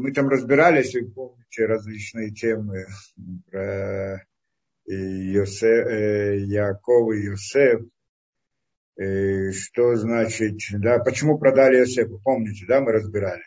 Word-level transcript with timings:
мы 0.00 0.12
там 0.12 0.28
разбирались, 0.28 0.94
вы 0.94 1.10
помните, 1.10 1.66
различные 1.66 2.30
темы 2.30 2.86
про 3.50 4.24
Йосе, 4.86 5.66
э, 5.66 6.36
Яков 6.38 7.14
и 7.14 7.24
Йосеф, 7.24 7.82
э, 8.96 9.52
что 9.52 9.94
значит, 9.96 10.58
да, 10.72 10.98
почему 10.98 11.38
продали 11.38 11.78
Йосефа, 11.78 12.16
помните, 12.24 12.64
да, 12.66 12.80
мы 12.80 12.92
разбирали. 12.92 13.42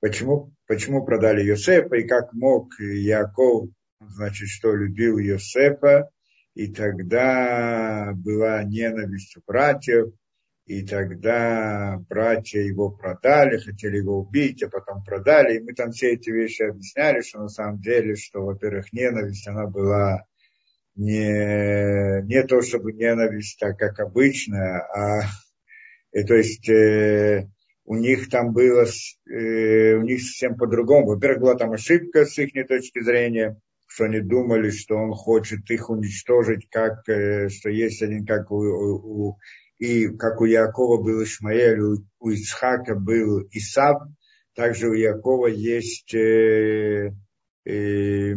Почему, 0.00 0.52
почему 0.66 1.04
продали 1.04 1.42
Йосефа 1.42 1.96
и 1.96 2.06
как 2.06 2.32
мог 2.34 2.78
Яков, 2.78 3.70
значит, 4.00 4.48
что 4.48 4.74
любил 4.74 5.18
Йосефа, 5.18 6.10
и 6.54 6.72
тогда 6.72 8.12
была 8.14 8.62
ненависть 8.62 9.36
у 9.36 9.40
братьев, 9.46 10.12
и 10.66 10.86
тогда 10.86 11.98
братья 12.08 12.60
его 12.60 12.90
продали, 12.90 13.58
хотели 13.58 13.98
его 13.98 14.20
убить, 14.20 14.62
а 14.62 14.70
потом 14.70 15.04
продали. 15.04 15.58
И 15.58 15.60
мы 15.60 15.74
там 15.74 15.90
все 15.90 16.12
эти 16.12 16.30
вещи 16.30 16.62
объясняли, 16.62 17.20
что 17.20 17.40
на 17.40 17.48
самом 17.48 17.80
деле, 17.80 18.16
что, 18.16 18.40
во-первых, 18.40 18.92
ненависть, 18.92 19.46
она 19.46 19.66
была 19.66 20.24
не, 20.96 22.22
не 22.26 22.42
то 22.44 22.62
чтобы 22.62 22.92
ненависть, 22.92 23.58
так 23.58 23.78
как 23.78 24.00
обычно, 24.00 24.80
а 24.94 25.22
и, 26.12 26.18
э, 26.20 26.24
то 26.24 26.34
есть 26.34 26.68
э, 26.68 27.48
у 27.84 27.96
них 27.96 28.30
там 28.30 28.52
было, 28.52 28.86
э, 29.28 29.94
у 29.96 30.02
них 30.02 30.22
совсем 30.22 30.56
по-другому. 30.56 31.08
Во-первых, 31.08 31.40
была 31.40 31.54
там 31.56 31.72
ошибка 31.72 32.24
с 32.24 32.38
их 32.38 32.52
точки 32.66 33.02
зрения, 33.02 33.60
что 33.86 34.04
они 34.04 34.20
думали, 34.20 34.70
что 34.70 34.96
он 34.96 35.12
хочет 35.12 35.68
их 35.70 35.90
уничтожить, 35.90 36.68
как, 36.70 37.06
э, 37.08 37.48
что 37.48 37.68
есть 37.68 38.02
один, 38.02 38.24
как 38.24 38.50
у, 38.50 38.56
у, 38.56 39.38
и 39.78 40.08
как 40.08 40.40
у 40.40 40.44
Якова 40.44 41.02
был 41.02 41.22
Ишмаэль, 41.22 41.80
у, 41.80 42.32
Исхака 42.32 42.94
был 42.94 43.46
Исав, 43.50 44.02
также 44.54 44.88
у 44.88 44.94
Якова 44.94 45.48
есть 45.48 46.14
э, 46.14 47.12
э, 47.64 48.34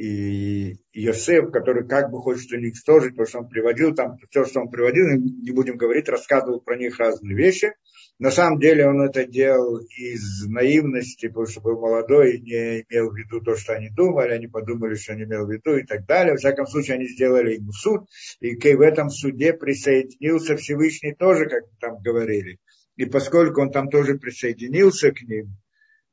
и 0.00 0.78
Йосеф, 0.94 1.50
который 1.52 1.86
как 1.86 2.10
бы 2.10 2.22
хочет 2.22 2.50
уничтожить, 2.52 3.10
потому 3.10 3.26
что 3.26 3.38
он 3.40 3.48
приводил 3.48 3.94
там, 3.94 4.16
все, 4.30 4.46
что 4.46 4.60
он 4.60 4.70
приводил, 4.70 5.04
не 5.10 5.50
будем 5.50 5.76
говорить, 5.76 6.08
рассказывал 6.08 6.62
про 6.62 6.78
них 6.78 6.98
разные 6.98 7.36
вещи. 7.36 7.74
На 8.18 8.30
самом 8.30 8.58
деле 8.60 8.88
он 8.88 9.02
это 9.02 9.26
делал 9.26 9.76
из 9.76 10.46
наивности, 10.46 11.28
потому 11.28 11.46
что 11.46 11.60
был 11.60 11.78
молодой 11.78 12.36
и 12.36 12.40
не 12.40 12.80
имел 12.88 13.10
в 13.10 13.14
виду 13.14 13.42
то, 13.42 13.56
что 13.56 13.74
они 13.74 13.90
думали, 13.90 14.32
они 14.32 14.46
подумали, 14.46 14.94
что 14.94 15.12
он 15.12 15.24
имел 15.24 15.44
в 15.44 15.50
виду 15.50 15.76
и 15.76 15.84
так 15.84 16.06
далее. 16.06 16.34
В 16.34 16.38
всяком 16.38 16.66
случае, 16.66 16.94
они 16.94 17.06
сделали 17.06 17.56
ему 17.56 17.72
суд, 17.72 18.08
и 18.40 18.56
в 18.56 18.80
этом 18.80 19.10
суде 19.10 19.52
присоединился 19.52 20.56
Всевышний 20.56 21.14
тоже, 21.14 21.44
как 21.44 21.64
там 21.78 22.00
говорили. 22.00 22.58
И 22.96 23.04
поскольку 23.04 23.60
он 23.60 23.70
там 23.70 23.90
тоже 23.90 24.14
присоединился 24.14 25.12
к 25.12 25.20
ним, 25.20 25.58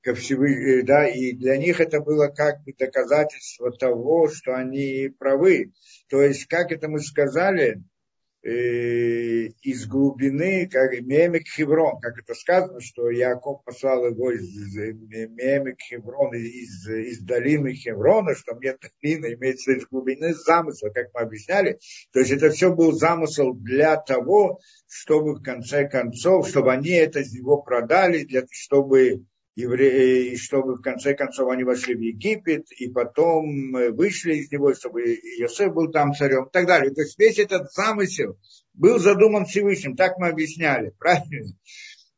ко 0.02 0.14
Всевышнему, 0.16 0.80
э, 0.80 0.84
да, 0.84 1.08
и 1.08 1.34
для 1.34 1.58
них 1.58 1.80
это 1.80 2.00
было 2.02 2.28
как 2.28 2.64
бы 2.64 2.73
доказательство 2.78 3.72
того, 3.72 4.30
что 4.30 4.56
они 4.56 5.09
правы. 5.17 5.72
То 6.09 6.22
есть, 6.22 6.45
как 6.45 6.72
это 6.72 6.88
мы 6.88 7.00
сказали, 7.00 7.84
э, 8.44 9.48
из 9.62 9.88
глубины, 9.88 10.70
как 10.72 10.94
Мемик 11.02 11.48
Хеврон, 11.48 12.00
как 12.00 12.17
это 12.17 12.34
сказано, 12.34 12.80
что 12.80 13.09
Яков 13.09 13.64
послал 13.66 14.06
его 14.06 14.31
из, 14.31 14.76
Мемик 14.76 15.80
Хеврон, 15.81 16.34
из, 16.36 16.88
из 16.88 17.20
долины 17.20 17.73
Хеврона, 17.73 18.36
что 18.36 18.56
мне 18.56 18.78
долина 19.02 19.34
имеется 19.34 19.73
из 19.73 19.86
глубины 19.88 20.34
замысла, 20.34 20.89
как 20.89 21.08
мы 21.14 21.22
объясняли. 21.22 21.80
То 22.14 22.20
есть 22.20 22.32
это 22.32 22.50
все 22.52 22.73
был 22.73 22.94
замысел 22.94 23.54
для 23.54 23.98
того, 23.98 24.59
чтобы 24.88 25.36
в 25.36 25.44
конце 25.44 25.89
концов, 25.89 26.48
чтобы 26.48 26.72
они 26.72 26.92
это 26.92 27.20
из 27.20 27.34
него 27.34 27.61
продали, 27.61 28.23
для, 28.23 28.45
чтобы 28.52 29.26
евреи, 29.58 30.36
чтобы 30.36 30.76
в 30.76 30.82
конце 30.82 31.16
концов 31.16 31.50
они 31.50 31.64
вошли 31.64 31.96
в 31.96 32.00
Египет, 32.00 32.72
и 32.72 32.90
потом 32.92 33.72
вышли 33.92 34.36
из 34.36 34.52
него, 34.52 34.76
чтобы 34.76 35.02
Иосиф 35.02 35.74
был 35.74 35.92
там 35.92 36.14
царем 36.14 36.46
и 36.46 36.52
так 36.52 36.68
далее. 36.68 36.94
То 36.94 37.02
есть 37.02 37.18
весь 37.18 37.40
этот 37.40 37.72
замысел 37.72 38.38
был 38.76 39.00
задуман 39.00 39.46
Всевышним, 39.46 39.96
так 39.96 40.20
мы 40.20 40.28
объясняли, 40.28 40.94
правильно? 41.00 41.56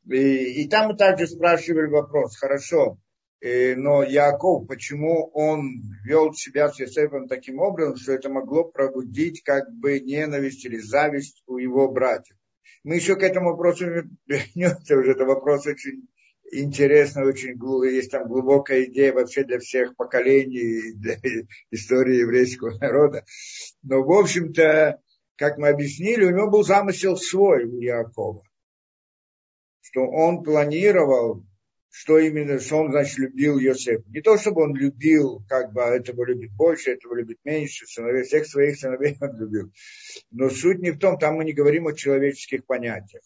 И, 0.06 0.62
и 0.62 0.68
там 0.68 0.88
мы 0.88 0.96
также 0.96 1.26
спрашивали 1.26 1.86
вопрос, 1.86 2.36
хорошо, 2.36 2.98
э, 3.40 3.74
но 3.74 4.02
Яков, 4.02 4.66
почему 4.66 5.30
он 5.32 5.80
вел 6.04 6.34
себя 6.34 6.68
с 6.68 6.78
Иосифом 6.78 7.26
таким 7.26 7.58
образом, 7.58 7.96
что 7.96 8.12
это 8.12 8.28
могло 8.28 8.64
пробудить 8.64 9.42
как 9.42 9.64
бы 9.72 9.98
ненависть 10.00 10.66
или 10.66 10.76
зависть 10.76 11.42
у 11.46 11.56
его 11.56 11.90
братьев? 11.90 12.36
Мы 12.84 12.96
еще 12.96 13.16
к 13.16 13.22
этому 13.22 13.52
вопросу 13.52 13.86
вернемся, 14.26 14.96
уже 14.98 15.12
это 15.12 15.24
вопрос 15.24 15.66
очень 15.66 16.06
интересно, 16.50 17.24
очень 17.24 17.58
есть 17.88 18.10
там 18.10 18.28
глубокая 18.28 18.84
идея 18.84 19.12
вообще 19.12 19.44
для 19.44 19.58
всех 19.58 19.96
поколений, 19.96 20.92
для 20.94 21.16
истории 21.70 22.20
еврейского 22.20 22.78
народа. 22.78 23.24
Но, 23.82 24.02
в 24.02 24.12
общем-то, 24.12 25.00
как 25.36 25.58
мы 25.58 25.68
объяснили, 25.68 26.24
у 26.24 26.30
него 26.30 26.50
был 26.50 26.62
замысел 26.64 27.16
свой 27.16 27.64
у 27.64 27.80
Якова, 27.80 28.42
что 29.80 30.02
он 30.02 30.42
планировал, 30.42 31.44
что 31.90 32.18
именно, 32.18 32.60
что 32.60 32.76
он, 32.76 32.92
значит, 32.92 33.18
любил 33.18 33.58
Йосеф. 33.58 34.06
Не 34.06 34.20
то, 34.20 34.38
чтобы 34.38 34.62
он 34.62 34.74
любил, 34.74 35.42
как 35.48 35.72
бы, 35.72 35.80
этого 35.80 36.24
любит 36.24 36.52
больше, 36.52 36.92
этого 36.92 37.14
любит 37.14 37.38
меньше, 37.44 37.86
сыновей, 37.86 38.22
всех 38.22 38.46
своих 38.46 38.78
сыновей 38.78 39.16
он 39.20 39.36
любил. 39.38 39.72
Но 40.30 40.50
суть 40.50 40.78
не 40.78 40.90
в 40.92 40.98
том, 40.98 41.18
там 41.18 41.36
мы 41.36 41.44
не 41.44 41.52
говорим 41.52 41.86
о 41.86 41.94
человеческих 41.94 42.64
понятиях. 42.64 43.22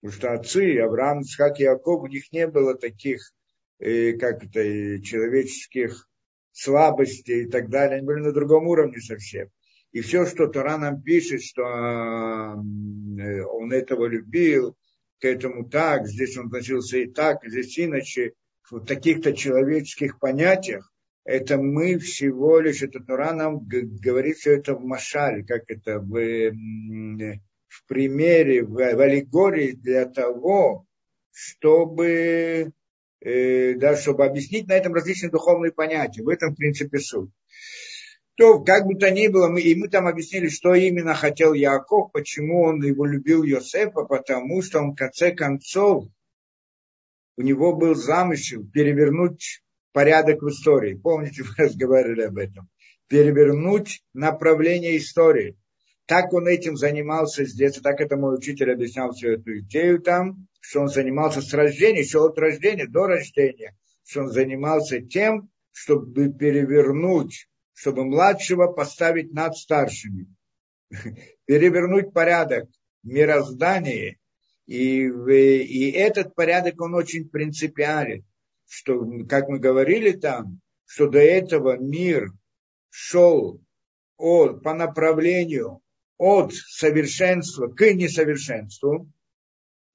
Потому 0.00 0.12
что 0.12 0.32
отцы, 0.32 0.78
Авраам, 0.78 1.22
Исхак 1.22 1.60
и 1.60 1.64
Яков, 1.64 2.02
у 2.02 2.06
них 2.06 2.30
не 2.32 2.46
было 2.46 2.74
таких, 2.74 3.32
э, 3.78 4.12
как 4.12 4.44
это, 4.44 5.02
человеческих 5.02 6.08
слабостей 6.52 7.44
и 7.44 7.50
так 7.50 7.68
далее. 7.68 7.98
Они 7.98 8.06
были 8.06 8.20
на 8.20 8.32
другом 8.32 8.66
уровне 8.66 9.00
совсем. 9.00 9.48
И 9.92 10.00
все, 10.00 10.26
что 10.26 10.46
Тора 10.46 10.78
нам 10.78 11.02
пишет, 11.02 11.42
что 11.42 11.62
э, 11.62 13.42
он 13.42 13.72
этого 13.72 14.06
любил, 14.06 14.76
к 15.20 15.24
этому 15.24 15.68
так, 15.68 16.06
здесь 16.06 16.36
он 16.36 16.46
относился 16.46 16.98
и 16.98 17.06
так, 17.06 17.38
здесь 17.44 17.78
иначе, 17.78 18.32
в 18.70 18.84
таких-то 18.84 19.32
человеческих 19.32 20.18
понятиях, 20.18 20.92
это 21.24 21.56
мы 21.56 21.98
всего 21.98 22.60
лишь, 22.60 22.82
это 22.82 23.00
Тора 23.00 23.32
нам 23.32 23.66
говорит 23.66 24.36
все 24.36 24.58
это 24.58 24.74
в 24.74 24.84
Машале, 24.84 25.44
как 25.44 25.62
это 25.68 25.98
в, 25.98 26.52
в 27.68 27.86
примере, 27.86 28.62
в, 28.62 28.74
в 28.74 29.00
аллегории 29.00 29.72
для 29.72 30.06
того, 30.06 30.86
чтобы, 31.32 32.72
э, 33.20 33.74
да, 33.74 33.96
чтобы 33.96 34.24
объяснить 34.24 34.68
на 34.68 34.72
этом 34.72 34.94
различные 34.94 35.30
духовные 35.30 35.72
понятия. 35.72 36.22
В 36.22 36.28
этом, 36.28 36.52
в 36.52 36.56
принципе, 36.56 36.98
суть. 36.98 37.30
То, 38.36 38.62
как 38.62 38.86
бы 38.86 38.96
то 38.96 39.10
ни 39.10 39.28
было, 39.28 39.48
мы, 39.48 39.62
и 39.62 39.74
мы 39.74 39.88
там 39.88 40.06
объяснили, 40.06 40.48
что 40.48 40.74
именно 40.74 41.14
хотел 41.14 41.54
Яков, 41.54 42.12
почему 42.12 42.64
он 42.64 42.82
его 42.82 43.06
любил 43.06 43.42
Йосефа, 43.42 44.02
потому 44.02 44.60
что 44.60 44.80
он 44.80 44.92
в 44.92 44.96
конце 44.96 45.32
концов, 45.32 46.04
у 47.38 47.42
него 47.42 47.74
был 47.74 47.94
замысел 47.94 48.62
перевернуть 48.72 49.62
порядок 49.92 50.42
в 50.42 50.48
истории. 50.48 50.94
Помните, 50.94 51.42
мы 51.58 51.64
разговаривали 51.64 52.22
об 52.22 52.36
этом. 52.36 52.68
Перевернуть 53.08 54.02
направление 54.12 54.98
истории. 54.98 55.56
Так 56.06 56.32
он 56.32 56.46
этим 56.46 56.76
занимался 56.76 57.44
с 57.44 57.52
детства, 57.52 57.82
так 57.82 58.00
это 58.00 58.16
мой 58.16 58.36
учитель 58.36 58.72
объяснял 58.72 59.12
всю 59.12 59.30
эту 59.30 59.58
идею 59.58 60.00
там, 60.00 60.46
что 60.60 60.82
он 60.82 60.88
занимался 60.88 61.42
с 61.42 61.52
рождения, 61.52 62.00
еще 62.00 62.24
от 62.24 62.38
рождения, 62.38 62.86
до 62.86 63.06
рождения, 63.06 63.76
что 64.04 64.22
он 64.22 64.28
занимался 64.28 65.00
тем, 65.00 65.50
чтобы 65.72 66.32
перевернуть, 66.32 67.48
чтобы 67.72 68.04
младшего 68.04 68.68
поставить 68.68 69.32
над 69.32 69.56
старшими, 69.56 70.28
перевернуть 71.44 72.12
порядок 72.12 72.68
мироздания, 73.02 74.16
и, 74.66 75.06
и 75.06 75.90
этот 75.90 76.34
порядок, 76.36 76.80
он 76.80 76.94
очень 76.94 77.28
принципиален, 77.28 78.24
что, 78.68 79.04
как 79.28 79.48
мы 79.48 79.58
говорили 79.58 80.12
там, 80.12 80.60
что 80.84 81.08
до 81.08 81.18
этого 81.18 81.78
мир 81.78 82.30
шел 82.90 83.60
от, 84.16 84.62
по 84.62 84.72
направлению 84.72 85.80
от 86.18 86.52
совершенства 86.54 87.68
к 87.68 87.92
несовершенству, 87.92 89.10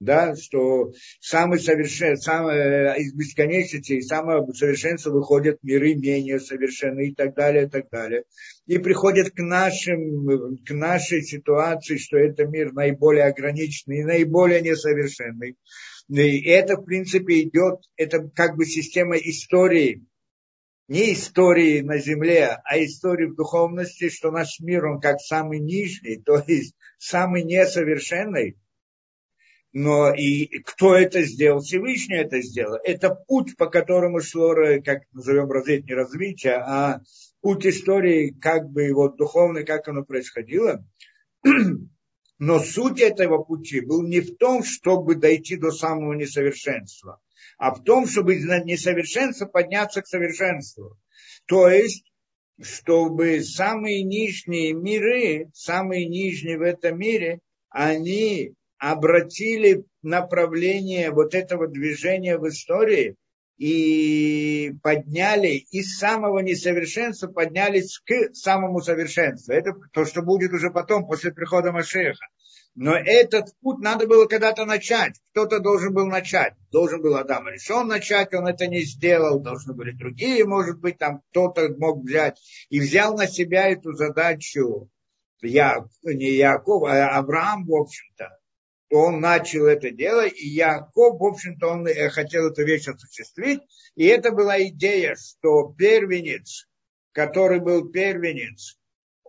да, 0.02 0.36
что 0.36 0.92
самый 1.20 1.60
совершен, 1.60 2.18
самое, 2.18 3.00
из 3.00 3.14
бесконечности 3.14 3.94
и 3.94 4.02
самого 4.02 4.52
совершенства 4.52 5.12
выходят 5.12 5.60
миры 5.62 5.94
менее 5.94 6.40
совершенные 6.40 7.10
и 7.10 7.14
так 7.14 7.36
далее, 7.36 7.66
и 7.66 7.70
так 7.70 7.88
далее. 7.92 8.24
И 8.66 8.80
приходят 8.80 9.30
к, 9.30 9.40
нашим, 9.40 10.58
к 10.66 10.72
нашей 10.72 11.22
ситуации, 11.22 11.98
что 11.98 12.18
это 12.18 12.46
мир 12.46 12.74
наиболее 12.74 13.26
ограниченный 13.26 14.00
и 14.00 14.04
наиболее 14.04 14.62
несовершенный. 14.62 15.56
И 16.10 16.50
это, 16.50 16.78
в 16.78 16.84
принципе, 16.84 17.44
идет, 17.44 17.82
это 17.96 18.28
как 18.34 18.58
бы 18.58 18.66
система 18.66 19.18
истории, 19.18 20.04
не 20.92 21.14
истории 21.14 21.80
на 21.80 22.00
земле, 22.00 22.60
а 22.66 22.78
истории 22.84 23.28
в 23.28 23.36
духовности, 23.36 24.10
что 24.10 24.30
наш 24.30 24.60
мир, 24.60 24.86
он 24.86 25.00
как 25.00 25.22
самый 25.22 25.60
нижний, 25.60 26.18
то 26.18 26.44
есть 26.46 26.76
самый 26.98 27.44
несовершенный, 27.44 28.58
Но 29.72 30.14
и 30.14 30.48
кто 30.60 30.98
это 30.98 31.22
сделал? 31.22 31.62
Всевышний 31.62 32.18
это 32.18 32.42
сделал. 32.42 32.78
Это 32.84 33.16
путь, 33.16 33.56
по 33.56 33.68
которому 33.68 34.20
шло, 34.20 34.54
как 34.84 35.04
назовем, 35.14 35.50
развитие, 35.50 35.86
не 35.88 35.94
развитие, 35.94 36.56
а 36.56 37.00
путь 37.40 37.66
истории, 37.66 38.36
как 38.42 38.70
бы 38.70 38.92
вот 38.92 39.16
духовный, 39.16 39.64
как 39.64 39.88
оно 39.88 40.04
происходило. 40.04 40.86
Но 42.38 42.60
суть 42.60 43.00
этого 43.00 43.42
пути 43.42 43.80
был 43.80 44.04
не 44.04 44.20
в 44.20 44.36
том, 44.36 44.62
чтобы 44.66 45.16
дойти 45.16 45.56
до 45.56 45.72
самого 45.72 46.12
несовершенства, 46.16 47.22
а 47.62 47.76
в 47.76 47.84
том, 47.84 48.08
чтобы 48.08 48.38
из 48.38 48.46
несовершенства 48.66 49.46
подняться 49.46 50.02
к 50.02 50.08
совершенству. 50.08 50.98
То 51.46 51.70
есть, 51.70 52.12
чтобы 52.60 53.44
самые 53.44 54.02
нижние 54.02 54.74
миры, 54.74 55.52
самые 55.54 56.08
нижние 56.08 56.58
в 56.58 56.64
этом 56.64 56.98
мире, 56.98 57.40
они 57.70 58.56
обратили 58.80 59.84
направление 60.02 61.12
вот 61.12 61.36
этого 61.36 61.68
движения 61.68 62.40
в 62.40 62.50
истории 62.50 63.16
и 63.58 64.74
подняли 64.82 65.64
из 65.70 66.00
самого 66.00 66.40
несовершенства, 66.40 67.28
поднялись 67.28 68.00
к 68.00 68.34
самому 68.34 68.82
совершенству. 68.82 69.54
Это 69.54 69.74
то, 69.94 70.06
что 70.06 70.24
будет 70.24 70.52
уже 70.52 70.72
потом, 70.72 71.06
после 71.06 71.32
прихода 71.32 71.72
Машеха. 71.72 72.26
Но 72.76 72.96
этот 72.96 73.54
путь 73.62 73.80
надо 73.80 74.08
было 74.08 74.26
когда-то 74.26 74.66
начать. 74.66 75.20
Кто-то 75.32 75.60
должен 75.60 75.94
был 75.94 76.06
начать. 76.06 76.54
Должен 76.72 77.02
был 77.02 77.16
Адам 77.16 77.48
решен 77.50 77.88
начать, 77.88 78.34
он 78.34 78.48
это 78.48 78.68
не 78.68 78.82
сделал. 78.82 79.40
Должны 79.40 79.74
были 79.74 79.92
другие, 79.92 80.46
может 80.46 80.80
быть, 80.80 80.98
там 80.98 81.22
кто-то 81.30 81.70
мог 81.78 82.04
взять. 82.04 82.40
И 82.70 82.80
взял 82.80 83.16
на 83.16 83.28
себя 83.28 83.70
эту 83.70 83.94
задачу 83.94 84.90
я, 85.42 85.86
не 86.04 86.36
Яков, 86.36 86.84
а 86.84 87.18
Авраам, 87.18 87.66
в 87.66 87.74
общем-то 87.74 88.30
то 88.92 88.98
он 88.98 89.22
начал 89.22 89.68
это 89.68 89.90
дело, 89.90 90.28
и 90.28 90.48
Яков, 90.48 91.18
в 91.18 91.24
общем-то, 91.24 91.66
он 91.66 91.88
э, 91.88 92.10
хотел 92.10 92.48
эту 92.48 92.66
вещь 92.66 92.90
осуществить, 92.90 93.62
и 93.96 94.06
это 94.06 94.32
была 94.32 94.62
идея, 94.64 95.16
что 95.16 95.74
первенец, 95.78 96.68
который 97.14 97.62
был 97.62 97.90
первенец, 97.90 98.78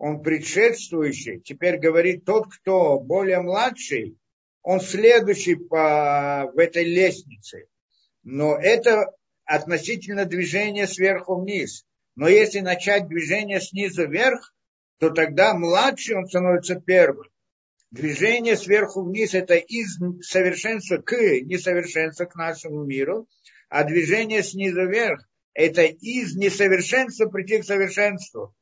он 0.03 0.21
предшествующий, 0.21 1.39
теперь 1.39 1.77
говорит 1.77 2.25
тот, 2.25 2.53
кто 2.53 2.99
более 2.99 3.39
младший, 3.39 4.17
он 4.61 4.81
следующий 4.81 5.55
по, 5.55 6.51
в 6.53 6.59
этой 6.59 6.83
лестнице. 6.83 7.67
Но 8.21 8.57
это 8.57 9.13
относительно 9.45 10.25
движения 10.25 10.87
сверху 10.87 11.39
вниз. 11.39 11.85
Но 12.17 12.27
если 12.27 12.59
начать 12.59 13.07
движение 13.07 13.61
снизу 13.61 14.05
вверх, 14.05 14.53
то 14.99 15.09
тогда 15.09 15.53
младший 15.53 16.17
он 16.17 16.27
становится 16.27 16.75
первым. 16.75 17.29
Движение 17.89 18.57
сверху 18.57 19.03
вниз– 19.03 19.33
это 19.33 19.55
из 19.55 19.99
совершенства 20.19 20.97
к 20.97 21.13
несовершенству, 21.13 22.27
к 22.27 22.35
нашему 22.35 22.83
миру, 22.83 23.29
а 23.69 23.85
движение 23.85 24.43
снизу 24.43 24.85
вверх– 24.85 25.21
это 25.53 25.83
из 25.83 26.35
несовершенства 26.35 27.27
прийти 27.29 27.59
к 27.59 27.63
совершенству. 27.63 28.53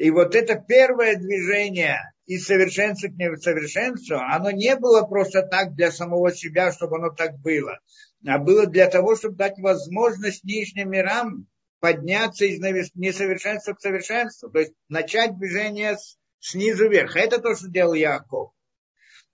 И 0.00 0.10
вот 0.10 0.34
это 0.34 0.56
первое 0.56 1.16
движение 1.16 1.98
из 2.24 2.46
совершенства 2.46 3.08
к 3.08 3.18
несовершенству, 3.18 4.16
оно 4.16 4.50
не 4.50 4.74
было 4.76 5.02
просто 5.02 5.42
так 5.42 5.74
для 5.74 5.92
самого 5.92 6.32
себя, 6.32 6.72
чтобы 6.72 6.96
оно 6.96 7.10
так 7.10 7.38
было, 7.40 7.80
а 8.26 8.38
было 8.38 8.64
для 8.64 8.88
того, 8.88 9.14
чтобы 9.14 9.36
дать 9.36 9.58
возможность 9.58 10.42
нижним 10.42 10.92
мирам 10.92 11.46
подняться 11.80 12.46
из 12.46 12.60
несовершенства 12.94 13.74
к 13.74 13.82
совершенству, 13.82 14.48
то 14.48 14.60
есть 14.60 14.72
начать 14.88 15.36
движение 15.36 15.98
снизу 16.38 16.88
вверх. 16.88 17.14
Это 17.16 17.38
то, 17.38 17.54
что 17.54 17.68
делал 17.68 17.92
Яков. 17.92 18.52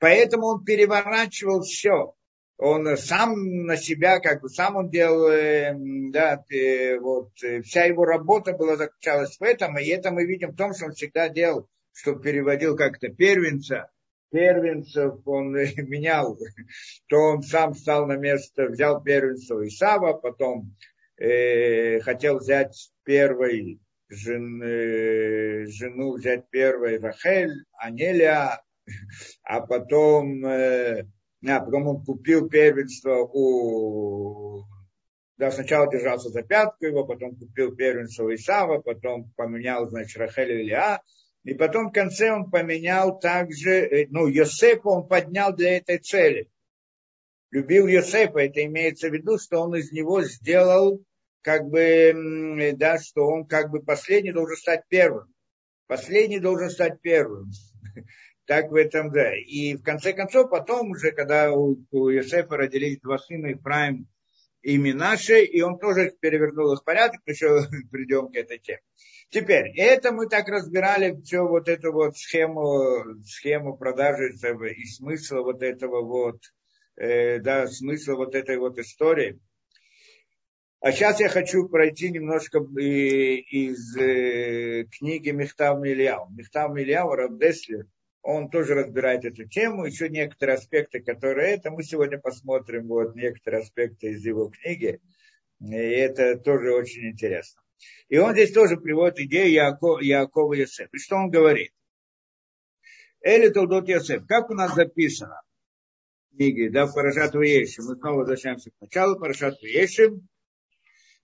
Поэтому 0.00 0.48
он 0.48 0.64
переворачивал 0.64 1.62
все. 1.62 2.16
Он 2.58 2.96
сам 2.96 3.66
на 3.66 3.76
себя, 3.76 4.18
как 4.18 4.40
бы 4.40 4.48
сам 4.48 4.76
он 4.76 4.88
делал, 4.88 5.28
эм, 5.28 6.10
да, 6.10 6.42
вот, 7.00 7.30
э, 7.42 7.60
вся 7.62 7.84
его 7.84 8.04
работа 8.04 8.52
была 8.54 8.76
заключалась 8.76 9.38
в 9.38 9.42
этом, 9.42 9.78
и 9.78 9.86
это 9.86 10.10
мы 10.10 10.24
видим 10.24 10.52
в 10.52 10.56
том, 10.56 10.72
что 10.72 10.86
он 10.86 10.92
всегда 10.92 11.28
делал, 11.28 11.68
что 11.92 12.14
переводил 12.14 12.76
как-то 12.76 13.08
первенца, 13.08 13.90
первенцев 14.30 15.16
он 15.26 15.52
менял, 15.88 16.38
то 17.08 17.16
он 17.16 17.42
сам 17.42 17.74
стал 17.74 18.06
на 18.06 18.16
место, 18.16 18.66
взял 18.66 19.02
первенство 19.02 19.66
Исава, 19.66 20.14
потом 20.14 20.74
э, 21.18 22.00
хотел 22.00 22.38
взять 22.38 22.90
первой 23.04 23.80
жен, 24.08 24.62
э, 24.62 25.66
жену, 25.66 26.14
взять 26.14 26.48
первой 26.50 26.98
Рахель, 26.98 27.64
Анелия, 27.78 28.62
а 29.42 29.60
потом, 29.60 30.44
э, 30.44 31.06
а 31.48 31.60
потом 31.60 31.88
он 31.88 32.04
купил 32.04 32.48
первенство 32.48 33.16
у... 33.32 34.64
Да, 35.37 35.50
сначала 35.50 35.90
держался 35.90 36.31
за 36.31 36.43
пятку 36.43 36.87
его, 36.87 37.04
потом 37.04 37.37
купил 37.37 37.76
первенство 37.76 38.25
у 38.25 38.34
Исава, 38.34 38.81
потом 38.81 39.31
поменял, 39.37 39.88
значит, 39.88 40.16
Рахель 40.16 40.52
и 40.52 40.64
Лиа, 40.64 41.02
и 41.44 41.52
потом 41.54 41.90
в 41.90 41.93
конце 41.93 42.32
он 42.32 42.50
поменял 42.50 43.19
также, 43.20 43.70
э, 43.70 44.06
ну, 44.10 44.26
Йосефа 44.26 44.88
он 44.88 45.06
поднял 45.06 45.54
для 45.54 45.76
этой 45.76 45.98
цели. 45.98 46.48
Любил 47.50 47.87
Йосефа, 47.87 48.38
это 48.40 48.64
имеется 48.64 49.10
в 49.10 49.12
виду, 49.12 49.38
что 49.38 49.60
он 49.60 49.76
из 49.76 49.92
него 49.92 50.22
сделал, 50.22 51.04
как 51.42 51.66
бы, 51.66 52.75
да, 52.76 52.99
что 52.99 53.26
он 53.26 53.46
как 53.46 53.70
бы 53.70 53.82
последний 53.82 54.32
должен 54.32 54.56
стать 54.56 54.82
первым. 54.88 55.32
Последний 55.87 56.40
должен 56.40 56.70
стать 56.70 57.00
первым 57.02 57.52
так 58.46 58.70
в 58.70 58.75
этом, 58.75 59.10
да. 59.10 59.34
И 59.37 59.75
в 59.75 59.82
конце 59.82 60.12
концов, 60.12 60.50
потом 60.50 60.90
уже, 60.90 61.12
когда 61.12 61.52
у, 61.52 61.76
у 61.90 62.10
Иосифа 62.10 62.56
родились 62.56 63.00
два 63.00 63.19
сына, 63.19 63.52
Ифраим 63.52 64.06
и 64.62 64.78
Минаше, 64.78 65.44
и 65.44 65.60
он 65.60 65.78
тоже 65.78 66.12
перевернул 66.20 66.72
их 66.72 66.84
порядок, 66.84 67.20
еще 67.26 67.66
придем 67.90 68.28
к 68.28 68.37
этой 68.37 68.58
теме. 68.58 68.81
Теперь, 69.31 69.72
это 69.76 70.12
мы 70.12 70.28
так 70.28 70.48
разбирали 70.48 71.20
все 71.22 71.46
вот 71.46 71.69
эту 71.69 71.93
вот 71.93 72.16
схему, 72.16 73.20
схему 73.25 73.76
продажи 73.76 74.31
и 74.31 74.84
смысла 74.87 75.42
вот 75.42 75.62
этого 75.62 76.02
вот, 76.02 76.40
э, 76.96 77.40
да, 77.40 77.66
смысла 77.66 78.14
вот 78.14 78.37
этой 78.37 78.56
вот 78.58 78.78
истории. 78.78 79.40
А 80.81 80.92
сейчас 80.92 81.19
я 81.19 81.28
хочу 81.28 81.69
пройти 81.69 82.10
немножко 82.10 82.58
из 82.58 83.96
э, 83.96 84.84
книги 84.84 85.31
Мехтав 85.31 85.81
Мильяу. 85.81 86.31
Мехтав 86.31 86.72
Мильяу, 86.72 87.10
Рабдеслер, 87.10 87.87
он 88.26 88.50
тоже 88.50 88.75
разбирает 88.75 89.25
эту 89.25 89.44
тему, 89.44 89.84
еще 89.84 90.08
некоторые 90.08 90.56
аспекты, 90.56 91.00
которые 91.00 91.55
это, 91.55 91.70
мы 91.70 91.84
сегодня 91.84 92.19
посмотрим 92.19 92.88
вот 92.88 93.14
некоторые 93.14 93.62
аспекты 93.62 94.08
из 94.08 94.25
его 94.25 94.49
книги, 94.49 95.00
и 95.61 95.75
это 95.76 96.37
тоже 96.37 96.75
очень 96.75 97.11
интересно. 97.11 97.62
И 98.09 98.18
он 98.18 98.33
здесь 98.33 98.52
тоже 98.52 98.78
приводит 98.78 99.21
идею 99.21 99.52
Яакова, 99.52 100.00
Яакова 100.00 100.54
Йосеф. 100.54 100.88
И 100.92 100.99
что 100.99 101.16
он 101.16 101.30
говорит? 101.30 101.71
Эли 103.21 103.49
Толдот 103.49 103.88
Йосеф, 103.88 104.26
как 104.26 104.50
у 104.50 104.54
нас 104.54 104.75
записано 104.75 105.42
в 106.33 106.37
книге, 106.37 106.71
да, 106.71 106.87
в 106.87 106.95
Парашат 106.95 107.33
Ваешим, 107.35 107.85
мы 107.87 107.95
снова 107.95 108.18
возвращаемся 108.18 108.71
к 108.71 108.80
началу 108.80 109.21
Парашат 109.21 109.54
Ваешим, 109.62 110.26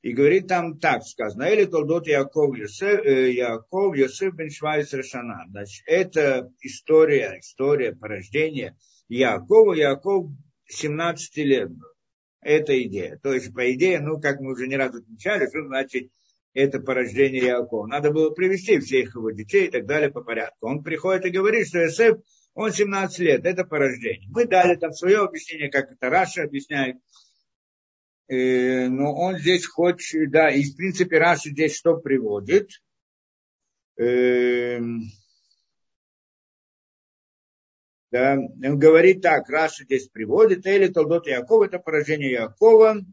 и 0.02 0.12
говорит 0.12 0.49
там 0.49 0.78
так 0.78 1.04
сказано, 1.04 1.44
или 1.44 1.64
Толдот 1.64 2.09
Яков 2.09 2.56
Йосеф, 2.56 3.04
э, 3.06 3.32
Яков 3.32 3.97
Йосеф 3.97 4.35
бен 4.35 4.50
Швайц 4.50 4.92
Решана. 4.92 5.47
Значит, 5.49 5.85
это 5.87 6.52
история, 6.61 7.38
история 7.40 7.94
порождения 7.94 8.76
Якова. 9.09 9.75
Яков 9.75 10.32
17 10.66 11.37
лет 11.44 11.71
был. 11.71 11.87
Это 12.40 12.82
идея. 12.82 13.21
То 13.23 13.32
есть, 13.32 13.54
по 13.54 13.73
идее, 13.73 14.00
ну, 14.00 14.21
как 14.21 14.40
мы 14.40 14.52
уже 14.52 14.66
не 14.66 14.76
раз 14.76 14.92
отмечали, 14.92 15.47
что 15.47 15.64
значит 15.66 16.11
это 16.52 16.80
порождение 16.80 17.44
Якова. 17.44 17.87
Надо 17.87 18.11
было 18.11 18.30
привести 18.30 18.80
всех 18.80 19.14
его 19.14 19.30
детей 19.30 19.68
и 19.68 19.71
так 19.71 19.87
далее 19.87 20.11
по 20.11 20.23
порядку. 20.23 20.66
Он 20.66 20.82
приходит 20.82 21.26
и 21.26 21.30
говорит, 21.30 21.68
что 21.68 21.78
Йосеф, 21.78 22.18
он 22.54 22.73
17 22.73 23.18
лет, 23.21 23.47
это 23.47 23.64
порождение. 23.64 24.28
Мы 24.30 24.47
дали 24.47 24.75
там 24.75 24.92
свое 24.92 25.18
объяснение, 25.18 25.71
как 25.71 25.92
это 25.92 26.11
Раша 26.11 26.42
объясняет. 26.42 26.97
Э, 28.32 28.88
но 28.88 29.14
он 29.14 29.36
здесь 29.36 29.66
хочет, 29.66 30.30
да, 30.30 30.50
и 30.50 30.62
в 30.64 30.74
принципе 30.74 31.18
Раши 31.18 31.50
здесь 31.50 31.76
что 31.76 31.98
приводит? 31.98 32.70
Эм, 33.98 35.02
да, 38.10 38.38
он 38.38 38.78
говорит 38.78 39.20
так, 39.20 39.50
Раши 39.50 39.84
здесь 39.84 40.08
приводит, 40.08 40.64
или 40.64 40.86
Толдот 40.88 41.26
Якова, 41.26 41.66
это 41.66 41.78
поражение 41.78 42.32
Якова, 42.32 43.04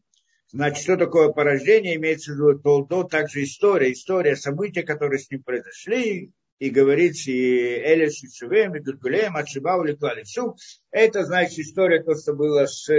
Значит, 0.51 0.83
что 0.83 0.97
такое 0.97 1.29
порождение? 1.29 1.97
Имеется 1.97 2.31
в 2.31 2.35
виду 2.35 2.57
Толдот, 2.57 3.11
также 3.11 3.43
история, 3.43 3.91
история 3.91 4.35
события, 4.35 4.81
которые 4.81 5.19
с 5.19 5.29
ним 5.29 5.43
произошли, 5.43 6.31
и 6.57 6.69
говорит, 6.71 7.15
и 7.27 7.31
Элис, 7.31 8.23
и 8.23 8.27
Цувем, 8.27 8.75
и 8.75 8.79
Гургулем, 8.79 9.35
Ачибау, 9.35 9.83
Леклалицу. 9.83 10.55
Это, 10.89 11.23
значит, 11.23 11.59
история, 11.59 12.01
то, 12.01 12.15
что 12.15 12.33
было 12.33 12.65
с 12.65 12.89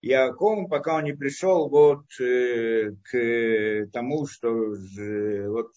Яаков, 0.00 0.68
пока 0.68 0.96
он 0.96 1.04
не 1.04 1.12
пришел 1.12 1.68
вот 1.68 2.04
э, 2.20 2.92
к 3.02 3.90
тому, 3.92 4.26
что 4.26 4.74
э, 4.74 5.48
вот 5.48 5.72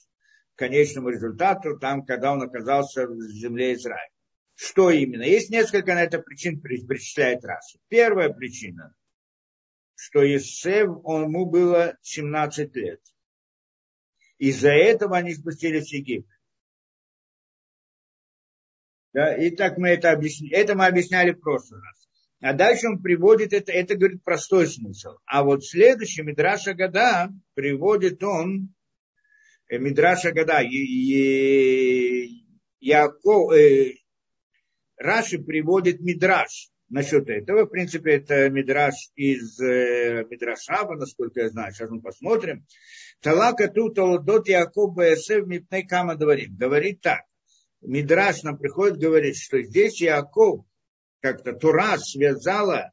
конечному 0.56 1.10
результату, 1.10 1.80
там, 1.80 2.06
когда 2.06 2.34
он 2.34 2.44
оказался 2.44 3.08
в 3.08 3.20
земле 3.32 3.74
Израиля. 3.74 4.10
Что 4.54 4.92
именно? 4.92 5.24
Есть 5.24 5.50
несколько 5.50 5.96
на 5.96 6.04
это 6.04 6.20
причин, 6.20 6.62
перечисляет 6.62 7.44
Раша. 7.44 7.80
Первая 7.88 8.30
причина, 8.30 8.94
что 9.96 10.22
Есев, 10.22 10.90
он, 11.04 11.24
ему 11.24 11.48
было 11.48 11.98
17 12.04 12.76
лет. 12.76 13.02
Из-за 14.38 14.70
этого 14.72 15.18
они 15.18 15.34
спустились 15.34 15.90
в 15.90 15.94
Египет. 15.94 16.30
Да, 19.14 19.36
и 19.36 19.50
так 19.50 19.78
мы 19.78 19.90
это 19.90 20.12
объяснили. 20.12 20.56
Это 20.56 20.76
мы 20.76 20.86
объясняли 20.86 21.32
в 21.32 21.42
прошлый 21.42 21.82
раз. 21.82 22.01
А 22.42 22.54
дальше 22.54 22.88
он 22.88 23.02
приводит 23.02 23.54
это, 23.54 23.72
это 23.72 23.96
говорит 23.96 24.24
простой 24.24 24.68
смысл. 24.68 25.18
А 25.26 25.44
вот 25.44 25.64
следующий 25.64 26.24
Мидраша 26.24 26.74
Гада 26.74 27.32
приводит 27.54 28.24
он, 28.24 28.74
э, 29.70 29.78
Мидраша 29.78 30.32
Гада, 30.32 30.62
Яков, 32.80 33.54
э, 33.54 33.94
Раши 34.98 35.40
приводит 35.40 36.02
Мидраш 36.02 36.70
насчет 36.90 37.30
этого. 37.30 37.66
В 37.66 37.70
принципе, 37.70 38.16
это 38.16 38.50
Мидраш 38.50 39.12
из 39.16 39.60
э, 39.60 40.26
Мидрашаба, 40.30 40.96
насколько 40.96 41.42
я 41.42 41.50
знаю. 41.50 41.72
Сейчас 41.74 41.92
мы 41.92 42.02
посмотрим. 42.02 42.66
Талака 43.22 43.68
тут 43.68 43.96
Толдот 43.96 44.48
Яков 44.48 44.96
Бесев 44.96 45.46
Мипней 45.46 45.86
Кама 45.88 46.16
говорит. 46.16 46.56
Говорит 46.56 47.02
так. 47.02 47.22
Мидраш 47.82 48.44
нам 48.44 48.58
приходит 48.58 49.00
говорит, 49.00 49.38
что 49.38 49.62
здесь 49.62 50.02
Яков, 50.02 50.66
как-то 51.22 51.54
Тура 51.54 51.98
связала 51.98 52.92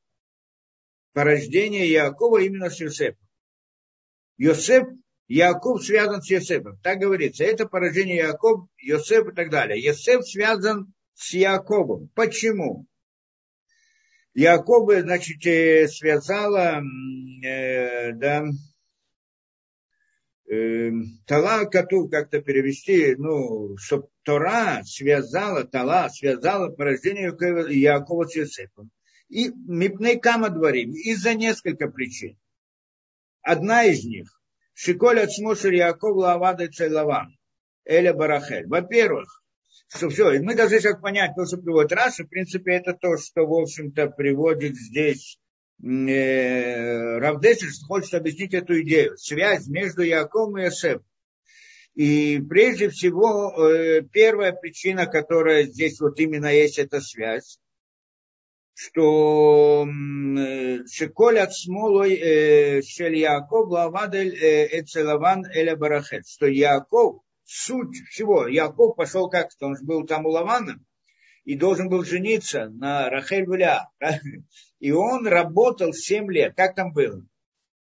порождение 1.13 1.91
Якова 1.91 2.39
именно 2.39 2.71
с 2.71 2.81
Йосефом. 2.81 3.27
Йосеф, 4.37 4.87
Яков 5.27 5.85
связан 5.85 6.23
с 6.23 6.31
Йосефом. 6.31 6.79
Так 6.83 6.99
говорится. 6.99 7.45
Это 7.45 7.67
порождение 7.67 8.17
Яков, 8.17 8.69
Йосеф 8.79 9.29
и 9.29 9.35
так 9.35 9.51
далее. 9.51 9.83
Йосеф 9.83 10.27
связан 10.29 10.93
с 11.15 11.33
Яковом. 11.35 12.09
Почему? 12.15 12.87
Якова, 14.35 15.01
значит, 15.01 15.45
э, 15.45 15.89
связала, 15.89 16.81
э, 17.45 18.13
да, 18.13 18.45
Тала 20.49 21.67
Кату 21.67 22.09
как-то 22.09 22.41
перевести, 22.41 23.15
ну, 23.17 23.77
чтобы 23.77 24.09
Тора 24.23 24.83
связала, 24.85 25.65
Тала 25.65 26.09
связала 26.09 26.71
порождение 26.71 27.35
Якова 27.71 28.25
с 28.25 28.35
Йосефом. 28.35 28.91
И 29.29 29.51
Мипней 29.51 30.19
Кама 30.19 30.49
дворим, 30.49 30.93
из-за 30.93 31.35
несколько 31.35 31.89
причин. 31.89 32.39
Одна 33.43 33.85
из 33.85 34.05
них, 34.05 34.41
Шиколь 34.73 35.21
от 35.21 35.33
Смошер 35.33 35.73
Яков 35.73 36.17
Лавада 36.17 36.69
Цайлаван, 36.69 37.37
Эля 37.85 38.15
Барахель. 38.15 38.67
Во-первых, 38.67 39.43
что 39.89 40.09
все, 40.09 40.33
и 40.33 40.39
мы 40.39 40.55
должны 40.55 40.81
сейчас 40.81 40.99
понять, 40.99 41.33
то, 41.37 41.45
что 41.45 41.59
приводит 41.59 41.93
Раша, 41.93 42.25
в 42.25 42.29
принципе, 42.29 42.73
это 42.73 42.95
то, 42.95 43.19
что, 43.19 43.47
в 43.47 43.53
общем-то, 43.53 44.09
приводит 44.09 44.77
здесь 44.77 45.39
э, 45.83 47.19
Равдесер, 47.19 47.69
хочет 47.87 48.15
объяснить 48.15 48.55
эту 48.55 48.81
идею, 48.83 49.17
связь 49.17 49.67
между 49.69 50.03
Яковом 50.03 50.59
и 50.59 50.63
Иосифом. 50.63 51.05
И 51.95 52.41
прежде 52.49 52.91
всего, 52.91 53.53
э, 53.57 54.03
первая 54.03 54.53
причина, 54.53 55.07
которая 55.07 55.65
здесь 55.65 56.01
вот 56.01 56.19
именно 56.21 56.53
есть 56.53 56.79
эта 56.79 57.01
связь, 57.01 57.59
что 58.75 59.87
э, 59.87 60.79
Шеколь 60.87 61.41
от 61.41 61.53
смолой 61.55 62.83
Шель 62.83 63.17
Яков 63.17 63.69
Лавадель 63.69 64.35
Эцелаван 64.35 65.45
Эля 65.47 65.77
Барахет, 65.77 66.27
что 66.27 66.47
Яков 66.47 67.23
суть 67.45 67.97
всего. 68.11 68.47
Яков 68.47 68.95
пошел 68.95 69.29
как-то, 69.29 69.67
он 69.67 69.77
же 69.77 69.85
был 69.85 70.07
там 70.07 70.27
у 70.27 70.29
Лавана, 70.29 70.79
и 71.49 71.57
должен 71.57 71.89
был 71.89 72.05
жениться 72.05 72.69
на 72.69 73.09
Рахель 73.09 73.47
Вуля. 73.47 73.89
И 74.81 74.93
он 74.93 75.27
работал 75.27 75.95
7 75.95 76.31
лет. 76.31 76.55
Как 76.55 76.75
там 76.75 76.93
было? 76.93 77.25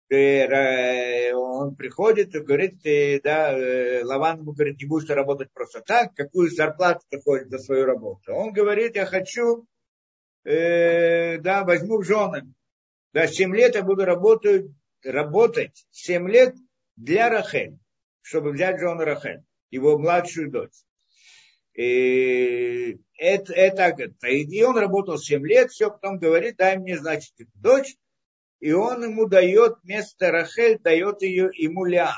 Он 0.09 1.75
приходит 1.75 2.37
и 2.37 2.39
говорит, 2.39 2.77
да, 3.25 3.59
э, 3.59 4.05
Лаван 4.05 4.39
ему 4.39 4.53
говорит, 4.53 4.81
не 4.81 4.87
будешь 4.87 5.11
работать 5.11 5.51
просто 5.53 5.81
так, 5.81 6.15
какую 6.15 6.51
зарплату 6.51 7.01
ты 7.11 7.21
хочешь 7.21 7.49
за 7.49 7.59
свою 7.59 7.85
работу. 7.85 8.33
Он 8.33 8.53
говорит, 8.53 8.95
я 8.95 9.07
хочу, 9.07 9.67
э, 10.45 11.39
да, 11.39 11.65
возьму 11.65 11.99
в 11.99 12.05
жены. 12.05 12.55
Да, 13.13 13.27
7 13.27 13.57
лет 13.57 13.75
я 13.75 13.83
буду 13.83 14.05
работать, 14.05 14.67
работать 15.03 15.85
7 15.91 16.29
лет 16.29 16.55
для 16.95 17.29
Рахель, 17.29 17.77
чтобы 18.23 18.53
взять 18.53 18.79
жену 18.79 19.03
Рахель 19.03 19.43
его 19.71 19.99
младшую 19.99 20.49
дочь. 20.49 20.85
И 21.79 22.99
это, 23.17 23.53
это, 23.53 24.03
и 24.27 24.63
он 24.65 24.79
работал 24.79 25.17
7 25.17 25.47
лет, 25.47 25.71
все, 25.71 25.93
потом 25.93 26.19
говорит, 26.19 26.57
дай 26.57 26.77
мне, 26.77 26.99
значит, 26.99 27.33
дочь, 27.55 27.95
и 28.59 28.73
он 28.73 29.05
ему 29.05 29.29
дает 29.29 29.77
вместо 29.85 30.33
Рахель, 30.33 30.81
дает 30.81 31.23
ее 31.23 31.51
ему 31.55 31.85
Ля. 31.85 32.17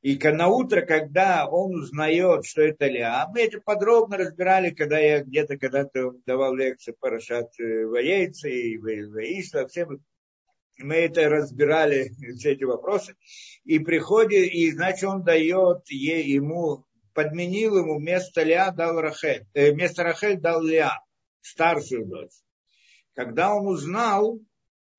И 0.00 0.18
на 0.18 0.48
утро, 0.48 0.80
когда 0.80 1.46
он 1.46 1.76
узнает, 1.76 2.44
что 2.44 2.62
это 2.62 2.88
Ля, 2.88 3.28
мы 3.32 3.42
это 3.42 3.60
подробно 3.60 4.16
разбирали, 4.16 4.70
когда 4.70 4.98
я 4.98 5.22
где-то 5.22 5.56
когда-то 5.56 6.10
давал 6.26 6.56
лекцию 6.56 6.96
по 6.98 7.10
Рашат 7.10 7.52
Ваейце 7.60 8.50
и 8.50 8.76
Ваишла, 8.76 9.68
все 9.68 9.86
мы 9.86 10.00
мы 10.78 10.96
это 10.96 11.28
разбирали, 11.28 12.10
все 12.38 12.52
эти 12.52 12.64
вопросы, 12.64 13.14
и 13.64 13.78
приходит, 13.78 14.52
и 14.52 14.72
значит 14.72 15.04
он 15.04 15.22
дает 15.22 15.88
ей, 15.90 16.24
ему, 16.24 16.84
подменил 17.14 17.78
ему 17.78 17.98
вместо 17.98 18.42
Леа 18.42 18.70
дал 18.70 19.00
Рахель, 19.00 19.46
э, 19.54 19.72
вместо 19.72 20.02
Рахель 20.02 20.40
дал 20.40 20.62
Леа, 20.62 21.00
старшую 21.40 22.06
дочь. 22.06 22.32
Когда 23.14 23.54
он 23.54 23.66
узнал, 23.66 24.38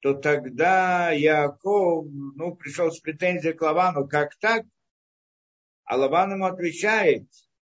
то 0.01 0.13
тогда 0.13 1.11
Яков, 1.11 2.05
ну, 2.35 2.55
пришел 2.55 2.91
с 2.91 2.99
претензией 2.99 3.53
к 3.53 3.61
Лавану, 3.61 4.07
как 4.07 4.35
так? 4.35 4.65
А 5.85 5.97
Лаван 5.97 6.33
ему 6.33 6.45
отвечает, 6.45 7.27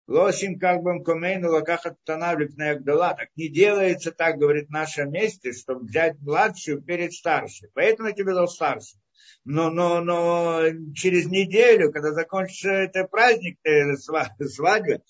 Лосим 0.08 0.58
как 0.58 0.82
бы 0.82 1.02
комейну 1.02 1.50
лакахат 1.50 1.96
танавлик 2.04 2.56
на 2.56 2.70
Агдала. 2.70 3.14
Так 3.14 3.28
не 3.34 3.48
делается 3.48 4.12
так, 4.12 4.36
говорит 4.36 4.68
в 4.68 4.72
нашем 4.72 5.10
месте, 5.10 5.52
чтобы 5.52 5.86
взять 5.86 6.20
младшую 6.20 6.80
перед 6.80 7.12
старшей. 7.12 7.70
Поэтому 7.74 8.08
я 8.08 8.14
тебе 8.14 8.32
дал 8.32 8.46
старшую. 8.46 9.00
Но, 9.44 9.70
но, 9.70 10.00
но 10.00 10.62
через 10.94 11.26
неделю, 11.26 11.92
когда 11.92 12.12
закончится 12.12 12.70
этот 12.70 13.10
праздник, 13.10 13.58
э, 13.64 13.96
свадьба, 13.96 15.02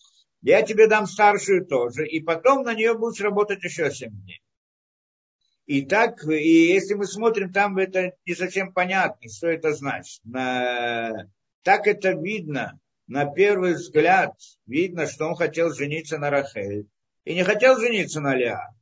я 0.43 0.63
тебе 0.63 0.89
дам 0.89 1.07
старшую 1.07 1.67
тоже. 1.67 2.07
И 2.07 2.21
потом 2.21 2.63
на 2.63 2.75
нее 2.75 2.95
будешь 2.95 3.21
работать 3.21 3.65
еще 3.65 3.91
7 3.91 4.11
дней. 4.11 4.43
И 5.67 5.85
так, 5.85 6.25
и 6.29 6.67
если 6.67 6.95
мы 6.95 7.07
смотрим, 7.07 7.53
там 7.53 7.77
это 7.79 8.13
не 8.25 8.35
совсем 8.35 8.73
понятно, 8.73 9.29
что 9.29 9.49
это 9.49 9.73
значит. 9.73 10.21
На, 10.25 11.29
так 11.63 11.89
это 11.89 12.13
видно, 12.13 12.79
на 13.09 13.27
первый 13.27 13.75
взгляд 13.75 14.35
видно, 14.67 15.09
что 15.09 15.27
он 15.27 15.35
хотел 15.35 15.73
жениться 15.73 16.19
на 16.19 16.31
Рахель 16.31 16.87
и 17.25 17.35
не 17.35 17.43
хотел 17.43 17.81
жениться 17.81 18.21
на 18.21 18.37
Леа. 18.37 18.76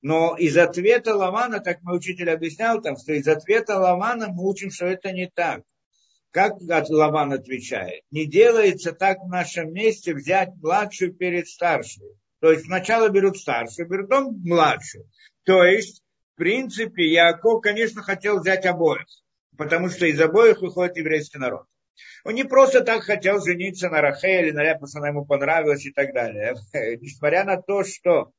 Но 0.00 0.36
из 0.36 0.56
ответа 0.56 1.14
Лавана, 1.14 1.60
так 1.60 1.82
мой 1.82 1.96
учитель 1.96 2.30
объяснял 2.30 2.80
там, 2.80 2.96
что 2.96 3.12
из 3.12 3.26
ответа 3.26 3.78
Лавана 3.78 4.28
мы 4.28 4.48
учим, 4.48 4.70
что 4.70 4.86
это 4.86 5.12
не 5.12 5.28
так. 5.28 5.62
Как 6.30 6.54
Лаван 6.60 7.32
отвечает? 7.32 8.02
Не 8.10 8.26
делается 8.26 8.92
так 8.92 9.18
в 9.18 9.28
нашем 9.28 9.72
месте 9.72 10.14
взять 10.14 10.50
младшую 10.62 11.14
перед 11.14 11.48
старшей. 11.48 12.16
То 12.40 12.52
есть 12.52 12.66
сначала 12.66 13.08
берут 13.08 13.38
старшую, 13.38 13.88
берут 13.88 14.08
потом 14.08 14.40
младшую. 14.44 15.10
То 15.44 15.64
есть, 15.64 16.02
в 16.34 16.38
принципе, 16.38 17.06
Яков, 17.06 17.62
конечно, 17.62 18.02
хотел 18.02 18.40
взять 18.40 18.66
обоих, 18.66 19.06
потому 19.56 19.88
что 19.88 20.06
из 20.06 20.20
обоих 20.20 20.60
выходит 20.60 20.96
еврейский 20.96 21.38
народ. 21.38 21.64
Он 22.24 22.34
не 22.34 22.44
просто 22.44 22.82
так 22.82 23.02
хотел 23.02 23.44
жениться 23.44 23.88
на 23.88 24.00
Рахеле, 24.00 24.52
на 24.52 24.76
что 24.86 24.98
она 24.98 25.08
ему 25.08 25.24
понравилась 25.24 25.84
и 25.86 25.90
так 25.90 26.12
далее. 26.12 26.54
Несмотря 27.00 27.44
на 27.44 27.60
то, 27.60 27.82
что 27.82 28.32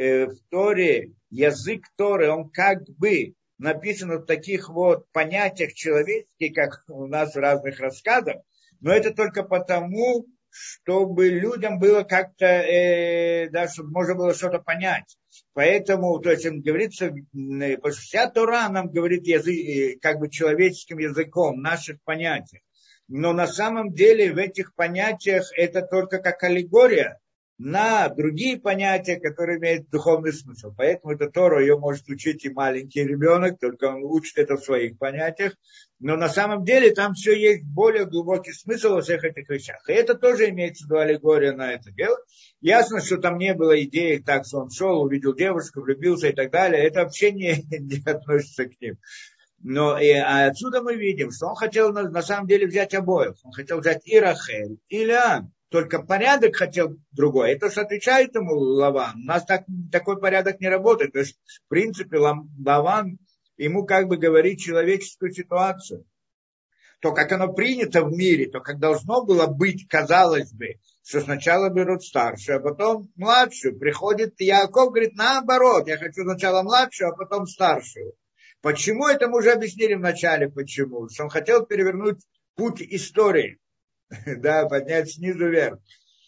э, 0.00 0.26
в 0.26 0.38
Торе, 0.50 1.12
язык 1.30 1.84
Торы, 1.96 2.30
он 2.30 2.50
как 2.50 2.82
бы 2.98 3.34
написан 3.58 4.10
в 4.10 4.24
таких 4.24 4.68
вот 4.68 5.10
понятиях 5.12 5.74
человеческих, 5.74 6.54
как 6.54 6.84
у 6.88 7.06
нас 7.06 7.34
в 7.34 7.38
разных 7.38 7.78
рассказах, 7.80 8.36
но 8.80 8.92
это 8.92 9.12
только 9.12 9.42
потому, 9.42 10.26
чтобы 10.48 11.28
людям 11.28 11.78
было 11.78 12.02
как-то, 12.02 12.46
э, 12.46 13.48
да, 13.50 13.68
чтобы 13.68 13.90
можно 13.90 14.14
было 14.14 14.34
что-то 14.34 14.58
понять. 14.58 15.16
Поэтому, 15.52 16.18
то 16.20 16.30
есть, 16.30 16.46
говорится, 16.46 17.06
э, 17.06 17.76
потому 17.76 17.92
что 17.92 18.02
вся 18.02 18.30
Тора 18.30 18.68
нам 18.68 18.88
говорит 18.88 19.26
язык, 19.26 19.54
э, 19.54 19.98
как 20.00 20.18
бы 20.18 20.30
человеческим 20.30 20.98
языком, 20.98 21.60
наших 21.60 22.02
понятий 22.04 22.62
но 23.10 23.32
на 23.32 23.48
самом 23.48 23.92
деле 23.92 24.32
в 24.32 24.38
этих 24.38 24.72
понятиях 24.76 25.50
это 25.56 25.82
только 25.82 26.18
как 26.18 26.42
аллегория. 26.44 27.18
На 27.62 28.08
другие 28.08 28.58
понятия, 28.58 29.20
которые 29.20 29.58
имеют 29.58 29.90
духовный 29.90 30.32
смысл. 30.32 30.72
Поэтому 30.74 31.12
эта 31.12 31.28
Тора 31.28 31.60
ее 31.60 31.78
может 31.78 32.08
учить 32.08 32.42
и 32.46 32.48
маленький 32.48 33.04
ребенок, 33.04 33.60
только 33.60 33.84
он 33.84 34.02
учит 34.02 34.38
это 34.38 34.56
в 34.56 34.64
своих 34.64 34.96
понятиях. 34.96 35.54
Но 35.98 36.16
на 36.16 36.30
самом 36.30 36.64
деле 36.64 36.90
там 36.94 37.12
все 37.12 37.38
есть 37.38 37.62
более 37.62 38.06
глубокий 38.06 38.52
смысл 38.52 38.94
во 38.94 39.02
всех 39.02 39.24
этих 39.24 39.46
вещах. 39.50 39.86
И 39.90 39.92
это 39.92 40.14
тоже 40.14 40.48
имеется 40.48 40.84
виду 40.86 40.96
аллегория 40.96 41.52
на 41.52 41.72
это 41.72 41.90
дело. 41.90 42.16
Ясно, 42.62 43.02
что 43.02 43.18
там 43.18 43.36
не 43.36 43.52
было 43.52 43.78
идеи, 43.84 44.16
так 44.16 44.46
что 44.46 44.60
он 44.60 44.70
шел, 44.70 45.02
увидел 45.02 45.34
девушку, 45.34 45.82
влюбился 45.82 46.28
и 46.28 46.32
так 46.32 46.50
далее. 46.50 46.82
Это 46.82 47.00
вообще 47.00 47.30
не, 47.30 47.62
не 47.78 48.02
относится 48.06 48.64
к 48.64 48.80
ним. 48.80 48.96
Но 49.62 49.98
и, 49.98 50.10
а 50.12 50.46
отсюда 50.46 50.80
мы 50.80 50.96
видим, 50.96 51.30
что 51.30 51.48
он 51.48 51.56
хотел 51.56 51.92
на, 51.92 52.08
на 52.08 52.22
самом 52.22 52.46
деле 52.48 52.66
взять 52.66 52.94
обоих. 52.94 53.34
Он 53.44 53.52
хотел 53.52 53.80
взять 53.80 54.00
и 54.06 54.18
Рахель, 54.18 54.78
и 54.88 55.04
Леан 55.04 55.52
только 55.70 56.02
порядок 56.02 56.56
хотел 56.56 56.96
другой. 57.12 57.52
Это 57.52 57.70
же 57.70 57.80
отвечает 57.80 58.34
ему 58.34 58.54
Лаван. 58.54 59.22
У 59.22 59.26
нас 59.26 59.44
так, 59.44 59.64
такой 59.90 60.20
порядок 60.20 60.60
не 60.60 60.68
работает. 60.68 61.12
То 61.12 61.20
есть, 61.20 61.38
в 61.46 61.68
принципе, 61.68 62.18
Лаван 62.18 63.18
ему 63.56 63.86
как 63.86 64.08
бы 64.08 64.16
говорит 64.16 64.58
человеческую 64.58 65.32
ситуацию. 65.32 66.04
То, 67.00 67.12
как 67.12 67.32
оно 67.32 67.52
принято 67.52 68.04
в 68.04 68.12
мире, 68.12 68.50
то, 68.50 68.60
как 68.60 68.78
должно 68.78 69.24
было 69.24 69.46
быть, 69.46 69.88
казалось 69.88 70.52
бы, 70.52 70.80
что 71.02 71.20
сначала 71.20 71.70
берут 71.70 72.02
старшую, 72.02 72.58
а 72.58 72.60
потом 72.60 73.08
младшую. 73.14 73.78
Приходит 73.78 74.38
Яков, 74.40 74.90
говорит, 74.90 75.14
наоборот, 75.14 75.86
я 75.86 75.96
хочу 75.96 76.24
сначала 76.24 76.62
младшую, 76.62 77.10
а 77.10 77.16
потом 77.16 77.46
старшую. 77.46 78.14
Почему 78.60 79.06
это 79.06 79.28
мы 79.28 79.38
уже 79.38 79.52
объяснили 79.52 79.94
в 79.94 80.00
начале, 80.00 80.50
почему? 80.50 81.08
Что 81.08 81.24
он 81.24 81.30
хотел 81.30 81.64
перевернуть 81.64 82.18
путь 82.56 82.82
истории. 82.82 83.58
да, 84.38 84.66
поднять 84.66 85.12
снизу 85.12 85.48
вверх. 85.48 85.78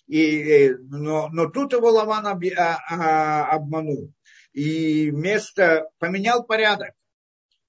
И, 0.07 0.69
э, 0.69 0.77
но, 0.89 1.29
но 1.29 1.49
тут 1.49 1.73
его 1.73 1.91
Лаван 1.91 2.27
об, 2.27 2.45
а, 2.57 2.79
а, 2.89 3.47
обманул. 3.51 4.13
И 4.53 5.11
место 5.11 5.89
поменял 5.99 6.45
порядок. 6.45 6.93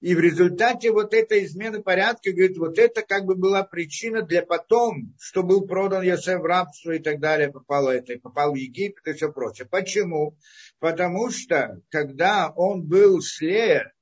И 0.00 0.14
в 0.14 0.20
результате 0.20 0.92
вот 0.92 1.14
этой 1.14 1.46
измены 1.46 1.82
порядка, 1.82 2.30
говорит, 2.30 2.58
вот 2.58 2.78
это 2.78 3.00
как 3.00 3.24
бы 3.24 3.36
была 3.36 3.62
причина 3.62 4.20
для 4.20 4.42
потом, 4.42 5.14
что 5.18 5.42
был 5.42 5.66
продан 5.66 6.02
Йосеф 6.02 6.42
в 6.42 6.44
рабство 6.44 6.90
и 6.90 6.98
так 6.98 7.20
далее, 7.20 7.50
попало 7.50 7.88
это, 7.88 8.18
попал 8.18 8.52
в 8.52 8.56
Египет 8.56 9.06
и 9.06 9.14
все 9.14 9.32
прочее. 9.32 9.66
Почему? 9.66 10.36
Потому 10.78 11.30
что, 11.30 11.80
когда 11.88 12.50
он 12.50 12.82
был 12.82 13.22
с 13.22 13.40
Лея, 13.40 13.93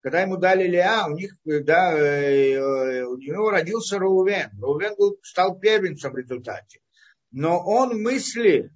когда 0.00 0.22
ему 0.22 0.36
дали 0.36 0.66
Леа, 0.66 1.06
у 1.08 1.14
них, 1.14 1.36
да, 1.44 1.92
э, 1.92 2.52
э, 2.54 3.04
у 3.04 3.16
него 3.16 3.50
родился 3.50 3.98
Раувен. 3.98 4.50
Раувен 4.60 4.94
был, 4.96 5.18
стал 5.22 5.58
первенцем 5.58 6.12
в 6.12 6.16
результате. 6.16 6.80
Но 7.30 7.62
он 7.64 8.00
мысли 8.00 8.70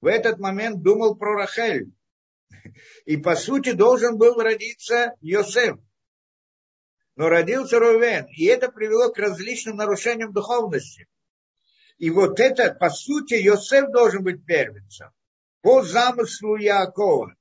в 0.00 0.06
этот 0.06 0.38
момент 0.38 0.82
думал 0.82 1.16
про 1.16 1.34
Рахель. 1.34 1.90
И 3.06 3.16
по 3.16 3.34
сути 3.34 3.72
должен 3.72 4.18
был 4.18 4.34
родиться 4.40 5.14
Йосеф. 5.20 5.78
Но 7.16 7.28
родился 7.28 7.78
Рувен. 7.78 8.26
И 8.36 8.44
это 8.44 8.70
привело 8.70 9.10
к 9.10 9.18
различным 9.18 9.76
нарушениям 9.76 10.32
духовности. 10.32 11.08
И 11.96 12.10
вот 12.10 12.38
это, 12.38 12.72
по 12.74 12.90
сути, 12.90 13.34
Йосеф 13.34 13.90
должен 13.90 14.22
быть 14.22 14.44
первенцем. 14.44 15.10
По 15.62 15.82
замыслу 15.82 16.56
Якова. 16.56 17.34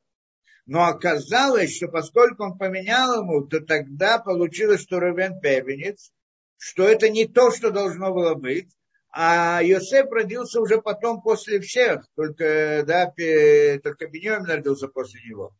Но 0.68 0.84
оказалось, 0.86 1.78
что 1.78 1.88
поскольку 1.88 2.44
он 2.44 2.58
поменял 2.58 3.22
ему, 3.22 3.42
то 3.48 3.62
тогда 3.62 4.20
получилось, 4.20 4.82
что 4.82 5.00
Рувен 5.00 5.40
первенец, 5.40 6.12
что 6.58 6.84
это 6.84 7.10
не 7.10 7.26
то, 7.26 7.52
что 7.52 7.72
должно 7.72 8.14
было 8.14 8.36
быть, 8.36 8.70
а 9.10 9.62
Йосеф 9.64 10.12
родился 10.12 10.60
уже 10.60 10.82
потом 10.82 11.22
после 11.22 11.62
всех, 11.62 12.06
только, 12.16 12.84
да, 12.86 13.06
только 13.06 14.08
Беньямин 14.08 14.46
родился 14.46 14.90
после 14.90 15.22
него. 15.24 15.54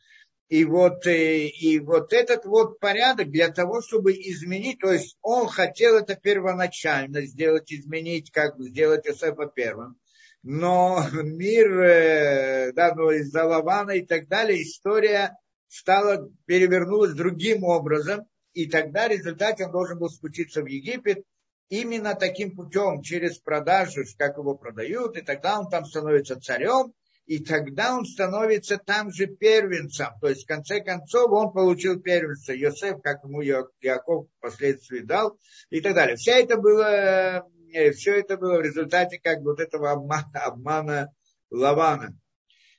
И 0.50 0.66
вот, 0.66 1.08
э, 1.08 1.48
и 1.48 1.80
вот 1.80 2.12
этот 2.14 2.46
вот 2.46 2.80
порядок 2.80 3.32
для 3.32 3.50
того, 3.50 3.82
чтобы 3.82 4.14
изменить, 4.14 4.80
то 4.80 4.92
есть 4.92 5.18
он 5.22 5.48
хотел 5.48 5.98
это 5.98 6.16
первоначально 6.16 7.26
сделать, 7.26 7.72
изменить, 7.72 8.32
как 8.32 8.60
сделать 8.60 9.06
Йосефа 9.06 9.48
первым 9.48 9.98
но 10.44 11.04
мир, 11.14 11.80
э, 11.82 12.72
да, 12.74 12.94
ну, 12.96 13.12
из-за 13.12 13.46
Лавана 13.46 13.92
и 13.92 14.06
так 14.06 14.28
далее, 14.28 14.62
история 14.62 15.36
стала, 15.68 16.30
перевернулась 16.46 17.14
другим 17.14 17.64
образом, 17.64 18.26
и 18.54 18.68
тогда 18.68 19.08
в 19.08 19.62
он 19.62 19.72
должен 19.72 20.00
был 20.00 20.10
спуститься 20.10 20.62
в 20.62 20.66
Египет 20.66 21.24
именно 21.70 22.16
таким 22.16 22.56
путем, 22.56 23.02
через 23.02 23.38
продажу, 23.40 24.04
как 24.18 24.38
его 24.38 24.56
продают, 24.56 25.18
и 25.18 25.22
тогда 25.22 25.60
он 25.60 25.70
там 25.70 25.86
становится 25.86 26.40
царем, 26.40 26.94
и 27.26 27.40
тогда 27.40 27.96
он 27.96 28.06
становится 28.06 28.78
там 28.78 29.12
же 29.12 29.28
первенцем. 29.28 30.08
То 30.22 30.30
есть, 30.30 30.44
в 30.44 30.48
конце 30.48 30.80
концов, 30.80 31.30
он 31.32 31.52
получил 31.52 32.00
первенство. 32.00 32.54
Йосеф, 32.54 33.02
как 33.02 33.24
ему 33.26 33.42
Яков 33.42 34.28
впоследствии 34.38 35.00
дал, 35.00 35.38
и 35.70 35.82
так 35.82 35.94
далее. 35.94 36.16
Вся 36.16 36.38
это 36.38 36.58
было 36.58 37.46
и 37.72 37.92
все 37.92 38.20
это 38.20 38.38
было 38.38 38.58
в 38.58 38.62
результате 38.62 39.20
как 39.20 39.42
бы 39.42 39.52
вот 39.52 39.60
этого 39.60 39.92
обмана, 39.92 40.30
обмана 40.34 41.14
Лавана. 41.52 42.18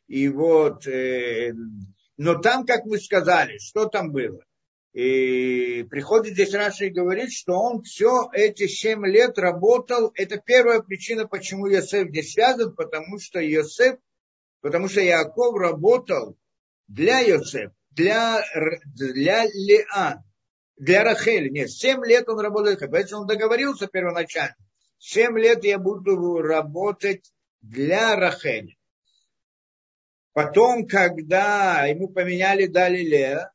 И 0.07 0.29
вот, 0.29 0.87
э, 0.87 1.53
но 2.17 2.37
там, 2.37 2.65
как 2.65 2.85
мы 2.87 2.99
сказали, 2.99 3.59
что 3.59 3.87
там 3.87 4.11
было? 4.11 4.43
И 4.95 5.85
приходит 5.91 6.33
здесь 6.33 6.55
Раша 6.55 6.87
и 6.87 6.91
говорит, 6.91 7.31
что 7.31 7.53
он 7.53 7.83
все 7.83 8.29
эти 8.33 8.67
семь 8.67 9.07
лет 9.07 9.39
работал. 9.39 10.11
Это 10.15 10.39
первая 10.39 10.81
причина, 10.81 11.29
почему 11.29 11.67
Йосеф 11.67 12.09
здесь 12.09 12.33
связан, 12.33 12.75
потому 12.75 13.19
что 13.19 13.39
Йосеф, 13.39 13.99
потому 14.61 14.89
что 14.89 15.01
Яков 15.01 15.57
работал 15.57 16.37
для 16.89 17.21
Йосеф, 17.21 17.71
для, 17.91 18.43
для 18.87 19.45
Леа, 19.45 20.25
для 20.77 21.05
Рахели. 21.05 21.51
Нет, 21.51 21.71
семь 21.71 22.05
лет 22.05 22.29
он 22.29 22.41
работал, 22.41 22.75
поэтому 22.91 23.23
он 23.23 23.27
договорился 23.29 23.87
первоначально. 23.89 24.57
Семь 24.99 25.39
лет 25.39 25.65
я 25.65 25.79
буду 25.79 26.41
работать 26.43 27.33
для 27.61 28.17
Рахели. 28.17 28.77
Потом, 30.33 30.87
когда 30.87 31.85
ему 31.87 32.09
поменяли, 32.09 32.67
дали 32.67 32.99
Леа, 32.99 33.53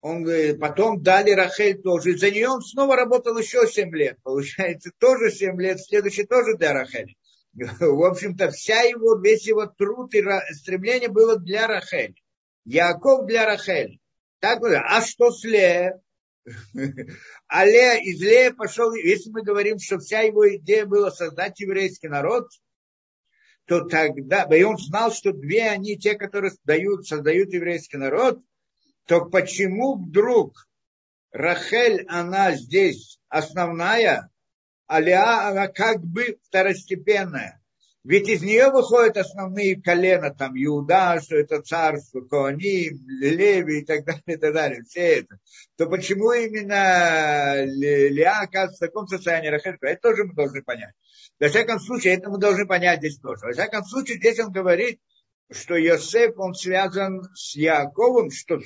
он 0.00 0.24
говорит, 0.24 0.58
потом 0.58 1.00
дали 1.00 1.30
Рахель 1.30 1.80
тоже. 1.80 2.16
За 2.18 2.30
нее 2.30 2.48
он 2.48 2.60
снова 2.60 2.96
работал 2.96 3.38
еще 3.38 3.68
7 3.68 3.94
лет. 3.94 4.18
Получается, 4.22 4.90
тоже 4.98 5.30
7 5.30 5.60
лет, 5.60 5.80
следующий 5.80 6.24
тоже 6.24 6.56
для 6.56 6.72
Рахели. 6.72 7.16
В 7.52 8.04
общем-то, 8.04 8.50
вся 8.50 8.80
его, 8.80 9.16
весь 9.20 9.46
его 9.46 9.66
труд 9.66 10.12
и 10.14 10.24
стремление 10.54 11.08
было 11.08 11.38
для 11.38 11.68
Рахели. 11.68 12.16
Яков 12.64 13.26
для 13.26 13.46
Рахели. 13.46 14.00
Так, 14.40 14.60
а 14.64 15.00
что 15.02 15.30
с 15.30 15.44
Лея? 15.44 16.00
А 17.46 17.64
Лея, 17.64 18.00
из 18.02 18.20
Лея 18.20 18.52
пошел, 18.52 18.92
если 18.94 19.30
мы 19.30 19.42
говорим, 19.42 19.78
что 19.78 19.98
вся 19.98 20.20
его 20.20 20.56
идея 20.56 20.86
была 20.86 21.10
создать 21.10 21.60
еврейский 21.60 22.08
народ, 22.08 22.48
то 23.66 23.84
тогда, 23.84 24.42
и 24.44 24.62
он 24.62 24.76
знал, 24.76 25.12
что 25.12 25.32
две 25.32 25.68
они, 25.68 25.96
те, 25.96 26.14
которые 26.14 26.50
создают, 26.50 27.06
создают 27.06 27.52
еврейский 27.52 27.96
народ, 27.96 28.42
то 29.06 29.24
почему 29.26 29.96
вдруг 29.96 30.68
Рахель, 31.30 32.04
она 32.08 32.52
здесь 32.52 33.20
основная, 33.28 34.30
а 34.86 35.00
Леа, 35.00 35.48
она 35.48 35.68
как 35.68 36.02
бы 36.04 36.38
второстепенная? 36.42 37.61
Ведь 38.04 38.28
из 38.28 38.42
нее 38.42 38.70
выходят 38.70 39.16
основные 39.16 39.80
колена, 39.80 40.34
там, 40.34 40.52
Иуда, 40.56 41.20
что 41.22 41.36
это 41.36 41.62
царство, 41.62 42.20
Коаним, 42.22 42.98
Леви 43.06 43.80
и 43.80 43.84
так 43.84 44.04
далее, 44.04 44.22
и 44.26 44.36
так 44.36 44.52
далее, 44.52 44.82
все 44.82 45.20
это. 45.20 45.38
То 45.76 45.86
почему 45.86 46.32
именно 46.32 47.64
Леа 47.64 48.40
оказывается 48.40 48.84
в 48.84 48.88
таком 48.88 49.06
состоянии 49.06 49.48
Рахель? 49.48 49.76
Это 49.80 50.00
тоже 50.00 50.24
мы 50.24 50.34
должны 50.34 50.62
понять. 50.62 50.94
Во 51.38 51.48
всяком 51.48 51.78
случае, 51.78 52.14
это 52.14 52.28
мы 52.28 52.38
должны 52.38 52.66
понять 52.66 52.98
здесь 52.98 53.18
тоже. 53.18 53.46
Во 53.46 53.52
всяком 53.52 53.84
случае, 53.84 54.16
здесь 54.16 54.40
он 54.40 54.50
говорит, 54.50 55.00
что 55.52 55.76
Йосеф, 55.76 56.32
он 56.38 56.54
связан 56.54 57.22
с 57.34 57.54
Яковом, 57.54 58.32
что 58.32 58.58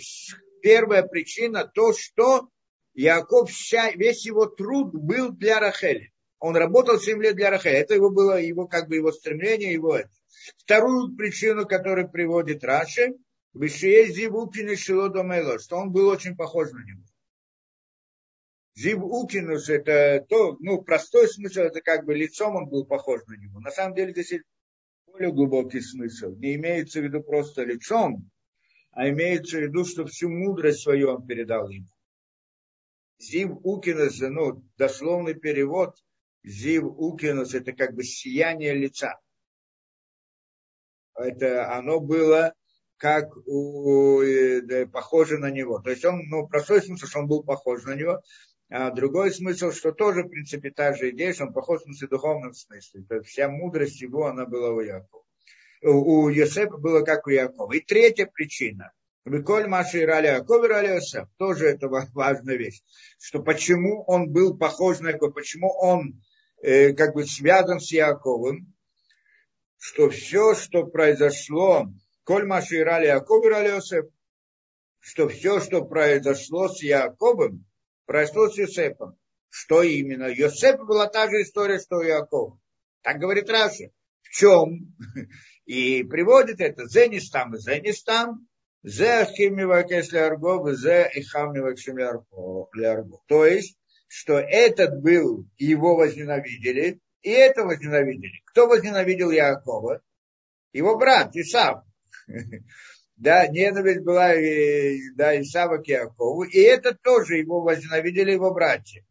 первая 0.62 1.03
причина 1.03 1.70
то, 1.72 1.92
что 1.92 2.49
Яков, 2.94 3.51
вся, 3.51 3.90
весь 3.90 4.25
его 4.25 4.46
труд 4.46 4.94
был 4.94 5.31
для 5.31 5.61
Рахели. 5.61 6.11
Он 6.46 6.56
работал 6.56 6.98
7 6.98 7.22
лет 7.22 7.37
для 7.37 7.50
Рахеля. 7.50 7.78
Это 7.78 7.94
его 7.94 8.11
было 8.11 8.40
его, 8.40 8.66
как 8.66 8.88
бы 8.88 8.96
его 8.96 9.12
стремление, 9.12 9.72
его 9.72 9.96
это. 9.96 10.11
Вторую 10.59 11.16
причину, 11.16 11.66
которую 11.66 12.11
приводит 12.11 12.62
Раши, 12.62 13.14
Вишие 13.52 14.12
Зивукин 14.12 14.76
Шилодомело, 14.76 15.59
что 15.59 15.76
он 15.76 15.90
был 15.90 16.09
очень 16.09 16.37
похож 16.37 16.70
на 16.70 16.85
него. 16.85 17.02
Зив 18.76 19.02
Укинус 19.02 19.70
это 19.70 20.24
то, 20.28 20.56
ну, 20.61 20.82
простой 20.82 21.28
смысл, 21.28 21.61
это 21.61 21.80
как 21.80 22.04
бы 22.04 22.14
лицом 22.14 22.56
он 22.56 22.68
был 22.68 22.85
похож 22.85 23.22
на 23.26 23.35
него. 23.35 23.59
На 23.61 23.70
самом 23.70 23.94
деле 23.94 24.12
здесь 24.12 24.42
более 25.06 25.32
глубокий 25.32 25.80
смысл. 25.80 26.37
Не 26.37 26.56
имеется 26.56 27.00
в 27.00 27.04
виду 27.04 27.22
просто 27.22 27.64
лицом, 27.64 28.30
а 28.90 29.09
имеется 29.09 29.56
в 29.56 29.62
виду, 29.62 29.87
что 29.87 30.04
всю 30.04 30.28
мудрость 30.28 30.82
свою 30.82 31.11
он 31.11 31.26
передал 31.26 31.70
ему. 31.70 31.88
Зив 33.18 33.52
Укинус, 33.62 34.20
ну, 34.20 34.62
дословный 34.76 35.35
перевод, 35.35 35.96
Зив 36.46 36.85
Укинус– 36.85 37.54
это 37.54 37.72
как 37.72 37.94
бы 37.94 38.04
сияние 38.04 38.72
лица. 38.72 39.18
это 41.16 41.74
оно 41.74 41.98
было 41.98 42.54
как 42.98 43.37
у, 43.46 44.22
э, 44.22 44.87
похоже 44.87 45.38
на 45.38 45.50
него. 45.50 45.80
То 45.80 45.90
есть 45.90 46.04
он, 46.04 46.22
ну, 46.28 46.46
простой 46.46 46.80
смысл, 46.82 47.06
что 47.06 47.18
он 47.18 47.26
был 47.26 47.42
похож 47.42 47.82
на 47.82 47.96
него, 47.96 48.22
а 48.70 48.90
другой 48.90 49.32
смысл, 49.32 49.72
что 49.72 49.90
тоже, 49.90 50.22
в 50.22 50.28
принципе, 50.28 50.70
та 50.70 50.94
же 50.94 51.11
идея, 51.11 51.32
что 51.35 51.46
он 51.46 51.52
похож 51.52 51.80
в 51.80 51.85
смысле 51.85 52.09
духовном 52.09 52.54
смысле. 52.54 53.02
То 53.09 53.16
есть 53.16 53.26
вся 53.26 53.48
мудрость 53.48 54.00
его, 54.00 54.26
она 54.26 54.46
была 54.46 54.70
у 54.70 54.80
Якова. 54.80 55.24
У 55.82 56.28
Йосефа 56.28 56.76
было 56.76 57.02
как 57.02 57.26
у 57.26 57.30
Якова. 57.30 57.72
И 57.72 57.80
третья 57.80 58.26
причина. 58.26 58.92
Виколь 59.24 59.66
Маши 59.66 60.02
Ирали 60.02 60.28
Яков 60.28 60.64
Ирали 60.64 60.94
Йосеф. 60.94 61.28
Тоже 61.38 61.66
это 61.66 61.88
важная 61.88 62.56
вещь. 62.56 62.82
Что 63.18 63.42
почему 63.42 64.04
он 64.04 64.30
был 64.30 64.56
похож 64.56 65.00
на 65.00 65.09
Якова, 65.09 65.32
почему 65.32 65.70
он 65.76 66.22
э, 66.62 66.92
как 66.92 67.14
бы 67.14 67.27
связан 67.27 67.81
с 67.81 67.90
Яковом, 67.92 68.73
что 69.79 70.11
все, 70.11 70.55
что 70.55 70.85
произошло, 70.87 71.87
Коль 72.25 72.45
Маши 72.45 72.79
Ирали 72.79 73.07
Яков 73.07 73.45
Ирали 73.45 73.69
Йосеф, 73.69 74.07
что 74.99 75.29
все, 75.29 75.61
что 75.61 75.85
произошло 75.85 76.69
с 76.69 76.83
Яковом, 76.83 77.64
произошло 78.05 78.51
с 78.51 78.59
Йосефом. 78.59 79.16
Что 79.49 79.83
именно? 79.83 80.27
Йосеф 80.27 80.81
была 80.81 81.07
та 81.07 81.31
же 81.31 81.42
история, 81.42 81.79
что 81.79 82.03
и 82.03 82.09
Яков. 82.09 82.59
Так 83.03 83.19
говорит 83.19 83.49
Раша. 83.49 83.90
В 84.23 84.31
чем? 84.31 84.97
И 85.66 86.03
приводит 86.05 86.61
это 86.61 86.87
Зенистам 86.87 87.55
и 87.55 87.59
Зенистам, 87.59 88.49
Зе 88.83 89.23
Ахимивакес 89.23 90.12
Ляргов, 90.12 90.69
Зе 90.77 91.11
Ихамивакшим 91.12 91.99
Ляргов. 91.99 93.21
То 93.27 93.47
есть, 93.47 93.77
что 94.09 94.38
этот 94.38 95.01
был, 95.03 95.47
его 95.57 95.97
возненавидели, 95.97 97.01
и 97.23 97.31
это 97.31 97.64
возненавидели. 97.64 98.42
Кто 98.47 98.66
возненавидел 98.66 99.31
Якова? 99.31 100.01
Его 100.73 100.97
брат 100.97 101.35
Исав. 101.35 101.83
да, 103.16 103.47
ненависть 103.49 104.03
была 104.03 104.35
да, 105.16 105.40
Исава 105.40 105.79
к 105.79 105.88
Якову, 105.88 106.45
и 106.45 106.59
это 106.59 106.95
тоже 106.95 107.38
его 107.38 107.62
возненавидели 107.62 108.33
его 108.33 108.53
братья. 108.53 109.05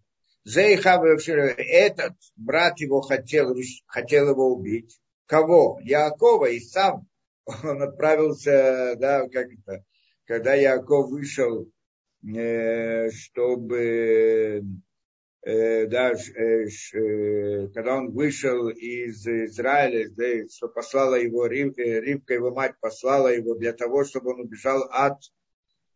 Этот 0.45 2.13
брат 2.35 2.79
его 2.79 3.01
хотел, 3.01 3.55
хотел 3.87 4.29
его 4.29 4.53
убить. 4.53 4.99
Кого? 5.25 5.79
Якова, 5.81 6.45
и 6.45 6.59
сам 6.59 7.07
он 7.63 7.81
отправился, 7.81 8.95
да, 8.97 9.27
как 9.27 9.47
это, 9.51 9.83
когда 10.25 10.53
Яков 10.53 11.09
вышел, 11.09 11.67
э, 12.23 13.09
чтобы 13.09 14.61
Э, 14.61 14.61
да, 15.45 16.11
э, 16.11 16.65
э, 16.93 17.67
когда 17.67 17.97
он 17.97 18.11
вышел 18.11 18.67
из 18.69 19.27
Израиля, 19.27 20.09
да, 20.09 20.47
что 20.49 20.67
послала 20.67 21.15
его 21.15 21.45
Ривка, 21.45 21.83
Ривка, 21.83 22.33
его 22.33 22.51
мать 22.51 22.73
послала 22.81 23.27
его 23.27 23.53
для 23.53 23.73
того, 23.73 24.05
чтобы 24.05 24.31
он 24.31 24.39
убежал 24.41 24.87
от 24.89 25.19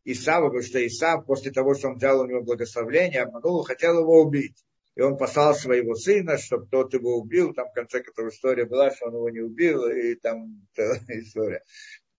Исава, 0.06 0.48
потому 0.48 0.62
что 0.62 0.86
Исав 0.86 1.26
после 1.26 1.52
того, 1.52 1.74
что 1.74 1.88
он 1.88 1.98
взял 1.98 2.22
у 2.22 2.28
него 2.28 2.44
благословение, 2.44 3.24
обманул, 3.24 3.64
хотел 3.64 4.00
его 4.00 4.22
убить. 4.22 4.64
И 4.96 5.02
он 5.02 5.18
послал 5.18 5.56
своего 5.56 5.96
сына, 5.96 6.38
чтобы 6.38 6.68
тот 6.68 6.94
его 6.94 7.18
убил. 7.18 7.54
Там 7.54 7.70
в 7.70 7.74
конце 7.74 8.02
которой 8.02 8.30
история 8.30 8.66
была, 8.66 8.92
что 8.92 9.08
он 9.08 9.16
его 9.16 9.30
не 9.30 9.40
убил, 9.40 9.88
и 9.88 10.14
там 10.14 10.68
история. 11.08 11.64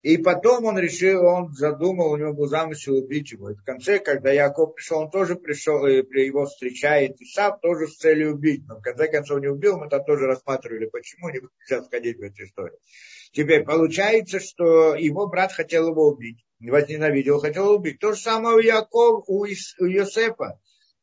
И 0.02 0.16
потом 0.16 0.64
он 0.64 0.78
решил, 0.78 1.26
он 1.26 1.52
задумал, 1.52 2.12
у 2.12 2.16
него 2.16 2.32
был 2.32 2.46
замысел 2.46 2.96
убить 2.96 3.32
его. 3.32 3.50
И 3.50 3.54
в 3.54 3.62
конце, 3.62 3.98
когда 3.98 4.32
Яков 4.32 4.74
пришел, 4.74 5.00
он 5.00 5.10
тоже 5.10 5.36
пришел, 5.36 5.86
и 5.86 5.92
его 5.92 6.46
встречает 6.46 7.20
Исав 7.20 7.60
тоже 7.60 7.86
с 7.86 7.98
целью 7.98 8.32
убить. 8.32 8.66
Но 8.66 8.76
в 8.78 8.82
конце 8.82 9.08
концов 9.08 9.40
не 9.40 9.48
убил, 9.48 9.76
мы 9.76 9.90
там 9.90 10.02
тоже 10.04 10.26
рассматривали, 10.26 10.86
почему, 10.86 11.28
не 11.28 11.40
буду 11.40 11.52
сейчас 11.66 11.86
входить 11.86 12.16
в 12.16 12.22
эту 12.22 12.44
историю. 12.44 12.78
Теперь 13.32 13.62
получается, 13.62 14.40
что 14.40 14.94
его 14.94 15.26
брат 15.26 15.52
хотел 15.52 15.88
его 15.88 16.08
убить, 16.08 16.46
возненавидел, 16.60 17.38
хотел 17.38 17.70
убить. 17.70 17.98
То 17.98 18.12
же 18.12 18.20
самое 18.20 18.56
у 18.56 18.60
Якова, 18.60 19.22
у, 19.26 19.44
Ис, 19.44 19.76
у 19.78 19.84
Йосефа. 19.84 20.58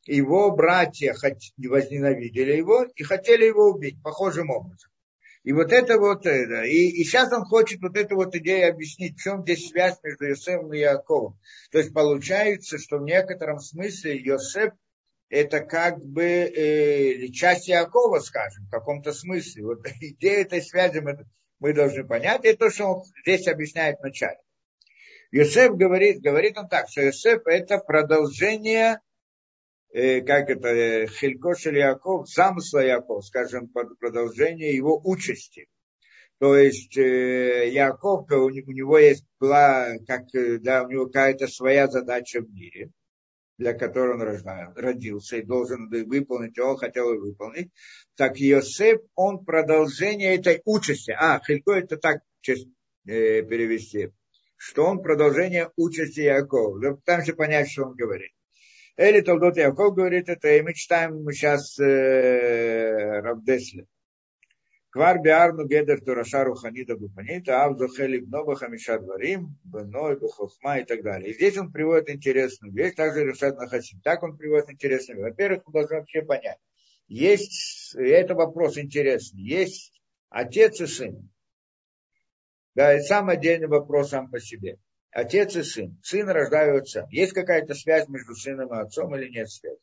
Его 0.07 0.51
братья 0.55 1.13
возненавидели 1.57 2.53
его 2.53 2.85
и 2.95 3.03
хотели 3.03 3.45
его 3.45 3.69
убить 3.69 4.01
похожим 4.01 4.49
образом. 4.49 4.89
И 5.43 5.53
вот 5.53 5.71
это 5.71 5.97
вот, 5.97 6.25
это. 6.25 6.63
И, 6.63 6.89
и 6.89 7.03
сейчас 7.03 7.31
он 7.31 7.43
хочет 7.45 7.81
вот 7.81 7.95
эту 7.95 8.15
вот 8.15 8.35
идею 8.35 8.69
объяснить, 8.69 9.17
в 9.17 9.21
чем 9.21 9.43
здесь 9.43 9.69
связь 9.69 9.97
между 10.03 10.25
Йосефом 10.25 10.73
и 10.73 10.79
Яковом. 10.79 11.39
То 11.71 11.77
есть 11.77 11.93
получается, 11.93 12.77
что 12.77 12.97
в 12.97 13.03
некотором 13.03 13.59
смысле 13.59 14.17
Йосеф 14.17 14.73
это 15.29 15.61
как 15.61 16.03
бы 16.03 16.23
э, 16.23 17.27
часть 17.29 17.67
Якова, 17.67 18.19
скажем, 18.19 18.65
в 18.65 18.69
каком-то 18.69 19.13
смысле. 19.13 19.63
Вот 19.63 19.87
идея 20.01 20.41
этой 20.41 20.61
связи 20.61 20.99
мы, 20.99 21.25
мы 21.59 21.73
должны 21.73 22.05
понять. 22.05 22.43
Это 22.43 22.65
то, 22.65 22.69
что 22.69 22.85
он 22.85 23.03
здесь 23.23 23.47
объясняет 23.47 23.99
вначале. 23.99 24.39
Йосеф 25.31 25.75
говорит, 25.75 26.21
говорит 26.21 26.57
он 26.57 26.69
так, 26.69 26.89
что 26.89 27.01
Йосеф 27.01 27.41
это 27.45 27.79
продолжение 27.79 29.01
Э, 29.93 30.21
как 30.21 30.49
это, 30.49 30.67
э, 30.67 31.07
Хилькош 31.07 31.67
или 31.67 31.79
Яков, 31.79 32.29
замысла 32.29 32.79
Яков, 32.79 33.25
скажем, 33.25 33.69
продолжение 33.69 34.75
его 34.75 34.99
участи. 35.03 35.67
То 36.39 36.55
есть 36.55 36.97
э, 36.97 37.69
Яков, 37.69 38.29
у 38.29 38.49
него 38.49 38.97
есть 38.99 39.25
была, 39.39 39.97
как, 40.05 40.25
да, 40.61 40.83
у 40.83 40.89
него 40.89 41.05
какая-то 41.05 41.47
своя 41.47 41.87
задача 41.87 42.41
в 42.41 42.49
мире, 42.51 42.91
для 43.57 43.73
которой 43.73 44.15
он 44.15 44.75
родился 44.75 45.37
и 45.37 45.41
должен 45.41 45.89
выполнить, 45.89 46.59
он 46.59 46.77
хотел 46.77 47.13
ее 47.13 47.19
выполнить. 47.21 47.71
Так 48.15 48.37
Йосеф, 48.37 48.99
он 49.15 49.45
продолжение 49.45 50.35
этой 50.35 50.61
участи. 50.65 51.11
А, 51.11 51.39
Хилько 51.39 51.71
это 51.71 51.97
так 51.97 52.21
перевести, 53.05 54.11
что 54.57 54.85
он 54.85 55.01
продолжение 55.01 55.71
участи 55.77 56.19
Якова. 56.19 57.01
Там 57.05 57.23
же 57.23 57.33
понять, 57.33 57.71
что 57.71 57.85
он 57.85 57.95
говорит. 57.95 58.31
Эли 58.97 59.21
Толдот 59.21 59.57
Яков 59.57 59.93
говорит 59.93 60.27
это, 60.27 60.49
и 60.49 60.61
мы 60.63 60.73
читаем 60.73 61.23
сейчас 61.29 61.77
э, 61.79 63.21
Равдесли. 63.21 63.85
Квар 64.89 65.21
биарну 65.21 65.67
гедер 65.67 66.01
тураша 66.01 66.43
руханита 66.43 66.95
гупанита, 66.95 67.63
ав 67.63 67.77
зохели 67.77 68.17
бноба 68.17 68.55
хамиша 68.55 68.97
дварим, 68.97 69.55
бной, 69.63 70.17
бухохма 70.17 70.79
и 70.79 70.83
так 70.83 71.03
далее. 71.03 71.29
И 71.29 71.35
здесь 71.35 71.55
он 71.59 71.71
приводит 71.71 72.09
интересную 72.09 72.73
вещь, 72.73 72.95
также 72.95 73.23
решает 73.23 73.57
Нахасим. 73.57 74.01
Так 74.01 74.23
он 74.23 74.35
приводит 74.35 74.71
интересную 74.71 75.19
вещь. 75.19 75.29
Во-первых, 75.29 75.61
мы 75.67 75.73
должны 75.73 75.97
вообще 75.97 76.23
понять. 76.23 76.57
Есть, 77.07 77.93
это 77.95 78.33
вопрос 78.33 78.79
интересный, 78.79 79.43
есть 79.43 79.93
отец 80.29 80.81
и 80.81 80.87
сын. 80.87 81.29
Да, 82.73 82.97
и 82.97 83.01
сам 83.01 83.29
отдельный 83.29 83.67
вопрос 83.67 84.09
сам 84.09 84.31
по 84.31 84.39
себе 84.39 84.79
отец 85.17 85.55
и 85.55 85.63
сын. 85.63 85.97
Сын 86.03 86.29
рождаются. 86.29 87.07
Есть 87.09 87.33
какая-то 87.33 87.73
связь 87.73 88.07
между 88.07 88.35
сыном 88.35 88.71
и 88.71 88.77
отцом 88.77 89.15
или 89.15 89.29
нет 89.29 89.49
связи? 89.49 89.79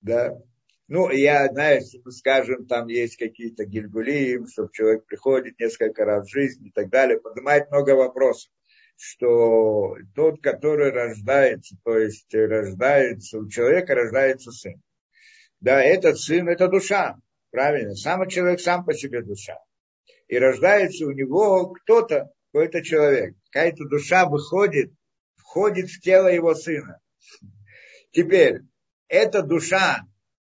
Да. 0.00 0.38
Ну, 0.86 1.10
я, 1.10 1.48
знаешь, 1.48 1.90
скажем, 2.10 2.66
там 2.66 2.86
есть 2.86 3.16
какие-то 3.16 3.64
гильгулиим, 3.64 4.46
что 4.46 4.68
человек 4.72 5.06
приходит 5.06 5.58
несколько 5.58 6.04
раз 6.04 6.26
в 6.26 6.30
жизнь 6.30 6.68
и 6.68 6.70
так 6.70 6.88
далее, 6.88 7.20
поднимает 7.20 7.68
много 7.70 7.96
вопросов, 7.96 8.50
что 8.96 9.96
тот, 10.14 10.40
который 10.40 10.92
рождается, 10.92 11.76
то 11.84 11.98
есть 11.98 12.32
рождается, 12.32 13.40
у 13.40 13.48
человека 13.48 13.96
рождается 13.96 14.52
сын. 14.52 14.80
Да, 15.60 15.82
этот 15.82 16.16
сын– 16.16 16.48
это 16.48 16.68
душа, 16.68 17.16
правильно, 17.50 17.96
сам 17.96 18.26
человек 18.28 18.60
сам 18.60 18.84
по 18.84 18.94
себе 18.94 19.22
душа. 19.22 19.58
И 20.28 20.38
рождается 20.38 21.06
у 21.06 21.10
него 21.10 21.70
кто-то, 21.70 22.30
какой-то 22.58 22.82
человек, 22.82 23.36
какая-то 23.52 23.84
душа 23.84 24.26
выходит, 24.26 24.90
входит 25.36 25.88
в 25.88 26.00
тело 26.00 26.26
его 26.26 26.56
сына. 26.56 26.98
Теперь, 28.10 28.62
эта 29.06 29.42
душа, 29.42 30.00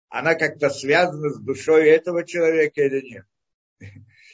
она 0.08 0.36
как-то 0.36 0.70
связана 0.70 1.30
с 1.30 1.40
душой 1.42 1.90
этого 1.90 2.26
человека 2.26 2.82
или 2.82 3.02
нет? 3.02 3.26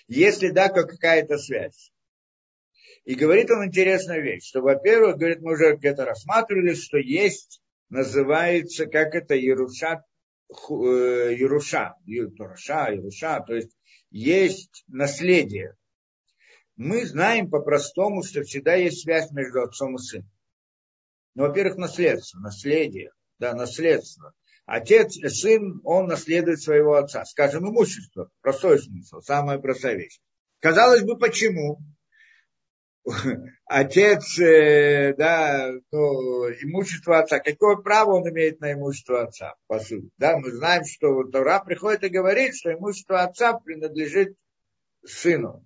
Если 0.07 0.49
да, 0.49 0.69
то 0.69 0.83
какая-то 0.83 1.39
связь. 1.39 1.91
И 3.05 3.15
говорит 3.15 3.49
он 3.49 3.65
интересную 3.65 4.21
вещь, 4.21 4.47
что, 4.47 4.61
во-первых, 4.61 5.17
говорит, 5.17 5.41
мы 5.41 5.53
уже 5.53 5.75
где-то 5.75 6.05
рассматривали, 6.05 6.75
что 6.75 6.97
есть, 6.99 7.59
называется, 7.89 8.85
как 8.85 9.15
это, 9.15 9.33
Еруша, 9.33 10.03
э, 10.47 11.33
Еруша, 11.35 11.95
Еруша, 12.05 12.91
Еруша, 12.91 13.43
то 13.47 13.55
есть 13.55 13.75
есть 14.11 14.83
наследие 14.87 15.75
мы 16.75 17.05
знаем 17.05 17.49
по-простому, 17.49 18.23
что 18.23 18.43
всегда 18.43 18.75
есть 18.75 19.03
связь 19.03 19.31
между 19.31 19.61
отцом 19.61 19.95
и 19.95 19.99
сыном. 19.99 20.29
Ну, 21.35 21.43
во-первых, 21.43 21.77
наследство, 21.77 22.39
наследие, 22.39 23.11
да, 23.39 23.53
наследство. 23.53 24.33
Отец, 24.65 25.17
сын, 25.33 25.81
он 25.83 26.07
наследует 26.07 26.61
своего 26.61 26.95
отца. 26.95 27.25
Скажем, 27.25 27.67
имущество, 27.67 28.29
простой 28.41 28.79
смысл, 28.79 29.19
самая 29.21 29.59
простая 29.59 29.95
вещь. 29.95 30.19
Казалось 30.59 31.03
бы, 31.03 31.17
почему? 31.17 31.79
Отец, 33.65 34.39
э, 34.39 35.13
да, 35.17 35.69
ну, 35.91 36.49
имущество 36.49 37.19
отца. 37.19 37.39
Какое 37.39 37.75
право 37.77 38.13
он 38.13 38.29
имеет 38.29 38.61
на 38.61 38.71
имущество 38.71 39.23
отца, 39.23 39.55
по 39.67 39.79
сути? 39.79 40.09
Да, 40.17 40.37
мы 40.37 40.51
знаем, 40.51 40.85
что 40.85 41.23
Тора 41.25 41.59
приходит 41.59 42.03
и 42.03 42.09
говорит, 42.09 42.55
что 42.55 42.71
имущество 42.71 43.23
отца 43.23 43.59
принадлежит 43.59 44.37
сыну. 45.05 45.65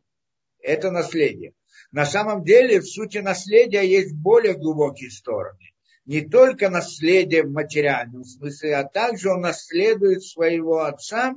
Это 0.62 0.92
наследие. 0.92 1.54
На 1.92 2.06
самом 2.06 2.44
деле, 2.44 2.82
в 2.82 2.88
сути 2.88 3.20
наследия 3.20 3.84
есть 3.84 4.14
более 4.14 4.56
глубокие 4.56 5.10
стороны. 5.10 5.72
Не 6.06 6.22
только 6.22 6.70
наследие 6.70 7.44
в 7.44 7.52
материальном 7.52 8.24
смысле, 8.24 8.76
а 8.76 8.84
также 8.84 9.30
он 9.30 9.42
наследует 9.42 10.24
своего 10.24 10.84
отца 10.84 11.36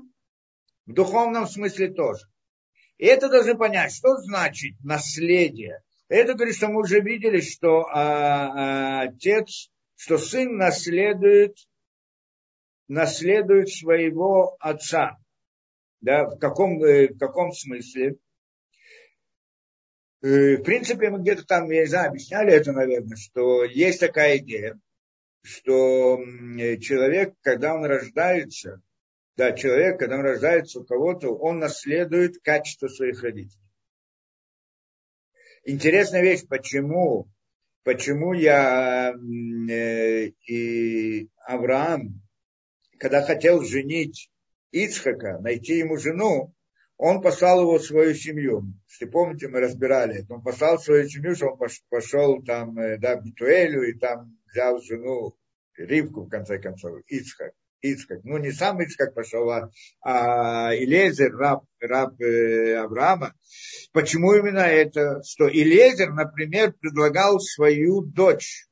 в 0.87 0.93
духовном 0.93 1.47
смысле 1.47 1.93
тоже. 1.93 2.27
И 2.99 3.07
это 3.07 3.29
должны 3.29 3.57
понять, 3.57 3.93
что 3.93 4.17
значит 4.17 4.75
наследие. 4.83 5.83
Это 6.09 6.35
говорит, 6.35 6.57
что 6.57 6.69
мы 6.69 6.81
уже 6.81 7.01
видели, 7.01 7.41
что 7.41 7.87
а, 7.87 7.95
а, 7.95 9.03
отец, 9.03 9.71
что 9.97 10.19
сын 10.19 10.57
наследует, 10.57 11.57
наследует 12.89 13.69
своего 13.71 14.57
отца. 14.59 15.17
Да, 16.01 16.25
в 16.25 16.39
каком, 16.39 16.83
э, 16.83 17.09
в 17.09 17.19
каком 17.19 17.53
смысле? 17.53 18.17
Э, 20.23 20.57
в 20.57 20.63
принципе, 20.63 21.11
мы 21.11 21.21
где-то 21.21 21.45
там, 21.47 21.71
я 21.71 21.81
не 21.81 21.87
знаю, 21.87 22.11
объясняли 22.11 22.53
это, 22.53 22.73
наверное, 22.73 23.17
что 23.17 23.65
есть 23.65 24.01
такая 24.01 24.39
идея, 24.39 24.79
что 25.43 26.19
человек, 26.81 27.35
когда 27.41 27.75
он 27.75 27.85
рождается, 27.87 28.83
да, 29.37 29.53
человек, 29.53 29.99
когда 29.99 30.17
он 30.17 30.23
рождается 30.23 30.81
у 30.81 30.85
кого-то, 30.85 31.31
он 31.35 31.59
наследует 31.59 32.43
качество 32.43 32.89
своих 32.89 33.23
родителей. 33.23 33.65
Интересная 35.65 36.23
вещь, 36.23 36.47
почему, 36.47 37.31
почему 37.83 38.35
я 38.35 39.15
э, 39.15 40.27
и 40.47 41.31
Авраам, 41.47 42.21
когда 42.99 43.23
хотел 43.23 43.63
женить 43.63 44.31
Ицхака, 44.73 45.39
найти 45.39 45.79
ему 45.79 45.97
жену, 45.97 46.55
он 47.03 47.23
послал 47.23 47.63
его 47.63 47.79
в 47.79 47.83
свою 47.83 48.15
семью. 48.15 48.75
Если 48.87 49.07
помните, 49.07 49.49
мы 49.49 49.61
разбирали 49.61 50.21
это. 50.21 50.35
Он 50.35 50.43
послал 50.43 50.79
свою 50.79 51.09
семью, 51.09 51.35
что 51.35 51.47
он 51.49 51.69
пошел 51.89 52.43
там, 52.43 52.79
э, 52.79 52.99
да, 52.99 53.17
Битуэлю 53.17 53.89
и 53.89 53.99
там 53.99 54.37
взял 54.51 54.79
жену 54.83 55.35
Ривку, 55.79 56.25
в 56.25 56.29
конце 56.29 56.59
концов, 56.59 57.01
Ицхак. 57.07 57.53
Ицхак. 57.81 58.21
Ну, 58.25 58.37
не 58.37 58.53
сам 58.53 58.83
Ицхак 58.83 59.15
пошел, 59.15 59.49
а, 59.49 59.71
а 60.03 60.75
Илезер, 60.75 61.35
раб, 61.35 61.65
раб 61.81 62.21
э, 62.21 62.77
Авраама. 62.77 63.35
Почему 63.93 64.35
именно 64.35 64.59
это? 64.59 65.23
Что 65.25 65.49
Илезер, 65.49 66.13
например, 66.13 66.75
предлагал 66.75 67.41
свою 67.41 68.03
дочь 68.03 68.69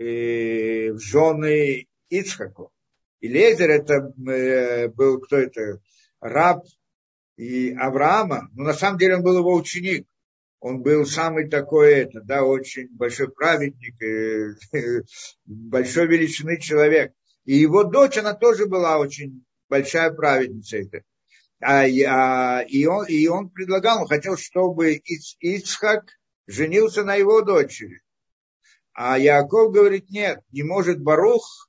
э, 0.00 0.90
в 0.90 1.00
жены 1.00 1.86
Ицхаку. 2.08 2.72
Илезер 3.20 3.68
это 3.68 4.10
э, 4.26 4.88
был, 4.88 5.20
кто 5.20 5.36
это, 5.36 5.82
раб 6.20 6.64
и 7.36 7.72
Авраама, 7.74 8.48
но 8.54 8.64
на 8.64 8.74
самом 8.74 8.98
деле 8.98 9.16
он 9.16 9.22
был 9.22 9.38
его 9.38 9.54
ученик. 9.54 10.06
Он 10.60 10.82
был 10.82 11.04
самый 11.04 11.48
такой, 11.48 11.94
это, 11.94 12.20
да, 12.22 12.42
очень 12.42 12.88
большой 12.90 13.30
праведник, 13.30 14.02
э, 14.02 14.54
большой 15.44 16.06
величины 16.06 16.58
человек. 16.58 17.12
И 17.44 17.56
его 17.56 17.84
дочь, 17.84 18.16
она 18.16 18.34
тоже 18.34 18.66
была 18.66 18.98
очень 18.98 19.44
большая 19.68 20.10
праведница. 20.12 20.78
Это. 20.78 21.02
А, 21.60 21.84
а, 21.84 22.62
и, 22.62 22.86
он, 22.86 23.06
и 23.06 23.26
он 23.28 23.50
предлагал, 23.50 24.02
он 24.02 24.08
хотел, 24.08 24.36
чтобы 24.36 24.94
Иц, 24.94 25.36
Ицхак 25.40 26.04
женился 26.46 27.04
на 27.04 27.14
его 27.14 27.42
дочери. 27.42 28.02
А 28.92 29.18
Яков 29.18 29.72
говорит, 29.72 30.10
нет, 30.10 30.40
не 30.52 30.62
может 30.62 31.02
Барух, 31.02 31.65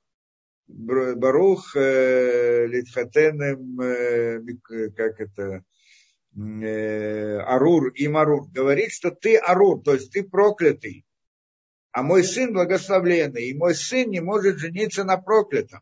Барух 0.68 1.74
э, 1.76 2.66
Литхатеnem, 2.66 3.80
э, 3.80 4.40
как 4.96 5.20
это, 5.20 5.64
э, 6.36 7.38
Арур 7.38 7.88
и 7.88 8.06
Марур, 8.06 8.48
говорит, 8.50 8.92
что 8.92 9.10
ты 9.10 9.36
Арур, 9.36 9.82
то 9.82 9.94
есть 9.94 10.12
ты 10.12 10.22
проклятый 10.22 11.04
а 11.98 12.02
мой 12.02 12.22
сын 12.22 12.52
благословленный, 12.52 13.48
и 13.48 13.58
мой 13.58 13.74
сын 13.74 14.08
не 14.08 14.20
может 14.20 14.58
жениться 14.58 15.02
на 15.02 15.16
проклятом. 15.16 15.80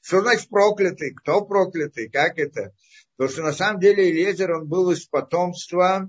Что 0.00 0.20
значит 0.20 0.48
проклятый? 0.48 1.12
Кто 1.14 1.44
проклятый? 1.44 2.08
Как 2.08 2.38
это? 2.38 2.72
Потому 3.16 3.32
что 3.32 3.42
на 3.42 3.52
самом 3.52 3.80
деле 3.80 4.08
Елезер, 4.08 4.52
он 4.52 4.68
был 4.68 4.90
из 4.92 5.06
потомства 5.06 6.08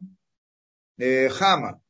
э, 0.99 1.29
Хама. 1.29 1.81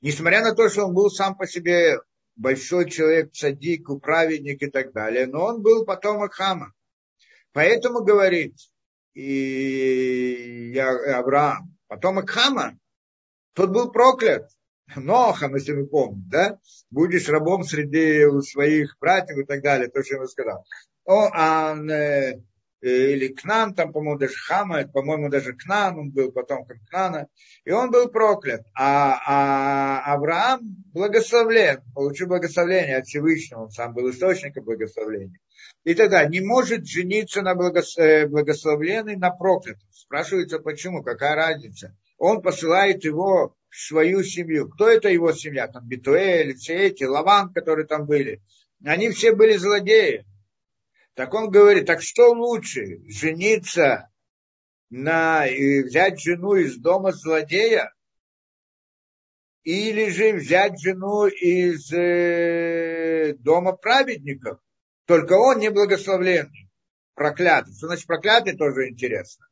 Несмотря 0.00 0.42
на 0.42 0.54
то, 0.54 0.68
что 0.68 0.86
он 0.86 0.94
был 0.94 1.10
сам 1.10 1.36
по 1.36 1.46
себе 1.46 1.98
большой 2.36 2.90
человек, 2.90 3.32
цадик, 3.32 3.88
праведник 4.02 4.62
и 4.62 4.70
так 4.70 4.92
далее, 4.92 5.26
но 5.26 5.44
он 5.44 5.62
был 5.62 5.84
потомок 5.84 6.34
Хама. 6.34 6.72
Поэтому 7.52 8.02
говорит 8.02 8.56
и 9.14 10.76
Авраам, 10.78 11.76
потомок 11.86 12.30
Хама, 12.30 12.78
тот 13.54 13.70
был 13.70 13.90
проклят. 13.90 14.50
Нохам, 14.96 15.54
если 15.54 15.72
вы 15.72 15.86
помните, 15.86 16.28
да, 16.30 16.58
будешь 16.90 17.28
рабом 17.28 17.64
среди 17.64 18.26
своих 18.42 18.96
братьев 19.00 19.38
и 19.38 19.44
так 19.44 19.62
далее, 19.62 19.88
то, 19.88 20.02
что 20.02 20.16
я 20.16 20.26
сказал. 20.26 20.64
О, 21.04 21.30
а, 21.32 21.74
э, 21.74 22.42
или 22.84 23.28
Кнан, 23.28 23.74
там, 23.74 23.92
по-моему, 23.92 24.18
даже 24.18 24.34
Хама, 24.34 24.86
по-моему, 24.86 25.30
даже 25.30 25.54
Кнан, 25.54 25.98
он 25.98 26.10
был 26.10 26.32
потом 26.32 26.64
как 26.64 26.78
Кнана, 26.88 27.28
и 27.64 27.70
он 27.70 27.90
был 27.90 28.08
проклят. 28.08 28.62
А, 28.74 29.18
а 29.26 30.14
Авраам 30.14 30.60
благословлен, 30.92 31.82
получил 31.94 32.28
благословление 32.28 32.98
от 32.98 33.06
Всевышнего, 33.06 33.62
он 33.62 33.70
сам 33.70 33.94
был 33.94 34.10
источником 34.10 34.64
благословления. 34.64 35.38
И 35.84 35.94
тогда 35.94 36.24
не 36.24 36.40
может 36.40 36.86
жениться 36.86 37.42
на 37.42 37.54
благос... 37.54 37.96
Э, 37.98 38.26
благословленный 38.26 39.16
на 39.16 39.30
проклятом. 39.30 39.86
Спрашивается, 39.90 40.58
почему, 40.58 41.02
какая 41.02 41.34
разница? 41.34 41.96
Он 42.18 42.40
посылает 42.40 43.04
его 43.04 43.54
свою 43.70 44.22
семью. 44.22 44.68
Кто 44.68 44.88
это 44.88 45.08
его 45.08 45.32
семья? 45.32 45.68
Там 45.68 45.86
Битуэль, 45.86 46.54
все 46.54 46.74
эти, 46.74 47.04
Лаван, 47.04 47.52
которые 47.52 47.86
там 47.86 48.06
были. 48.06 48.40
Они 48.84 49.10
все 49.10 49.34
были 49.34 49.56
злодеи. 49.56 50.24
Так 51.14 51.32
он 51.32 51.50
говорит, 51.50 51.86
так 51.86 52.02
что 52.02 52.32
лучше, 52.32 53.00
жениться 53.08 54.10
на, 54.90 55.46
и 55.46 55.82
взять 55.82 56.20
жену 56.20 56.54
из 56.54 56.76
дома 56.76 57.12
злодея, 57.12 57.92
или 59.62 60.10
же 60.10 60.34
взять 60.34 60.78
жену 60.80 61.26
из 61.26 61.90
э, 61.92 63.34
дома 63.38 63.72
праведников. 63.72 64.58
Только 65.06 65.34
он 65.34 65.58
не 65.58 65.70
благословленный, 65.70 66.70
проклятый. 67.14 67.74
Что 67.74 67.86
значит 67.86 68.06
проклятый, 68.06 68.56
тоже 68.56 68.88
интересно. 68.88 69.46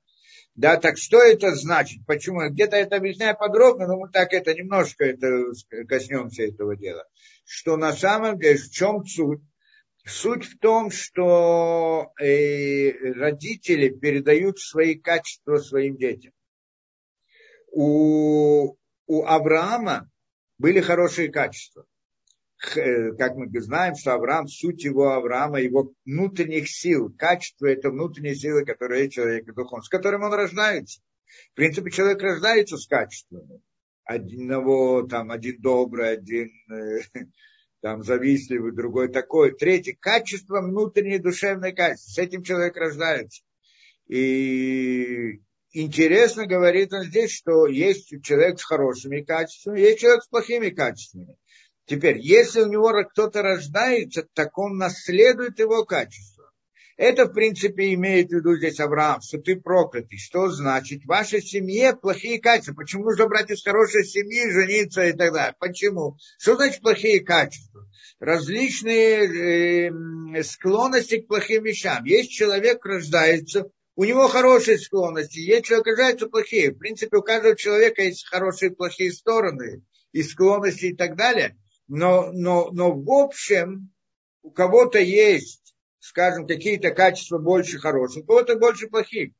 Да, 0.54 0.76
так 0.76 0.98
что 0.98 1.18
это 1.18 1.54
значит? 1.54 2.04
Почему? 2.06 2.46
Где-то 2.50 2.76
это 2.76 2.96
объясняю 2.96 3.36
подробно, 3.38 3.86
но 3.86 3.98
мы 3.98 4.10
так 4.10 4.34
это 4.34 4.52
немножко 4.52 5.04
это 5.04 5.44
коснемся 5.88 6.42
этого 6.42 6.76
дела. 6.76 7.06
Что 7.44 7.78
на 7.78 7.92
самом 7.94 8.38
деле, 8.38 8.58
в 8.58 8.70
чем 8.70 9.06
суть? 9.06 9.40
Суть 10.04 10.46
в 10.46 10.58
том, 10.58 10.90
что 10.90 12.12
э, 12.20 12.90
родители 13.12 13.88
передают 13.88 14.58
свои 14.58 14.96
качества 14.96 15.58
своим 15.58 15.96
детям. 15.96 16.32
У, 17.70 18.76
у 19.06 19.24
Авраама 19.24 20.10
были 20.58 20.80
хорошие 20.80 21.30
качества. 21.30 21.86
Э, 22.76 23.12
как 23.12 23.36
мы 23.36 23.48
знаем, 23.60 23.94
что 23.94 24.14
Авраам, 24.14 24.48
суть 24.48 24.82
его 24.82 25.12
Авраама, 25.12 25.60
его 25.60 25.92
внутренних 26.04 26.68
сил, 26.68 27.14
качество 27.16 27.66
это 27.66 27.90
внутренние 27.90 28.34
силы, 28.34 28.64
которые 28.64 29.08
человек 29.08 29.46
духовный, 29.54 29.84
с 29.84 29.88
которым 29.88 30.24
он 30.24 30.32
рождается. 30.32 31.00
В 31.52 31.54
принципе, 31.54 31.90
человек 31.92 32.22
рождается 32.22 32.76
с 32.76 32.86
качествами. 32.88 33.60
Одного, 34.04 35.02
там, 35.02 35.30
один 35.30 35.60
добрый, 35.60 36.10
один 36.10 36.50
э, 36.70 37.00
там, 37.82 38.04
завистливый, 38.04 38.72
другой 38.72 39.08
такой. 39.08 39.52
Третий, 39.52 39.92
качество 39.92 40.62
внутреннее 40.62 41.18
душевное 41.18 41.72
качество. 41.72 42.12
С 42.12 42.18
этим 42.18 42.42
человек 42.42 42.76
рождается. 42.76 43.42
И 44.08 45.40
интересно 45.72 46.46
говорит 46.46 46.92
он 46.92 47.02
здесь, 47.02 47.32
что 47.32 47.66
есть 47.66 48.14
человек 48.22 48.60
с 48.60 48.64
хорошими 48.64 49.22
качествами, 49.22 49.80
есть 49.80 49.98
человек 49.98 50.22
с 50.22 50.28
плохими 50.28 50.70
качествами. 50.70 51.36
Теперь, 51.86 52.18
если 52.18 52.62
у 52.62 52.70
него 52.70 52.92
кто-то 53.10 53.42
рождается, 53.42 54.26
так 54.32 54.56
он 54.56 54.78
наследует 54.78 55.58
его 55.58 55.84
качество. 55.84 56.31
Это, 56.96 57.26
в 57.26 57.32
принципе, 57.32 57.94
имеет 57.94 58.28
в 58.28 58.32
виду 58.32 58.56
здесь 58.56 58.80
Авраам, 58.80 59.20
что 59.20 59.38
ты 59.38 59.56
проклятый. 59.56 60.18
Что 60.18 60.48
значит? 60.50 61.02
В 61.02 61.08
вашей 61.08 61.40
семье 61.40 61.96
плохие 61.96 62.40
качества. 62.40 62.74
Почему 62.74 63.04
нужно 63.04 63.26
брать 63.28 63.50
из 63.50 63.62
хорошей 63.62 64.04
семьи, 64.04 64.50
жениться 64.50 65.06
и 65.06 65.12
так 65.12 65.32
далее? 65.32 65.54
Почему? 65.58 66.16
Что 66.38 66.56
значит 66.56 66.80
плохие 66.80 67.20
качества? 67.20 67.88
Различные 68.20 69.88
э, 70.36 70.42
склонности 70.42 71.20
к 71.20 71.28
плохим 71.28 71.64
вещам. 71.64 72.04
Есть 72.04 72.30
человек 72.30 72.84
рождается, 72.84 73.70
у 73.96 74.04
него 74.04 74.28
хорошие 74.28 74.78
склонности, 74.78 75.38
есть 75.38 75.64
человек 75.64 75.88
рождается 75.88 76.26
плохие. 76.28 76.70
В 76.70 76.78
принципе, 76.78 77.16
у 77.16 77.22
каждого 77.22 77.56
человека 77.56 78.02
есть 78.02 78.26
хорошие 78.26 78.70
и 78.70 78.74
плохие 78.74 79.12
стороны, 79.12 79.82
и 80.12 80.22
склонности 80.22 80.86
и 80.86 80.96
так 80.96 81.16
далее 81.16 81.56
но, 81.92 82.32
но, 82.32 82.70
но 82.72 82.92
в 82.92 83.10
общем 83.10 83.90
у 84.42 84.50
кого-то 84.50 84.98
есть, 84.98 85.61
скажем, 86.02 86.48
какие-то 86.48 86.90
качества 86.90 87.38
больше 87.38 87.78
хороших, 87.78 88.24
у 88.24 88.26
кого-то 88.26 88.56
больше 88.56 88.88
плохих. 88.88 89.32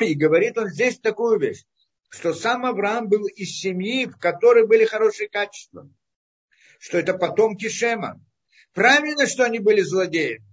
И 0.00 0.14
говорит 0.14 0.58
он 0.58 0.68
здесь 0.68 0.98
такую 0.98 1.40
вещь, 1.40 1.64
что 2.10 2.34
сам 2.34 2.66
Авраам 2.66 3.08
был 3.08 3.26
из 3.26 3.58
семьи, 3.58 4.04
в 4.04 4.18
которой 4.18 4.66
были 4.66 4.84
хорошие 4.84 5.30
качества. 5.30 5.88
Что 6.78 6.98
это 6.98 7.14
потомки 7.14 7.70
Шема. 7.70 8.22
Правильно, 8.74 9.26
что 9.26 9.44
они 9.44 9.58
были 9.58 9.80
злодеями. 9.80 10.44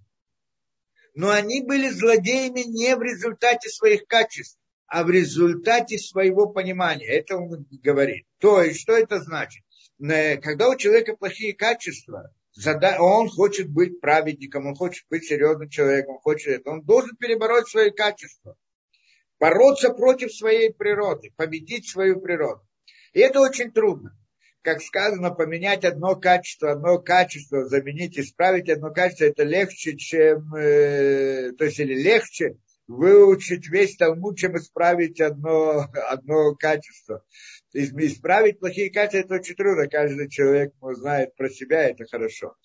Но 1.13 1.30
они 1.30 1.62
были 1.62 1.89
злодеями 1.89 2.62
не 2.62 2.96
в 2.96 3.02
результате 3.02 3.68
своих 3.70 4.06
качеств, 4.08 4.58
а 4.88 5.04
в 5.04 5.10
результате 5.10 5.98
своего 5.98 6.48
понимания. 6.48 7.06
Это 7.08 7.36
он 7.36 7.68
говорит. 7.84 8.26
То 8.38 8.63
есть, 8.63 8.80
что 8.80 8.94
это 8.94 9.20
значит? 9.20 9.62
Когда 10.00 10.70
у 10.70 10.78
человека 10.78 11.18
плохие 11.18 11.54
качества, 11.54 12.34
он 13.00 13.30
хочет 13.30 13.70
быть 13.70 14.00
праведником, 14.00 14.68
он 14.68 14.76
хочет 14.76 15.06
быть 15.10 15.26
серьезным 15.26 15.70
человеком, 15.70 16.16
он 16.16 16.22
хочет 16.22 16.60
это. 16.60 16.72
Он 16.72 16.82
должен 16.82 17.16
перебороть 17.16 17.68
свои 17.68 17.92
качества, 17.92 18.56
бороться 19.40 19.92
против 19.92 20.34
своей 20.34 20.74
природы, 20.74 21.32
победить 21.36 21.88
свою 21.88 22.20
природу. 22.20 22.62
И 23.14 23.20
это 23.20 23.40
очень 23.42 23.72
трудно. 23.72 24.16
Как 24.62 24.82
сказано, 24.82 25.32
поменять 25.32 25.86
одно 25.86 26.16
качество, 26.16 26.72
одно 26.72 27.00
качество, 27.00 27.66
заменить, 27.66 28.20
исправить 28.20 28.70
одно 28.70 28.92
качество, 28.92 29.24
это 29.26 29.44
легче, 29.44 29.96
чем, 29.96 30.54
э, 30.54 31.54
то 31.58 31.66
есть 31.66 31.80
или 31.80 31.96
легче 31.96 32.58
выучить 32.88 33.70
весь 33.70 33.96
Талмуд, 33.96 34.38
чем 34.38 34.58
исправить 34.58 35.22
одно, 35.22 35.88
одно 36.10 36.56
качество 36.56 37.24
исправить 37.74 38.60
плохие 38.60 38.92
качества, 38.92 39.18
это 39.20 39.36
очень 39.36 39.56
трудно. 39.56 39.88
Каждый 39.88 40.30
человек 40.30 40.74
знает 40.82 41.36
про 41.36 41.50
себя, 41.50 41.90
это 41.90 42.06
хорошо. 42.06 42.56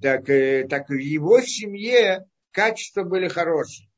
Так, 0.00 0.28
э, 0.28 0.66
так 0.68 0.88
в 0.88 0.94
его 0.94 1.40
семье 1.40 2.26
качества 2.52 3.02
были 3.02 3.28
хорошие. 3.28 3.88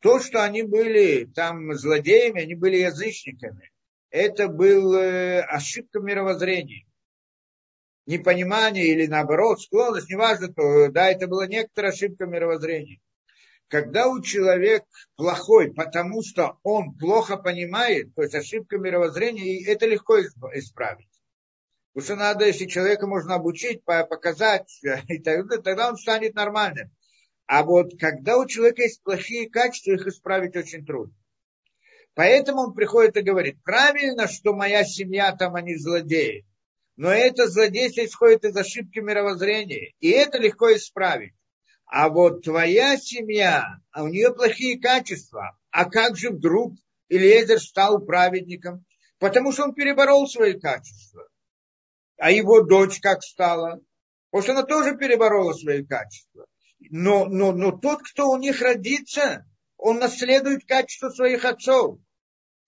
То, 0.00 0.20
что 0.20 0.44
они 0.44 0.62
были 0.62 1.24
там 1.24 1.74
злодеями, 1.74 2.42
они 2.42 2.54
были 2.54 2.76
язычниками, 2.76 3.70
это 4.10 4.48
была 4.48 5.04
э, 5.04 5.40
ошибка 5.40 6.00
мировоззрения. 6.00 6.86
Непонимание 8.06 8.86
или 8.86 9.06
наоборот, 9.06 9.60
склонность, 9.60 10.08
неважно, 10.08 10.52
то, 10.52 10.90
да, 10.90 11.10
это 11.10 11.26
была 11.26 11.46
некоторая 11.46 11.92
ошибка 11.92 12.24
мировоззрения 12.24 13.00
когда 13.68 14.08
у 14.08 14.20
человека 14.22 14.86
плохой, 15.16 15.72
потому 15.72 16.22
что 16.22 16.58
он 16.62 16.94
плохо 16.94 17.36
понимает, 17.36 18.14
то 18.14 18.22
есть 18.22 18.34
ошибка 18.34 18.78
мировоззрения, 18.78 19.64
это 19.66 19.86
легко 19.86 20.20
исправить. 20.20 21.08
Потому 21.92 22.04
что 22.04 22.16
надо, 22.16 22.46
если 22.46 22.66
человека 22.66 23.06
можно 23.06 23.34
обучить, 23.34 23.84
показать, 23.84 24.80
и 25.08 25.18
тогда, 25.18 25.58
тогда 25.58 25.88
он 25.88 25.96
станет 25.96 26.34
нормальным. 26.34 26.90
А 27.46 27.62
вот 27.62 27.98
когда 27.98 28.36
у 28.38 28.46
человека 28.46 28.82
есть 28.82 29.02
плохие 29.02 29.48
качества, 29.48 29.92
их 29.92 30.06
исправить 30.06 30.56
очень 30.56 30.84
трудно. 30.84 31.14
Поэтому 32.14 32.62
он 32.62 32.74
приходит 32.74 33.16
и 33.16 33.22
говорит, 33.22 33.62
правильно, 33.62 34.26
что 34.26 34.52
моя 34.52 34.84
семья 34.84 35.34
там, 35.36 35.54
они 35.54 35.76
злодеи. 35.76 36.44
Но 36.96 37.10
это 37.10 37.46
злодейство 37.46 38.04
исходит 38.04 38.44
из 38.44 38.56
ошибки 38.56 38.98
мировоззрения. 38.98 39.92
И 40.00 40.10
это 40.10 40.38
легко 40.38 40.74
исправить. 40.74 41.34
А 41.90 42.10
вот 42.10 42.44
твоя 42.44 42.98
семья, 42.98 43.80
а 43.92 44.02
у 44.02 44.08
нее 44.08 44.34
плохие 44.34 44.78
качества. 44.78 45.58
А 45.70 45.86
как 45.86 46.16
же 46.16 46.30
вдруг 46.30 46.74
Илиезер 47.08 47.60
стал 47.60 48.04
праведником? 48.04 48.84
Потому 49.18 49.52
что 49.52 49.64
он 49.64 49.74
переборол 49.74 50.28
свои 50.28 50.52
качества. 50.60 51.26
А 52.18 52.30
его 52.30 52.60
дочь 52.60 53.00
как 53.00 53.22
стала? 53.22 53.80
Потому 54.30 54.42
что 54.42 54.52
она 54.52 54.62
тоже 54.64 54.96
переборола 54.98 55.54
свои 55.54 55.82
качества. 55.82 56.46
Но, 56.90 57.24
но, 57.24 57.52
но 57.52 57.72
тот, 57.72 58.02
кто 58.02 58.28
у 58.28 58.36
них 58.36 58.60
родится, 58.60 59.46
он 59.78 59.98
наследует 59.98 60.66
качество 60.66 61.08
своих 61.08 61.46
отцов. 61.46 61.98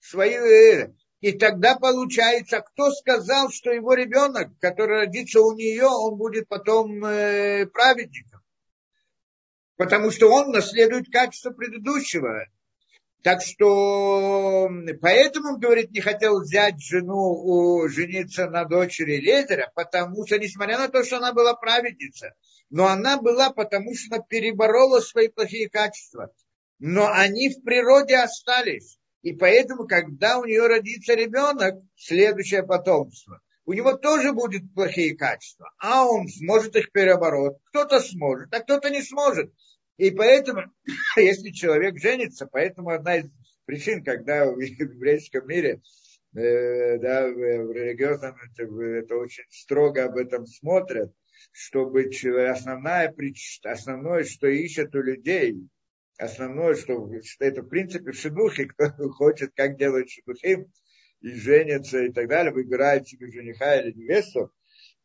Свои, 0.01 0.35
э, 0.35 0.95
и 1.21 1.33
тогда 1.33 1.77
получается, 1.77 2.61
кто 2.61 2.91
сказал, 2.91 3.51
что 3.51 3.71
его 3.71 3.93
ребенок, 3.93 4.59
который 4.61 5.01
родится 5.01 5.43
у 5.43 5.53
нее, 5.53 5.85
он 5.87 6.17
будет 6.17 6.49
потом 6.49 7.05
э, 7.05 7.67
праведником? 7.67 8.40
Потому 9.81 10.11
что 10.11 10.31
он 10.31 10.51
наследует 10.51 11.11
качество 11.11 11.53
предыдущего. 11.53 12.45
Так 13.23 13.41
что, 13.41 14.69
поэтому, 15.01 15.57
говорит, 15.57 15.91
не 15.91 16.01
хотел 16.01 16.43
взять 16.43 16.83
жену, 16.83 17.89
жениться 17.89 18.51
на 18.51 18.67
дочери 18.67 19.17
Лезера, 19.17 19.73
потому 19.75 20.27
что, 20.27 20.39
несмотря 20.39 20.77
на 20.77 20.89
то, 20.89 21.03
что 21.03 21.17
она 21.17 21.33
была 21.33 21.55
праведница, 21.55 22.35
но 22.69 22.89
она 22.89 23.19
была, 23.23 23.49
потому 23.49 23.95
что 23.95 24.17
она 24.17 24.23
переборола 24.23 25.01
свои 25.01 25.29
плохие 25.29 25.71
качества. 25.71 26.31
Но 26.79 27.11
они 27.11 27.49
в 27.49 27.63
природе 27.63 28.19
остались. 28.19 28.99
И 29.23 29.33
поэтому, 29.33 29.87
когда 29.87 30.39
у 30.39 30.45
нее 30.45 30.67
родится 30.67 31.15
ребенок, 31.15 31.77
следующее 31.97 32.65
потомство, 32.65 33.41
у 33.65 33.73
него 33.73 33.93
тоже 33.93 34.33
будут 34.33 34.75
плохие 34.75 35.17
качества. 35.17 35.73
А 35.79 36.05
он 36.05 36.29
сможет 36.29 36.77
их 36.77 36.93
перебороть. 36.93 37.57
Кто-то 37.71 38.01
сможет, 38.01 38.53
а 38.53 38.61
кто-то 38.61 38.91
не 38.91 39.01
сможет. 39.01 39.55
И 40.01 40.11
поэтому, 40.13 40.63
если 41.19 41.51
человек 41.51 41.99
женится, 41.99 42.47
поэтому 42.47 42.89
одна 42.89 43.17
из 43.17 43.27
причин, 43.67 44.03
когда 44.03 44.51
в 44.51 44.59
еврейском 44.59 45.47
мире, 45.47 45.83
э, 46.35 46.97
да, 46.97 47.29
в, 47.29 47.71
религиозном, 47.71 48.35
это, 48.35 48.63
это 48.83 49.17
очень 49.17 49.45
строго 49.51 50.07
об 50.07 50.17
этом 50.17 50.47
смотрят, 50.47 51.13
чтобы 51.53 52.09
основная, 52.49 53.15
основное, 53.65 54.25
что 54.25 54.47
ищут 54.47 54.95
у 54.95 55.03
людей, 55.03 55.69
основное, 56.17 56.77
что, 56.77 57.07
это 57.39 57.61
в 57.61 57.69
принципе 57.69 58.13
в 58.13 58.17
шедухе, 58.17 58.69
кто 58.69 58.89
хочет, 59.11 59.53
как 59.55 59.77
делать 59.77 60.11
шедухим, 60.11 60.73
и 61.21 61.29
женится 61.35 62.05
и 62.05 62.11
так 62.11 62.27
далее, 62.27 62.55
выбирает 62.55 63.07
себе 63.07 63.31
жениха 63.31 63.79
или 63.79 63.93
невесту, 63.93 64.51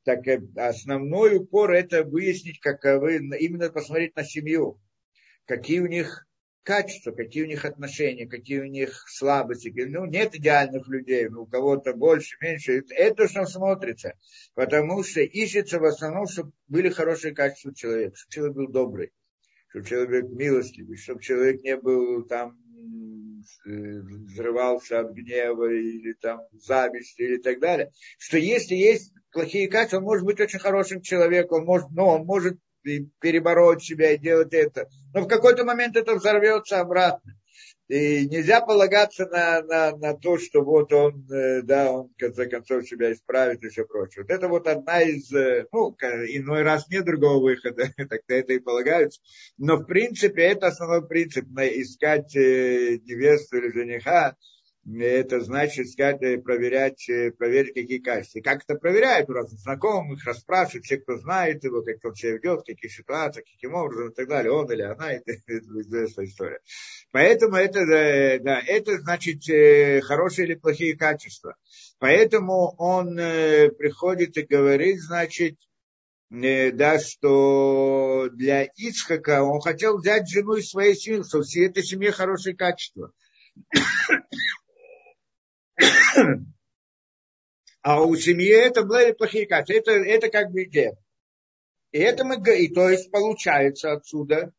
так 0.06 0.26
э, 0.26 0.42
основной 0.56 1.36
упор 1.36 1.72
это 1.72 2.06
выяснить, 2.06 2.62
каковы, 2.62 3.18
именно 3.18 3.70
посмотреть 3.70 4.16
на 4.16 4.24
семью 4.24 4.80
какие 5.46 5.80
у 5.80 5.88
них 5.88 6.26
качества, 6.66 7.12
какие 7.12 7.44
у 7.44 7.48
них 7.48 7.64
отношения, 7.64 8.28
какие 8.28 8.60
у 8.60 8.66
них 8.66 9.06
слабости. 9.08 9.72
Ну, 9.76 10.06
нет 10.06 10.36
идеальных 10.36 10.88
людей, 10.88 11.30
ну, 11.30 11.44
у 11.44 11.46
кого-то 11.46 11.94
больше, 11.94 12.36
меньше. 12.42 12.84
Это 12.90 13.28
что 13.28 13.46
смотрится. 13.46 14.16
Потому 14.56 15.04
что 15.04 15.22
ищется 15.22 15.80
в 15.80 15.86
основном, 15.86 16.28
чтобы 16.28 16.52
были 16.68 16.90
хорошие 16.90 17.34
качества 17.34 17.74
человека, 17.74 18.16
чтобы 18.18 18.32
человек 18.32 18.56
был 18.56 18.68
добрый, 18.68 19.14
чтобы 19.70 19.86
человек 19.86 20.26
милостивый, 20.30 20.98
чтобы 20.98 21.22
человек 21.22 21.62
не 21.62 21.78
был 21.78 22.24
там 22.26 22.58
э, 23.68 23.70
взрывался 23.70 25.02
от 25.02 25.12
гнева 25.14 25.72
или 25.72 26.14
там 26.14 26.42
зависти 26.52 27.22
или 27.22 27.38
так 27.38 27.60
далее, 27.60 27.92
что 28.18 28.40
если 28.40 28.74
есть 28.74 29.14
плохие 29.32 29.68
качества, 29.68 29.98
он 29.98 30.04
может 30.04 30.26
быть 30.26 30.40
очень 30.40 30.60
хорошим 30.60 31.02
человеком, 31.02 31.60
он 31.60 31.66
может, 31.66 31.92
но 31.92 32.16
он 32.16 32.26
может 32.26 32.58
и 32.86 33.08
перебороть 33.20 33.84
себя 33.84 34.12
и 34.12 34.18
делать 34.18 34.54
это. 34.54 34.88
Но 35.14 35.22
в 35.22 35.28
какой-то 35.28 35.64
момент 35.64 35.96
это 35.96 36.16
взорвется 36.16 36.80
обратно. 36.80 37.34
И 37.88 38.28
нельзя 38.28 38.62
полагаться 38.62 39.28
на, 39.28 39.62
на, 39.62 39.96
на 39.96 40.14
то, 40.16 40.40
что 40.40 40.64
вот 40.64 40.92
он, 40.92 41.28
э, 41.32 41.62
да, 41.62 41.92
он 41.92 42.10
в 42.10 42.20
конце 42.20 42.48
концов 42.48 42.88
себя 42.88 43.14
исправит 43.14 43.64
и 43.64 43.70
все 43.70 43.86
прочее. 43.86 44.24
Вот 44.24 44.32
это 44.32 44.48
вот 44.48 44.68
одна 44.68 45.02
из, 45.02 45.32
э, 45.32 45.68
ну, 45.72 45.96
иной 46.00 46.64
раз 46.64 46.88
нет 46.90 47.06
другого 47.06 47.44
выхода, 47.44 47.92
тогда 47.98 48.22
это 48.28 48.54
и 48.54 48.60
полагаются. 48.60 49.22
Но 49.60 49.78
в 49.78 49.86
принципе 49.86 50.46
это 50.46 50.68
основной 50.68 51.08
принцип, 51.08 51.46
искать 51.46 52.36
э, 52.36 52.98
невесту 53.04 53.58
или 53.58 53.72
жениха, 53.72 54.36
это 54.94 55.42
значит 55.42 55.88
э, 56.00 56.38
проверять, 56.38 57.10
э, 57.10 57.32
проверить, 57.32 57.74
какие 57.74 57.98
качества. 57.98 58.42
Как 58.42 58.64
это 58.64 58.76
проверяют 58.76 59.30
у 59.30 59.34
разных 59.34 59.60
знакомых, 59.60 60.24
расспрашивают, 60.26 60.86
все, 60.86 60.98
кто 60.98 61.18
знает 61.18 61.64
его, 61.64 61.82
как 61.82 61.98
он 62.04 62.14
себя 62.14 62.34
ведет, 62.34 62.62
в 62.62 62.66
каких 62.66 62.92
ситуациях, 62.94 63.46
каким 63.52 63.74
образом 63.74 64.10
и 64.10 64.14
так 64.14 64.28
далее, 64.28 64.52
он 64.52 64.72
или 64.72 64.84
она, 64.84 65.12
это, 65.14 65.32
известная 65.48 66.26
история. 66.26 66.60
Поэтому 67.12 67.56
это, 67.56 67.80
э, 67.80 68.40
да, 68.40 68.62
это 68.64 69.00
значит 69.00 69.42
хорошие 70.06 70.48
или 70.48 70.56
плохие 70.56 70.96
качества. 70.96 71.56
Поэтому 71.98 72.76
он 72.78 73.16
приходит 73.16 74.38
и 74.38 74.44
говорит, 74.44 75.00
значит, 75.00 75.56
да, 76.30 77.00
что 77.00 78.30
для 78.34 78.64
Ицхака 78.64 79.44
он 79.44 79.62
хотел 79.62 79.98
взять 79.98 80.30
жену 80.30 80.56
из 80.56 80.70
своей 80.70 80.96
семьи, 80.96 81.24
что 81.24 81.42
все 81.42 81.66
этой 81.66 81.84
семье 81.84 82.12
хорошие 82.12 82.56
качества. 82.56 83.12
А 87.82 88.02
у 88.04 88.16
семьи 88.16 88.50
это 88.50 88.84
были 88.84 89.12
плохие 89.12 89.46
качества. 89.46 89.74
Это, 89.74 89.92
это 89.92 90.30
как 90.30 90.52
бы 90.52 90.64
идея. 90.64 90.98
И 91.92 92.00
это 92.00 92.26
мы 92.26 92.36
и 92.58 92.74
то 92.74 92.90
есть 92.90 93.12
получается 93.12 93.92
отсюда, 93.94 94.52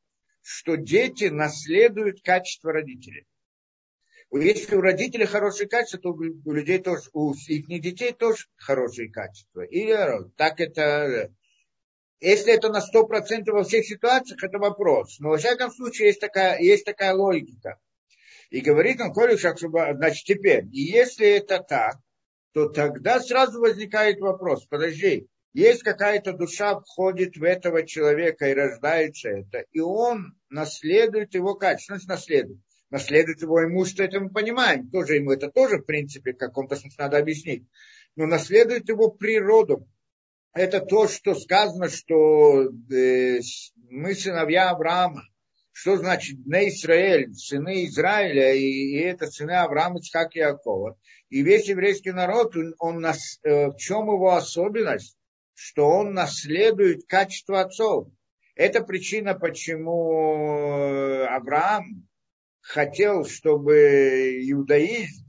что 0.43 0.77
дети 0.77 1.25
наследуют 1.25 2.23
качество 2.23 2.73
родителей. 2.73 3.27
Если 4.31 4.77
у 4.77 4.81
родителей 4.81 5.27
хорошие 5.27 5.69
качества, 5.69 5.99
то 5.99 6.11
у 6.11 6.53
людей 6.53 6.79
тоже, 6.79 7.11
у 7.13 7.33
их 7.33 7.67
детей 7.67 8.13
тоже 8.13 8.47
хорошие 8.57 9.11
качества. 9.11 9.63
И 9.63 9.93
так 10.37 10.61
это, 10.61 11.33
если 12.21 12.55
это 12.55 12.69
на 12.69 12.79
100% 12.79 13.51
во 13.51 13.65
всех 13.65 13.85
ситуациях, 13.87 14.43
это 14.43 14.59
вопрос. 14.59 15.19
Но 15.19 15.31
во 15.31 15.39
всяком 15.39 15.71
случае 15.71 16.09
есть 16.09 16.21
такая, 16.21 16.61
есть 16.61 16.85
такая 16.85 17.15
логика 17.15 17.79
И 18.51 18.61
говорит 18.61 19.01
он, 19.01 19.13
коли 19.13 19.37
значит, 19.37 20.25
теперь, 20.25 20.65
и 20.73 20.81
если 20.81 21.27
это 21.29 21.59
так, 21.59 21.97
то 22.53 22.69
тогда 22.69 23.21
сразу 23.21 23.61
возникает 23.61 24.19
вопрос, 24.21 24.67
подожди, 24.67 25.29
есть 25.53 25.83
какая-то 25.83 26.33
душа 26.33 26.79
входит 26.81 27.37
в 27.37 27.43
этого 27.43 27.87
человека 27.87 28.49
и 28.49 28.55
рождается 28.55 29.31
это, 29.31 29.65
и 29.73 29.81
он 29.81 30.37
наследует 30.51 31.35
его 31.35 31.55
качество, 31.55 31.95
значит, 31.95 32.09
наследует. 32.09 32.61
Наследует 32.91 33.43
его 33.43 33.65
имущество, 33.65 34.05
это 34.05 34.21
мы 34.21 34.31
понимаем, 34.31 34.91
тоже 34.91 35.17
ему 35.17 35.33
это 35.33 35.51
тоже, 35.51 35.79
в 35.79 35.87
принципе, 35.87 36.35
в 36.35 36.39
каком-то 36.39 36.77
смысле 36.77 37.05
надо 37.05 37.19
объяснить. 37.19 37.67
Но 38.15 38.27
наследует 38.27 38.89
его 38.89 39.11
природу. 39.11 39.89
Это 40.53 40.81
то, 40.81 41.09
что 41.09 41.35
сказано, 41.35 41.89
что 41.89 42.65
э, 42.65 43.41
мы 43.91 44.15
сыновья 44.15 44.71
Авраама. 44.71 45.23
Что 45.79 45.99
значит 45.99 46.39
на 46.47 46.67
Израиль, 46.71 47.35
сыны 47.35 47.85
Израиля, 47.85 48.55
и, 48.55 48.63
и 48.63 48.97
это 48.97 49.27
сыны 49.27 49.51
Авраама, 49.51 49.99
Ицхак 49.99 50.35
и 50.35 50.39
Якова. 50.39 50.99
И 51.29 51.43
весь 51.43 51.69
еврейский 51.69 52.13
народ, 52.13 52.57
он, 52.57 52.75
он 52.79 53.01
нас, 53.01 53.39
э, 53.43 53.67
в 53.67 53.77
чем 53.77 54.07
его 54.07 54.35
особенность? 54.35 55.19
Что 55.53 55.87
он 55.87 56.15
наследует 56.15 57.05
качество 57.07 57.61
отцов. 57.61 58.09
Это 58.55 58.83
причина, 58.83 59.35
почему 59.35 61.25
Авраам 61.29 62.09
хотел, 62.63 63.27
чтобы 63.27 64.41
иудаизм, 64.51 65.29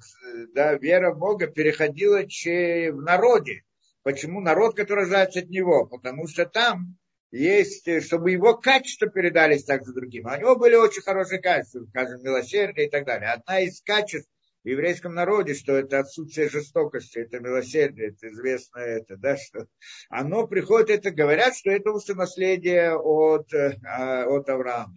да, 0.54 0.76
вера 0.76 1.14
в 1.14 1.20
Бога 1.20 1.48
переходила 1.48 2.22
в 2.22 3.02
народе. 3.02 3.64
Почему 4.04 4.40
народ, 4.40 4.78
который 4.78 5.02
рождается 5.02 5.40
от 5.40 5.50
него? 5.50 5.88
Потому 5.88 6.26
что 6.30 6.46
там 6.46 6.98
есть, 7.38 7.88
э, 7.88 8.02
чтобы 8.02 8.32
его 8.32 8.56
качества 8.58 9.08
передались 9.08 9.64
также 9.64 9.94
другим. 9.94 10.28
А 10.28 10.36
у 10.36 10.40
него 10.40 10.56
были 10.56 10.76
очень 10.76 11.02
хорошие 11.02 11.40
качества, 11.40 11.86
скажем, 11.90 12.24
милосердие 12.24 12.88
и 12.88 12.90
так 12.90 13.06
далее. 13.06 13.30
Одна 13.30 13.60
из 13.62 13.82
качеств 13.82 14.30
в 14.64 14.68
еврейском 14.68 15.14
народе, 15.14 15.54
что 15.54 15.76
это 15.76 16.00
отсутствие 16.00 16.50
жестокости, 16.50 17.20
это 17.20 17.40
милосердие, 17.40 18.10
это 18.10 18.28
известно 18.28 18.80
это, 18.80 19.16
да, 19.16 19.38
что 19.38 19.68
оно 20.10 20.48
приходит, 20.48 20.90
это 20.90 21.12
говорят, 21.12 21.56
что 21.56 21.72
это 21.72 21.92
уже 21.92 22.16
наследие 22.16 22.96
от, 22.96 23.54
э, 23.54 23.78
а, 23.86 24.26
от 24.26 24.50
Авраама. 24.50 24.96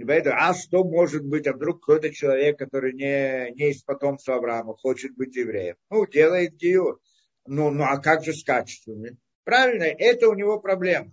А 0.00 0.54
что 0.54 0.84
может 0.84 1.24
быть, 1.24 1.46
а 1.46 1.54
вдруг 1.54 1.80
какой-то 1.80 2.12
человек, 2.12 2.58
который 2.58 2.92
не, 2.92 3.50
не 3.52 3.70
из 3.70 3.82
потомства 3.82 4.36
Авраама, 4.36 4.74
хочет 4.76 5.16
быть 5.16 5.34
евреем? 5.34 5.76
Ну, 5.90 6.06
делает 6.06 6.56
гиюр. 6.56 7.00
Ну, 7.46 7.70
ну, 7.70 7.84
а 7.84 7.96
как 7.96 8.22
же 8.22 8.34
с 8.34 8.44
качествами? 8.44 9.16
Правильно, 9.44 9.84
это 9.84 10.28
у 10.28 10.34
него 10.34 10.60
проблема. 10.60 11.10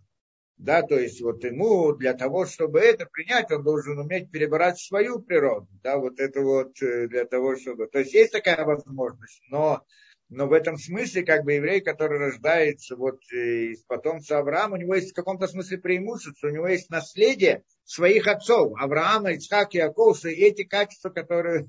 Да, 0.58 0.84
то 0.84 0.98
есть 0.98 1.22
вот 1.22 1.44
ему 1.44 1.92
для 1.94 2.14
того, 2.14 2.46
чтобы 2.46 2.80
это 2.80 3.06
принять, 3.06 3.52
он 3.52 3.64
должен 3.64 4.00
уметь 4.00 4.32
перебирать 4.32 4.80
свою 4.80 5.20
природу. 5.20 5.68
Да, 5.84 5.98
вот 5.98 6.20
это 6.20 6.42
вот 6.42 6.82
э, 6.82 7.08
для 7.08 7.26
того, 7.26 7.58
чтобы... 7.58 7.88
То 7.88 8.00
есть 8.00 8.14
есть 8.14 8.32
такая 8.32 8.64
возможность, 8.64 9.42
но, 9.50 9.84
но 10.30 10.48
в 10.48 10.54
этом 10.54 10.78
смысле, 10.78 11.24
как 11.24 11.44
бы 11.44 11.54
еврей, 11.54 11.82
который 11.82 12.20
рождается 12.20 12.96
вот 12.96 13.20
э, 13.34 13.74
из 13.74 13.84
потомства 13.84 14.40
Авраама, 14.40 14.76
у 14.76 14.80
него 14.80 14.96
есть 14.96 15.12
в 15.12 15.16
каком-то 15.16 15.48
смысле 15.48 15.78
преимущество, 15.78 16.48
у 16.48 16.52
него 16.52 16.68
есть 16.68 16.90
наследие 16.90 17.64
своих 17.84 18.26
отцов, 18.26 18.72
Авраама, 18.80 19.34
Ицхак 19.34 19.76
и 19.76 19.80
Яков, 19.80 20.24
и 20.24 20.30
эти 20.30 20.64
качества, 20.64 21.10
которые, 21.10 21.68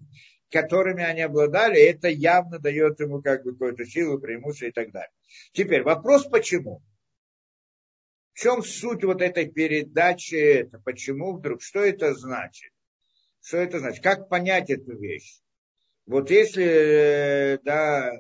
которыми 0.49 1.03
они 1.03 1.23
обладали, 1.23 1.81
это 1.81 2.09
явно 2.09 2.61
дает 2.61 3.01
ему 3.01 3.21
как 3.21 3.43
бы 3.43 3.51
какую-то 3.51 3.85
силу, 3.85 4.21
преимущество 4.21 4.67
и 4.67 4.73
так 4.73 4.93
далее. 4.93 5.11
Теперь 5.53 5.83
вопрос 5.83 6.25
почему? 6.29 6.83
В 8.37 8.39
чем 8.39 8.63
суть 8.63 9.03
вот 9.03 9.23
этой 9.23 9.51
передачи? 9.51 10.35
Это 10.35 10.79
почему 10.79 11.39
вдруг? 11.39 11.63
Что 11.63 11.81
это 11.81 12.13
значит? 12.13 12.71
Что 13.41 13.57
это 13.57 13.79
значит? 13.79 14.05
Как 14.05 14.29
понять 14.29 14.69
эту 14.69 14.95
вещь? 14.95 15.41
Вот 16.05 16.31
если, 16.31 17.59
да, 17.65 18.13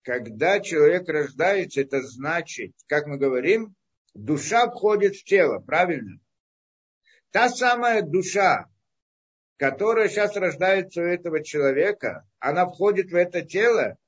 когда 0.00 0.60
человек 0.60 1.06
рождается, 1.10 1.82
это 1.82 2.00
значит, 2.00 2.72
как 2.86 3.06
мы 3.06 3.18
говорим, 3.18 3.74
душа 4.14 4.66
входит 4.70 5.16
в 5.16 5.24
тело, 5.24 5.58
правильно? 5.58 6.18
Та 7.32 7.50
самая 7.50 8.00
душа, 8.00 8.64
которая 9.58 10.08
сейчас 10.08 10.34
рождается 10.36 11.02
у 11.02 11.04
этого 11.04 11.44
человека, 11.44 12.26
она 12.38 12.64
входит 12.64 13.10
в 13.10 13.14
это 13.14 13.42
тело, 13.42 13.98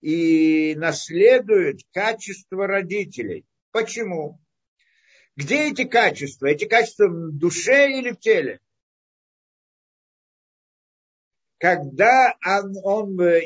и 0.00 0.74
наследует 0.76 1.80
качество 1.92 2.66
родителей. 2.66 3.44
Почему? 3.70 4.40
Где 5.36 5.70
эти 5.70 5.84
качества? 5.84 6.46
Эти 6.46 6.66
качества 6.66 7.08
в 7.08 7.32
душе 7.38 7.90
или 7.90 8.10
в 8.10 8.18
теле? 8.18 8.60
Когда 11.58 12.34
он, 12.44 12.74
он, 12.82 13.20
э, 13.20 13.42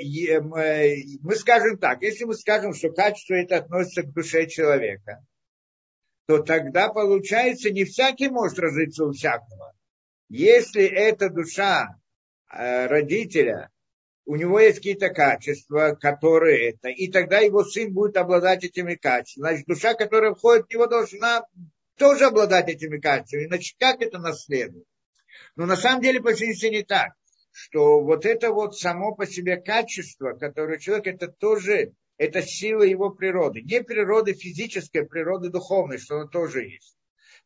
мы 1.20 1.34
скажем 1.34 1.78
так, 1.78 2.02
если 2.02 2.24
мы 2.24 2.34
скажем, 2.34 2.72
что 2.72 2.92
качество 2.92 3.34
это 3.34 3.57
относится 3.57 4.02
к 4.02 4.12
душе 4.12 4.46
человека, 4.46 5.26
то 6.26 6.38
тогда 6.38 6.90
получается 6.90 7.70
не 7.70 7.84
всякий 7.84 8.28
может 8.28 8.59
разжиться 8.61 9.05
у 9.05 9.12
всякого. 9.12 9.74
Если 10.28 10.84
эта 10.84 11.28
душа 11.28 11.88
э, 12.52 12.86
родителя 12.86 13.70
у 14.27 14.37
него 14.37 14.59
есть 14.59 14.79
какие-то 14.79 15.11
качества, 15.11 15.97
которые 16.01 16.70
это, 16.70 16.89
и 16.89 17.09
тогда 17.11 17.41
его 17.41 17.62
сын 17.64 17.93
будет 17.93 18.16
обладать 18.16 18.64
этими 18.64 18.95
качествами. 18.95 19.49
Значит, 19.49 19.66
душа, 19.66 19.95
которая 19.95 20.35
входит 20.35 20.66
в 20.66 20.70
него, 20.70 20.87
должна 20.87 21.45
тоже 21.97 22.27
обладать 22.27 22.68
этими 22.68 22.99
качествами. 22.99 23.47
Иначе 23.47 23.75
как 23.79 24.01
это 24.01 24.18
наследует? 24.18 24.87
Но 25.57 25.66
на 25.66 25.77
самом 25.77 26.03
деле 26.03 26.20
по 26.20 26.35
жизни 26.35 26.68
не 26.68 26.83
так, 26.83 27.12
что 27.53 28.01
вот 28.01 28.25
это 28.25 28.51
вот 28.51 28.79
само 28.79 29.14
по 29.14 29.27
себе 29.27 29.57
качество, 29.57 30.33
которое 30.33 30.79
человек, 30.79 31.07
это 31.07 31.29
тоже, 31.29 31.93
это 32.16 32.43
сила 32.43 32.83
его 32.83 33.11
природы. 33.11 33.61
Не 33.61 33.83
природы 33.83 34.33
физической, 34.33 35.03
а 35.03 35.07
природы 35.07 35.51
духовной, 35.51 35.99
что 35.99 36.16
оно 36.16 36.29
тоже 36.29 36.64
есть. 36.64 36.97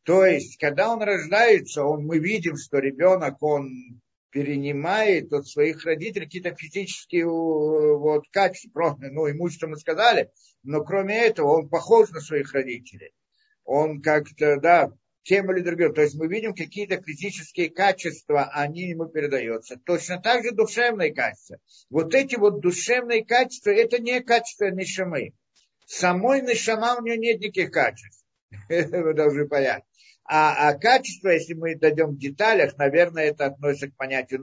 То 0.03 0.25
есть, 0.25 0.57
когда 0.57 0.91
он 0.91 1.03
рождается, 1.03 1.83
он, 1.83 2.05
мы 2.05 2.19
видим, 2.19 2.55
что 2.55 2.79
ребенок, 2.79 3.43
он 3.43 4.01
перенимает 4.31 5.31
от 5.33 5.47
своих 5.47 5.85
родителей 5.85 6.25
какие-то 6.25 6.55
физические 6.55 7.27
вот, 7.27 8.25
качества, 8.31 8.97
ну, 8.99 9.29
имущество 9.29 9.67
мы 9.67 9.77
сказали, 9.77 10.31
но 10.63 10.83
кроме 10.83 11.17
этого 11.17 11.59
он 11.59 11.69
похож 11.69 12.09
на 12.11 12.19
своих 12.19 12.53
родителей. 12.53 13.11
Он 13.63 14.01
как-то, 14.01 14.57
да, 14.59 14.91
тем 15.23 15.51
или 15.51 15.61
другим. 15.61 15.93
То 15.93 16.01
есть 16.01 16.15
мы 16.15 16.27
видим 16.27 16.55
какие-то 16.55 17.01
физические 17.01 17.69
качества, 17.69 18.49
они 18.53 18.89
ему 18.89 19.05
передаются. 19.05 19.77
Точно 19.85 20.19
так 20.19 20.43
же 20.43 20.51
душевные 20.51 21.13
качества. 21.13 21.57
Вот 21.89 22.13
эти 22.15 22.35
вот 22.35 22.61
душевные 22.61 23.23
качества, 23.23 23.69
это 23.69 23.99
не 23.99 24.21
качества 24.21 24.71
Нишамы. 24.71 25.33
Самой 25.85 26.41
Нишама 26.41 26.95
у 26.97 27.03
нее 27.03 27.17
нет 27.17 27.39
никаких 27.41 27.71
качеств. 27.71 28.25
Вы 28.69 29.13
должны 29.13 29.47
понять. 29.47 29.83
А, 30.31 30.69
а 30.69 30.73
качество, 30.77 31.29
если 31.29 31.55
мы 31.55 31.73
дойдем 31.75 32.11
в 32.11 32.19
деталях, 32.19 32.77
наверное, 32.77 33.29
это 33.29 33.47
относится 33.47 33.87
к 33.87 33.95
понятию 33.95 34.39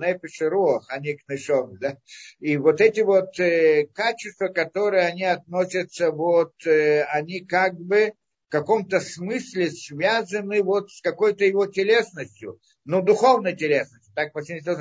руах, 0.49 0.84
а 0.89 0.99
не 0.99 1.14
к 1.14 1.28
нишом. 1.28 1.78
Да? 1.78 1.99
И 2.41 2.57
вот 2.57 2.80
эти 2.80 3.03
вот 3.03 3.39
э, 3.39 3.87
качества, 3.95 4.49
которые 4.49 5.07
они 5.07 5.22
относятся, 5.22 6.11
вот, 6.11 6.55
э, 6.66 7.05
они 7.05 7.45
как 7.45 7.78
бы 7.78 8.14
в 8.49 8.51
каком-то 8.51 8.99
смысле 8.99 9.70
связаны 9.70 10.61
вот 10.64 10.91
с 10.91 11.01
какой-то 11.03 11.45
его 11.45 11.66
телесностью, 11.66 12.59
ну, 12.84 13.01
духовной 13.01 13.55
телесностью, 13.55 14.12
так 14.12 14.32
по 14.32 14.41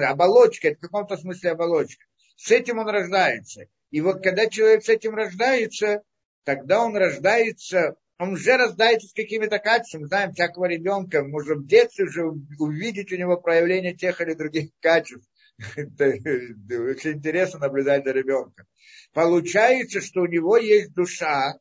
оболочка, 0.10 0.70
это 0.70 0.78
в 0.78 0.82
каком-то 0.82 1.18
смысле 1.18 1.52
оболочка. 1.52 2.04
С 2.36 2.50
этим 2.50 2.80
он 2.80 2.90
рождается. 2.90 3.68
И 3.92 4.02
вот 4.02 4.24
когда 4.24 4.48
человек 4.48 4.84
с 4.84 4.90
этим 4.90 5.14
рождается, 5.14 6.02
тогда 6.46 6.84
он 6.84 6.98
рождается 6.98 7.96
он 8.18 8.34
уже 8.34 8.56
рождается 8.56 9.08
с 9.08 9.14
какими-то 9.14 9.60
качествами. 9.60 10.06
Знаем, 10.06 10.34
всякого 10.34 10.66
ребенка 10.66 11.24
можно 11.24 11.56
в 11.56 11.68
детстве 11.68 12.06
уже 12.06 12.26
увидеть 12.60 13.12
у 13.12 13.18
него 13.18 13.38
проявление 13.38 13.94
тех 13.94 14.22
или 14.22 14.34
других 14.34 14.72
качеств. 14.80 15.30
Очень 15.60 17.14
интересно 17.14 17.60
наблюдать 17.60 18.06
за 18.06 18.12
ребенком. 18.12 18.66
Получается, 19.14 20.02
что 20.02 20.22
у 20.22 20.28
него 20.28 20.58
есть 20.58 20.94
душа, 20.94 21.60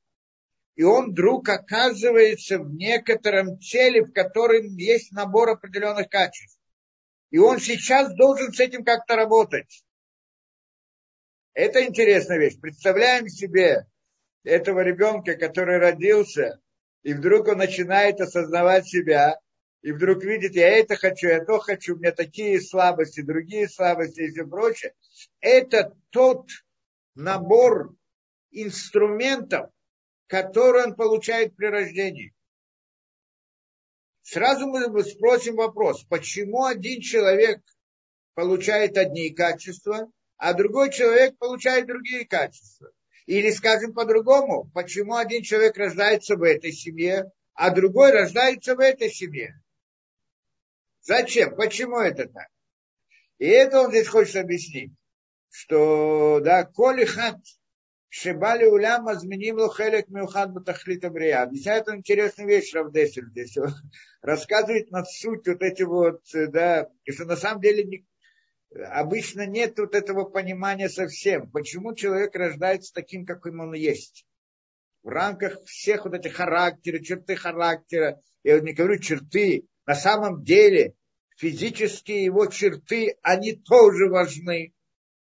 и 0.76 0.82
он 0.82 1.12
вдруг 1.12 1.48
оказывается 1.48 2.58
в 2.58 2.74
некотором 2.74 3.58
теле, 3.58 4.04
в 4.04 4.12
котором 4.12 4.76
есть 4.76 5.12
набор 5.12 5.50
определенных 5.50 6.08
качеств. 6.08 6.58
И 7.30 7.38
он 7.38 7.58
сейчас 7.58 8.14
должен 8.14 8.52
с 8.52 8.60
этим 8.60 8.84
как-то 8.84 9.16
работать. 9.16 9.84
Это 11.52 11.84
интересная 11.84 12.38
вещь. 12.38 12.60
Представляем 12.60 13.28
себе, 13.28 13.86
этого 14.44 14.80
ребенка, 14.80 15.34
который 15.34 15.78
родился, 15.78 16.60
и 17.02 17.14
вдруг 17.14 17.48
он 17.48 17.58
начинает 17.58 18.20
осознавать 18.20 18.86
себя, 18.86 19.38
и 19.82 19.92
вдруг 19.92 20.22
видит, 20.24 20.54
я 20.54 20.78
это 20.78 20.96
хочу, 20.96 21.28
я 21.28 21.44
то 21.44 21.58
хочу, 21.58 21.94
у 21.94 21.98
меня 21.98 22.12
такие 22.12 22.60
слабости, 22.60 23.20
другие 23.20 23.68
слабости 23.68 24.20
и 24.20 24.30
все 24.30 24.46
прочее. 24.46 24.94
Это 25.40 25.94
тот 26.10 26.48
набор 27.14 27.94
инструментов, 28.50 29.70
который 30.26 30.84
он 30.84 30.94
получает 30.94 31.54
при 31.56 31.66
рождении. 31.66 32.34
Сразу 34.22 34.66
мы 34.66 35.04
спросим 35.04 35.56
вопрос, 35.56 36.02
почему 36.04 36.64
один 36.64 37.02
человек 37.02 37.60
получает 38.32 38.96
одни 38.96 39.34
качества, 39.34 40.10
а 40.38 40.54
другой 40.54 40.90
человек 40.90 41.36
получает 41.36 41.86
другие 41.86 42.26
качества. 42.26 42.90
Или, 43.26 43.50
скажем 43.50 43.94
по-другому, 43.94 44.70
почему 44.74 45.16
один 45.16 45.42
человек 45.42 45.76
рождается 45.76 46.36
в 46.36 46.42
этой 46.42 46.72
семье, 46.72 47.30
а 47.54 47.70
другой 47.70 48.12
рождается 48.12 48.74
в 48.74 48.80
этой 48.80 49.10
семье. 49.10 49.60
Зачем? 51.02 51.54
Почему 51.56 51.98
это 51.98 52.28
так? 52.28 52.48
И 53.38 53.46
это 53.46 53.80
он 53.80 53.90
здесь 53.90 54.08
хочет 54.08 54.36
объяснить, 54.36 54.92
что, 55.50 56.40
да, 56.40 56.64
коли 56.64 57.04
хат 57.04 57.38
шибали 58.08 58.64
улям 58.64 59.08
азменим 59.08 59.56
лохелек 59.56 60.08
миухат 60.08 60.52
батахлита 60.52 61.10
брия. 61.10 61.42
Объясняет 61.42 61.88
он 61.88 61.96
интересную 61.96 62.48
вещь 62.48 62.72
Равдесер 62.72 63.24
здесь. 63.26 63.56
Он 63.56 63.72
рассказывает 64.22 64.90
над 64.90 65.08
суть 65.08 65.48
вот 65.48 65.62
эти 65.62 65.82
вот, 65.82 66.20
да, 66.32 66.88
и 67.04 67.12
что 67.12 67.24
на 67.24 67.36
самом 67.36 67.60
деле 67.60 68.04
обычно 68.74 69.46
нет 69.46 69.78
вот 69.78 69.94
этого 69.94 70.24
понимания 70.24 70.88
совсем. 70.88 71.50
Почему 71.50 71.94
человек 71.94 72.34
рождается 72.34 72.92
таким, 72.92 73.24
каким 73.26 73.60
он 73.60 73.74
есть? 73.74 74.26
В 75.02 75.08
рамках 75.08 75.62
всех 75.64 76.04
вот 76.04 76.14
этих 76.14 76.34
характеров, 76.34 77.02
черты 77.02 77.36
характера, 77.36 78.20
я 78.42 78.58
не 78.60 78.72
говорю 78.72 78.98
черты, 78.98 79.66
на 79.86 79.94
самом 79.94 80.42
деле 80.42 80.94
физические 81.36 82.24
его 82.24 82.46
черты, 82.46 83.16
они 83.22 83.52
тоже 83.52 84.08
важны, 84.08 84.72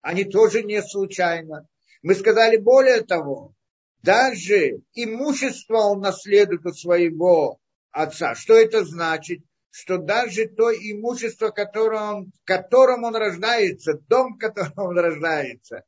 они 0.03 0.24
тоже 0.24 0.62
не 0.62 0.82
случайно. 0.82 1.68
Мы 2.03 2.14
сказали 2.14 2.57
более 2.57 3.03
того, 3.03 3.55
даже 4.03 4.82
имущество 4.95 5.78
он 5.78 6.01
наследует 6.01 6.64
у 6.64 6.72
своего 6.72 7.59
отца. 7.91 8.34
Что 8.34 8.55
это 8.55 8.84
значит? 8.84 9.41
Что 9.79 9.99
даже 9.99 10.47
то 10.47 10.72
имущество, 10.72 11.51
которое 11.51 12.01
он, 12.01 12.33
которым 12.45 13.05
он 13.05 13.14
рождается, 13.14 14.01
дом, 14.09 14.37
в 14.37 14.39
котором 14.39 14.72
он 14.77 14.99
рождается, 14.99 15.85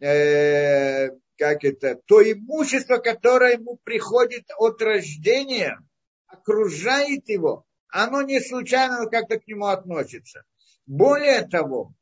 э, 0.00 1.10
как 1.36 1.62
это, 1.62 2.00
то 2.06 2.22
имущество, 2.22 2.96
которое 2.96 3.58
ему 3.58 3.78
приходит 3.84 4.46
от 4.56 4.80
рождения, 4.80 5.78
окружает 6.26 7.28
его, 7.28 7.66
оно 7.88 8.22
не 8.22 8.40
случайно 8.40 9.04
как-то 9.10 9.38
к 9.38 9.46
нему 9.46 9.66
относится. 9.66 10.44
Более 10.86 11.46
того, 11.46 11.92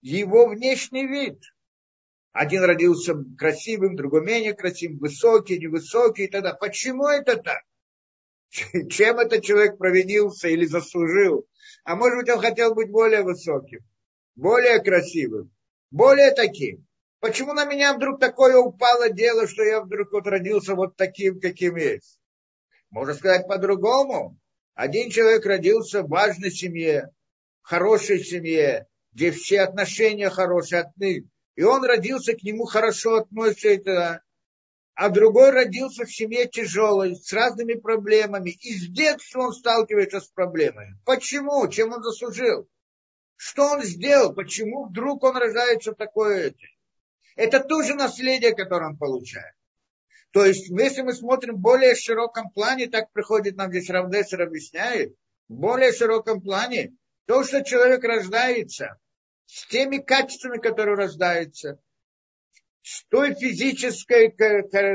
его 0.00 0.46
внешний 0.46 1.06
вид. 1.06 1.38
Один 2.32 2.64
родился 2.64 3.14
красивым, 3.36 3.94
другой 3.94 4.24
менее 4.24 4.54
красивым, 4.54 5.00
высокий, 5.00 5.58
невысокий 5.58 6.24
и 6.24 6.28
тогда. 6.28 6.54
Почему 6.54 7.08
это 7.08 7.36
так? 7.36 7.62
Чем 8.90 9.18
этот 9.18 9.44
человек 9.44 9.78
провинился 9.78 10.48
или 10.48 10.64
заслужил? 10.64 11.46
А 11.84 11.94
может 11.94 12.18
быть, 12.18 12.30
он 12.30 12.40
хотел 12.40 12.74
быть 12.74 12.90
более 12.90 13.22
высоким, 13.22 13.80
более 14.34 14.80
красивым, 14.80 15.52
более 15.90 16.32
таким. 16.32 16.86
Почему 17.20 17.52
на 17.52 17.64
меня 17.64 17.94
вдруг 17.94 18.20
такое 18.20 18.56
упало 18.56 19.10
дело, 19.10 19.46
что 19.46 19.62
я 19.62 19.80
вдруг 19.80 20.12
вот 20.12 20.26
родился 20.26 20.74
вот 20.74 20.96
таким, 20.96 21.40
каким 21.40 21.76
есть? 21.76 22.18
Можно 22.90 23.14
сказать 23.14 23.46
по-другому. 23.46 24.38
Один 24.74 25.10
человек 25.10 25.44
родился 25.44 26.02
в 26.02 26.08
важной 26.08 26.50
семье, 26.50 27.10
в 27.62 27.68
хорошей 27.68 28.22
семье, 28.22 28.86
где 29.12 29.32
все 29.32 29.62
отношения 29.62 30.30
хорошие 30.30 30.82
от 30.82 30.96
них. 30.98 31.24
И 31.56 31.62
он 31.62 31.84
родился 31.84 32.34
к 32.34 32.42
нему 32.42 32.64
хорошо 32.64 33.16
относится, 33.16 34.22
а 34.96 35.10
другой 35.10 35.50
родился 35.50 36.06
в 36.06 36.12
семье 36.12 36.48
тяжелой, 36.48 37.16
с 37.16 37.30
разными 37.30 37.74
проблемами. 37.74 38.50
И 38.50 38.72
с 38.72 38.88
детства 38.88 39.42
он 39.42 39.52
сталкивается 39.52 40.20
с 40.20 40.28
проблемами. 40.28 40.98
Почему? 41.04 41.68
Чем 41.68 41.92
он 41.92 42.02
заслужил? 42.02 42.66
Что 43.36 43.72
он 43.72 43.82
сделал? 43.82 44.32
Почему 44.32 44.86
вдруг 44.86 45.22
он 45.22 45.36
рождается 45.36 45.92
такое? 45.92 46.54
Это 47.36 47.60
тоже 47.60 47.94
наследие, 47.94 48.54
которое 48.54 48.86
он 48.86 48.96
получает. 48.96 49.54
То 50.32 50.46
есть, 50.46 50.70
если 50.70 51.02
мы 51.02 51.12
смотрим 51.12 51.56
в 51.56 51.60
более 51.60 51.94
широком 51.94 52.48
плане, 52.50 52.86
так 52.86 53.12
приходит 53.12 53.56
нам 53.56 53.70
здесь 53.70 53.90
Равдесер 53.90 54.40
объясняет, 54.40 55.14
в 55.48 55.54
более 55.54 55.92
широком 55.92 56.40
плане, 56.40 56.96
то, 57.26 57.44
что 57.44 57.62
человек 57.62 58.02
рождается 58.02 58.98
с 59.44 59.66
теми 59.66 59.98
качествами, 59.98 60.58
которые 60.58 60.96
рождается, 60.96 61.78
с 61.85 61.85
той 63.08 63.34
физической, 63.34 64.32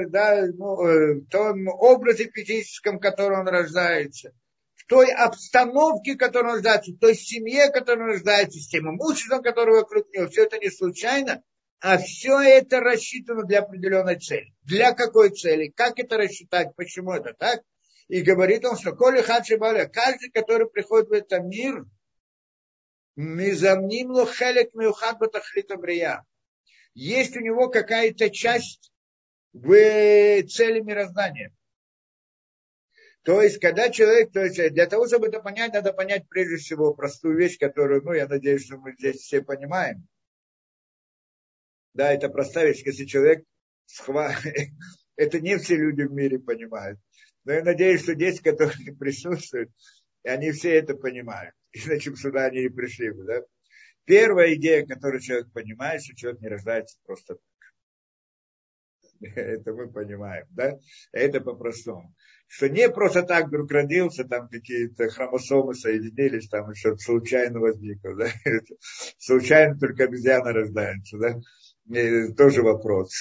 да, 0.10 0.48
ну, 0.54 0.88
э, 0.88 1.22
том 1.30 1.68
образе 1.68 2.32
физическом, 2.34 2.98
в 2.98 3.02
котором 3.02 3.42
он 3.42 3.48
рождается, 3.50 4.34
в 4.76 4.86
той 4.86 5.12
обстановке, 5.12 6.14
в 6.14 6.18
которой 6.18 6.46
он 6.46 6.54
рождается, 6.54 6.92
в 6.92 7.00
той 7.00 7.16
семье, 7.16 7.68
в 7.68 7.74
которой 7.74 8.04
он 8.04 8.10
рождается, 8.12 8.60
с 8.60 8.68
тем 8.68 8.89
имуществом, 8.89 9.44
которое 9.44 9.82
вокруг 9.82 10.10
него, 10.14 10.30
все 10.30 10.44
это 10.44 10.58
не 10.58 10.70
случайно, 10.70 11.44
а 11.82 11.98
все 11.98 12.39
это 12.39 12.80
рассчитано 12.80 13.44
для 13.44 13.60
определенной 13.60 14.20
цели. 14.20 14.54
Для 14.64 14.94
какой 14.94 15.32
цели? 15.32 15.74
Как 15.76 16.00
это 16.00 16.18
рассчитать? 16.18 16.76
Почему 16.76 17.12
это 17.12 17.34
так? 17.34 17.62
И 18.08 18.22
говорит 18.22 18.64
он, 18.66 18.78
что 18.78 18.94
коли 18.94 19.22
хадши 19.22 19.58
баля, 19.58 19.88
каждый, 19.88 20.32
который 20.32 20.70
приходит 20.70 21.10
в 21.10 21.14
этот 21.14 21.44
мир, 21.44 21.86
мизамним 23.16 24.12
лохелек 24.12 24.74
миухад 24.74 25.18
батахлита 25.18 25.76
брия. 25.76 26.24
Есть 26.94 27.38
у 27.38 27.39
него 27.39 27.70
какая-то 27.70 28.30
часть 28.30 28.92
в 29.54 29.70
цели 30.44 30.80
мироздания. 30.82 31.54
То 33.24 33.42
есть, 33.42 33.60
когда 33.60 33.89
человек, 33.89 34.32
то 34.32 34.44
есть, 34.44 34.56
для 34.74 34.88
того, 34.88 35.08
чтобы 35.08 35.28
это 35.28 35.42
понять, 35.42 35.74
надо 35.74 35.94
понять 35.94 36.28
прежде 36.28 36.58
всего 36.58 36.94
простую 36.94 37.38
вещь, 37.38 37.60
которую, 37.60 38.02
ну, 38.04 38.14
я 38.14 38.28
надеюсь, 38.28 38.66
что 38.66 38.78
мы 38.78 38.94
здесь 38.94 39.18
все 39.18 39.44
понимаем. 39.44 40.08
Да, 41.94 42.12
это 42.12 42.30
простая 42.30 42.68
вещь, 42.68 42.84
если 42.84 43.06
человек 43.06 43.44
схва... 43.86 44.34
это 45.16 45.39
не 45.39 45.58
все 45.58 45.76
люди 45.76 46.02
в 46.02 46.12
мире 46.12 46.39
понимают. 46.39 47.00
Но 47.44 47.54
я 47.54 47.64
надеюсь, 47.64 48.02
что 48.02 48.16
дети, 48.16 48.42
которые 48.42 48.96
присутствуют, 49.00 49.72
они 50.24 50.52
все 50.52 50.76
это 50.76 50.96
понимают. 50.96 51.54
Иначе 51.74 52.16
сюда 52.16 52.46
они 52.46 52.62
и 52.62 52.70
пришли 52.70 53.12
бы. 53.12 53.24
Да? 53.26 53.42
Первая 54.12 54.55
идея, 54.55 54.86
которую 54.86 55.22
человек 55.22 55.53
понимает, 55.53 56.03
что 56.03 56.14
человек 56.18 56.41
не 56.41 56.49
рождается 56.49 56.97
просто 57.05 57.36
так. 57.36 57.45
Это 59.38 59.72
мы 59.72 59.89
понимаем, 59.89 60.47
да? 60.49 60.78
Это 61.14 61.39
по-простому. 61.39 62.14
Что 62.45 62.68
не 62.68 62.89
просто 62.89 63.24
так 63.24 63.47
вдруг 63.47 63.72
родился, 63.72 64.26
там 64.26 64.49
какие-то 64.49 65.07
хромосомы 65.07 65.76
соединились, 65.76 66.49
там 66.49 66.70
еще 66.72 66.97
случайно 66.97 67.62
возникло, 67.62 68.14
да? 68.18 68.28
Случайно 69.18 69.80
только 69.80 70.03
обезьяна 70.03 70.51
рождается, 70.51 71.18
да? 71.18 71.39
Э, 71.95 72.34
тоже 72.34 72.64
вопрос. 72.64 73.14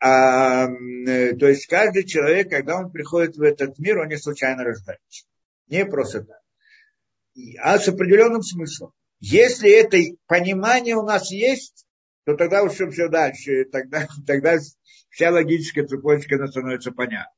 А, 0.00 0.66
то 0.66 1.46
есть 1.46 1.68
каждый 1.68 2.02
человек, 2.02 2.50
когда 2.50 2.78
он 2.80 2.90
приходит 2.90 3.36
в 3.36 3.42
этот 3.42 3.78
мир, 3.78 4.00
он 4.00 4.08
не 4.08 4.16
случайно 4.16 4.64
рождается. 4.64 5.28
Не 5.68 5.86
просто 5.86 6.24
так. 6.24 6.40
А 7.62 7.78
с 7.78 7.86
определенным 7.86 8.42
смыслом. 8.42 8.92
Если 9.20 9.70
это 9.70 9.98
понимание 10.26 10.96
у 10.96 11.02
нас 11.02 11.30
есть, 11.30 11.86
то 12.24 12.34
тогда 12.34 12.62
уж 12.62 12.72
все 12.72 13.08
дальше. 13.08 13.64
Тогда, 13.64 14.06
тогда 14.26 14.58
вся 15.10 15.30
логическая 15.30 15.86
цепочка 15.86 16.44
становится 16.46 16.92
понятна. 16.92 17.32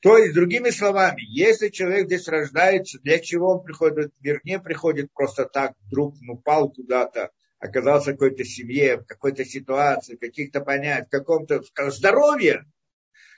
То 0.00 0.16
есть, 0.16 0.34
другими 0.34 0.70
словами, 0.70 1.20
если 1.28 1.68
человек 1.68 2.06
здесь 2.06 2.26
рождается, 2.26 2.98
для 3.00 3.18
чего 3.18 3.56
он 3.56 3.62
приходит 3.62 3.94
в 3.94 3.98
этот 3.98 4.14
мир, 4.22 4.40
не 4.44 4.58
приходит 4.58 5.12
просто 5.12 5.44
так, 5.44 5.74
вдруг 5.86 6.14
ну, 6.22 6.34
упал 6.34 6.70
куда-то, 6.70 7.30
оказался 7.58 8.10
в 8.10 8.14
какой-то 8.14 8.44
семье, 8.44 8.98
в 8.98 9.04
какой-то 9.04 9.44
ситуации, 9.44 10.16
в 10.16 10.20
каких-то 10.20 10.62
понятиях, 10.62 11.08
в 11.08 11.10
каком-то 11.10 11.60
здоровье. 11.90 12.64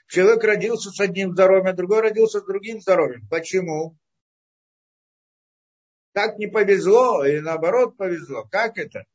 Человек 0.07 0.43
родился 0.45 0.89
с 0.89 0.99
одним 1.01 1.33
здоровьем, 1.33 1.67
а 1.67 1.73
другой 1.73 1.99
родился 1.99 2.39
с 2.39 2.45
другим 2.45 2.79
здоровьем. 2.79 3.27
Почему? 3.29 3.97
Так 6.13 6.37
не 6.37 6.47
повезло, 6.47 7.25
или 7.25 7.39
наоборот 7.39 7.97
повезло. 7.97 8.43
Как 8.51 8.77
это? 8.77 9.05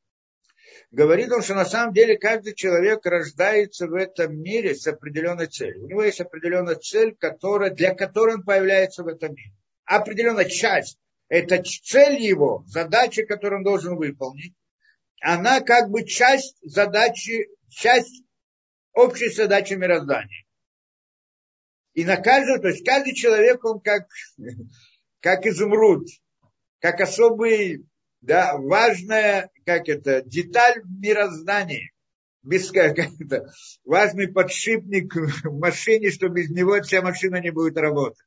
Говорит 0.91 1.33
он, 1.33 1.43
что 1.43 1.55
на 1.55 1.65
самом 1.65 1.95
деле 1.95 2.19
каждый 2.19 2.55
человек 2.55 3.05
рождается 3.05 3.87
в 3.87 3.95
этом 3.95 4.41
мире 4.41 4.75
с 4.75 4.87
определенной 4.87 5.47
целью. 5.47 5.85
У 5.85 5.89
него 5.89 6.03
есть 6.03 6.21
определенная 6.21 6.77
цель, 6.77 7.15
которая, 7.15 7.71
для 7.71 7.95
которой 7.95 8.37
он 8.37 8.43
появляется 8.43 9.03
в 9.03 9.09
этом 9.09 9.35
мире. 9.35 9.53
Определенная 9.85 10.47
часть. 10.47 10.99
Это 11.29 11.63
цель 11.63 12.21
его, 12.21 12.65
задача, 12.67 13.25
которую 13.25 13.59
он 13.59 13.65
должен 13.65 13.97
выполнить 13.97 14.55
она 15.21 15.61
как 15.61 15.91
бы 15.91 16.05
часть 16.05 16.57
задачи, 16.63 17.49
часть 17.69 18.23
общей 18.93 19.31
задачи 19.31 19.75
мироздания. 19.75 20.45
И 21.95 22.05
на 22.05 22.17
каждого, 22.17 22.61
то 22.61 22.69
есть 22.69 22.85
каждый 22.85 23.15
человек, 23.15 23.65
он 23.65 23.81
как, 23.81 24.07
как 25.21 25.47
изумруд, 25.47 26.07
как 26.81 27.01
особый, 27.01 27.87
да, 28.21 28.57
важная, 28.57 29.51
как 29.65 29.89
это, 29.89 30.23
деталь 30.23 30.83
мироздания. 30.85 31.91
Без, 32.43 32.71
как 32.73 32.99
это, 32.99 33.51
важный 33.85 34.29
подшипник 34.29 35.15
в 35.15 35.59
машине, 35.59 36.11
что 36.11 36.29
без 36.29 36.51
него 36.51 36.81
вся 36.83 37.03
машина 37.03 37.41
не 37.41 37.51
будет 37.51 37.77
работать. 37.77 38.27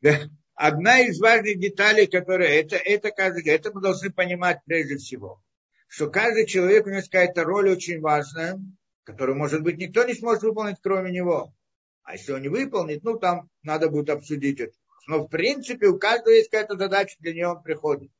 Да? 0.00 0.18
одна 0.58 1.00
из 1.00 1.20
важных 1.20 1.60
деталей, 1.60 2.06
которая 2.08 2.60
это, 2.60 2.76
это, 2.76 3.12
каждый, 3.12 3.46
это 3.48 3.72
мы 3.72 3.80
должны 3.80 4.10
понимать 4.10 4.58
прежде 4.66 4.96
всего, 4.96 5.40
что 5.86 6.10
каждый 6.10 6.46
человек, 6.46 6.84
у 6.84 6.88
него 6.88 6.98
есть 6.98 7.10
какая-то 7.10 7.44
роль 7.44 7.70
очень 7.70 8.00
важная, 8.00 8.60
которую, 9.04 9.38
может 9.38 9.62
быть, 9.62 9.78
никто 9.78 10.04
не 10.04 10.14
сможет 10.14 10.42
выполнить, 10.42 10.78
кроме 10.82 11.12
него. 11.12 11.54
А 12.02 12.14
если 12.14 12.32
он 12.32 12.42
не 12.42 12.48
выполнит, 12.48 13.04
ну, 13.04 13.18
там 13.18 13.48
надо 13.62 13.88
будет 13.88 14.10
обсудить 14.10 14.60
это. 14.60 14.72
Но, 15.08 15.20
в 15.20 15.28
принципе, 15.28 15.86
у 15.86 15.98
каждого 15.98 16.34
есть 16.34 16.50
какая-то 16.50 16.76
задача, 16.76 17.16
для 17.20 17.32
нее 17.32 17.48
он 17.48 17.62
приходит. 17.62 18.10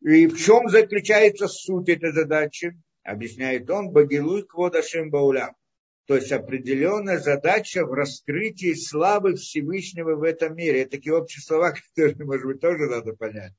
И 0.00 0.28
в 0.28 0.38
чем 0.38 0.68
заключается 0.68 1.48
суть 1.48 1.88
этой 1.88 2.12
задачи? 2.12 2.80
Объясняет 3.02 3.68
он, 3.68 3.90
Багилуй 3.90 4.46
Кводашим 4.46 5.10
Баулям. 5.10 5.56
То 6.06 6.14
есть 6.14 6.30
определенная 6.30 7.18
задача 7.18 7.84
в 7.84 7.92
раскрытии 7.92 8.74
славы 8.74 9.34
Всевышнего 9.34 10.14
в 10.14 10.22
этом 10.22 10.54
мире. 10.54 10.82
Это 10.82 10.92
такие 10.92 11.16
общие 11.16 11.42
слова, 11.42 11.72
которые, 11.96 12.14
может 12.24 12.46
быть, 12.46 12.60
тоже 12.60 12.86
надо 12.86 13.14
понять. 13.14 13.54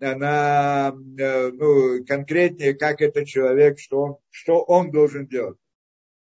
Она, 0.00 0.92
э, 1.16 1.50
ну, 1.52 2.04
конкретнее, 2.04 2.74
как 2.74 3.00
это 3.00 3.24
человек, 3.24 3.78
что 3.78 4.00
он, 4.00 4.16
что 4.30 4.64
он 4.64 4.90
должен 4.90 5.28
делать. 5.28 5.58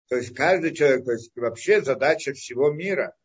То 0.10 0.16
есть 0.16 0.34
каждый 0.34 0.74
человек, 0.74 1.06
то 1.06 1.12
есть 1.12 1.32
вообще 1.36 1.84
задача 1.84 2.34
всего 2.34 2.72
мира, 2.72 3.16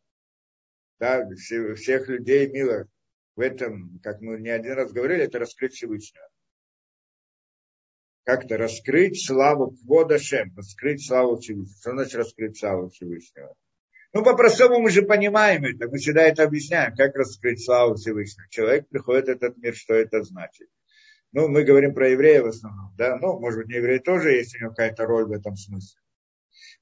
да, 0.99 1.27
всех 1.35 2.07
людей 2.07 2.47
мира 2.49 2.87
в 3.35 3.39
этом, 3.39 3.99
как 4.03 4.21
мы 4.21 4.39
не 4.39 4.49
один 4.49 4.73
раз 4.73 4.91
говорили, 4.91 5.23
это 5.23 5.39
раскрыть 5.39 5.73
Всевышнего 5.73 6.27
как-то 8.27 8.57
раскрыть 8.57 9.25
славу 9.25 9.71
Кводашем, 9.71 10.53
раскрыть 10.57 11.07
славу 11.07 11.37
Всевышнего. 11.37 11.79
Что 11.79 11.91
значит 11.91 12.15
раскрыть 12.15 12.59
славу 12.59 12.89
Всевышнего? 12.89 13.55
Ну, 14.11 14.21
по-простому 14.21 14.79
мы 14.79 14.89
же 14.89 15.03
понимаем 15.03 15.63
это, 15.63 15.87
мы 15.87 15.97
всегда 15.97 16.23
это 16.23 16.43
объясняем, 16.43 16.93
как 16.93 17.15
раскрыть 17.15 17.63
славу 17.63 17.95
Всевышнего. 17.95 18.49
Человек 18.49 18.89
приходит 18.89 19.27
в 19.27 19.29
этот 19.29 19.55
мир, 19.55 19.73
что 19.73 19.93
это 19.93 20.23
значит. 20.23 20.67
Ну, 21.31 21.47
мы 21.47 21.63
говорим 21.63 21.93
про 21.93 22.09
еврея 22.09 22.43
в 22.43 22.47
основном, 22.47 22.93
да, 22.97 23.17
ну, 23.17 23.39
может 23.39 23.59
быть, 23.59 23.69
не 23.69 23.75
еврей 23.75 23.99
тоже 23.99 24.33
есть 24.33 24.55
у 24.55 24.59
него 24.59 24.71
какая-то 24.71 25.05
роль 25.05 25.27
в 25.27 25.31
этом 25.31 25.55
смысле. 25.55 26.01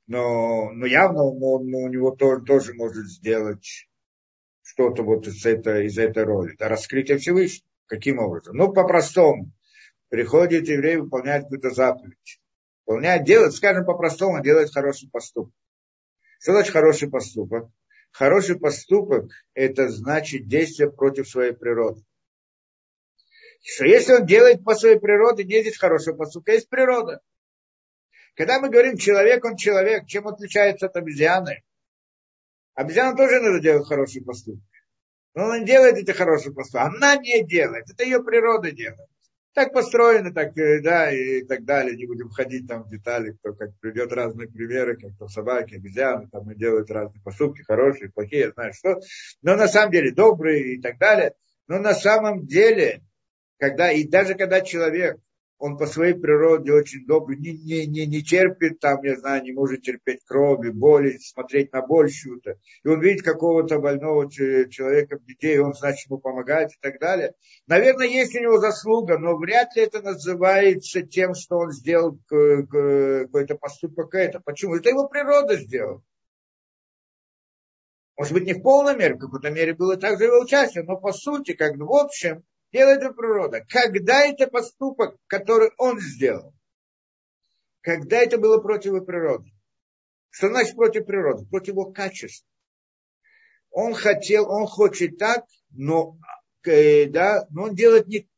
Но, 0.07 0.71
но 0.71 0.87
явно 0.87 1.25
он, 1.25 1.43
он, 1.43 1.75
у 1.75 1.87
него 1.89 2.09
тоже, 2.09 2.43
тоже 2.43 2.73
может 2.73 3.05
сделать 3.05 3.87
что-то 4.75 5.03
вот 5.03 5.25
из 5.25 5.45
этой, 5.45 5.87
из 5.87 5.97
этой 5.97 6.23
роли. 6.23 6.53
Это 6.53 6.67
раскрытие 6.67 7.17
Всевышнего. 7.17 7.69
Каким 7.87 8.19
образом? 8.19 8.57
Ну, 8.57 8.73
по-простому 8.73 9.51
приходит 10.09 10.67
еврей, 10.67 10.97
выполняет 10.97 11.43
какую-то 11.43 11.69
заповедь. 11.69 12.41
Выполняет, 12.85 13.23
делает, 13.23 13.53
скажем 13.53 13.85
по-простому, 13.85 14.43
делает 14.43 14.73
хороший 14.73 15.09
поступок. 15.09 15.53
Что 16.39 16.51
значит 16.51 16.73
хороший 16.73 17.09
поступок? 17.09 17.69
Хороший 18.11 18.59
поступок– 18.59 19.31
это 19.53 19.89
значит 19.89 20.47
действие 20.47 20.91
против 20.91 21.27
своей 21.29 21.53
природы. 21.53 22.03
Что 23.61 23.85
если 23.85 24.13
он 24.13 24.25
делает 24.25 24.63
по 24.63 24.75
своей 24.75 24.99
природе, 24.99 25.43
не 25.43 25.55
есть 25.55 25.79
хорошего 25.79 26.15
поступка, 26.15 26.51
есть 26.51 26.69
природа. 26.69 27.21
Когда 28.35 28.59
мы 28.59 28.69
говорим 28.69 28.97
человек, 28.97 29.43
он 29.45 29.55
человек, 29.55 30.05
чем 30.05 30.27
отличается 30.27 30.87
от 30.87 30.95
обезьяны? 30.97 31.63
Обезьяна 32.75 33.17
тоже 33.17 33.39
надо 33.39 33.59
делать 33.59 33.87
хороший 33.87 34.23
поступок. 34.23 34.63
Но 35.33 35.45
она 35.45 35.59
не 35.59 35.65
делает 35.65 35.97
эти 35.97 36.11
хорошие 36.11 36.53
поступки. 36.53 36.85
Она 36.85 37.15
не 37.17 37.43
делает. 37.45 37.89
Это 37.89 38.03
ее 38.03 38.23
природа 38.23 38.71
делает 38.71 39.09
так 39.55 39.71
построено, 39.71 40.33
так, 40.33 40.55
э, 40.57 40.81
да, 40.81 41.09
и 41.11 41.41
так 41.43 41.63
далее. 41.63 41.95
Не 41.95 42.05
будем 42.05 42.29
входить 42.29 42.67
там 42.67 42.83
в 42.83 42.89
детали, 42.89 43.31
кто 43.31 43.53
как 43.53 43.69
придет 43.79 44.11
разные 44.11 44.49
примеры, 44.49 44.97
как 44.97 45.17
то 45.17 45.29
собаки, 45.29 45.75
обезьяны, 45.75 46.27
там 46.29 46.51
и 46.51 46.55
делают 46.55 46.91
разные 46.91 47.21
поступки, 47.23 47.61
хорошие, 47.61 48.11
плохие, 48.11 48.41
я 48.41 48.51
знаю 48.51 48.73
что. 48.73 48.99
Но 49.41 49.55
на 49.55 49.69
самом 49.69 49.93
деле 49.93 50.11
добрые 50.11 50.75
и 50.75 50.81
так 50.81 50.97
далее. 50.97 51.35
Но 51.67 51.79
на 51.79 51.93
самом 51.93 52.45
деле, 52.45 53.01
когда, 53.57 53.91
и 53.91 54.05
даже 54.05 54.35
когда 54.35 54.59
человек 54.59 55.19
он 55.57 55.77
по 55.77 55.85
своей 55.85 56.13
природе 56.13 56.73
очень 56.73 57.05
добрый, 57.05 57.37
не, 57.37 57.53
не, 57.53 57.85
не, 57.85 58.05
не 58.05 58.21
терпит 58.21 58.79
там, 58.79 59.01
я 59.03 59.15
знаю, 59.15 59.43
не 59.43 59.53
может 59.53 59.83
терпеть 59.83 60.23
крови, 60.25 60.69
боли, 60.69 61.17
смотреть 61.17 61.71
на 61.71 61.81
боль 61.81 62.11
чью-то. 62.11 62.59
И 62.83 62.87
он 62.87 62.99
видит 62.99 63.23
какого-то 63.23 63.79
больного 63.79 64.29
человека, 64.29 65.17
детей, 65.19 65.59
он, 65.59 65.73
значит, 65.73 66.09
ему 66.09 66.19
помогает 66.19 66.71
и 66.71 66.77
так 66.81 66.99
далее. 66.99 67.33
Наверное, 67.67 68.07
есть 68.07 68.35
у 68.35 68.39
него 68.39 68.59
заслуга, 68.59 69.17
но 69.17 69.37
вряд 69.37 69.75
ли 69.75 69.83
это 69.83 70.01
называется 70.01 71.01
тем, 71.03 71.33
что 71.35 71.57
он 71.57 71.71
сделал 71.71 72.19
какой-то 72.27 73.55
поступок 73.55 74.13
это. 74.13 74.41
Почему? 74.41 74.75
Это 74.75 74.89
его 74.89 75.07
природа 75.07 75.55
сделала. 75.55 76.03
Может 78.17 78.33
быть, 78.33 78.45
не 78.45 78.53
в 78.53 78.61
полной 78.61 78.95
мере, 78.95 79.15
в 79.15 79.19
какой-то 79.19 79.49
мере 79.49 79.73
было 79.73 79.97
также 79.97 80.25
его 80.25 80.39
участие, 80.39 80.83
но 80.83 80.97
по 80.97 81.11
сути, 81.11 81.53
как 81.53 81.75
в 81.75 81.91
общем, 81.91 82.43
делает 82.75 83.01
это 83.01 83.13
природа. 83.13 83.65
Когда 83.69 84.25
это 84.25 84.47
поступок, 84.47 85.15
который 85.27 85.71
он 85.77 85.99
сделал? 85.99 86.53
Когда 87.81 88.17
это 88.17 88.37
было 88.37 88.59
против 88.59 89.05
природы? 89.05 89.49
Что 90.29 90.49
значит 90.49 90.75
против 90.75 91.05
природы? 91.05 91.45
Против 91.45 91.69
его 91.69 91.91
качества. 91.91 92.47
Он 93.71 93.93
хотел, 93.93 94.49
он 94.49 94.67
хочет 94.67 95.17
так, 95.17 95.45
но, 95.69 96.17
э, 96.65 97.05
да, 97.05 97.47
но 97.49 97.63
он 97.63 97.75
делает 97.75 98.07
не 98.07 98.29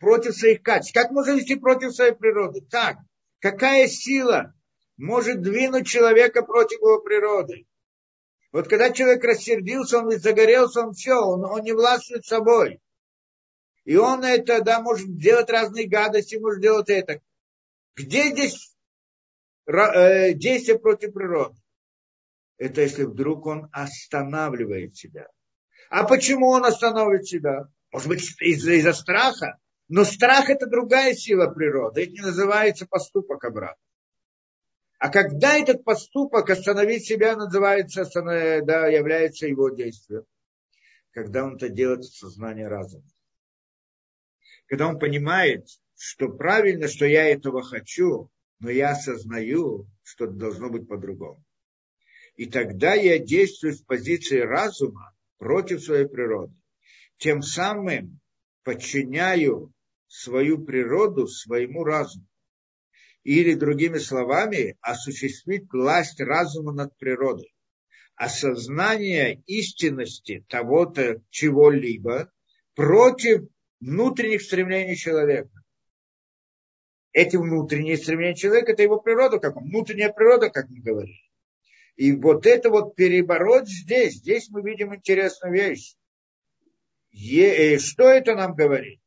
против 0.00 0.34
своих 0.34 0.62
качеств. 0.62 0.94
Как 0.94 1.10
можно 1.10 1.32
вести 1.32 1.56
против 1.56 1.94
своей 1.94 2.12
природы? 2.12 2.62
Так. 2.62 2.98
Какая 3.40 3.86
сила 3.88 4.54
может 4.96 5.42
двинуть 5.42 5.86
человека 5.86 6.42
против 6.42 6.78
его 6.80 7.00
природы? 7.00 7.66
Вот 8.52 8.68
когда 8.68 8.90
человек 8.92 9.24
рассердился, 9.24 9.98
он 9.98 10.10
загорелся, 10.12 10.80
он 10.86 10.92
все, 10.92 11.16
он, 11.16 11.44
он 11.44 11.62
не 11.62 11.72
властвует 11.72 12.24
собой. 12.24 12.80
И 13.84 13.96
он 13.96 14.24
это, 14.24 14.62
да, 14.62 14.80
может 14.80 15.16
делать 15.16 15.50
разные 15.50 15.86
гадости, 15.86 16.36
может 16.36 16.62
делать 16.62 16.88
это. 16.88 17.20
Где 17.94 18.30
здесь 18.30 18.74
э, 19.66 20.32
действие 20.32 20.78
против 20.78 21.12
природы? 21.12 21.56
Это 22.56 22.80
если 22.80 23.04
вдруг 23.04 23.46
он 23.46 23.68
останавливает 23.72 24.96
себя. 24.96 25.28
А 25.90 26.04
почему 26.04 26.48
он 26.48 26.64
останавливает 26.64 27.26
себя? 27.26 27.68
Может 27.92 28.08
быть, 28.08 28.22
из-за, 28.40 28.72
из 28.72 28.96
страха? 28.96 29.58
Но 29.88 30.04
страх 30.04 30.48
это 30.48 30.66
другая 30.66 31.12
сила 31.14 31.48
природы. 31.48 32.04
Это 32.04 32.12
не 32.12 32.20
называется 32.20 32.86
поступок 32.86 33.44
обратно. 33.44 33.82
А 34.98 35.10
когда 35.10 35.58
этот 35.58 35.84
поступок 35.84 36.48
остановить 36.48 37.04
себя 37.04 37.36
называется, 37.36 38.04
да, 38.14 38.86
является 38.86 39.46
его 39.46 39.68
действием? 39.68 40.24
Когда 41.10 41.44
он 41.44 41.56
это 41.56 41.68
делает 41.68 42.04
в 42.04 42.16
сознании 42.16 42.64
разума 42.64 43.04
когда 44.74 44.88
он 44.88 44.98
понимает, 44.98 45.68
что 45.96 46.28
правильно, 46.30 46.88
что 46.88 47.06
я 47.06 47.28
этого 47.28 47.62
хочу, 47.62 48.28
но 48.58 48.70
я 48.70 48.90
осознаю, 48.90 49.86
что 50.02 50.26
должно 50.26 50.68
быть 50.68 50.88
по-другому. 50.88 51.44
И 52.34 52.46
тогда 52.46 52.94
я 52.94 53.20
действую 53.20 53.74
с 53.74 53.82
позиции 53.82 54.40
разума 54.40 55.14
против 55.38 55.80
своей 55.80 56.06
природы. 56.06 56.56
Тем 57.18 57.40
самым 57.40 58.18
подчиняю 58.64 59.72
свою 60.08 60.64
природу 60.64 61.28
своему 61.28 61.84
разуму. 61.84 62.26
Или, 63.22 63.54
другими 63.54 63.98
словами, 63.98 64.76
осуществить 64.80 65.72
власть 65.72 66.20
разума 66.20 66.72
над 66.72 66.98
природой. 66.98 67.54
Осознание 68.16 69.40
истинности 69.46 70.44
того-то 70.48 71.22
чего-либо 71.30 72.32
против 72.74 73.44
внутренних 73.84 74.42
стремлений 74.42 74.96
человека. 74.96 75.50
Эти 77.12 77.36
внутренние 77.36 77.96
стремления 77.96 78.34
человека, 78.34 78.72
это 78.72 78.82
его 78.82 78.98
природа, 78.98 79.38
как 79.38 79.56
он, 79.56 79.64
внутренняя 79.64 80.12
природа, 80.12 80.50
как 80.50 80.68
мы 80.68 80.80
говорили. 80.80 81.20
И 81.96 82.12
вот 82.12 82.44
это 82.46 82.70
вот 82.70 82.96
перебороть 82.96 83.68
здесь, 83.68 84.14
здесь 84.14 84.48
мы 84.50 84.62
видим 84.62 84.94
интересную 84.94 85.54
вещь. 85.54 85.94
Е, 87.12 87.74
э, 87.74 87.78
что 87.78 88.08
это 88.08 88.34
нам 88.34 88.54
говорит? 88.54 89.00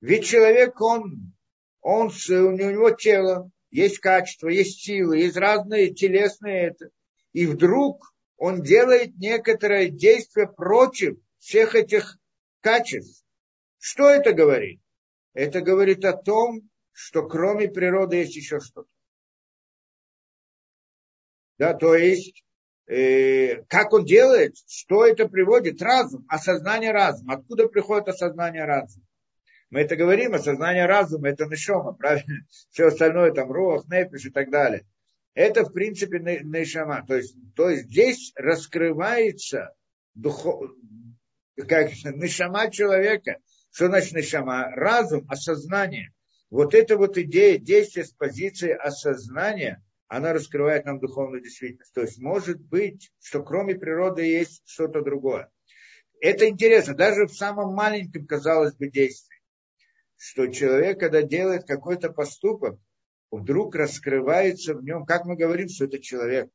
Ведь 0.00 0.24
человек, 0.24 0.80
он, 0.80 1.34
он, 1.82 2.06
у 2.06 2.50
него 2.52 2.90
тело, 2.92 3.50
есть 3.70 3.98
качество, 3.98 4.48
есть 4.48 4.80
силы, 4.80 5.18
есть 5.18 5.36
разные 5.36 5.92
телесные 5.92 6.68
это. 6.68 6.88
И 7.32 7.46
вдруг 7.46 8.14
он 8.38 8.62
делает 8.62 9.18
некоторое 9.18 9.90
действие 9.90 10.48
против 10.48 11.18
всех 11.38 11.74
этих 11.74 12.16
качеств. 12.62 13.22
Что 13.80 14.10
это 14.10 14.34
говорит? 14.34 14.80
Это 15.32 15.62
говорит 15.62 16.04
о 16.04 16.12
том, 16.12 16.68
что 16.92 17.26
кроме 17.26 17.68
природы 17.68 18.16
есть 18.16 18.36
еще 18.36 18.60
что-то. 18.60 18.90
Да, 21.58 21.72
то 21.74 21.94
есть, 21.94 22.44
э, 22.86 23.62
как 23.68 23.92
он 23.94 24.04
делает, 24.04 24.56
что 24.68 25.06
это 25.06 25.28
приводит? 25.28 25.80
Разум, 25.80 26.26
осознание 26.28 26.92
разума. 26.92 27.34
Откуда 27.34 27.68
приходит 27.68 28.08
осознание 28.08 28.66
разума? 28.66 29.06
Мы 29.70 29.80
это 29.80 29.96
говорим, 29.96 30.34
осознание 30.34 30.84
разума, 30.84 31.28
это 31.28 31.46
нишома, 31.46 31.92
правильно? 31.92 32.44
Все 32.70 32.88
остальное, 32.88 33.32
там, 33.32 33.50
рох, 33.50 33.86
непиш 33.88 34.26
и 34.26 34.30
так 34.30 34.50
далее. 34.50 34.84
Это, 35.32 35.64
в 35.64 35.72
принципе, 35.72 36.18
нишама. 36.18 37.04
То 37.06 37.16
есть, 37.16 37.34
то 37.54 37.70
есть 37.70 37.84
здесь 37.84 38.32
раскрывается 38.36 39.74
духов, 40.14 40.70
как 41.56 41.90
нишама 42.04 42.70
человека. 42.70 43.38
Что 43.70 43.86
значит 43.86 44.12
нишама? 44.12 44.70
Разум, 44.74 45.26
осознание. 45.28 46.12
Вот 46.50 46.74
эта 46.74 46.96
вот 46.96 47.16
идея 47.16 47.58
действия 47.58 48.04
с 48.04 48.10
позиции 48.10 48.72
осознания, 48.72 49.82
она 50.08 50.32
раскрывает 50.32 50.84
нам 50.84 50.98
духовную 50.98 51.42
действительность. 51.42 51.92
То 51.94 52.00
есть 52.00 52.18
может 52.18 52.60
быть, 52.60 53.12
что 53.22 53.42
кроме 53.42 53.76
природы 53.76 54.24
есть 54.24 54.62
что-то 54.66 55.02
другое. 55.02 55.48
Это 56.20 56.48
интересно, 56.48 56.94
даже 56.94 57.26
в 57.26 57.32
самом 57.32 57.74
маленьком, 57.74 58.26
казалось 58.26 58.74
бы, 58.74 58.90
действии, 58.90 59.40
что 60.16 60.48
человек, 60.48 60.98
когда 60.98 61.22
делает 61.22 61.64
какой-то 61.64 62.10
поступок, 62.10 62.78
вдруг 63.30 63.76
раскрывается 63.76 64.74
в 64.74 64.82
нем, 64.82 65.06
как 65.06 65.24
мы 65.24 65.36
говорим, 65.36 65.68
что 65.68 65.84
это 65.84 66.00
человек. 66.00 66.50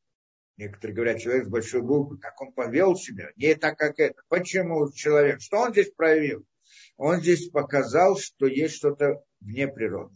Некоторые 0.57 0.95
говорят, 0.95 1.19
человек 1.19 1.45
с 1.45 1.49
большой 1.49 1.81
буквы, 1.81 2.17
как 2.19 2.39
он 2.41 2.51
повел 2.51 2.95
себя, 2.95 3.31
не 3.37 3.55
так, 3.55 3.77
как 3.77 3.99
это. 3.99 4.21
Почему 4.27 4.91
человек? 4.91 5.41
Что 5.41 5.61
он 5.61 5.71
здесь 5.71 5.91
проявил? 5.91 6.45
Он 6.97 7.19
здесь 7.19 7.49
показал, 7.49 8.17
что 8.17 8.47
есть 8.47 8.75
что-то 8.75 9.23
вне 9.41 9.67
природы, 9.67 10.15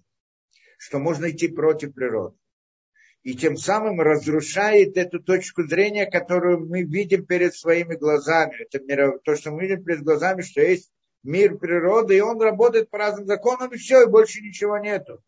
что 0.77 0.99
можно 0.99 1.29
идти 1.29 1.47
против 1.47 1.93
природы. 1.93 2.37
И 3.23 3.35
тем 3.35 3.57
самым 3.57 3.99
разрушает 3.99 4.95
эту 4.97 5.19
точку 5.19 5.63
зрения, 5.63 6.09
которую 6.09 6.67
мы 6.67 6.83
видим 6.83 7.25
перед 7.25 7.53
своими 7.53 7.95
глазами. 7.95 8.65
Это 8.69 9.19
то, 9.23 9.35
что 9.35 9.51
мы 9.51 9.63
видим 9.63 9.83
перед 9.83 10.03
глазами, 10.03 10.41
что 10.41 10.61
есть 10.61 10.89
мир 11.23 11.57
природы, 11.57 12.17
и 12.17 12.21
он 12.21 12.41
работает 12.41 12.89
по 12.89 12.97
разным 12.97 13.27
законам, 13.27 13.73
и 13.73 13.77
все, 13.77 14.03
и 14.03 14.09
больше 14.09 14.41
ничего 14.41 14.77
нету. 14.77 15.21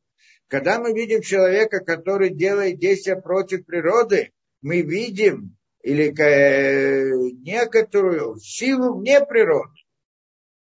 Когда 0.48 0.80
мы 0.80 0.94
видим 0.94 1.22
человека, 1.22 1.80
который 1.80 2.30
делает 2.30 2.80
действия 2.80 3.16
против 3.16 3.66
природы, 3.66 4.32
мы 4.62 4.82
видим 4.82 5.58
или 5.82 6.14
э, 6.18 7.12
некоторую 7.44 8.38
силу 8.38 9.00
вне 9.00 9.26
природы. 9.26 9.74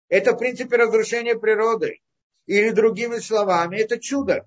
Это, 0.10 0.34
в 0.34 0.38
принципе, 0.38 0.78
разрушение 0.78 1.38
природы. 1.38 2.00
Или 2.46 2.70
другими 2.70 3.18
словами, 3.18 3.78
это 3.78 4.00
чудо. 4.00 4.46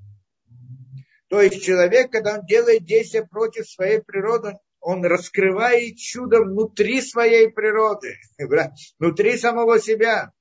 То 1.29 1.43
есть 1.43 1.63
человек, 1.63 2.11
когда 2.11 2.39
он 2.39 2.47
делает 2.47 2.85
действия 2.85 3.27
против 3.27 3.69
своей 3.69 4.01
природы, 4.01 4.55
он 4.81 5.05
раскрывает 5.05 5.97
чудо 5.97 6.43
внутри 6.43 7.03
своей 7.03 7.51
природы, 7.51 8.15
внутри 8.99 9.37
самого 9.37 9.81
себя. 9.81 10.33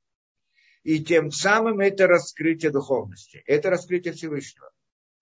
И 0.84 1.04
тем 1.04 1.32
самым 1.32 1.82
это 1.82 2.08
раскрытие 2.08 2.72
духовности, 2.72 3.44
это 3.46 3.70
раскрытие 3.70 4.14
Всевышнего. 4.14 4.72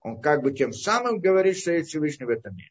Он 0.01 0.21
как 0.21 0.43
бы 0.43 0.51
тем 0.51 0.71
самым 0.71 1.19
говорит, 1.19 1.57
что 1.57 1.71
есть 1.71 1.89
Всевышний 1.89 2.25
в 2.25 2.29
этом 2.29 2.55
мире. 2.55 2.69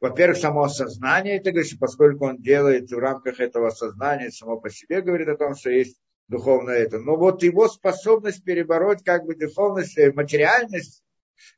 Во-первых, 0.00 0.38
само 0.38 0.62
осознание, 0.62 1.36
это 1.36 1.52
говорит, 1.52 1.78
поскольку 1.78 2.26
он 2.26 2.40
делает 2.40 2.90
в 2.90 2.98
рамках 2.98 3.38
этого 3.40 3.68
сознания, 3.70 4.30
само 4.30 4.58
по 4.58 4.70
себе 4.70 5.02
говорит 5.02 5.28
о 5.28 5.36
том, 5.36 5.54
что 5.54 5.70
есть 5.70 5.98
духовное 6.28 6.78
это. 6.78 6.98
Но 6.98 7.16
вот 7.16 7.42
его 7.42 7.68
способность 7.68 8.44
перебороть 8.44 9.02
как 9.04 9.24
бы 9.24 9.34
духовность, 9.34 9.98
э, 9.98 10.12
материальность, 10.12 11.02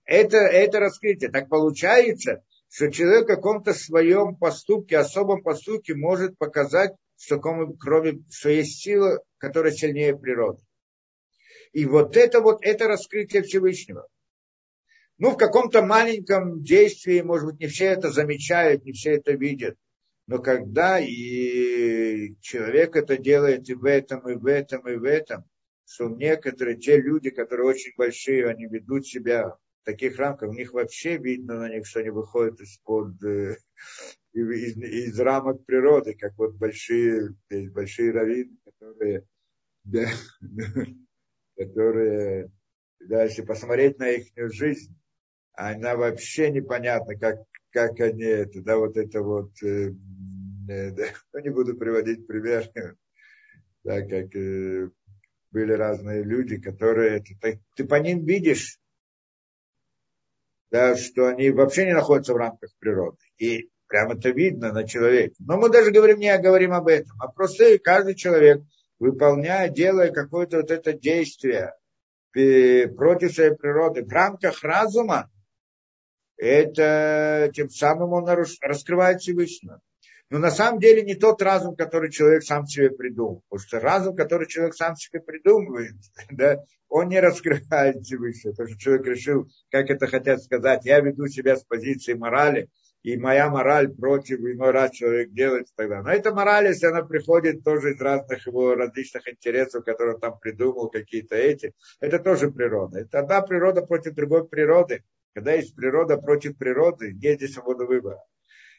это, 0.04 0.38
это 0.38 0.80
раскрытие. 0.80 1.30
Так 1.30 1.48
получается, 1.48 2.42
что 2.70 2.90
человек 2.90 3.24
в 3.24 3.28
каком-то 3.28 3.72
своем 3.72 4.36
поступке, 4.36 4.98
особом 4.98 5.42
поступке 5.42 5.94
может 5.94 6.36
показать, 6.38 6.92
что 7.16 7.38
кроме, 7.38 8.24
что 8.30 8.50
есть 8.50 8.80
сила, 8.80 9.22
которая 9.38 9.72
сильнее 9.72 10.16
природы. 10.16 10.62
И 11.72 11.86
вот 11.86 12.16
это 12.16 12.40
вот, 12.40 12.58
это 12.62 12.86
раскрытие 12.86 13.42
Всевышнего. 13.42 14.06
Ну, 15.18 15.30
в 15.30 15.36
каком-то 15.36 15.82
маленьком 15.82 16.62
действии, 16.62 17.20
может 17.20 17.46
быть, 17.46 17.60
не 17.60 17.66
все 17.68 17.86
это 17.86 18.10
замечают, 18.10 18.84
не 18.84 18.92
все 18.92 19.12
это 19.16 19.32
видят. 19.32 19.76
Но 20.26 20.38
когда 20.38 20.98
и 20.98 22.34
человек 22.40 22.96
это 22.96 23.18
делает 23.18 23.68
и 23.68 23.74
в 23.74 23.84
этом, 23.84 24.28
и 24.28 24.34
в 24.34 24.46
этом, 24.46 24.88
и 24.88 24.96
в 24.96 25.04
этом, 25.04 25.44
что 25.86 26.08
некоторые, 26.08 26.78
те 26.78 27.00
люди, 27.00 27.30
которые 27.30 27.68
очень 27.68 27.92
большие, 27.96 28.48
они 28.48 28.66
ведут 28.66 29.06
себя 29.06 29.50
в 29.50 29.84
таких 29.84 30.18
рамках, 30.18 30.50
у 30.50 30.54
них 30.54 30.72
вообще 30.72 31.18
видно 31.18 31.58
на 31.58 31.68
них, 31.68 31.86
что 31.86 32.00
они 32.00 32.08
выходят 32.08 32.58
из-под, 32.60 33.22
э, 33.22 33.56
из, 34.32 34.76
из 34.76 35.20
рамок 35.20 35.64
природы, 35.66 36.14
как 36.14 36.32
вот 36.38 36.54
большие, 36.54 37.34
большие 37.50 38.12
раввины, 38.12 38.56
которые, 38.64 39.24
да, 39.84 40.06
которые, 41.58 42.50
да, 43.00 43.24
если 43.24 43.42
посмотреть 43.42 43.98
на 43.98 44.10
их 44.10 44.28
жизнь, 44.54 44.96
она 45.52 45.96
вообще 45.96 46.50
непонятна, 46.50 47.14
как, 47.16 47.40
как 47.74 47.98
они 47.98 48.22
это, 48.22 48.62
да, 48.62 48.78
вот 48.78 48.96
это 48.96 49.20
вот, 49.20 49.50
э, 49.62 49.92
э, 50.68 50.90
да, 50.92 51.04
ну, 51.32 51.40
не 51.40 51.50
буду 51.50 51.76
приводить 51.76 52.26
пример, 52.26 52.70
да, 53.84 54.00
как 54.00 54.34
э, 54.36 54.90
были 55.50 55.72
разные 55.72 56.22
люди, 56.22 56.60
которые, 56.60 57.20
ты, 57.20 57.60
ты 57.74 57.84
по 57.84 57.96
ним 57.96 58.24
видишь, 58.24 58.78
да, 60.70 60.96
что 60.96 61.26
они 61.26 61.50
вообще 61.50 61.86
не 61.86 61.94
находятся 61.94 62.32
в 62.32 62.36
рамках 62.36 62.70
природы. 62.78 63.18
И 63.38 63.70
прямо 63.88 64.14
это 64.14 64.30
видно 64.30 64.72
на 64.72 64.86
человеке. 64.86 65.34
Но 65.40 65.56
мы 65.56 65.68
даже 65.68 65.90
говорим 65.90 66.18
не 66.18 66.36
говорим 66.38 66.72
об 66.72 66.88
этом, 66.88 67.16
а 67.20 67.28
просто 67.28 67.78
каждый 67.78 68.14
человек, 68.14 68.62
выполняя, 69.00 69.68
делая 69.68 70.12
какое-то 70.12 70.58
вот 70.58 70.70
это 70.70 70.92
действие 70.92 71.74
против 72.32 73.32
своей 73.32 73.54
природы 73.54 74.04
в 74.04 74.08
рамках 74.10 74.62
разума, 74.64 75.30
это 76.36 77.50
тем 77.54 77.70
самым 77.70 78.12
он 78.12 78.26
раскрывает 78.28 79.20
Всевышнего. 79.20 79.80
Но 80.30 80.38
на 80.38 80.50
самом 80.50 80.80
деле 80.80 81.02
не 81.02 81.14
тот 81.14 81.42
разум, 81.42 81.76
который 81.76 82.10
человек 82.10 82.42
сам 82.42 82.66
себе 82.66 82.90
придумал. 82.90 83.42
Потому 83.48 83.66
что 83.66 83.80
разум, 83.80 84.16
который 84.16 84.48
человек 84.48 84.74
сам 84.74 84.96
себе 84.96 85.20
придумывает, 85.20 85.94
да, 86.30 86.64
он 86.88 87.08
не 87.08 87.20
раскрывает 87.20 88.02
Всевышнего. 88.02 88.52
Потому 88.52 88.68
что 88.68 88.78
человек 88.78 89.06
решил, 89.06 89.48
как 89.70 89.90
это 89.90 90.06
хотят 90.06 90.42
сказать, 90.42 90.84
я 90.84 91.00
веду 91.00 91.28
себя 91.28 91.56
с 91.56 91.64
позиции 91.64 92.14
морали, 92.14 92.68
и 93.04 93.18
моя 93.18 93.50
мораль 93.50 93.94
против, 93.94 94.40
и 94.40 94.56
раз 94.58 94.92
человек 94.92 95.30
делает 95.30 95.68
тогда. 95.76 96.02
Но 96.02 96.10
эта 96.10 96.34
мораль, 96.34 96.68
если 96.68 96.86
она 96.86 97.02
приходит 97.02 97.62
тоже 97.62 97.92
из 97.92 98.00
разных 98.00 98.46
его 98.46 98.74
различных 98.74 99.28
интересов, 99.28 99.84
которые 99.84 100.14
он 100.14 100.20
там 100.20 100.38
придумал, 100.38 100.88
какие-то 100.88 101.36
эти, 101.36 101.74
это 102.00 102.18
тоже 102.18 102.50
природа. 102.50 103.00
Это 103.00 103.18
одна 103.18 103.42
природа 103.42 103.82
против 103.82 104.14
другой 104.14 104.48
природы. 104.48 105.04
Когда 105.34 105.52
есть 105.52 105.74
природа 105.74 106.16
против 106.16 106.56
природы, 106.56 107.10
где 107.10 107.34
здесь 107.34 107.54
свобода 107.54 107.84
выбора? 107.84 108.22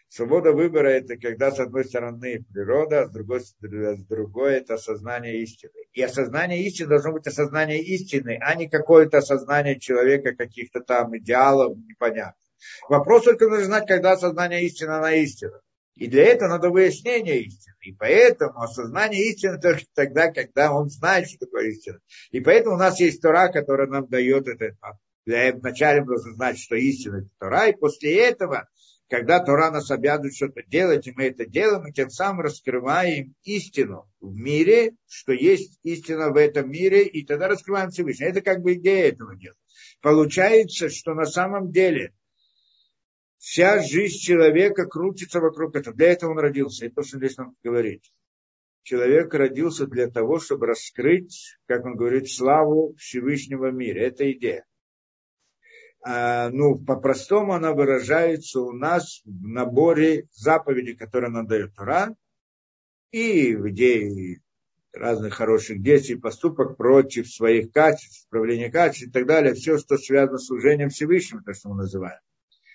Свобода 0.07 0.53
выбора– 0.53 0.87
это 0.89 1.17
когда, 1.17 1.51
с 1.51 1.59
одной 1.59 1.83
стороны, 1.83 2.45
природа, 2.53 3.01
а 3.01 3.05
с 3.07 3.11
другой, 3.11 3.41
с 3.41 4.05
другой– 4.05 4.53
это 4.55 4.75
осознание 4.75 5.41
истины. 5.41 5.73
И 5.91 6.01
осознание 6.01 6.63
истины 6.63 6.89
должно 6.89 7.11
быть 7.11 7.27
осознание 7.27 7.81
истины, 7.81 8.39
а 8.41 8.55
не 8.55 8.69
какое-то 8.69 9.17
осознание 9.17 9.79
человека, 9.79 10.33
каких-то 10.33 10.79
там 10.79 11.17
идеалов, 11.17 11.77
непонятно. 11.77 12.39
Вопрос 12.87 13.25
только 13.25 13.49
нужно 13.49 13.65
знать, 13.65 13.87
когда 13.87 14.13
осознание 14.13 14.63
истины, 14.63 14.91
она 14.91 15.11
истина. 15.13 15.59
И 15.95 16.07
для 16.07 16.25
этого 16.25 16.49
надо 16.49 16.69
выяснение 16.69 17.41
истины. 17.41 17.75
И 17.81 17.91
поэтому 17.93 18.61
осознание 18.61 19.21
истины 19.29 19.59
только 19.59 19.83
тогда, 19.93 20.31
когда 20.31 20.71
он 20.73 20.89
знает, 20.89 21.27
что 21.27 21.45
такое 21.45 21.69
истина. 21.69 21.99
И 22.31 22.39
поэтому 22.39 22.75
у 22.75 22.79
нас 22.79 22.99
есть 22.99 23.21
Тора, 23.21 23.49
которая 23.49 23.87
нам 23.87 24.07
дает 24.07 24.47
это 24.47 24.75
для 25.25 25.53
вначале 25.53 26.03
нужно 26.03 26.33
знать, 26.33 26.59
что 26.59 26.75
истина 26.75 27.17
это 27.17 27.29
Тора, 27.39 27.69
и 27.69 27.75
после 27.75 28.15
этого, 28.15 28.69
когда 29.09 29.39
Тора 29.39 29.71
нас 29.71 29.89
обязывает 29.89 30.35
что-то 30.35 30.61
делать, 30.63 31.07
и 31.07 31.13
мы 31.13 31.25
это 31.25 31.45
делаем, 31.45 31.83
мы 31.83 31.91
тем 31.91 32.09
самым 32.09 32.41
раскрываем 32.41 33.33
истину 33.43 34.07
в 34.19 34.35
мире, 34.35 34.93
что 35.07 35.33
есть 35.33 35.79
истина 35.83 36.29
в 36.29 36.37
этом 36.37 36.69
мире, 36.69 37.03
и 37.03 37.25
тогда 37.25 37.47
раскрываем 37.47 37.89
Всевышний. 37.89 38.27
Это 38.27 38.41
как 38.41 38.61
бы 38.61 38.75
идея 38.75 39.09
этого 39.09 39.35
дела. 39.35 39.55
Получается, 40.01 40.89
что 40.89 41.13
на 41.13 41.25
самом 41.25 41.71
деле 41.71 42.13
вся 43.37 43.81
жизнь 43.81 44.19
человека 44.19 44.85
крутится 44.85 45.39
вокруг 45.39 45.75
этого. 45.75 45.95
Для 45.95 46.11
этого 46.11 46.31
он 46.31 46.39
родился. 46.39 46.85
Это 46.85 46.95
то, 46.95 47.03
что 47.03 47.17
здесь 47.17 47.37
нам 47.37 47.55
говорит. 47.63 48.03
Человек 48.83 49.33
родился 49.33 49.87
для 49.87 50.07
того, 50.11 50.39
чтобы 50.39 50.67
раскрыть, 50.67 51.57
как 51.65 51.85
он 51.85 51.95
говорит, 51.95 52.29
славу 52.29 52.93
Всевышнего 52.99 53.71
мира. 53.71 53.99
Это 53.99 54.31
идея. 54.31 54.63
А, 56.07 56.51
ну, 56.51 56.77
по-простому 56.77 57.53
она 57.53 57.73
выражается 57.73 58.59
у 58.61 58.71
нас 58.71 59.23
в 59.25 59.47
наборе 59.47 60.27
заповедей, 60.33 60.95
которые 60.95 61.31
нам 61.31 61.47
дает 61.47 61.73
Тора, 61.73 62.15
и 63.09 63.55
в 63.55 63.67
идее 63.71 64.39
разных 64.93 65.33
хороших 65.33 65.81
действий, 65.81 66.15
поступок 66.15 66.77
против 66.77 67.27
своих 67.27 67.71
качеств, 67.71 68.19
исправления 68.19 68.69
качеств 68.69 69.07
и 69.07 69.11
так 69.11 69.25
далее, 69.25 69.55
все, 69.55 69.79
что 69.79 69.97
связано 69.97 70.37
с 70.37 70.45
служением 70.45 70.89
Всевышнего, 70.89 71.41
то, 71.43 71.55
что 71.55 71.69
мы 71.69 71.77
называем. 71.77 72.19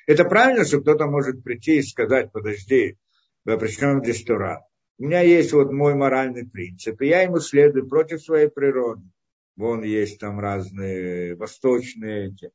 Это 0.09 0.25
правильно, 0.25 0.65
что 0.65 0.81
кто-то 0.81 1.07
может 1.07 1.45
прийти 1.45 1.79
и 1.79 1.83
сказать, 1.83 2.33
подожди, 2.33 2.99
а 3.47 3.57
при 3.57 3.69
чем 3.69 4.03
здесь 4.03 4.25
Тора? 4.25 4.67
У 4.99 5.05
меня 5.05 5.21
есть 5.21 5.53
вот 5.53 5.71
мой 5.71 5.95
моральный 5.95 6.49
принцип, 6.49 7.01
и 7.01 7.07
я 7.07 7.23
ему 7.23 7.39
следую 7.39 7.89
против 7.89 8.21
своей 8.21 8.49
природы. 8.49 9.05
Вон 9.55 9.85
есть 9.85 10.19
там 10.19 10.41
разные 10.41 11.37
восточные 11.37 12.31
эти, 12.31 12.51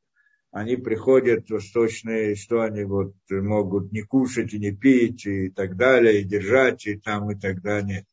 они 0.56 0.76
приходят 0.76 1.50
восточные, 1.50 2.34
что 2.34 2.62
они 2.62 2.84
вот 2.84 3.12
могут 3.28 3.92
не 3.92 4.00
кушать 4.00 4.54
и 4.54 4.58
не 4.58 4.72
пить 4.72 5.26
и 5.26 5.50
так 5.50 5.76
далее, 5.76 6.22
и 6.22 6.24
держать, 6.24 6.86
и 6.86 6.98
там 6.98 7.30
и 7.30 7.38
так 7.38 7.60
далее. 7.60 8.06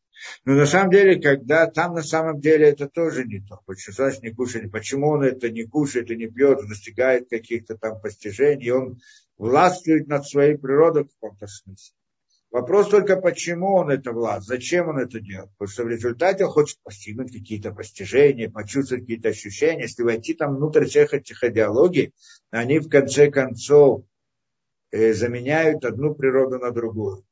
Но 0.43 0.53
на 0.53 0.65
самом 0.65 0.91
деле, 0.91 1.21
когда 1.21 1.67
там 1.67 1.93
на 1.93 2.03
самом 2.03 2.41
деле 2.41 2.67
это 2.67 2.89
тоже 2.89 3.23
не 3.23 3.39
то. 3.39 3.61
Почему 3.65 4.09
не 4.21 4.31
кушает? 4.31 4.71
Почему 4.73 5.07
он 5.11 5.23
это 5.23 5.49
не 5.49 5.63
кушает 5.63 6.11
и 6.11 6.17
не 6.17 6.27
пьет, 6.27 6.67
достигает 6.67 7.29
каких-то 7.29 7.77
там 7.77 8.01
постижений, 8.01 8.71
он 8.71 8.99
властвует 9.37 10.07
над 10.07 10.27
своей 10.27 10.57
природой 10.57 11.05
в 11.05 11.13
каком-то 11.13 11.47
смысле. 11.47 11.95
Вопрос 12.53 12.89
только, 12.89 13.17
почему 13.17 13.73
он 13.77 13.89
это 13.89 14.11
власть, 14.11 14.45
зачем 14.45 14.89
он 14.89 14.99
это 14.99 15.19
делает. 15.19 15.49
Потому 15.57 15.71
что 15.71 15.85
в 15.85 15.87
результате 15.87 16.45
он 16.45 16.51
хочет 16.51 16.77
постигнуть 16.83 17.33
какие-то 17.33 17.71
постижения, 17.71 18.47
почувствовать 18.47 19.05
какие-то 19.05 19.29
ощущения. 19.29 19.81
Если 19.81 20.03
войти 20.03 20.35
там 20.35 20.57
внутрь 20.57 20.85
всех 20.85 21.15
этих 21.15 21.43
идеологий, 21.43 22.13
они 22.51 22.77
в 22.77 22.89
конце 22.89 23.31
концов 23.31 24.05
э, 24.91 25.13
заменяют 25.13 25.83
одну 25.83 26.13
природу 26.13 26.59
на 26.59 26.69
другую. 26.69 27.25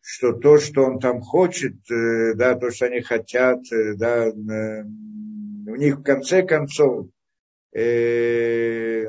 Что 0.00 0.32
то, 0.32 0.56
что 0.58 0.84
он 0.84 0.98
там 0.98 1.20
хочет, 1.20 1.74
э, 1.90 2.32
да, 2.34 2.54
то, 2.54 2.70
что 2.70 2.86
они 2.86 3.02
хотят, 3.02 3.70
э, 3.70 3.92
да, 3.96 4.30
у 4.30 5.76
них 5.76 5.98
в 5.98 6.02
конце 6.02 6.42
концов 6.42 7.08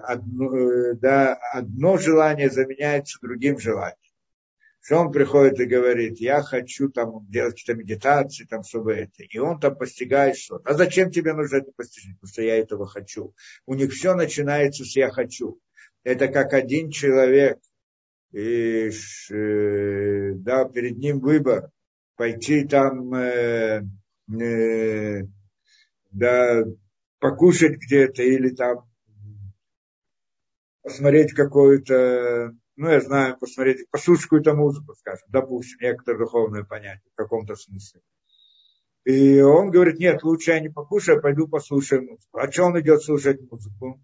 одно, 0.03 0.49
да, 0.95 1.38
одно 1.53 1.97
желание 1.97 2.49
заменяется 2.49 3.20
другим 3.22 3.58
желанием 3.58 4.05
что 4.86 4.99
он 4.99 5.11
приходит 5.11 5.59
и 5.59 5.65
говорит, 5.65 6.19
я 6.19 6.43
хочу 6.43 6.89
там 6.89 7.25
делать 7.27 7.55
какие-то 7.55 7.73
медитации, 7.73 8.45
там, 8.45 8.61
чтобы 8.61 8.93
это. 8.93 9.23
И 9.23 9.39
он 9.39 9.59
там 9.59 9.75
постигает 9.75 10.38
что-то. 10.38 10.69
А 10.69 10.75
зачем 10.75 11.09
тебе 11.09 11.33
нужно 11.33 11.57
это 11.57 11.71
постичь? 11.75 12.13
Потому 12.13 12.31
что 12.31 12.43
я 12.43 12.57
этого 12.57 12.86
хочу. 12.86 13.33
У 13.65 13.73
них 13.73 13.91
все 13.91 14.13
начинается 14.13 14.86
с 14.86 14.95
я 14.95 15.09
хочу. 15.09 15.59
Это 16.03 16.27
как 16.27 16.53
один 16.53 16.91
человек, 16.91 17.57
и, 18.31 18.91
э, 19.31 20.33
да, 20.36 20.65
перед 20.65 20.97
ним 20.97 21.19
выбор, 21.19 21.71
пойти 22.15 22.67
там, 22.67 23.11
э, 23.15 23.81
э, 24.39 25.21
да, 26.11 26.63
покушать 27.17 27.77
где-то 27.77 28.21
или 28.21 28.49
там 28.49 28.88
посмотреть 30.83 31.33
какую-то 31.33 32.53
ну, 32.78 32.89
я 32.89 32.99
знаю, 32.99 33.38
посмотреть, 33.38 33.89
послушать 33.89 34.23
какую-то 34.23 34.53
музыку, 34.53 34.93
скажем, 34.95 35.26
допустим, 35.30 35.78
некоторое 35.82 36.19
духовное 36.19 36.63
понятие 36.63 37.09
в 37.13 37.15
каком-то 37.15 37.55
смысле. 37.55 38.01
И 39.05 39.39
он 39.39 39.69
говорит, 39.69 39.99
нет, 39.99 40.23
лучше 40.23 40.51
я 40.51 40.59
не 40.59 40.69
покушаю, 40.69 41.19
а 41.19 41.21
пойду 41.21 41.47
послушаю 41.47 42.01
музыку. 42.01 42.38
А 42.38 42.51
что 42.51 42.63
он 42.65 42.80
идет 42.80 43.03
слушать 43.03 43.39
музыку? 43.49 44.01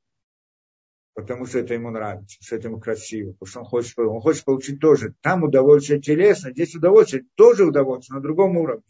Потому 1.13 1.45
что 1.45 1.59
это 1.59 1.73
ему 1.73 1.89
нравится, 1.89 2.37
что 2.39 2.55
это 2.55 2.69
ему 2.69 2.79
красиво, 2.79 3.33
потому 3.33 3.47
что 3.47 3.59
он 3.59 3.65
хочет, 3.65 3.99
он 3.99 4.21
хочет 4.21 4.45
получить 4.45 4.79
тоже. 4.79 5.13
Там 5.21 5.43
удовольствие 5.43 5.99
телесно, 5.99 6.51
здесь 6.51 6.73
удовольствие, 6.73 7.25
тоже 7.35 7.65
удовольствие, 7.65 8.15
на 8.15 8.21
другом 8.21 8.55
уровне. 8.55 8.83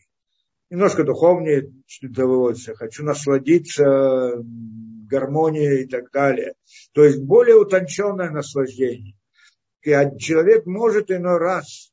Немножко 0.70 1.04
духовнее 1.04 1.74
удовольствие. 2.04 2.76
Хочу 2.76 3.04
насладиться 3.04 4.36
гармонией 5.10 5.84
и 5.84 5.88
так 5.88 6.12
далее. 6.12 6.54
То 6.94 7.04
есть 7.04 7.22
более 7.22 7.56
утонченное 7.56 8.30
наслаждение 8.30 9.16
человек 9.84 10.66
может 10.66 11.12
иной 11.12 11.38
раз 11.38 11.92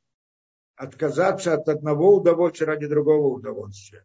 отказаться 0.76 1.54
от 1.54 1.68
одного 1.68 2.16
удовольствия 2.16 2.66
ради 2.66 2.86
другого 2.86 3.34
удовольствия. 3.34 4.04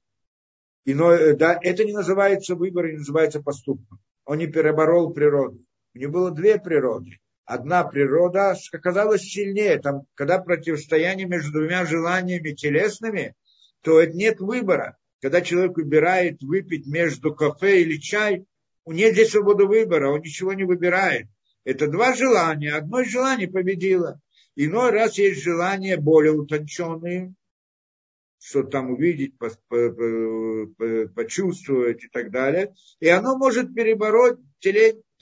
Иной, 0.85 1.35
да, 1.35 1.57
это 1.61 1.85
не 1.85 1.93
называется 1.93 2.55
выбором, 2.55 2.91
не 2.91 2.97
называется 2.97 3.41
поступком. 3.41 3.99
Он 4.25 4.37
не 4.37 4.47
переборол 4.47 5.13
природу. 5.13 5.63
У 5.93 5.97
него 5.97 6.13
было 6.13 6.31
две 6.31 6.59
природы. 6.59 7.19
Одна 7.45 7.83
природа 7.83 8.55
оказалась 8.71 9.21
сильнее. 9.21 9.79
Там, 9.79 10.03
когда 10.15 10.39
противостояние 10.39 11.27
между 11.27 11.51
двумя 11.51 11.85
желаниями 11.85 12.51
телесными, 12.51 13.35
то 13.81 14.03
нет 14.03 14.39
выбора. 14.39 14.97
Когда 15.21 15.41
человек 15.41 15.77
выбирает 15.77 16.41
выпить 16.41 16.85
между 16.85 17.33
кафе 17.33 17.81
или 17.81 17.97
чай, 17.97 18.45
у 18.85 18.91
него 18.91 19.11
здесь 19.11 19.31
свобода 19.31 19.65
выбора, 19.65 20.11
он 20.11 20.21
ничего 20.21 20.53
не 20.53 20.63
выбирает. 20.63 21.27
Это 21.63 21.87
два 21.87 22.13
желания. 22.13 22.73
Одно 22.73 23.01
из 23.01 23.11
желаний 23.11 23.47
победило. 23.47 24.19
Иной 24.55 24.91
раз 24.91 25.17
есть 25.17 25.41
желания 25.41 25.97
более 25.97 26.33
утонченные, 26.33 27.33
что 28.39 28.63
там 28.63 28.91
увидеть, 28.91 29.35
почувствовать 31.15 32.03
и 32.03 32.07
так 32.09 32.29
далее. 32.31 32.73
И 32.99 33.07
оно 33.07 33.37
может 33.37 33.73
перебороть 33.73 34.39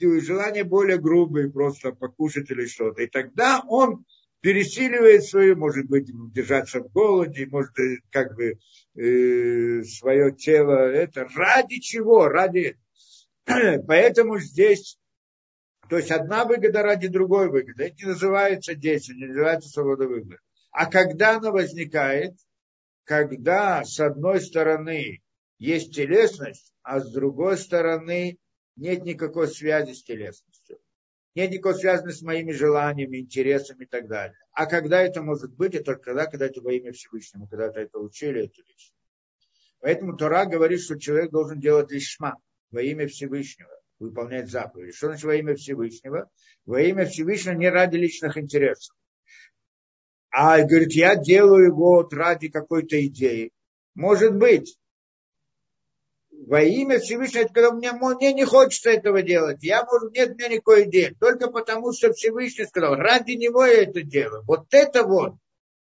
желание 0.00 0.64
более 0.64 0.98
грубые, 0.98 1.50
просто 1.50 1.92
покушать 1.92 2.50
или 2.50 2.66
что-то. 2.66 3.02
И 3.02 3.06
тогда 3.06 3.62
он 3.68 4.04
пересиливает 4.40 5.24
свою, 5.24 5.56
может 5.56 5.86
быть, 5.86 6.10
держаться 6.32 6.80
в 6.80 6.90
голоде, 6.90 7.46
может, 7.46 7.70
как 8.10 8.34
бы 8.34 8.58
э, 8.96 9.82
свое 9.84 10.32
тело, 10.32 10.90
это 10.90 11.28
ради 11.34 11.78
чего? 11.78 12.28
Ради... 12.28 12.76
Поэтому 13.86 14.40
здесь 14.40 14.98
то 15.92 15.98
есть 15.98 16.10
одна 16.10 16.46
выгода 16.46 16.82
ради 16.82 17.06
другой 17.08 17.50
выгоды. 17.50 17.84
Это 17.84 17.96
не 17.96 18.04
называется 18.12 18.74
действие, 18.74 19.18
не 19.18 19.26
называется 19.26 19.68
свобода 19.68 20.08
выбора. 20.08 20.40
А 20.70 20.86
когда 20.86 21.36
она 21.36 21.52
возникает? 21.52 22.32
Когда 23.04 23.84
с 23.84 24.00
одной 24.00 24.40
стороны 24.40 25.20
есть 25.58 25.94
телесность, 25.94 26.72
а 26.82 26.98
с 26.98 27.12
другой 27.12 27.58
стороны 27.58 28.38
нет 28.74 29.04
никакой 29.04 29.48
связи 29.48 29.92
с 29.92 30.02
телесностью. 30.02 30.78
Нет 31.34 31.50
никакой 31.50 31.74
связи 31.74 32.08
с 32.08 32.22
моими 32.22 32.52
желаниями, 32.52 33.18
интересами 33.18 33.84
и 33.84 33.86
так 33.86 34.08
далее. 34.08 34.38
А 34.52 34.64
когда 34.64 35.02
это 35.02 35.20
может 35.20 35.54
быть, 35.54 35.74
это 35.74 35.84
только 35.84 36.04
тогда, 36.04 36.24
когда 36.24 36.46
это 36.46 36.62
во 36.62 36.72
имя 36.72 36.92
Всевышнего, 36.92 37.46
когда-то 37.46 37.80
это 37.80 37.98
учили, 37.98 38.46
эту 38.46 38.62
вещь. 38.66 38.94
Поэтому 39.80 40.16
Тора 40.16 40.46
говорит, 40.46 40.80
что 40.80 40.98
человек 40.98 41.30
должен 41.30 41.60
делать 41.60 41.90
лишма 41.90 42.38
во 42.70 42.80
имя 42.80 43.06
Всевышнего 43.08 43.81
выполнять 44.02 44.50
заповеди. 44.50 44.92
Что 44.92 45.08
значит 45.08 45.24
во 45.24 45.34
имя 45.36 45.54
Всевышнего? 45.54 46.28
Во 46.66 46.80
имя 46.80 47.06
Всевышнего 47.06 47.54
не 47.54 47.70
ради 47.70 47.96
личных 47.96 48.36
интересов. 48.36 48.94
А 50.30 50.60
говорит, 50.62 50.92
я 50.92 51.16
делаю 51.16 51.66
его 51.66 51.96
вот 51.96 52.12
ради 52.12 52.48
какой-то 52.48 53.04
идеи. 53.06 53.52
Может 53.94 54.36
быть. 54.36 54.78
Во 56.30 56.60
имя 56.60 56.98
Всевышнего, 56.98 57.42
это 57.42 57.54
когда 57.54 57.70
мне, 57.72 57.92
мне 57.92 58.32
не 58.32 58.44
хочется 58.44 58.90
этого 58.90 59.22
делать. 59.22 59.62
Я, 59.62 59.84
может, 59.84 60.12
нет 60.12 60.30
у 60.30 60.34
меня 60.34 60.48
никакой 60.48 60.88
идеи. 60.88 61.16
Только 61.20 61.48
потому, 61.50 61.92
что 61.92 62.12
Всевышний 62.12 62.66
сказал, 62.66 62.96
ради 62.96 63.32
него 63.32 63.64
я 63.64 63.82
это 63.84 64.02
делаю. 64.02 64.42
Вот 64.46 64.66
это 64.72 65.04
вот. 65.04 65.34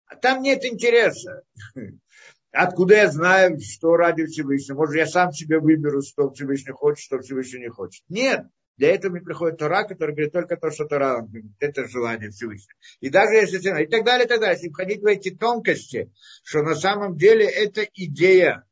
А 0.06 0.16
там 0.16 0.42
нет 0.42 0.64
интереса. 0.64 1.42
Откуда 2.52 2.96
я 2.96 3.10
знаю, 3.10 3.58
что 3.60 3.96
ради 3.96 4.26
Всевышнего? 4.26 4.76
Может, 4.76 4.96
я 4.96 5.06
сам 5.06 5.32
себе 5.32 5.58
выберу, 5.58 6.02
что 6.02 6.30
Всевышний 6.30 6.72
хочет, 6.72 7.02
что 7.02 7.18
Всевышний 7.18 7.60
не 7.60 7.70
хочет. 7.70 8.04
Нет. 8.08 8.44
Для 8.76 8.94
этого 8.94 9.12
мне 9.12 9.22
приходит 9.22 9.58
Тора, 9.58 9.84
который 9.84 10.14
говорит 10.14 10.32
только 10.32 10.56
то, 10.56 10.70
что 10.70 10.84
Тора, 10.84 11.26
это 11.60 11.88
желание 11.88 12.30
Всевышнего. 12.30 12.76
И 13.00 13.08
даже 13.08 13.34
если... 13.36 13.58
И 13.58 13.86
так 13.86 14.04
далее, 14.04 14.26
и 14.26 14.28
так 14.28 14.40
далее. 14.40 14.56
Если 14.56 14.70
входить 14.70 15.00
в 15.00 15.06
эти 15.06 15.30
тонкости, 15.30 16.12
что 16.42 16.62
на 16.62 16.74
самом 16.74 17.16
деле 17.16 17.46
это 17.46 17.86
идея, 17.94 18.64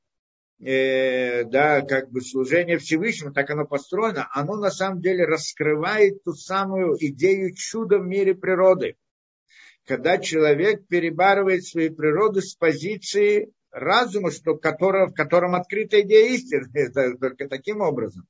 э, 0.59 1.45
да, 1.45 1.81
как 1.81 2.11
бы 2.11 2.20
служение 2.20 2.78
Всевышнему, 2.78 3.33
так 3.33 3.49
оно 3.51 3.66
построено, 3.66 4.28
оно 4.33 4.57
на 4.57 4.70
самом 4.70 5.01
деле 5.01 5.24
раскрывает 5.24 6.22
ту 6.22 6.35
самую 6.35 6.97
идею 6.99 7.55
чуда 7.55 7.99
в 7.99 8.07
мире 8.07 8.35
природы. 8.35 8.97
Когда 9.87 10.18
человек 10.18 10.87
перебарывает 10.87 11.64
свою 11.64 11.95
природу 11.95 12.43
с 12.43 12.55
позиции 12.55 13.53
разума, 13.71 14.31
что, 14.31 14.57
которого, 14.57 15.09
в 15.09 15.14
котором 15.14 15.55
открыта 15.55 16.01
идея 16.03 16.35
истины, 16.35 17.16
только 17.21 17.49
таким 17.49 17.81
образом. 17.81 18.27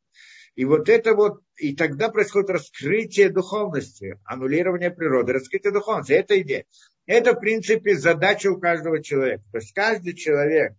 И 0.55 0.64
вот 0.64 0.88
это 0.88 1.14
вот, 1.14 1.43
и 1.57 1.74
тогда 1.74 2.09
происходит 2.09 2.51
раскрытие 2.51 3.30
духовности, 3.30 4.18
аннулирование 4.24 4.91
природы, 4.91 5.32
раскрытие 5.32 5.72
духовности. 5.72 6.12
Это 6.12 6.41
идея. 6.41 6.64
Это, 7.07 7.32
в 7.32 7.41
принципе, 7.41 7.97
задача 7.97 8.51
у 8.51 8.59
каждого 8.59 9.03
человека. 9.03 9.43
То 9.53 9.59
есть 9.59 9.72
каждый 9.72 10.14
человек, 10.14 10.74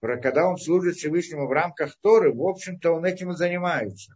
когда 0.00 0.46
он 0.46 0.56
служит 0.56 0.96
Всевышнему 0.96 1.46
в 1.46 1.52
рамках 1.52 1.96
Торы, 2.00 2.32
в 2.32 2.42
общем-то, 2.42 2.92
он 2.92 3.04
этим 3.04 3.32
и 3.32 3.36
занимается. 3.36 4.14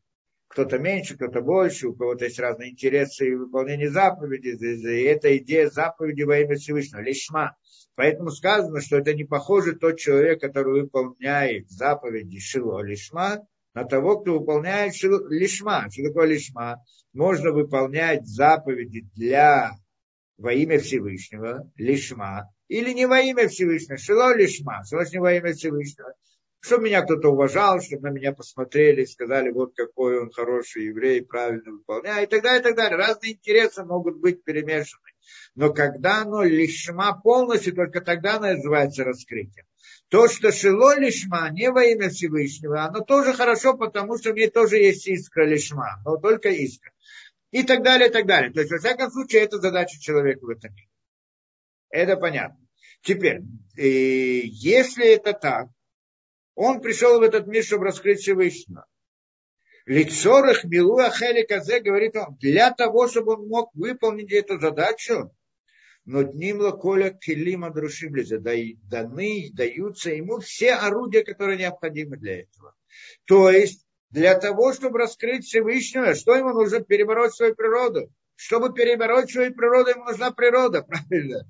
Кто-то 0.52 0.78
меньше, 0.78 1.16
кто-то 1.16 1.40
больше, 1.40 1.88
у 1.88 1.94
кого-то 1.94 2.26
есть 2.26 2.38
разные 2.38 2.72
интересы 2.72 3.26
и 3.26 3.34
выполнение 3.34 3.90
заповедей. 3.90 4.52
И 4.52 5.02
это 5.04 5.34
идея 5.38 5.70
заповеди 5.70 6.22
во 6.22 6.38
имя 6.38 6.56
Всевышнего, 6.56 7.00
лишма. 7.00 7.56
Поэтому 7.94 8.30
сказано, 8.30 8.80
что 8.80 8.98
это 8.98 9.14
не 9.14 9.24
похоже 9.24 9.74
тот 9.76 9.98
человек, 9.98 10.40
который 10.40 10.82
выполняет 10.82 11.70
заповеди 11.70 12.38
Шило 12.38 12.82
Лишма, 12.82 13.46
на 13.74 13.84
того, 13.84 14.20
кто 14.20 14.38
выполняет 14.38 14.94
шило, 14.94 15.26
Лишма. 15.28 15.88
Что 15.90 16.08
такое 16.08 16.26
Лишма? 16.26 16.82
Можно 17.12 17.52
выполнять 17.52 18.26
заповеди 18.26 19.06
для 19.14 19.72
во 20.38 20.52
имя 20.52 20.78
Всевышнего, 20.78 21.70
Лишма, 21.76 22.50
или 22.68 22.92
не 22.92 23.06
во 23.06 23.20
имя 23.20 23.48
Всевышнего, 23.48 23.98
Шило 23.98 24.34
Лишма, 24.34 24.84
что 24.84 25.02
не 25.12 25.18
во 25.18 25.34
имя 25.34 25.52
Всевышнего. 25.52 26.14
Чтобы 26.62 26.84
меня 26.84 27.02
кто-то 27.02 27.30
уважал, 27.30 27.80
чтобы 27.80 28.08
на 28.08 28.12
меня 28.12 28.32
посмотрели, 28.32 29.04
сказали, 29.04 29.50
вот 29.50 29.74
какой 29.74 30.20
он 30.20 30.30
хороший 30.30 30.84
еврей, 30.84 31.20
правильно 31.20 31.72
выполняет, 31.72 32.28
и 32.28 32.30
так 32.30 32.42
далее, 32.44 32.60
и 32.60 32.62
так 32.62 32.76
далее. 32.76 32.96
Разные 32.96 33.32
интересы 33.32 33.84
могут 33.84 34.18
быть 34.18 34.44
перемешаны. 34.44 35.02
Но 35.56 35.72
когда 35.74 36.22
оно 36.22 36.44
лишма 36.44 37.20
полностью, 37.20 37.74
только 37.74 38.00
тогда 38.00 38.36
оно 38.36 38.52
называется 38.52 39.02
раскрытием. 39.02 39.66
То, 40.08 40.28
что 40.28 40.52
шило 40.52 40.96
лишма, 40.96 41.50
не 41.50 41.68
во 41.68 41.82
имя 41.82 42.10
Всевышнего, 42.10 42.84
оно 42.84 43.00
тоже 43.00 43.32
хорошо, 43.32 43.76
потому 43.76 44.16
что 44.16 44.32
мне 44.32 44.48
тоже 44.48 44.76
есть 44.76 45.08
искра 45.08 45.44
лишма, 45.44 46.00
но 46.04 46.16
только 46.16 46.50
искра. 46.50 46.92
И 47.50 47.64
так 47.64 47.82
далее, 47.82 48.08
и 48.08 48.12
так 48.12 48.26
далее. 48.26 48.52
То 48.52 48.60
есть, 48.60 48.70
во 48.70 48.78
всяком 48.78 49.10
случае, 49.10 49.42
это 49.42 49.58
задача 49.58 49.98
человека 49.98 50.44
в 50.44 50.48
этом 50.48 50.72
мире. 50.72 50.88
Это 51.90 52.16
понятно. 52.16 52.64
Теперь, 53.02 53.40
если 53.74 55.12
это 55.12 55.32
так, 55.32 55.66
он 56.54 56.80
пришел 56.80 57.18
в 57.18 57.22
этот 57.22 57.46
мир, 57.46 57.64
чтобы 57.64 57.86
раскрыть 57.86 58.20
Всевышнего. 58.20 58.86
Лицорых 59.86 60.64
милу 60.64 60.98
ахели 60.98 61.42
говорит 61.80 62.16
он, 62.16 62.36
для 62.40 62.70
того, 62.70 63.08
чтобы 63.08 63.34
он 63.34 63.48
мог 63.48 63.70
выполнить 63.74 64.32
эту 64.32 64.60
задачу, 64.60 65.34
но 66.04 66.22
днимла 66.22 66.72
коля 66.72 67.10
келима 67.10 67.70
друшиблизе, 67.70 68.38
даны, 68.38 69.50
даются 69.52 70.10
ему 70.10 70.38
все 70.38 70.74
орудия, 70.74 71.24
которые 71.24 71.58
необходимы 71.58 72.16
для 72.16 72.42
этого. 72.42 72.74
То 73.24 73.50
есть, 73.50 73.84
для 74.10 74.38
того, 74.38 74.72
чтобы 74.72 74.98
раскрыть 74.98 75.46
Всевышнего, 75.46 76.14
что 76.14 76.34
ему 76.34 76.50
нужно? 76.50 76.80
Перебороть 76.80 77.34
свою 77.34 77.54
природу. 77.54 78.12
Чтобы 78.34 78.74
перебороть 78.74 79.30
свою 79.30 79.54
природу, 79.54 79.90
ему 79.90 80.04
нужна 80.04 80.30
природа, 80.32 80.82
правильно? 81.08 81.48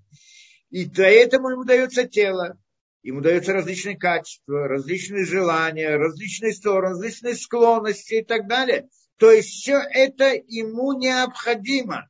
И 0.70 0.86
этого 0.86 1.50
ему 1.50 1.64
дается 1.64 2.07
тело 2.07 2.57
ему 3.03 3.20
даются 3.20 3.53
различные 3.53 3.96
качества, 3.96 4.68
различные 4.68 5.24
желания, 5.24 5.96
различные 5.96 6.53
стороны, 6.53 6.94
различные 6.94 7.34
склонности 7.34 8.14
и 8.14 8.24
так 8.24 8.46
далее. 8.46 8.88
То 9.16 9.30
есть 9.30 9.50
все 9.50 9.78
это 9.78 10.32
ему 10.46 10.92
необходимо. 10.92 12.09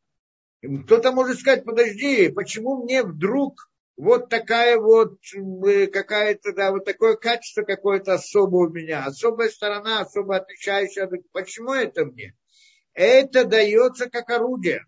Кто-то 0.85 1.13
может 1.13 1.41
сказать, 1.41 1.65
подожди, 1.65 2.29
почему 2.29 2.85
мне 2.85 3.03
вдруг 3.03 3.69
вот 3.97 4.29
такая 4.29 4.79
вот 4.79 5.19
э, 5.35 5.87
какая-то, 5.89 6.53
да, 6.53 6.71
вот 6.71 6.85
такое 6.85 7.17
качество 7.17 7.63
какое-то 7.63 8.15
особое 8.15 8.69
у 8.69 8.73
меня, 8.73 9.05
особая 9.05 9.49
сторона, 9.49 10.01
особо 10.01 10.37
отличающая. 10.37 11.11
Почему 11.33 11.73
это 11.73 12.05
мне? 12.05 12.35
Это 12.95 13.45
дается 13.45 14.09
как 14.09 14.31
орудие 14.31 14.85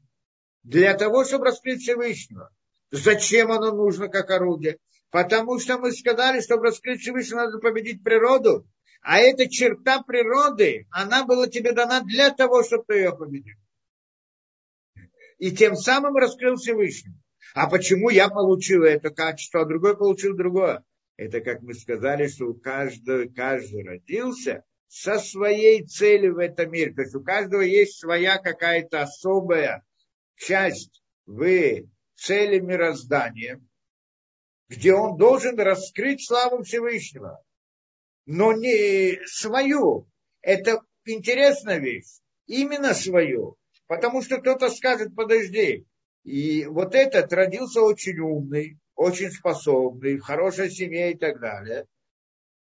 для 0.63 0.95
того, 0.95 1.25
чтобы 1.25 1.47
раскрыть 1.47 1.83
Всевышнего. 1.83 2.51
Зачем 2.91 3.51
оно 3.51 3.73
нужно 3.73 4.09
как 4.09 4.31
орудие? 4.31 4.79
Потому 5.15 5.61
что 5.61 5.79
мы 5.79 5.93
сказали, 5.93 6.41
чтобы 6.41 6.65
раскрыть 6.65 7.03
Всевышнего, 7.03 7.43
надо 7.43 7.61
победить 7.61 8.03
природу. 8.03 8.67
А 9.01 9.21
эта 9.21 9.49
черта 9.49 10.03
природы, 10.03 10.89
она 10.91 11.25
была 11.25 11.47
тебе 11.47 11.71
дана 11.71 12.01
для 12.01 12.31
того, 12.31 12.65
чтобы 12.65 12.83
ты 12.89 12.95
ее 12.95 13.17
победил. 13.17 13.55
И 15.39 15.53
тем 15.53 15.77
самым 15.77 16.17
раскрыл 16.17 16.57
Всевышний. 16.57 17.15
А 17.55 17.71
почему 17.71 18.11
я 18.11 18.29
получил 18.29 18.83
это 18.83 19.11
качество, 19.11 19.61
а 19.61 19.67
другой 19.67 19.97
получил 19.97 20.35
другое? 20.37 20.83
Это, 21.17 21.41
как 21.41 21.63
мы 21.63 21.75
сказали, 21.75 22.27
что 22.27 22.47
у 22.47 22.55
каждого, 22.55 23.27
каждый 23.27 23.85
родился 23.85 24.65
со 24.89 25.21
своей 25.21 25.87
целью 25.87 26.35
в 26.35 26.39
этом 26.39 26.73
мире. 26.73 26.93
То 26.93 27.03
есть 27.03 27.15
у 27.15 27.23
каждого 27.23 27.61
есть 27.61 28.01
своя 28.01 28.39
какая-то 28.39 29.03
особая 29.03 29.85
часть 30.35 31.05
в 31.25 31.85
цели 32.17 32.59
мироздания– 32.59 33.63
где 34.69 34.95
он 34.95 35.17
должен 35.17 35.59
раскрыть 35.59 36.27
славу 36.27 36.63
Всевышнего. 36.63 37.43
Но 38.27 38.53
не 38.53 39.19
свою. 39.27 40.09
Это 40.41 40.81
интересная 41.05 41.79
вещь. 41.79 42.21
Именно 42.47 42.95
свою. 42.95 43.57
Потому 43.87 44.23
что 44.23 44.39
кто-то 44.39 44.71
скажет, 44.71 45.15
подожди. 45.15 45.87
И 46.25 46.65
вот 46.67 46.95
этот 46.95 47.33
родился 47.33 47.83
очень 47.83 48.19
умный, 48.19 48.79
очень 48.95 49.31
способный, 49.31 50.17
в 50.17 50.23
хорошей 50.23 50.71
семье 50.71 51.13
и 51.13 51.19
так 51.19 51.39
далее. 51.39 51.87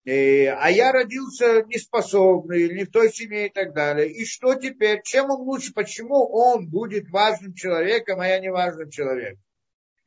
И, 0.06 0.46
а 0.46 0.72
я 0.72 0.94
родился 0.94 1.64
неспособный, 1.68 2.74
не 2.74 2.86
в 2.86 2.92
той 2.92 3.12
семье 3.12 3.48
и 3.48 3.52
так 3.52 3.74
далее. 3.74 4.10
И 4.10 4.26
что 4.26 4.56
теперь? 4.56 5.02
Чем 5.04 5.30
он 5.30 5.42
лучше? 5.42 5.74
Почему 5.74 6.26
он 6.32 6.70
будет 6.70 7.10
важным 7.10 7.54
человеком, 7.54 8.22
а 8.22 8.28
я 8.28 8.40
не 8.40 8.50
важным 8.50 8.90
человеком? 8.90 9.44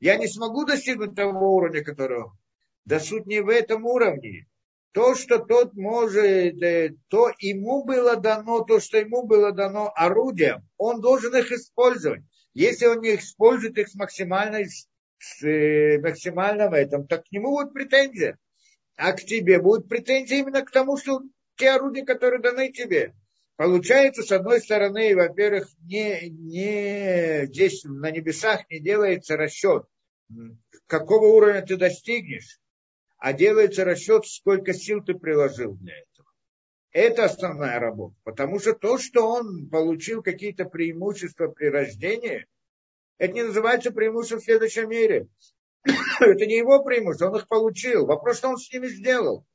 Я 0.03 0.17
не 0.17 0.27
смогу 0.27 0.65
достигнуть 0.65 1.15
того 1.15 1.55
уровня, 1.55 1.85
которого. 1.85 2.37
Да 2.85 2.99
суть 2.99 3.27
не 3.27 3.41
в 3.41 3.49
этом 3.49 3.87
уровне. 3.87 4.49
То, 4.91 5.15
что 5.15 5.39
тот 5.39 5.75
может, 5.75 6.61
э, 6.61 6.97
то 7.07 7.31
ему 7.39 7.85
было 7.85 8.17
дано, 8.17 8.65
то, 8.65 8.81
что 8.81 8.99
ему 8.99 9.23
было 9.25 9.53
дано 9.53 9.93
орудием, 9.95 10.69
он 10.77 11.01
должен 11.01 11.37
их 11.37 11.53
использовать. 11.53 12.23
Если 12.53 12.87
он 12.87 13.01
не 13.01 13.15
использует 13.15 13.79
их 13.79 13.91
с 13.91 13.95
максимальной, 13.95 14.67
с 15.21 15.43
э, 15.45 16.01
максимальным 16.01 16.75
этом, 16.75 17.07
так 17.07 17.25
к 17.25 17.31
нему 17.31 17.53
будет 17.53 17.73
претензия. 17.73 18.39
А 18.97 19.13
к 19.13 19.23
тебе 19.23 19.61
будут 19.61 19.89
претензии 19.89 20.39
именно 20.39 20.63
к 20.63 20.73
тому, 20.73 20.97
что 20.97 21.23
те 21.55 21.71
орудия, 21.71 22.05
которые 22.05 22.43
даны 22.43 22.73
тебе. 22.73 23.15
Получается, 23.55 24.25
с 24.25 24.33
одной 24.33 24.61
стороны, 24.61 25.15
во-первых, 25.15 25.69
не, 25.85 26.29
не, 26.29 27.47
здесь 27.47 27.85
на 27.85 28.11
небесах 28.11 28.69
не 28.69 28.81
делается 28.81 29.37
расчет, 29.37 29.85
какого 30.87 31.27
уровня 31.27 31.63
ты 31.63 31.77
достигнешь, 31.77 32.61
а 33.19 33.33
делается 33.33 33.85
расчет, 33.85 34.27
сколько 34.27 34.73
сил 34.73 35.03
ты 35.03 35.15
приложил 35.15 35.75
для 35.75 35.95
этого. 35.95 36.29
Это 36.93 37.25
основная 37.25 37.79
работа. 37.79 38.15
Потому 38.25 38.59
что 38.59 38.75
то, 38.75 38.99
что 38.99 39.27
он 39.27 39.69
получил 39.71 40.23
какие-то 40.23 40.67
преимущества 40.67 41.49
при 41.49 41.67
рождении, 41.67 42.47
это 43.19 43.33
не 43.33 43.45
называется 43.45 43.93
преимуществом 43.93 44.41
в 44.41 44.45
следующем 44.45 44.91
мире. 44.91 45.29
это 46.21 46.47
не 46.47 46.59
его 46.59 46.83
преимущество, 46.83 47.29
он 47.31 47.37
их 47.37 47.49
получил. 47.49 48.07
Вопрос, 48.07 48.39
что 48.39 48.49
он 48.49 48.59
с 48.59 48.71
ними 48.73 48.89
сделал. 48.89 49.47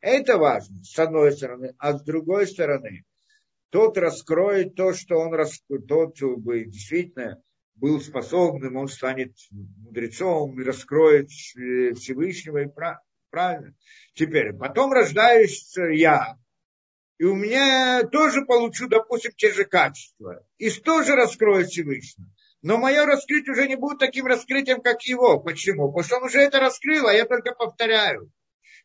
Это 0.00 0.36
важно, 0.36 0.82
с 0.84 0.98
одной 0.98 1.32
стороны. 1.32 1.74
А 1.78 1.96
с 1.96 2.02
другой 2.02 2.46
стороны, 2.46 3.04
тот 3.70 3.96
раскроет 3.98 4.74
то, 4.74 4.92
что 4.92 5.16
он 5.16 5.34
раскроет, 5.34 5.86
тот 5.86 6.14
действительно 6.16 7.42
был 7.80 8.00
способным, 8.00 8.76
он 8.76 8.88
станет 8.88 9.32
мудрецом 9.50 10.60
и 10.60 10.64
раскроет 10.64 11.30
Всевышнего 11.30 12.62
и 12.62 12.68
правильно. 13.30 13.74
Теперь, 14.14 14.52
потом 14.52 14.92
рождаюсь 14.92 15.74
я, 15.76 16.36
и 17.18 17.24
у 17.24 17.34
меня 17.34 18.02
тоже 18.04 18.44
получу, 18.44 18.88
допустим, 18.88 19.32
те 19.36 19.52
же 19.52 19.64
качества, 19.64 20.44
и 20.58 20.70
тоже 20.70 21.14
раскроет 21.14 21.68
Всевышний. 21.68 22.26
Но 22.62 22.76
мое 22.76 23.06
раскрытие 23.06 23.52
уже 23.52 23.68
не 23.68 23.76
будет 23.76 23.98
таким 23.98 24.26
раскрытием, 24.26 24.80
как 24.80 25.02
его. 25.02 25.38
Почему? 25.38 25.92
Потому 25.92 26.04
что 26.04 26.16
он 26.16 26.24
уже 26.24 26.40
это 26.40 26.58
раскрыл, 26.58 27.06
а 27.06 27.12
я 27.12 27.24
только 27.24 27.54
повторяю. 27.54 28.32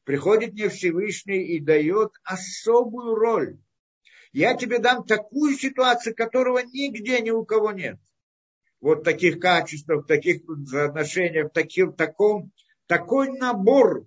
Приходит 0.03 0.53
мне 0.53 0.69
Всевышний 0.69 1.41
и 1.41 1.59
дает 1.59 2.11
особую 2.23 3.15
роль. 3.15 3.57
Я 4.31 4.55
тебе 4.55 4.77
дам 4.77 5.03
такую 5.05 5.55
ситуацию, 5.55 6.15
которого 6.15 6.59
нигде 6.59 7.19
ни 7.21 7.31
у 7.31 7.45
кого 7.45 7.71
нет 7.71 7.97
вот 8.83 9.05
таких 9.05 9.39
качеств, 9.39 9.87
в 9.87 10.03
таких 10.03 10.41
отношениях, 10.73 11.49
в 11.49 11.53
таким, 11.53 11.93
таком, 11.93 12.51
такой 12.85 13.29
набор 13.31 14.05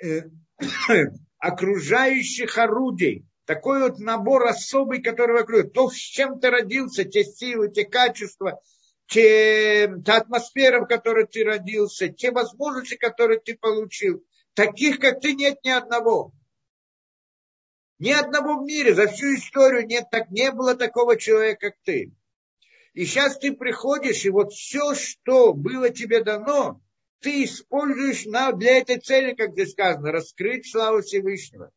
э, 0.00 0.30
окружающих 1.38 2.56
орудий, 2.56 3.26
такой 3.44 3.80
вот 3.80 3.98
набор 3.98 4.46
особый, 4.46 5.02
который 5.02 5.40
вокруг. 5.40 5.72
То, 5.72 5.90
с 5.90 5.96
чем 5.96 6.38
ты 6.38 6.50
родился, 6.50 7.04
те 7.04 7.24
силы, 7.24 7.68
те 7.68 7.84
качества, 7.84 8.60
те, 9.08 9.92
та 10.04 10.18
атмосфера, 10.18 10.82
в 10.82 10.86
которой 10.86 11.26
ты 11.26 11.42
родился, 11.42 12.08
те 12.08 12.30
возможности, 12.30 12.94
которые 12.94 13.40
ты 13.40 13.56
получил. 13.56 14.24
Таких, 14.54 15.00
как 15.00 15.20
ты, 15.20 15.34
нет 15.34 15.58
ни 15.64 15.70
одного. 15.70 16.32
Ни 17.98 18.12
одного 18.12 18.62
в 18.62 18.66
мире, 18.66 18.94
за 18.94 19.08
всю 19.08 19.34
историю 19.34 19.84
нет, 19.84 20.04
так, 20.12 20.30
не 20.30 20.52
было 20.52 20.76
такого 20.76 21.16
человека, 21.16 21.70
как 21.70 21.74
ты. 21.82 22.12
И 22.96 23.04
сейчас 23.04 23.36
ты 23.36 23.52
приходишь, 23.52 24.24
и 24.24 24.30
вот 24.30 24.54
все, 24.54 24.94
что 24.94 25.52
было 25.52 25.90
тебе 25.90 26.24
дано, 26.24 26.80
ты 27.20 27.44
используешь 27.44 28.24
на, 28.24 28.52
для 28.52 28.78
этой 28.78 28.98
цели, 28.98 29.34
как 29.34 29.52
здесь 29.52 29.72
сказано, 29.72 30.12
раскрыть 30.12 30.70
славу 30.70 31.02
Всевышнего. 31.02 31.70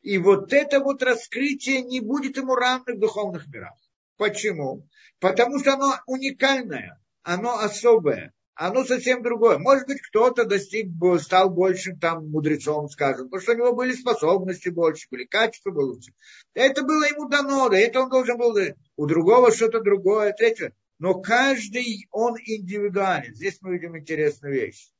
И 0.00 0.16
вот 0.16 0.54
это 0.54 0.80
вот 0.80 1.02
раскрытие 1.02 1.82
не 1.82 2.00
будет 2.00 2.38
ему 2.38 2.54
равным 2.54 2.96
в 2.96 3.00
духовных 3.00 3.48
мирах. 3.48 3.76
Почему? 4.16 4.88
Потому 5.18 5.58
что 5.58 5.74
оно 5.74 5.96
уникальное, 6.06 6.98
оно 7.22 7.58
особое 7.58 8.32
оно 8.60 8.84
совсем 8.84 9.22
другое. 9.22 9.56
Может 9.56 9.86
быть, 9.86 10.02
кто-то 10.02 10.44
достиг, 10.44 10.88
стал 11.22 11.48
большим 11.48 11.98
там 11.98 12.30
мудрецом, 12.30 12.90
скажем, 12.90 13.30
потому 13.30 13.40
что 13.40 13.52
у 13.52 13.56
него 13.56 13.74
были 13.74 13.92
способности 13.92 14.68
больше, 14.68 15.06
были 15.10 15.24
качества 15.24 15.70
лучше. 15.70 16.12
Это 16.52 16.82
было 16.82 17.04
ему 17.04 17.26
дано, 17.26 17.70
да, 17.70 17.78
это 17.78 18.02
он 18.02 18.10
должен 18.10 18.36
был, 18.36 18.54
у 18.96 19.06
другого 19.06 19.50
что-то 19.50 19.80
другое, 19.80 20.34
третье. 20.34 20.74
Но 20.98 21.22
каждый, 21.22 22.06
он 22.10 22.36
индивидуален. 22.36 23.34
Здесь 23.34 23.56
мы 23.62 23.72
видим 23.72 23.96
интересную 23.96 24.52
вещь. 24.52 24.90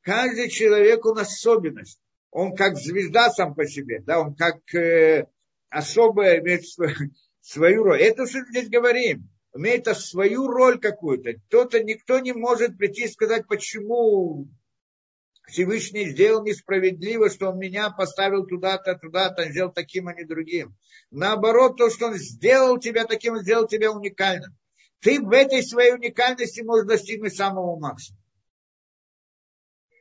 Каждый 0.00 0.48
человек, 0.48 1.04
он 1.04 1.18
особенность. 1.18 2.00
Он 2.30 2.54
как 2.54 2.78
звезда 2.78 3.28
сам 3.28 3.54
по 3.54 3.66
себе, 3.66 4.00
да, 4.06 4.20
он 4.20 4.34
как 4.34 4.74
э, 4.74 5.26
особая 5.68 6.40
имеет 6.40 6.66
свою, 6.66 6.94
свою 7.42 7.82
роль. 7.82 8.00
Это 8.00 8.26
что 8.26 8.40
здесь 8.46 8.70
говорим. 8.70 9.28
Имеет 9.56 9.86
свою 9.96 10.46
роль 10.46 10.78
какую-то. 10.78 11.34
Кто-то, 11.34 11.82
никто 11.82 12.18
не 12.18 12.32
может 12.32 12.76
прийти 12.76 13.04
и 13.04 13.08
сказать, 13.08 13.46
почему 13.46 14.48
Всевышний 15.46 16.10
сделал 16.10 16.44
несправедливо, 16.44 17.30
что 17.30 17.50
он 17.50 17.58
меня 17.58 17.90
поставил 17.90 18.46
туда-то, 18.46 18.96
туда-то, 18.96 19.48
сделал 19.50 19.72
таким, 19.72 20.08
а 20.08 20.14
не 20.14 20.24
другим. 20.24 20.76
Наоборот, 21.10 21.76
то, 21.76 21.88
что 21.90 22.06
он 22.06 22.14
сделал 22.14 22.78
тебя 22.78 23.04
таким, 23.04 23.34
он 23.34 23.40
сделал 23.40 23.66
тебя 23.66 23.92
уникальным. 23.92 24.56
Ты 25.00 25.20
в 25.20 25.30
этой 25.30 25.62
своей 25.62 25.92
уникальности 25.92 26.62
можешь 26.62 26.86
достигнуть 26.86 27.36
самого 27.36 27.78
максимума. 27.78 28.22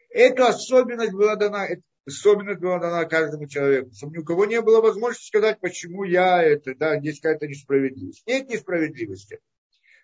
Эту 0.10 0.46
особенность 0.46 1.12
была 1.12 1.36
дана, 1.36 1.68
особенность 2.06 2.60
была 2.60 2.80
дана 2.80 3.06
каждому 3.06 3.48
человеку. 3.48 3.92
Чтобы 3.94 4.18
ни 4.18 4.22
у 4.22 4.26
кого 4.26 4.46
не 4.46 4.62
было 4.62 4.82
возможности 4.82 5.28
сказать, 5.28 5.60
почему 5.60 6.04
я 6.04 6.42
это, 6.42 6.76
да, 6.76 7.00
здесь 7.00 7.20
какая-то 7.20 7.48
несправедливость. 7.48 8.24
Нет 8.28 8.50
несправедливости. 8.50 9.40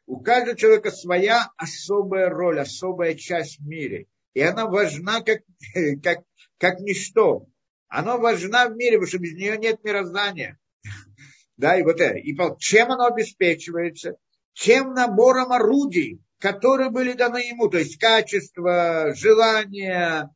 У 0.06 0.20
каждого 0.22 0.58
человека 0.58 0.92
своя 0.92 1.50
особая 1.58 2.30
роль, 2.30 2.60
особая 2.60 3.16
часть 3.16 3.60
в 3.60 3.68
мире– 3.68 4.08
и 4.34 4.42
она 4.42 4.66
важна 4.68 5.22
как, 5.22 5.42
как, 6.04 6.20
как 6.58 6.80
ничто. 6.80 7.48
Она 7.88 8.18
важна 8.18 8.70
в 8.70 8.76
мире, 8.76 8.98
потому 8.98 9.08
что 9.08 9.20
без 9.20 9.34
нее 9.34 9.58
нет 9.58 9.84
мироздания. 9.84 10.58
Да, 11.58 11.78
и 11.78 11.84
вот 11.84 12.02
это. 12.02 12.18
И 12.18 12.36
чем 12.58 12.92
оно 12.92 13.06
обеспечивается? 13.06 14.16
Тем 14.54 14.96
набором 14.96 15.52
орудий, 15.52 16.20
которые 16.40 16.90
были 16.90 17.14
даны 17.14 17.38
ему, 17.38 17.70
то 17.70 17.78
есть 17.78 18.00
качество, 18.00 19.14
желания, 19.14 20.32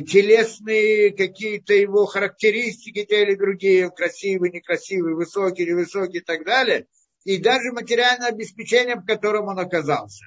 телесные 0.00 1.12
какие-то 1.12 1.74
его 1.74 2.06
характеристики, 2.06 3.04
те 3.04 3.22
или 3.22 3.34
другие, 3.34 3.90
красивый, 3.90 4.50
некрасивый, 4.50 5.14
высокий, 5.14 5.66
невысокий 5.66 6.18
и 6.18 6.24
так 6.24 6.44
далее, 6.44 6.86
и 7.24 7.38
даже 7.38 7.72
материальное 7.72 8.28
обеспечение, 8.28 8.96
в 8.96 9.04
котором 9.04 9.48
он 9.48 9.58
оказался 9.58 10.26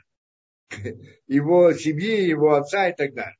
его 1.27 1.73
семьи, 1.73 2.21
его 2.21 2.53
отца 2.53 2.89
и 2.89 2.95
так 2.95 3.13
далее. 3.13 3.37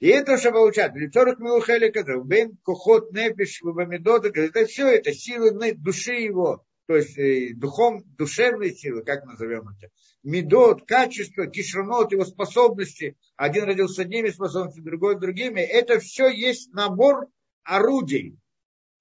И 0.00 0.08
это 0.08 0.36
что 0.36 0.50
получается. 0.50 0.98
Лицорок 0.98 1.38
Милухелика, 1.38 2.02
Бен 2.24 2.58
Кохот 2.64 3.12
Непиш, 3.12 3.60
Вабамидота, 3.62 4.30
это 4.34 4.66
все 4.66 4.88
это 4.88 5.12
силы 5.12 5.52
души 5.74 6.14
его, 6.14 6.64
то 6.86 6.96
есть 6.96 7.16
э, 7.18 7.54
духом, 7.54 8.02
душевные 8.16 8.72
силы, 8.72 9.04
как 9.04 9.24
назовем 9.24 9.68
это. 9.68 9.90
Медот, 10.22 10.86
качество, 10.86 11.46
кишранот, 11.46 12.12
его 12.12 12.24
способности. 12.24 13.16
Один 13.36 13.64
родился 13.64 14.02
одними 14.02 14.30
способностями, 14.30 14.84
другой 14.84 15.18
другими. 15.18 15.60
Это 15.60 15.98
все 16.00 16.28
есть 16.28 16.72
набор 16.72 17.26
орудий 17.64 18.36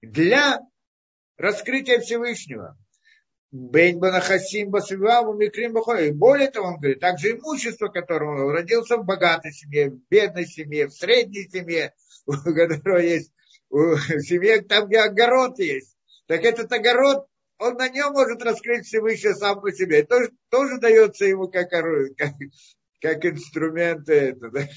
для 0.02 0.60
раскрытия 1.38 2.00
Всевышнего. 2.00 2.78
Бейн 3.52 4.00
Банахасим 4.00 4.70
Басиваву 4.70 5.38
И 5.42 6.12
более 6.12 6.50
того, 6.50 6.68
он 6.68 6.78
говорит, 6.78 7.02
также 7.02 7.32
имущество, 7.34 7.90
которого 7.90 8.48
он 8.48 8.54
родился 8.54 8.96
в 8.96 9.06
богатой 9.06 9.52
семье, 9.52 9.90
в 9.90 10.00
бедной 10.10 10.46
семье, 10.46 10.88
в 10.88 10.94
средней 10.94 11.50
семье, 11.50 11.94
у 12.26 12.32
которого 12.32 13.00
есть 13.00 13.34
в 13.70 13.98
семье, 14.22 14.62
там, 14.62 14.88
где 14.88 15.00
огород 15.00 15.60
есть. 15.60 15.98
Так 16.28 16.46
этот 16.46 16.72
огород, 16.72 17.28
он 17.62 17.76
на 17.76 17.90
нем 17.90 18.12
может 18.14 18.42
раскрыть 18.42 18.88
Всевышний 18.88 19.36
сам 19.36 19.62
по 19.62 19.72
себе. 19.72 20.04
Тоже, 20.04 20.32
тоже 20.50 20.80
дается 20.80 21.26
ему 21.26 21.48
как, 21.48 21.70
как, 21.70 21.86
как 23.00 23.26
инструмент. 23.26 24.10
Это, 24.10 24.50
да? 24.50 24.68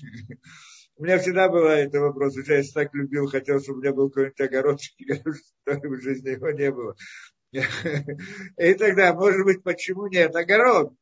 У 0.97 1.05
меня 1.05 1.19
всегда 1.19 1.49
был 1.49 1.65
это 1.65 2.01
вопрос. 2.01 2.37
Я 2.37 2.63
так 2.75 2.95
любил, 2.95 3.27
хотел, 3.27 3.61
чтобы 3.61 3.79
у 3.79 3.81
меня 3.81 3.93
был 3.95 4.11
какой-нибудь 4.11 4.41
огород, 4.41 4.81
в 5.67 6.01
жизни 6.03 6.29
его 6.29 6.51
не 6.51 6.71
было. 6.71 6.95
И 7.53 8.75
тогда, 8.75 9.15
может 9.15 9.45
быть, 9.45 9.63
почему 9.63 10.07
нет? 10.09 10.37
Огород. 10.37 10.93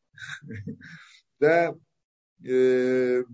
Да. 1.40 1.74
Э, 2.44 3.24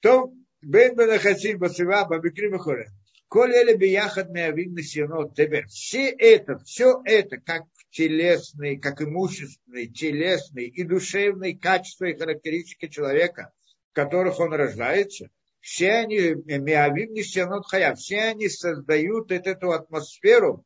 то 0.00 0.32
бен 0.60 0.94
бен 0.94 1.18
хасим 1.18 1.58
басива 1.58 2.04
бабикри 2.04 2.50
бахоре. 2.50 2.90
Коль 3.32 3.54
эле 3.60 3.74
бияхат 3.76 4.28
меавим 4.30 4.74
насионот 4.74 5.36
тебе. 5.36 5.64
Все 5.66 6.10
это, 6.10 6.58
все 6.58 7.00
это, 7.04 7.36
как 7.36 7.62
телесные, 7.90 8.80
как 8.80 9.00
имущественные, 9.02 9.86
телесные 9.86 10.66
и 10.66 10.82
душевные 10.82 11.56
качества 11.56 12.06
и 12.06 12.18
характеристики 12.18 12.88
человека, 12.88 13.52
в 13.90 13.94
которых 13.94 14.40
он 14.40 14.52
рождается, 14.52 15.30
все 15.60 15.92
они, 15.92 16.18
меавим 16.44 17.12
нисянот 17.12 17.66
хая, 17.66 17.94
все 17.94 18.20
они 18.32 18.48
создают 18.48 19.30
эту 19.30 19.70
атмосферу, 19.70 20.64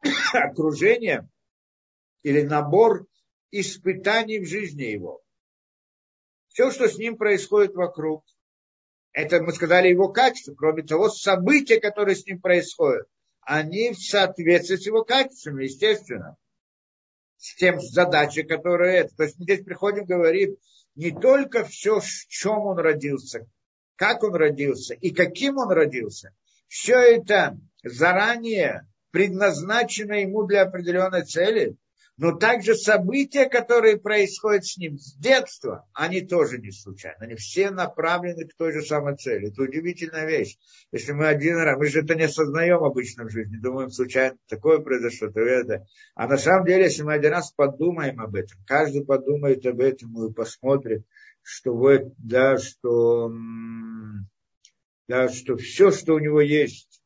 окружение 0.32 1.28
или 2.22 2.40
набор 2.40 3.06
испытаний 3.50 4.38
в 4.38 4.48
жизни 4.48 4.84
его. 4.84 5.20
Все, 6.48 6.70
что 6.70 6.88
с 6.88 6.96
ним 6.96 7.18
происходит 7.18 7.74
вокруг, 7.74 8.24
это 9.12 9.42
мы 9.42 9.52
сказали 9.52 9.88
его 9.88 10.08
качество, 10.08 10.54
кроме 10.54 10.82
того, 10.82 11.08
события, 11.08 11.80
которые 11.80 12.16
с 12.16 12.26
ним 12.26 12.40
происходят, 12.40 13.06
они 13.42 13.92
в 13.92 13.98
соответствии 13.98 14.76
с 14.76 14.86
его 14.86 15.04
качествами, 15.04 15.64
естественно, 15.64 16.36
с 17.36 17.54
тем 17.56 17.80
задачей, 17.80 18.44
которая 18.44 19.02
это. 19.02 19.16
То 19.16 19.24
есть 19.24 19.38
мы 19.38 19.44
здесь 19.44 19.64
приходим, 19.64 20.04
говорим 20.04 20.56
не 20.94 21.10
только 21.10 21.64
все, 21.64 22.00
в 22.00 22.06
чем 22.28 22.58
он 22.60 22.78
родился, 22.78 23.46
как 23.96 24.22
он 24.22 24.34
родился 24.34 24.94
и 24.94 25.10
каким 25.10 25.58
он 25.58 25.70
родился. 25.70 26.30
Все 26.68 26.96
это 26.96 27.58
заранее 27.82 28.86
предназначено 29.10 30.14
ему 30.14 30.44
для 30.44 30.62
определенной 30.62 31.24
цели, 31.24 31.76
но 32.18 32.32
также 32.32 32.74
события, 32.74 33.46
которые 33.46 33.98
происходят 33.98 34.66
с 34.66 34.76
ним 34.76 34.98
с 34.98 35.14
детства, 35.16 35.88
они 35.94 36.20
тоже 36.20 36.58
не 36.58 36.70
случайно. 36.70 37.18
Они 37.20 37.34
все 37.36 37.70
направлены 37.70 38.46
к 38.46 38.54
той 38.54 38.72
же 38.72 38.82
самой 38.82 39.16
цели. 39.16 39.48
Это 39.48 39.62
удивительная 39.62 40.26
вещь. 40.26 40.58
Если 40.92 41.12
мы 41.12 41.26
один 41.26 41.56
раз, 41.56 41.78
мы 41.78 41.86
же 41.86 42.00
это 42.00 42.14
не 42.14 42.24
осознаем 42.24 42.84
обычно 42.84 43.24
в 43.24 43.30
жизни, 43.30 43.56
думаем, 43.56 43.90
случайно 43.90 44.36
такое 44.46 44.80
произошло, 44.80 45.30
то 45.30 45.40
это. 45.40 45.86
А 46.14 46.28
на 46.28 46.36
самом 46.36 46.66
деле, 46.66 46.84
если 46.84 47.02
мы 47.02 47.14
один 47.14 47.32
раз 47.32 47.52
подумаем 47.52 48.20
об 48.20 48.34
этом, 48.34 48.58
каждый 48.66 49.04
подумает 49.04 49.64
об 49.64 49.80
этом 49.80 50.26
и 50.26 50.32
посмотрит, 50.32 51.06
что 51.42 51.74
вот, 51.74 52.12
да, 52.18 52.58
что, 52.58 53.32
да, 55.08 55.28
что 55.28 55.56
все, 55.56 55.90
что 55.90 56.14
у 56.14 56.18
него 56.18 56.42
есть, 56.42 57.02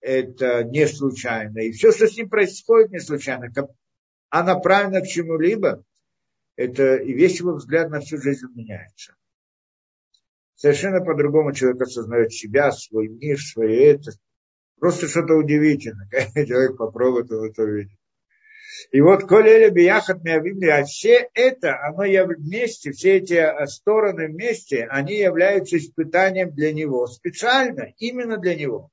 это 0.00 0.64
не 0.64 0.88
случайно. 0.88 1.58
И 1.58 1.72
все, 1.72 1.92
что 1.92 2.06
с 2.06 2.16
ним 2.16 2.30
происходит, 2.30 2.90
не 2.90 3.00
случайно. 3.00 3.52
А 4.30 4.42
направлено 4.42 5.02
к 5.02 5.08
чему-либо, 5.08 5.84
это 6.56 6.96
и 6.96 7.12
весь 7.12 7.40
его 7.40 7.54
взгляд 7.54 7.90
на 7.90 8.00
всю 8.00 8.18
жизнь 8.18 8.46
меняется. 8.54 9.14
Совершенно 10.54 11.00
по-другому 11.00 11.52
человек 11.52 11.82
осознает 11.82 12.32
себя, 12.32 12.70
свой 12.70 13.08
мир, 13.08 13.38
свое 13.38 13.92
это. 13.92 14.12
Просто 14.78 15.08
что-то 15.08 15.34
удивительное. 15.34 16.08
Когда 16.10 16.46
человек 16.46 16.76
попробует, 16.76 17.30
он 17.30 17.50
это 17.50 17.62
увидит. 17.62 17.98
И 18.92 19.00
вот 19.00 19.26
Колеля 19.26 19.70
Бияхат 19.70 20.22
Миавимли, 20.22 20.68
а 20.68 20.84
все 20.84 21.28
это, 21.34 21.78
оно 21.82 22.04
вместе, 22.34 22.92
все 22.92 23.16
эти 23.16 23.66
стороны 23.66 24.28
вместе, 24.28 24.84
они 24.84 25.16
являются 25.16 25.76
испытанием 25.76 26.54
для 26.54 26.72
него, 26.72 27.06
специально, 27.06 27.92
именно 27.98 28.38
для 28.38 28.54
него. 28.54 28.90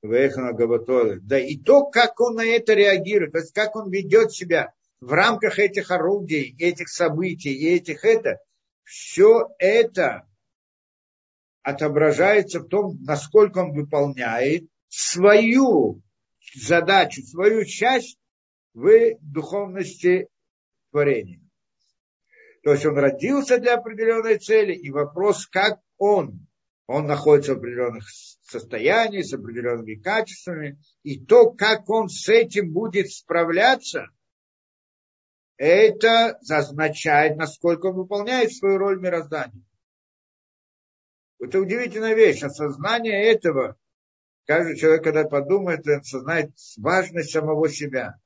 Вэхэн 0.03 0.45
агабато 0.53 1.21
Да 1.21 1.39
и 1.39 1.57
то, 1.57 1.87
как 1.87 2.21
он 2.21 2.35
на 2.37 2.45
это 2.45 2.75
реагирует, 2.75 3.33
то 3.33 3.39
есть 3.39 3.53
как 3.53 3.77
он 3.77 3.91
ведет 3.91 4.33
себя 4.33 4.73
в 5.01 5.13
рамках 5.13 5.61
этих 5.61 5.93
орудий, 5.93 6.57
этих 6.59 6.89
событий 6.89 7.53
и 7.53 7.77
этих 7.77 8.05
это, 8.05 8.41
все 8.83 9.49
это 9.59 10.27
отображается 11.63 12.61
в 12.61 12.69
том, 12.69 12.97
насколько 13.05 13.59
он 13.59 13.73
выполняет 13.73 14.65
свою 14.89 16.03
задачу, 16.55 17.23
свою 17.23 17.65
часть 17.65 18.19
в 18.75 19.17
духовности 19.21 20.29
творения. 20.91 21.41
То 22.63 22.73
есть 22.73 22.85
он 22.87 22.99
родился 22.99 23.59
для 23.59 23.75
определенной 23.75 24.39
цели, 24.39 24.75
и 24.75 24.91
вопрос, 24.91 25.47
как 25.47 25.81
он, 25.97 26.47
он 26.87 27.07
находится 27.07 27.55
в 27.55 27.59
определенных 27.59 28.09
состояниях, 28.43 29.27
с 29.27 29.33
определенными 29.33 29.95
качествами, 29.95 30.79
и 31.03 31.25
то, 31.25 31.51
как 31.51 31.89
он 31.89 32.09
с 32.09 32.29
этим 32.29 32.73
будет 32.73 33.11
справляться, 33.11 34.09
это 35.57 36.39
означает, 36.49 37.37
насколько 37.37 37.87
он 37.87 37.97
выполняет 37.97 38.53
свою 38.53 38.79
роль 38.79 39.01
мироздания. 39.01 39.65
Это 41.41 41.61
удивительная 41.61 42.15
вещь. 42.15 42.43
Осознание 42.43 43.25
этого, 43.25 43.77
каждый 44.47 44.77
человек, 44.77 45.05
когда 45.05 45.25
подумает, 45.25 45.87
осознает 45.87 46.51
важность 46.77 47.31
самого 47.31 47.69
себя 47.69 48.21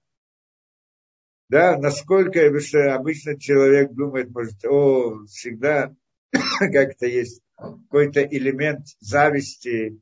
да, 1.52 1.76
насколько 1.76 2.46
обычно 2.46 3.38
человек 3.38 3.92
думает, 3.92 4.30
может, 4.30 4.64
о, 4.64 5.26
всегда 5.26 5.94
как-то 6.58 7.04
есть 7.04 7.42
какой-то 7.54 8.22
элемент 8.22 8.86
зависти 9.00 10.00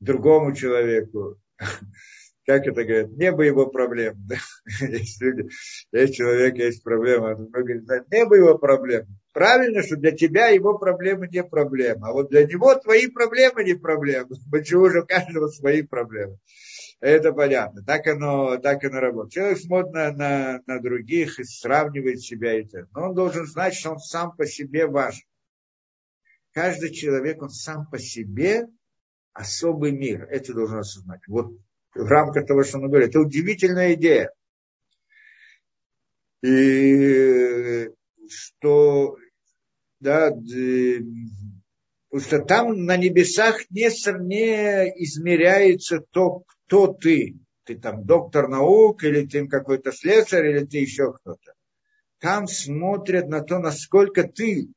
другому 0.00 0.56
человеку. 0.56 1.36
Как 2.46 2.66
это 2.66 2.82
говорят? 2.82 3.12
Не 3.12 3.30
бы 3.30 3.46
его 3.46 3.68
проблем. 3.68 4.16
Да? 4.26 4.38
Есть 4.88 5.22
люди, 5.22 5.48
есть 5.92 6.14
человек, 6.14 6.56
есть 6.56 6.82
проблема. 6.82 7.36
Он 7.36 7.48
говорит, 7.50 7.84
не 8.10 8.24
бы 8.24 8.38
его 8.38 8.56
проблем. 8.56 9.06
Правильно, 9.34 9.82
что 9.82 9.96
для 9.96 10.12
тебя 10.12 10.48
его 10.48 10.78
проблемы 10.78 11.28
не 11.28 11.44
проблема. 11.44 12.08
А 12.08 12.12
вот 12.12 12.30
для 12.30 12.44
него 12.44 12.74
твои 12.74 13.06
проблемы 13.06 13.62
не 13.62 13.74
проблема. 13.74 14.30
Почему 14.50 14.88
же 14.88 15.02
у 15.02 15.06
каждого 15.06 15.46
свои 15.48 15.82
проблемы? 15.82 16.38
Это 17.00 17.32
понятно. 17.32 17.84
Так 17.84 18.06
оно, 18.08 18.56
так 18.56 18.82
оно 18.84 18.98
работает. 18.98 19.32
Человек 19.32 19.58
смотрит 19.58 19.92
на, 19.92 20.12
на, 20.12 20.62
на 20.66 20.80
других 20.80 21.38
и 21.38 21.44
сравнивает 21.44 22.20
себя 22.20 22.58
и 22.58 22.64
так. 22.64 22.88
Но 22.92 23.10
он 23.10 23.14
должен 23.14 23.46
знать, 23.46 23.74
что 23.74 23.92
он 23.92 23.98
сам 23.98 24.34
по 24.34 24.46
себе 24.46 24.86
важен. 24.86 25.22
Каждый 26.52 26.90
человек, 26.90 27.40
он 27.40 27.50
сам 27.50 27.86
по 27.88 27.98
себе 27.98 28.66
особый 29.32 29.92
мир. 29.92 30.24
Это 30.24 30.52
должен 30.52 30.78
осознать. 30.78 31.20
Вот 31.28 31.52
в 31.94 32.06
рамках 32.06 32.46
того, 32.46 32.64
что 32.64 32.78
он 32.78 32.88
говорит. 32.88 33.10
Это 33.10 33.20
удивительная 33.20 33.94
идея. 33.94 34.32
И 36.42 37.90
что, 38.28 39.16
да, 40.00 40.30
потому 40.30 42.20
что 42.20 42.38
там 42.40 42.84
на 42.84 42.96
небесах 42.96 43.70
не, 43.70 43.88
не 44.24 45.04
измеряется 45.04 46.00
то, 46.10 46.44
кто 46.68 46.92
ты. 46.92 47.38
Ты 47.64 47.78
там 47.78 48.04
доктор 48.04 48.48
наук, 48.48 49.02
или 49.04 49.26
ты 49.26 49.46
какой-то 49.48 49.92
слесарь, 49.92 50.46
или 50.50 50.64
ты 50.64 50.78
еще 50.78 51.12
кто-то. 51.12 51.54
Там 52.18 52.46
смотрят 52.46 53.28
на 53.28 53.42
то, 53.42 53.58
насколько 53.58 54.24
ты 54.24 54.68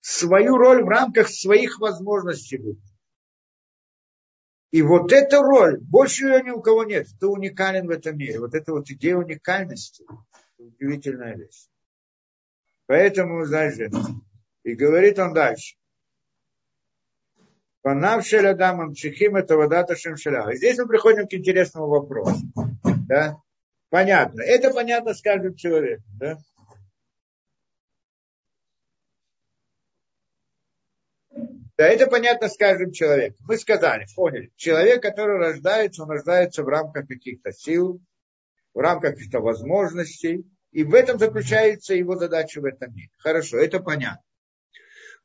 свою 0.00 0.56
роль 0.56 0.84
в 0.84 0.88
рамках 0.88 1.28
своих 1.28 1.78
возможностей 1.78 2.58
выполнил. 2.58 2.82
И 4.70 4.82
вот 4.82 5.12
эта 5.12 5.38
роль, 5.38 5.80
больше 5.80 6.26
ее 6.26 6.42
ни 6.42 6.50
у 6.50 6.60
кого 6.60 6.84
нет. 6.84 7.08
Ты 7.18 7.26
уникален 7.26 7.86
в 7.86 7.90
этом 7.90 8.16
мире. 8.16 8.38
Вот 8.38 8.54
эта 8.54 8.72
вот 8.72 8.88
идея 8.88 9.16
уникальности, 9.16 10.04
удивительная 10.58 11.36
вещь. 11.36 11.68
Поэтому, 12.86 13.44
знаешь, 13.44 13.76
и 14.62 14.74
говорит 14.74 15.18
он 15.18 15.34
дальше. 15.34 15.76
Панав 17.82 18.26
шелядам 18.26 18.80
амчихим 18.80 19.36
это 19.36 19.56
водата 19.56 19.96
шемшеля. 19.96 20.54
Здесь 20.54 20.78
мы 20.78 20.86
приходим 20.86 21.26
к 21.26 21.32
интересному 21.32 21.86
вопросу. 21.88 22.40
Да? 23.08 23.38
Понятно. 23.88 24.42
Это 24.42 24.70
понятно 24.70 25.14
с 25.14 25.22
каждым 25.22 25.54
человеком. 25.54 26.04
Да? 26.18 26.38
Да, 31.78 31.86
это 31.86 32.06
понятно 32.08 32.50
с 32.50 32.58
каждым 32.58 32.92
человеком. 32.92 33.38
Мы 33.48 33.56
сказали, 33.56 34.06
поняли. 34.14 34.52
Человек, 34.56 35.00
который 35.00 35.38
рождается, 35.38 36.02
он 36.02 36.10
рождается 36.10 36.62
в 36.62 36.68
рамках 36.68 37.08
каких-то 37.08 37.52
сил, 37.52 38.02
в 38.74 38.78
рамках 38.78 39.14
каких-то 39.14 39.40
возможностей. 39.40 40.44
И 40.72 40.84
в 40.84 40.94
этом 40.94 41.18
заключается 41.18 41.94
его 41.94 42.16
задача 42.16 42.60
в 42.60 42.66
этом 42.66 42.94
мире. 42.94 43.08
Хорошо, 43.16 43.56
это 43.56 43.80
понятно. 43.80 44.22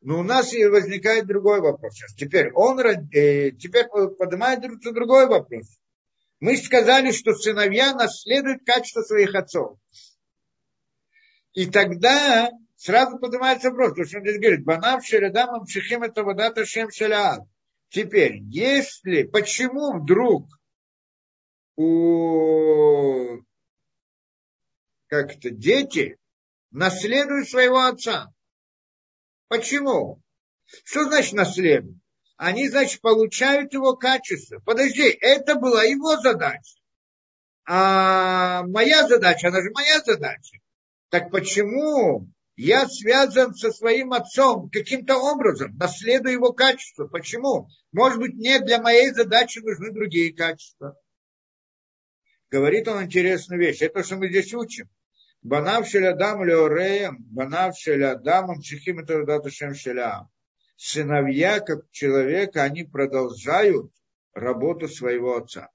Но 0.05 0.19
у 0.19 0.23
нас 0.23 0.53
и 0.53 0.63
возникает 0.65 1.25
другой 1.25 1.61
вопрос 1.61 1.95
сейчас. 1.95 2.13
Теперь 2.13 2.51
он 2.53 2.79
э, 2.79 3.49
теперь 3.53 3.87
поднимается 3.87 4.91
другой 4.91 5.25
вопрос. 5.25 5.79
Мы 6.39 6.57
сказали, 6.57 7.11
что 7.11 7.33
сыновья 7.33 7.91
наследуют 7.95 8.63
качество 8.63 9.01
своих 9.01 9.33
отцов. 9.33 9.79
И 11.53 11.65
тогда 11.65 12.51
сразу 12.75 13.17
поднимается 13.17 13.71
вопрос, 13.71 13.89
потому 13.93 14.05
что 14.05 14.17
он 14.19 14.25
здесь 14.25 14.39
говорит, 14.39 14.63
банав 14.63 15.03
шередам 15.03 15.55
амшихим 15.55 16.03
это 16.03 16.23
водата 16.23 16.67
шем 16.67 16.91
шаляад. 16.91 17.41
Теперь, 17.89 18.37
если, 18.43 19.23
почему 19.23 19.99
вдруг 19.99 20.45
у 21.77 23.39
как-то 25.07 25.49
дети 25.49 26.19
наследуют 26.69 27.49
своего 27.49 27.79
отца? 27.79 28.34
Почему? 29.47 30.21
Что 30.83 31.05
значит 31.05 31.33
наследуют? 31.33 31.97
Они, 32.37 32.67
значит, 32.67 33.01
получают 33.01 33.73
его 33.73 33.95
качество. 33.95 34.59
Подожди, 34.59 35.03
это 35.03 35.55
была 35.55 35.83
его 35.83 36.17
задача. 36.17 36.75
А 37.67 38.63
моя 38.63 39.07
задача, 39.07 39.47
она 39.47 39.61
же 39.61 39.71
моя 39.73 40.01
задача. 40.01 40.59
Так 41.09 41.31
почему 41.31 42.27
я 42.57 42.87
связан 42.87 43.53
со 43.55 43.71
своим 43.71 44.13
отцом 44.13 44.69
каким-то 44.69 45.17
образом, 45.17 45.75
наследую 45.77 46.33
его 46.33 46.53
качество. 46.53 47.07
Почему? 47.07 47.67
Может 47.91 48.19
быть, 48.19 48.33
мне 48.33 48.59
для 48.59 48.81
моей 48.81 49.11
задачи 49.11 49.59
нужны 49.59 49.91
другие 49.91 50.33
качества. 50.33 50.97
Говорит 52.49 52.87
он 52.87 53.03
интересную 53.03 53.59
вещь. 53.59 53.81
Это 53.81 54.03
что 54.03 54.17
мы 54.17 54.29
здесь 54.29 54.53
учим. 54.53 54.89
Банав 55.51 55.87
шелядам 55.87 56.43
леореем, 56.43 57.17
банав 57.37 57.77
шелядамам 57.77 58.61
чихим 58.61 58.97
это 59.01 59.23
датушем 59.25 59.75
шелям. 59.75 60.27
Сыновья, 60.75 61.59
как 61.59 61.91
человека, 61.91 62.63
они 62.63 62.83
продолжают 62.83 63.91
работу 64.33 64.87
своего 64.87 65.37
отца. 65.37 65.69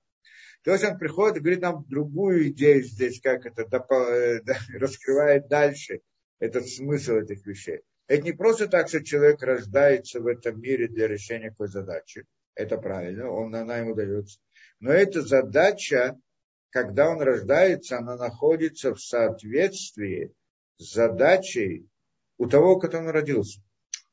То 0.65 0.73
есть 0.73 0.85
он 0.85 0.99
приходит 0.99 1.37
и 1.37 1.41
говорит 1.41 1.63
нам 1.63 1.85
другую 1.89 2.49
идею 2.49 2.83
здесь, 2.83 3.21
как 3.21 3.47
это 3.47 3.63
э, 3.63 4.41
раскрывает 4.77 5.47
дальше 5.47 6.01
этот 6.41 6.69
смысл 6.69 7.19
этих 7.19 7.47
вещей. 7.47 7.83
Это 8.09 8.23
не 8.25 8.33
просто 8.33 8.67
так, 8.67 8.89
что 8.89 9.05
человек 9.05 9.41
рождается 9.41 10.19
в 10.21 10.27
этом 10.27 10.61
мире 10.61 10.89
для 10.89 11.07
решения 11.07 11.51
какой 11.51 11.69
задачи. 11.69 12.25
Это 12.57 12.77
правильно, 12.77 13.31
он, 13.31 13.55
она 13.55 13.79
ему 13.79 13.95
дается. 13.95 14.41
Но 14.81 14.91
эта 14.91 15.23
задача, 15.23 16.19
когда 16.71 17.11
он 17.11 17.21
рождается, 17.21 17.99
она 17.99 18.17
находится 18.17 18.95
в 18.95 19.01
соответствии 19.01 20.33
с 20.79 20.95
задачей 20.95 21.89
у 22.39 22.47
того, 22.47 22.79
кто 22.79 22.99
он 22.99 23.09
родился. 23.09 23.61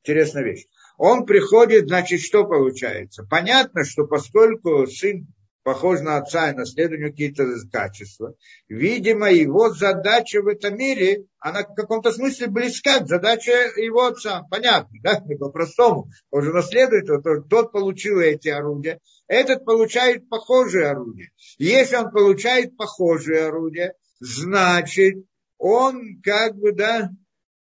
Интересная 0.02 0.44
вещь. 0.44 0.68
Он 0.98 1.26
приходит, 1.26 1.88
значит, 1.88 2.22
что 2.22 2.46
получается? 2.46 3.26
Понятно, 3.30 3.84
что 3.84 4.06
поскольку 4.06 4.88
сын 4.88 5.28
похож 5.68 6.00
на 6.00 6.16
отца 6.16 6.50
и 6.50 6.56
наследует 6.56 7.12
какие-то 7.12 7.44
качества. 7.70 8.36
Видимо, 8.70 9.30
его 9.30 9.70
задача 9.74 10.42
в 10.42 10.48
этом 10.48 10.78
мире, 10.78 11.26
она 11.40 11.64
в 11.64 11.76
каком-то 11.76 12.14
смысле 12.14 12.48
близка 12.48 13.02
к 13.02 13.08
задаче 13.10 13.52
его 13.76 14.06
отца. 14.06 14.44
Понятно, 14.50 14.98
да? 15.04 15.22
По-простому. 15.38 16.08
Он 16.32 16.42
же 16.42 16.54
наследует, 16.54 17.08
тот, 17.08 17.50
тот 17.50 17.74
получил 17.74 18.22
эти 18.22 18.48
орудия, 18.48 19.02
этот 19.28 19.66
получает 19.66 20.30
похожие 20.30 20.88
орудия. 20.88 21.32
Если 21.58 21.98
он 21.98 22.12
получает 22.12 22.78
похожие 22.78 23.48
орудия, 23.48 23.94
значит, 24.22 25.16
он 25.58 26.22
как 26.24 26.56
бы, 26.56 26.72
да, 26.72 27.10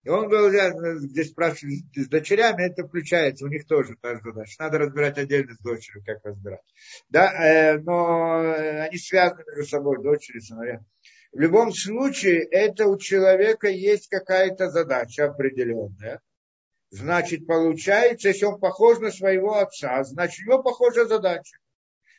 и 0.08 0.10
он 0.10 0.30
говорил, 0.30 1.00
здесь 1.00 1.32
спрашивали 1.32 1.84
с 1.94 2.08
дочерями, 2.08 2.64
это 2.64 2.88
включается, 2.88 3.44
у 3.44 3.50
них 3.50 3.68
тоже 3.68 3.98
та 4.02 4.16
же 4.16 4.22
задача. 4.24 4.56
Надо 4.58 4.78
разбирать 4.78 5.18
отдельно 5.18 5.54
с 5.54 5.60
дочерью, 5.60 6.02
как 6.06 6.24
разбирать. 6.24 6.62
Да, 7.10 7.30
э, 7.34 7.78
но 7.80 8.54
они 8.86 8.98
связаны 8.98 9.44
между 9.48 9.70
собой, 9.70 10.02
дочери, 10.02 10.40
сыновья. 10.40 10.80
В 11.34 11.40
любом 11.42 11.74
случае, 11.74 12.44
это 12.44 12.88
у 12.88 12.98
человека 12.98 13.68
есть 13.68 14.08
какая-то 14.08 14.70
задача 14.70 15.26
определенная. 15.26 16.22
Значит, 16.90 17.46
получается, 17.46 18.30
если 18.30 18.46
он 18.46 18.62
похож 18.62 19.00
на 19.00 19.12
своего 19.12 19.58
отца, 19.58 20.02
значит, 20.06 20.48
у 20.48 20.52
него 20.52 20.64
похожая 20.64 21.04
задача. 21.04 21.58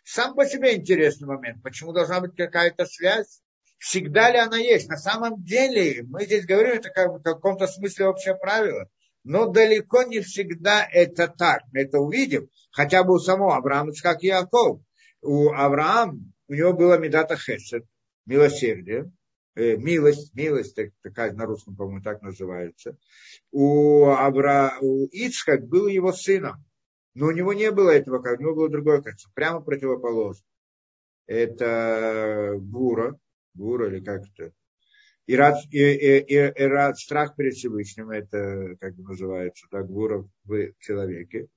Сам 0.04 0.34
по 0.34 0.44
себе 0.44 0.76
интересный 0.76 1.26
момент. 1.26 1.62
Почему 1.62 1.94
должна 1.94 2.20
быть 2.20 2.36
какая-то 2.36 2.84
связь? 2.84 3.40
Всегда 3.78 4.30
ли 4.30 4.38
она 4.38 4.58
есть? 4.58 4.88
На 4.88 4.96
самом 4.96 5.42
деле, 5.42 6.02
мы 6.02 6.24
здесь 6.24 6.44
говорим, 6.44 6.72
это 6.72 6.90
как 6.90 7.12
в 7.12 7.22
каком-то 7.22 7.66
смысле 7.66 8.08
общее 8.08 8.34
правило. 8.34 8.88
Но 9.24 9.46
далеко 9.46 10.02
не 10.02 10.20
всегда 10.20 10.86
это 10.90 11.28
так. 11.28 11.62
Мы 11.72 11.80
это 11.82 11.98
увидим. 11.98 12.48
Хотя 12.70 13.04
бы 13.04 13.14
у 13.14 13.18
самого 13.18 13.56
Авраама, 13.56 13.92
как 14.02 14.22
Яков. 14.22 14.80
У 15.22 15.50
Авраама, 15.50 16.18
у 16.48 16.54
него 16.54 16.72
было 16.72 16.98
медата 16.98 17.36
хесед, 17.36 17.84
милосердие, 18.26 19.12
э, 19.54 19.76
милость, 19.76 20.34
милость, 20.34 20.74
так, 20.74 20.90
такая 21.02 21.32
на 21.32 21.46
русском, 21.46 21.76
по-моему, 21.76 22.02
так 22.02 22.22
называется. 22.22 22.96
У, 23.52 24.06
Авра, 24.06 24.78
у 24.80 25.06
Ицхак 25.06 25.66
был 25.66 25.86
его 25.88 26.12
сыном. 26.12 26.64
Но 27.14 27.26
у 27.26 27.32
него 27.32 27.52
не 27.52 27.70
было 27.70 27.90
этого, 27.90 28.18
у 28.18 28.40
него 28.40 28.54
было 28.54 28.68
другое 28.68 29.02
качество, 29.02 29.30
прямо 29.34 29.60
противоположное. 29.60 30.46
Это 31.26 32.54
Бура, 32.58 33.18
гура 33.58 33.88
или 33.88 34.02
как 34.02 34.22
это. 34.22 34.52
И, 35.26 35.36
рад, 35.36 35.56
и, 35.70 35.78
и, 35.78 36.18
и, 36.20 36.34
и 36.34 36.64
рад, 36.64 36.98
страх 36.98 37.36
перед 37.36 37.54
Всевышним, 37.54 38.10
это 38.10 38.76
как 38.80 38.96
называется, 38.96 39.66
так, 39.70 39.86
гура 39.86 40.24
в 40.44 40.72
человеке. 40.78 41.48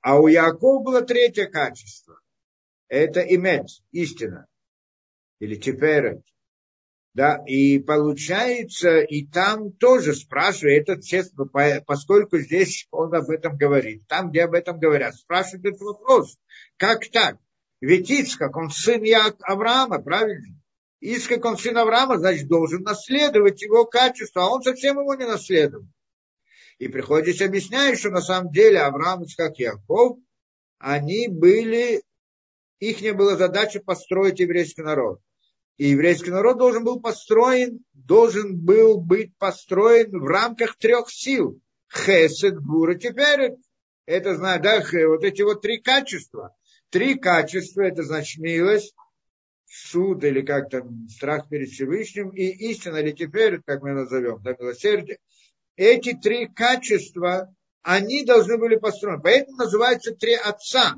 А 0.00 0.18
у 0.18 0.26
Якова 0.26 0.82
было 0.82 1.02
третье 1.02 1.46
качество. 1.46 2.18
Это 2.88 3.20
имет, 3.20 3.66
истина. 3.92 4.46
Или 5.38 5.56
теперь. 5.56 6.22
Да, 7.12 7.42
и 7.44 7.80
получается, 7.80 9.00
и 9.00 9.26
там 9.26 9.72
тоже 9.72 10.14
спрашивает, 10.14 10.88
этот 10.88 11.04
честно, 11.04 11.44
поскольку 11.84 12.38
здесь 12.38 12.86
он 12.92 13.12
об 13.12 13.28
этом 13.30 13.56
говорит, 13.56 14.06
там, 14.06 14.30
где 14.30 14.44
об 14.44 14.54
этом 14.54 14.78
говорят, 14.78 15.16
спрашивает 15.16 15.66
этот 15.66 15.80
вопрос, 15.80 16.38
как 16.76 17.10
так? 17.10 17.36
Ведь 17.80 18.08
Ицхак, 18.10 18.56
он 18.56 18.70
сын 18.70 19.02
Авраама, 19.42 20.00
правильно? 20.00 20.59
Ицхак, 21.00 21.44
он 21.44 21.56
сын 21.56 21.76
Авраама, 21.78 22.18
значит, 22.18 22.46
должен 22.46 22.82
наследовать 22.82 23.62
его 23.62 23.86
качество, 23.86 24.44
а 24.44 24.50
он 24.50 24.62
совсем 24.62 24.98
его 24.98 25.14
не 25.14 25.26
наследовал. 25.26 25.86
И 26.78 26.88
приходится 26.88 27.46
объяснять, 27.46 27.98
что 27.98 28.10
на 28.10 28.20
самом 28.20 28.52
деле 28.52 28.80
Авраам, 28.80 29.22
Ицхак 29.22 29.58
и 29.58 29.64
Яков, 29.64 30.18
они 30.78 31.28
были, 31.28 32.02
их 32.78 33.00
не 33.00 33.12
была 33.12 33.36
задача 33.36 33.80
построить 33.80 34.40
еврейский 34.40 34.82
народ. 34.82 35.20
И 35.78 35.88
еврейский 35.88 36.30
народ 36.30 36.58
должен 36.58 36.84
был 36.84 37.00
построен, 37.00 37.82
должен 37.94 38.58
был 38.58 39.00
быть 39.00 39.36
построен 39.38 40.10
в 40.10 40.26
рамках 40.26 40.76
трех 40.76 41.10
сил. 41.10 41.60
Хесед, 41.90 42.58
Гура, 42.60 42.94
теперь 42.94 43.56
это, 44.04 44.36
знаю, 44.36 44.60
да, 44.60 44.82
вот 45.08 45.24
эти 45.24 45.40
вот 45.42 45.62
три 45.62 45.78
качества. 45.80 46.54
Три 46.90 47.14
качества, 47.14 47.82
это 47.82 48.02
значит 48.02 48.40
милость, 48.40 48.94
суд 49.70 50.24
или 50.24 50.42
как 50.42 50.68
там, 50.68 51.08
страх 51.08 51.48
перед 51.48 51.68
Всевышним 51.68 52.30
и 52.30 52.42
истина 52.70 52.96
или 52.96 53.12
теперь, 53.12 53.60
как 53.62 53.82
мы 53.82 53.92
назовем, 53.92 54.42
да, 54.42 54.56
милосердие. 54.58 55.18
Эти 55.76 56.12
три 56.12 56.48
качества, 56.48 57.54
они 57.82 58.24
должны 58.24 58.58
были 58.58 58.76
построены. 58.76 59.22
Поэтому 59.22 59.56
называются 59.58 60.14
три 60.14 60.34
отца. 60.34 60.96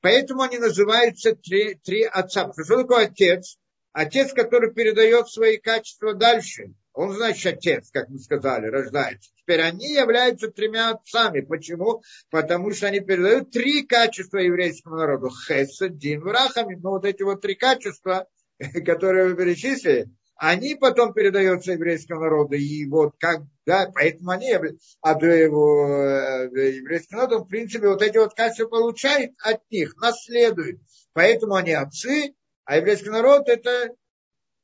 Поэтому 0.00 0.42
они 0.42 0.58
называются 0.58 1.34
три, 1.34 1.76
три 1.76 2.02
отца. 2.02 2.46
Потому 2.46 2.64
что 2.64 2.82
такое 2.82 3.06
отец? 3.06 3.56
Отец, 3.92 4.32
который 4.32 4.72
передает 4.72 5.28
свои 5.28 5.56
качества 5.56 6.14
дальше. 6.14 6.74
Он, 6.92 7.12
значит, 7.12 7.54
отец, 7.54 7.90
как 7.92 8.08
мы 8.08 8.18
сказали, 8.18 8.66
рождается. 8.66 9.30
Теперь 9.48 9.62
они 9.62 9.94
являются 9.94 10.50
тремя 10.50 10.90
отцами. 10.90 11.40
Почему? 11.40 12.02
Потому 12.30 12.70
что 12.70 12.88
они 12.88 13.00
передают 13.00 13.50
три 13.50 13.82
качества 13.82 14.36
еврейскому 14.36 14.96
народу. 14.96 15.30
Хесед, 15.30 15.96
Дин, 15.96 16.20
Врахами. 16.20 16.74
Ну, 16.74 16.90
вот 16.90 17.06
эти 17.06 17.22
вот 17.22 17.40
три 17.40 17.54
качества, 17.54 18.28
которые 18.84 19.28
вы 19.28 19.36
перечислили, 19.36 20.10
они 20.36 20.74
потом 20.74 21.14
передаются 21.14 21.72
еврейскому 21.72 22.20
народу. 22.20 22.56
И 22.56 22.86
вот 22.90 23.14
как, 23.18 23.40
да, 23.64 23.90
поэтому 23.94 24.32
они, 24.32 24.52
а 24.52 25.12
его 25.12 25.88
э, 25.88 26.76
еврейский 26.76 27.16
народ, 27.16 27.46
в 27.46 27.48
принципе, 27.48 27.88
вот 27.88 28.02
эти 28.02 28.18
вот 28.18 28.34
качества 28.34 28.66
получает 28.66 29.30
от 29.42 29.62
них, 29.70 29.96
наследует. 29.96 30.78
Поэтому 31.14 31.54
они 31.54 31.72
отцы, 31.72 32.34
а 32.66 32.76
еврейский 32.76 33.08
народ 33.08 33.48
это, 33.48 33.94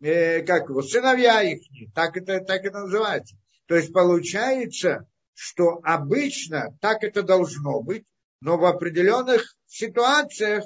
э, 0.03 0.43
как 0.43 0.69
его, 0.69 0.83
сыновья 0.83 1.41
их, 1.41 1.63
так 1.95 2.19
это, 2.19 2.41
так 2.41 2.67
это 2.67 2.81
называется. 2.81 3.35
То 3.67 3.77
есть 3.77 3.93
получается, 3.93 5.07
что 5.35 5.81
обычно 5.83 6.77
так 6.81 7.03
это 7.03 7.23
должно 7.23 7.81
быть, 7.81 8.05
но 8.41 8.57
в 8.57 8.65
определенных 8.65 9.57
ситуациях 9.67 10.65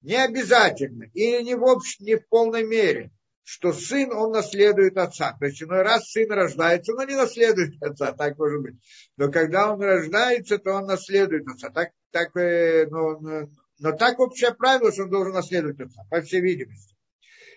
не 0.00 0.16
обязательно, 0.16 1.04
или 1.14 1.42
не 1.42 1.54
в, 1.54 1.64
общ, 1.64 1.98
не 2.00 2.16
в 2.16 2.28
полной 2.28 2.64
мере, 2.64 3.12
что 3.44 3.72
сын, 3.72 4.12
он 4.12 4.32
наследует 4.32 4.96
отца. 4.96 5.36
То 5.38 5.46
есть 5.46 5.62
иной 5.62 5.82
раз 5.82 6.10
сын 6.10 6.30
рождается, 6.30 6.92
но 6.92 7.04
не 7.04 7.14
наследует 7.14 7.80
отца, 7.82 8.12
так 8.12 8.38
может 8.38 8.62
быть. 8.62 8.74
Но 9.16 9.30
когда 9.30 9.72
он 9.72 9.80
рождается, 9.80 10.58
то 10.58 10.72
он 10.72 10.86
наследует 10.86 11.46
отца. 11.48 11.70
Так, 11.70 11.90
так, 12.10 12.36
э, 12.36 12.86
ну, 12.90 13.48
но 13.78 13.92
так 13.92 14.20
общее 14.20 14.54
правило, 14.54 14.92
что 14.92 15.04
он 15.04 15.10
должен 15.10 15.32
наследовать 15.34 15.80
отца, 15.80 16.02
по 16.10 16.20
всей 16.20 16.40
видимости. 16.40 16.94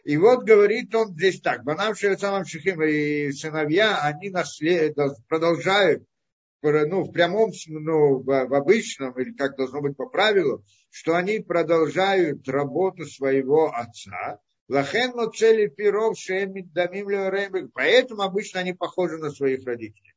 И 0.05 0.17
вот 0.17 0.43
говорит 0.43 0.93
он 0.93 1.13
здесь 1.13 1.41
так, 1.41 1.63
Банам 1.63 1.95
Шевецамам 1.95 2.45
Шихим 2.45 2.81
и 2.83 3.31
сыновья, 3.31 4.01
они 4.03 4.29
наслед... 4.29 4.95
продолжают, 5.27 6.03
ну, 6.61 7.03
в 7.03 7.11
прямом, 7.11 7.51
ну, 7.67 8.19
в 8.21 8.55
обычном, 8.55 9.19
или 9.19 9.33
как 9.33 9.57
должно 9.57 9.81
быть 9.81 9.97
по 9.97 10.07
правилу, 10.07 10.63
что 10.91 11.15
они 11.15 11.39
продолжают 11.39 12.47
работу 12.47 13.05
своего 13.05 13.73
отца, 13.73 14.39
Лахен 14.67 15.13
цели 15.31 15.67
пиров 15.67 16.17
шемит 16.17 16.71
дамим 16.73 17.71
Поэтому 17.73 18.23
обычно 18.23 18.61
они 18.61 18.73
похожи 18.73 19.17
на 19.17 19.29
своих 19.29 19.65
родителей. 19.65 20.14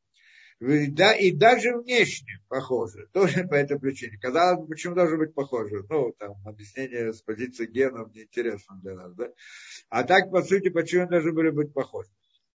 Да, 0.60 1.14
и 1.14 1.30
даже 1.30 1.76
внешне 1.76 2.40
похожи, 2.48 3.06
тоже 3.12 3.46
по 3.46 3.54
этой 3.54 3.78
причине. 3.78 4.18
Казалось 4.18 4.60
бы, 4.60 4.66
почему 4.66 4.94
должны 4.96 5.16
быть 5.16 5.34
похожи? 5.34 5.84
Ну, 5.88 6.12
там, 6.18 6.34
объяснение 6.44 7.12
с 7.12 7.22
позиции 7.22 7.66
генов 7.66 8.12
неинтересно 8.12 8.76
для 8.82 8.94
нас, 8.94 9.14
да? 9.14 9.28
А 9.88 10.02
так, 10.02 10.30
по 10.32 10.42
сути, 10.42 10.68
почему 10.68 11.08
должны 11.08 11.32
были 11.32 11.50
быть 11.50 11.72
похожи? 11.72 12.10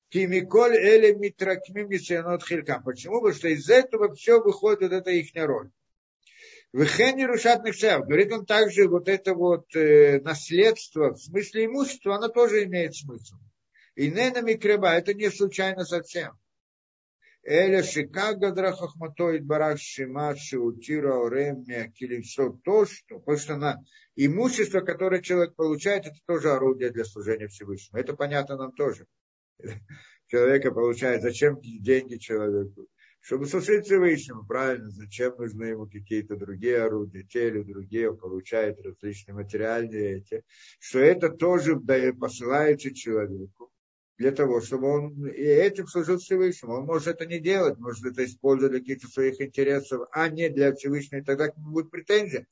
Кимиколь 0.10 0.76
или 0.76 1.14
митракмим 1.14 1.90
хилькам. 1.92 2.84
Почему? 2.84 3.22
Потому 3.22 3.36
что 3.36 3.50
из 3.50 3.70
этого 3.70 4.16
все 4.16 4.42
выходит, 4.42 4.82
вот 4.82 4.94
это 4.94 5.12
их 5.12 5.30
роль. 5.36 5.70
Вехени 6.72 7.24
рушатных 7.24 7.76
шев. 7.76 8.06
Говорит 8.06 8.32
он 8.32 8.46
также, 8.46 8.88
вот 8.88 9.10
это 9.10 9.34
вот 9.34 9.76
э, 9.76 10.22
наследство, 10.22 11.14
в 11.14 11.18
смысле 11.18 11.66
имущества, 11.66 12.16
оно 12.16 12.30
тоже 12.30 12.64
имеет 12.64 12.96
смысл. 12.96 13.36
И 13.96 14.10
нена 14.10 14.42
микреба, 14.42 14.94
это 14.94 15.14
не 15.14 15.30
случайно 15.30 15.84
совсем. 15.84 16.40
Эля 17.44 17.84
Шикага 17.84 18.52
Драхахматой 18.52 19.40
Барак 19.40 19.80
Шима 19.80 20.36
Шиутира 20.36 21.16
Орем 21.16 21.64
Килимсо 21.94 22.52
то, 22.64 22.86
что, 22.86 23.20
потому 23.20 23.38
что 23.38 23.56
на 23.56 23.78
имущество, 24.16 24.82
которое 24.82 25.22
человек 25.22 25.56
получает, 25.56 26.06
это 26.06 26.18
тоже 26.26 26.52
орудие 26.52 26.90
для 26.92 27.06
служения 27.06 27.48
Всевышнему. 27.48 28.02
Это 28.02 28.14
понятно 28.14 28.58
нам 28.58 28.72
тоже. 28.74 29.08
Человека 30.28 30.72
получает, 30.72 31.22
зачем 31.22 31.60
деньги 31.62 32.18
человеку? 32.18 32.88
Чтобы 33.22 33.48
служить 33.48 33.86
Всевышнему, 33.86 34.46
правильно, 34.46 34.90
зачем 34.92 35.36
нужны 35.38 35.66
ему 35.66 35.88
какие-то 35.88 36.36
другие 36.38 36.84
орудия, 36.84 37.24
те 37.24 37.48
или 37.48 37.64
другие, 37.64 38.12
он 38.12 38.18
получает 38.18 38.80
различные 38.80 39.36
материальные 39.36 40.18
эти, 40.18 40.44
что 40.80 41.00
это 41.00 41.30
тоже 41.30 41.78
посылается 41.78 42.94
человеку 42.94 43.69
для 44.20 44.34
того, 44.34 44.60
чтобы 44.60 44.88
он 44.88 45.28
и 45.28 45.42
этим 45.42 45.88
служил 45.88 46.18
Всевышнему. 46.18 46.74
Он 46.74 46.86
может 46.86 47.08
это 47.08 47.26
не 47.26 47.40
делать, 47.40 47.80
может 47.80 48.06
это 48.06 48.26
использовать 48.26 48.74
для 48.74 48.82
каких-то 48.82 49.08
своих 49.08 49.40
интересов, 49.40 50.10
а 50.12 50.28
не 50.28 50.50
для 50.50 50.76
Всевышнего, 50.76 51.22
и 51.22 51.24
тогда 51.24 51.48
к 51.48 51.58
нему 51.58 51.72
будет 51.72 51.90
претензия. 51.90 52.46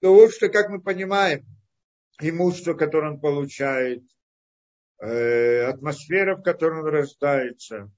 То 0.00 0.12
вот 0.12 0.34
что, 0.34 0.48
как 0.48 0.70
мы 0.70 0.82
понимаем, 0.82 1.46
имущество, 2.20 2.74
которое 2.74 3.12
он 3.12 3.20
получает, 3.20 4.02
э, 4.98 5.62
атмосфера, 5.66 6.34
в 6.34 6.42
которой 6.42 6.80
он 6.80 6.86
рождается, 6.86 7.88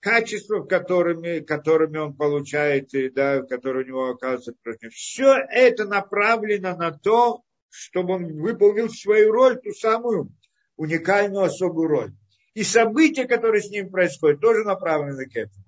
качества, 0.00 0.64
которыми, 0.64 1.38
которыми 1.38 1.98
он 1.98 2.16
получает, 2.16 2.92
и, 2.92 3.08
да, 3.08 3.40
которые 3.42 3.84
у 3.84 3.86
него 3.86 4.08
оказываются 4.08 4.54
против. 4.64 4.92
Все 4.94 5.36
это 5.48 5.84
направлено 5.84 6.76
на 6.76 6.90
то, 6.90 7.44
чтобы 7.68 8.14
он 8.14 8.40
выполнил 8.40 8.90
свою 8.90 9.30
роль, 9.30 9.60
ту 9.60 9.70
самую, 9.70 10.32
уникальную 10.76 11.44
особую 11.44 11.88
роль. 11.88 12.12
И 12.54 12.64
события, 12.64 13.26
которые 13.26 13.62
с 13.62 13.70
ним 13.70 13.90
происходят, 13.90 14.40
тоже 14.40 14.64
направлены 14.64 15.26
к 15.26 15.36
этому. 15.36 15.64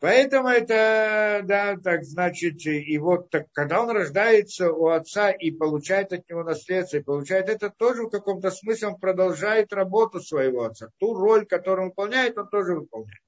Поэтому 0.00 0.48
это, 0.48 1.42
да, 1.44 1.76
так 1.82 2.04
значит, 2.04 2.64
и 2.66 2.98
вот 2.98 3.30
так, 3.30 3.46
когда 3.52 3.82
он 3.82 3.90
рождается 3.90 4.70
у 4.70 4.86
отца 4.88 5.32
и 5.32 5.50
получает 5.50 6.12
от 6.12 6.28
него 6.28 6.44
наследство, 6.44 6.98
и 6.98 7.02
получает 7.02 7.48
это 7.48 7.70
тоже 7.70 8.04
в 8.04 8.10
каком-то 8.10 8.52
смысле, 8.52 8.88
он 8.88 9.00
продолжает 9.00 9.72
работу 9.72 10.20
своего 10.20 10.64
отца. 10.64 10.90
Ту 10.98 11.14
роль, 11.14 11.46
которую 11.46 11.86
он 11.86 11.88
выполняет, 11.88 12.38
он 12.38 12.48
тоже 12.48 12.76
выполняет. 12.76 13.18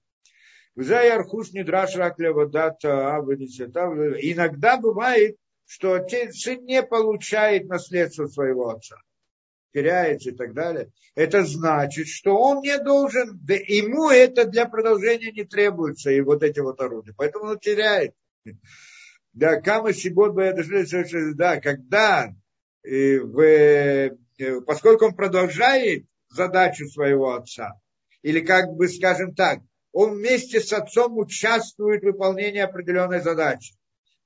Драш 0.77 1.97
Иногда 1.97 2.71
бывает, 4.77 5.37
что 5.67 5.95
отец, 5.95 6.37
сын 6.37 6.65
не 6.65 6.85
получает 6.85 7.67
наследство 7.67 8.27
своего 8.27 8.69
отца 8.69 8.97
теряется 9.73 10.31
и 10.31 10.35
так 10.35 10.55
далее, 10.55 10.91
это 11.15 11.45
значит, 11.45 12.09
что 12.09 12.37
он 12.37 12.61
не 12.61 12.79
должен, 12.79 13.39
да 13.43 13.55
ему 13.55 14.11
это 14.11 14.45
для 14.45 14.67
продолжения 14.67 15.33
не 15.33 15.45
требуется, 15.45 16.11
и 16.11 16.21
вот 16.21 16.43
эти 16.43 16.61
вот 16.61 16.81
орудия. 16.81 17.15
Поэтому 17.17 17.47
он 17.47 17.59
теряет. 17.59 18.15
Да, 19.33 19.61
Кама 19.61 19.93
Сибот 19.93 20.35
да, 20.35 21.61
когда 21.61 22.35
э, 22.83 23.21
в, 23.21 23.41
э, 23.41 24.11
поскольку 24.67 25.07
он 25.07 25.15
продолжает 25.15 26.05
задачу 26.29 26.89
своего 26.89 27.35
отца, 27.35 27.81
или 28.23 28.41
как 28.41 28.71
бы, 28.73 28.89
скажем 28.89 29.35
так, 29.35 29.61
он 29.93 30.17
вместе 30.17 30.61
с 30.61 30.73
отцом 30.73 31.19
участвует 31.19 32.03
в 32.03 32.07
выполнении 32.07 32.61
определенной 32.61 33.21
задачи. 33.21 33.75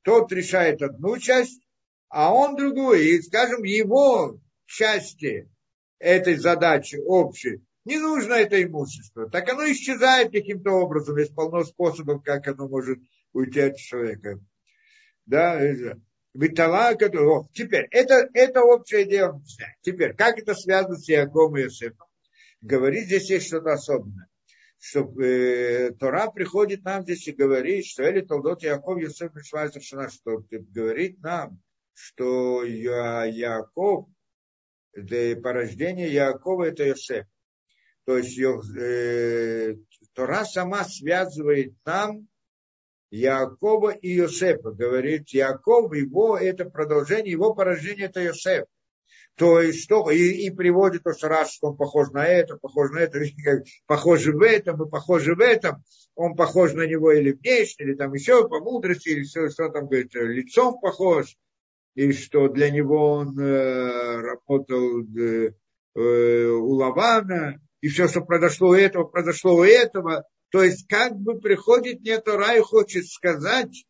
Тот 0.03 0.31
решает 0.33 0.83
одну 0.83 1.17
часть, 1.19 1.61
а 2.09 2.35
он 2.35 2.57
другую. 2.57 3.01
И, 3.01 3.23
скажем, 3.23 3.63
его 3.63 4.39
части 4.67 5.51
этой 5.99 6.37
задачи 6.37 6.97
общей, 6.97 7.65
не 7.85 7.99
нужно 7.99 8.35
это 8.35 8.63
имущество. 8.63 9.29
Так 9.29 9.49
оно 9.51 9.71
исчезает 9.71 10.33
каким-то 10.33 10.71
образом. 10.71 11.19
Есть 11.19 11.35
полно 11.35 11.65
способов, 11.65 12.23
как 12.23 12.47
оно 12.49 12.69
может 12.69 12.99
уйти 13.33 13.61
от 13.61 13.77
человека. 13.77 14.41
Да, 15.27 15.61
Витала, 16.33 16.95
который... 16.95 17.47
Теперь, 17.53 17.87
это, 17.91 18.29
это 18.33 18.63
общая 18.63 19.05
идея. 19.05 19.41
Теперь, 19.83 20.15
как 20.15 20.39
это 20.39 20.55
связано 20.55 20.97
с 20.97 21.09
Иаковом 21.09 21.57
и 21.57 21.63
Иосифом? 21.63 22.07
говорит, 22.65 23.05
здесь 23.05 23.31
есть 23.31 23.47
что-то 23.47 23.73
особенное. 23.73 24.29
Что 24.79 25.01
э, 25.23 25.93
Тора 25.93 26.31
приходит 26.31 26.85
нам 26.85 27.03
здесь 27.03 27.27
и 27.29 27.33
говорит, 27.33 27.87
что 27.87 28.03
Эли 28.03 28.21
Толдот 28.21 28.63
Яков 28.63 29.01
Йосеф 29.01 29.35
Мишвайзер 29.35 29.83
Шана, 29.83 30.11
что 30.11 30.45
говорит 30.51 31.21
нам, 31.23 31.61
что 31.95 32.65
Я, 32.65 33.25
Яков, 33.25 34.09
да, 34.97 35.41
порождение 35.41 36.13
Якова 36.13 36.65
это 36.65 36.85
Йосеф. 36.85 37.27
То 38.05 38.19
есть 38.19 38.39
э, 38.39 39.77
Тора 40.13 40.45
сама 40.45 40.85
связывает 40.85 41.75
нам 41.85 42.29
Якова 43.11 43.91
и 43.91 44.15
Йосефа. 44.15 44.71
Говорит, 44.71 45.31
Яков, 45.31 45.95
его 45.95 46.37
это 46.37 46.65
продолжение, 46.67 47.33
его 47.33 47.55
порождение 47.55 48.07
это 48.07 48.21
Йосеф. 48.21 48.67
То 49.37 49.61
есть 49.61 49.83
что, 49.83 50.11
и, 50.11 50.47
и 50.47 50.51
приводит 50.51 51.03
то, 51.03 51.13
что 51.13 51.29
раз, 51.29 51.53
что 51.53 51.69
он 51.69 51.77
похож 51.77 52.11
на 52.11 52.25
это, 52.25 52.57
похож 52.57 52.93
на 52.93 52.99
это, 53.01 53.21
похож 53.87 54.27
в 54.27 54.43
этом, 54.43 54.83
и 54.83 54.89
похож 54.89 55.27
в 55.27 55.41
этом, 55.41 55.83
он 56.15 56.37
похож 56.37 56.73
на 56.75 56.87
него 56.87 57.11
или 57.11 57.33
внешне, 57.33 57.87
или 57.87 57.95
там 57.95 58.15
еще 58.15 58.49
по 58.49 58.61
мудрости, 58.61 59.09
или 59.09 59.25
все, 59.25 59.49
что 59.51 59.71
там 59.71 59.87
говорит, 59.87 60.15
лицом 60.15 60.79
похож, 60.79 61.37
и 61.95 62.13
что 62.13 62.49
для 62.49 62.71
него 62.71 63.13
он 63.13 63.39
э, 63.39 64.21
работал 64.21 65.01
э, 65.01 65.53
э, 65.95 66.47
у 66.47 66.71
Лавана, 66.71 67.61
и 67.81 67.89
все, 67.89 68.09
что 68.09 68.23
произошло 68.23 68.71
у 68.71 68.75
этого, 68.75 69.05
произошло 69.05 69.57
у 69.57 69.65
этого. 69.65 70.25
То 70.51 70.63
есть 70.63 70.87
как 70.89 71.17
бы 71.17 71.39
приходит 71.39 72.01
не 72.01 72.19
Тора 72.21 72.57
и 72.57 72.61
хочет 72.61 73.07
сказать, 73.07 73.87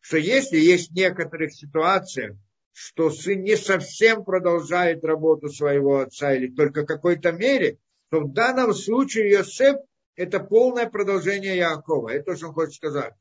что 0.00 0.18
если 0.18 0.58
есть 0.58 0.90
некоторых 0.92 1.54
ситуациях, 1.54 2.36
что 2.72 3.10
сын 3.10 3.42
не 3.42 3.56
совсем 3.56 4.24
продолжает 4.24 5.04
работу 5.04 5.48
своего 5.48 6.00
отца 6.00 6.34
или 6.34 6.48
только 6.52 6.82
в 6.82 6.86
какой-то 6.86 7.32
мере, 7.32 7.78
то 8.10 8.20
в 8.20 8.32
данном 8.32 8.74
случае 8.74 9.30
Йосеф– 9.30 9.76
это 10.16 10.40
полное 10.40 10.88
продолжение 10.88 11.56
Якова. 11.56 12.10
Это 12.10 12.32
то, 12.32 12.36
что 12.36 12.48
он 12.48 12.54
хочет 12.54 12.74
сказать. 12.74 13.14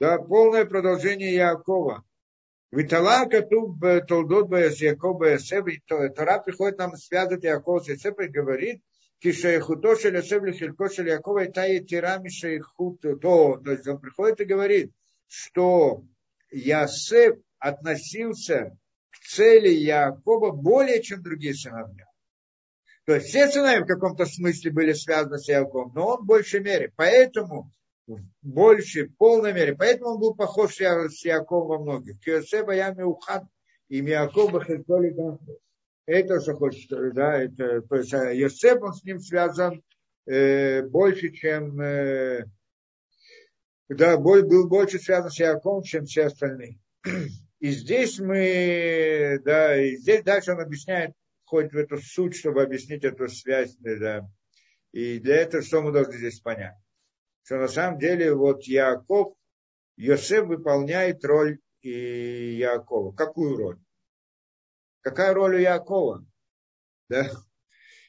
Да, 0.00 0.18
полное 0.18 0.64
продолжение 0.64 1.34
Якова. 1.34 2.04
Витала 2.70 3.24
Катуб 3.26 3.80
Толдот 4.06 4.48
Яков 4.80 5.22
Ясеф, 5.22 5.64
Тора 5.86 6.38
приходит 6.38 6.78
нам 6.78 6.96
связывать 6.96 7.42
Якова 7.42 7.80
с 7.80 7.88
Ясефом 7.88 8.26
и 8.26 8.28
говорит, 8.28 8.82
Кишайхуто 9.20 9.96
Шелясев 9.96 10.44
Лихилько 10.44 10.88
Якова 11.02 11.44
и 11.44 11.50
Тая 11.50 11.80
Тирами 11.80 12.28
Шейхут, 12.28 13.00
то, 13.00 13.60
есть 13.66 13.88
он 13.88 13.98
приходит 13.98 14.40
и 14.40 14.44
говорит, 14.44 14.92
что 15.26 16.04
Ясеф 16.52 17.36
относился 17.58 18.78
к 19.10 19.18
цели 19.26 19.70
Якова 19.70 20.52
более, 20.52 21.02
чем 21.02 21.22
другие 21.22 21.54
сыновья. 21.54 22.04
То 23.04 23.14
есть 23.14 23.28
все 23.28 23.48
сыновья 23.48 23.80
в 23.80 23.86
каком-то 23.86 24.26
смысле 24.26 24.70
были 24.70 24.92
связаны 24.92 25.38
с 25.38 25.48
Яковом, 25.48 25.92
но 25.94 26.06
он 26.08 26.22
в 26.22 26.26
большей 26.26 26.60
мере. 26.60 26.92
Поэтому 26.94 27.72
в 28.08 28.20
большей, 28.42 29.08
полной 29.08 29.52
мере. 29.52 29.76
Поэтому 29.76 30.12
он 30.12 30.20
был 30.20 30.34
похож 30.34 30.76
с 30.76 31.24
Яковом 31.24 31.68
во 31.68 31.78
многих. 31.78 32.20
Киосеба 32.20 32.74
Ями 32.74 33.02
Ухан 33.02 33.48
и 33.88 33.98
Якова 33.98 34.64
Хельтоли 34.64 35.14
Это 36.06 36.40
что 36.40 36.54
хочет, 36.54 36.90
да, 37.14 37.42
это, 37.42 37.82
то 37.82 37.96
есть 37.96 38.14
а 38.14 38.32
Йосеф, 38.32 38.80
он 38.82 38.94
с 38.94 39.04
ним 39.04 39.20
связан 39.20 39.82
э, 40.26 40.82
больше, 40.82 41.30
чем 41.30 41.80
э, 41.80 42.44
да, 43.88 44.16
был 44.16 44.68
больше 44.68 44.98
связан 44.98 45.30
с 45.30 45.38
Яковом, 45.38 45.82
чем 45.82 46.06
все 46.06 46.24
остальные. 46.26 46.78
И 47.60 47.70
здесь 47.70 48.20
мы, 48.20 49.40
да, 49.44 49.80
и 49.80 49.96
здесь 49.96 50.22
дальше 50.22 50.52
он 50.52 50.60
объясняет, 50.60 51.12
хоть 51.44 51.72
в 51.72 51.76
эту 51.76 51.98
суть, 51.98 52.36
чтобы 52.36 52.62
объяснить 52.62 53.04
эту 53.04 53.28
связь, 53.28 53.76
да. 53.78 54.28
И 54.92 55.18
для 55.18 55.36
этого 55.36 55.62
что 55.62 55.82
мы 55.82 55.92
должны 55.92 56.16
здесь 56.16 56.40
понять? 56.40 56.76
Что 57.48 57.56
на 57.56 57.68
самом 57.68 57.98
деле 57.98 58.34
вот 58.34 58.64
Яков, 58.64 59.32
Йосеф 59.96 60.44
выполняет 60.44 61.24
роль 61.24 61.60
и 61.80 62.58
Якова. 62.58 63.12
Какую 63.12 63.56
роль? 63.56 63.78
Какая 65.00 65.32
роль 65.32 65.54
у 65.54 65.58
Якова? 65.58 66.26
Да? 67.08 67.30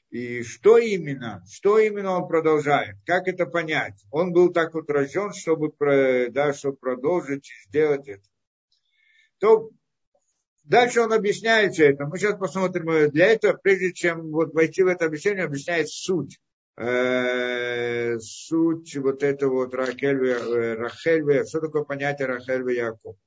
И 0.09 0.43
что 0.43 0.77
именно, 0.77 1.41
что 1.49 1.79
именно 1.79 2.17
он 2.17 2.27
продолжает, 2.27 2.97
как 3.05 3.29
это 3.29 3.45
понять? 3.45 4.03
Он 4.11 4.33
был 4.33 4.51
так 4.51 4.73
вот 4.73 4.89
рожден, 4.89 5.31
чтобы, 5.31 5.71
да, 6.31 6.51
чтобы 6.51 6.75
продолжить 6.75 7.49
сделать 7.65 8.09
это. 8.09 8.27
То 9.37 9.69
дальше 10.65 10.99
он 10.99 11.13
объясняет 11.13 11.75
все 11.75 11.91
это. 11.91 12.07
Мы 12.07 12.17
сейчас 12.17 12.37
посмотрим. 12.37 13.09
Для 13.11 13.27
этого, 13.27 13.53
прежде 13.53 13.93
чем 13.93 14.31
вот 14.31 14.53
войти 14.53 14.83
в 14.83 14.87
это 14.87 15.05
объяснение, 15.05 15.45
объясняет 15.45 15.87
суть. 15.87 16.41
Э, 16.81 18.17
суть 18.21 18.95
вот 18.95 19.21
этого 19.21 19.65
вот 19.65 19.73
Рахель, 19.73 20.25
э, 20.25 20.75
Рахель, 20.75 21.45
что 21.45 21.59
такое 21.59 21.83
понятие 21.83 22.27
Рахель 22.27 22.71
Яков. 22.71 23.17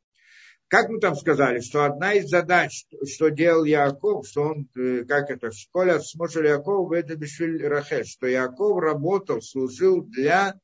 Как 0.68 0.88
мы 0.88 0.98
там 1.00 1.14
сказали, 1.14 1.60
что 1.60 1.84
одна 1.84 2.14
из 2.14 2.30
задач, 2.30 2.86
что 3.06 3.28
делал 3.28 3.64
Яков, 3.64 4.26
что 4.26 4.44
он, 4.44 4.70
э, 4.74 5.04
как 5.04 5.28
это, 5.28 5.50
в 5.50 5.54
школе 5.54 6.00
смысл 6.00 6.40
Яков, 6.40 6.92
это 6.92 7.14
Бешвиль 7.14 7.62
Рахель, 7.66 8.06
что 8.06 8.26
Яков 8.26 8.80
работал, 8.80 9.42
служил 9.42 10.02
для, 10.02 10.58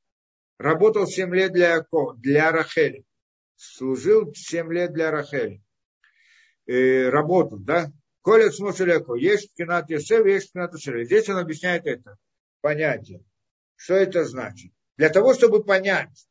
работал 0.56 1.06
7 1.06 1.35
лет 1.35 1.52
для 1.52 1.74
Якова, 1.74 2.16
для 2.16 2.51
Рахели. 2.52 3.05
Служил 3.56 4.32
7 4.35 4.73
лет 4.73 4.94
для 4.94 5.10
Рахели. 5.10 5.60
Э, 6.66 7.10
работал, 7.10 7.59
да? 7.59 7.93
Коля 8.23 8.51
смысл 8.51 8.85
Яков. 8.86 9.19
Есть 9.19 9.52
кинат 9.52 9.90
Йосеф, 9.90 10.24
есть 10.24 10.55
кинат. 10.55 10.73
Здесь 10.74 11.28
он 11.28 11.36
объясняет 11.36 11.86
это 11.86 12.16
понятие. 12.60 13.24
Что 13.76 13.94
это 13.94 14.24
значит? 14.24 14.72
Для 14.97 15.10
того, 15.10 15.35
чтобы 15.35 15.64
понять, 15.64 16.28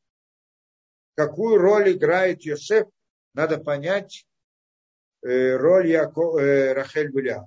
какую 1.16 1.58
роль 1.58 1.94
играет 1.94 2.44
Йосеф 2.44 2.88
надо 3.34 3.60
понять 3.60 4.26
э, 5.22 5.56
роль 5.56 5.88
Яко, 5.88 6.40
э, 6.40 6.74
Рахель 6.74 7.12
Буля. 7.12 7.46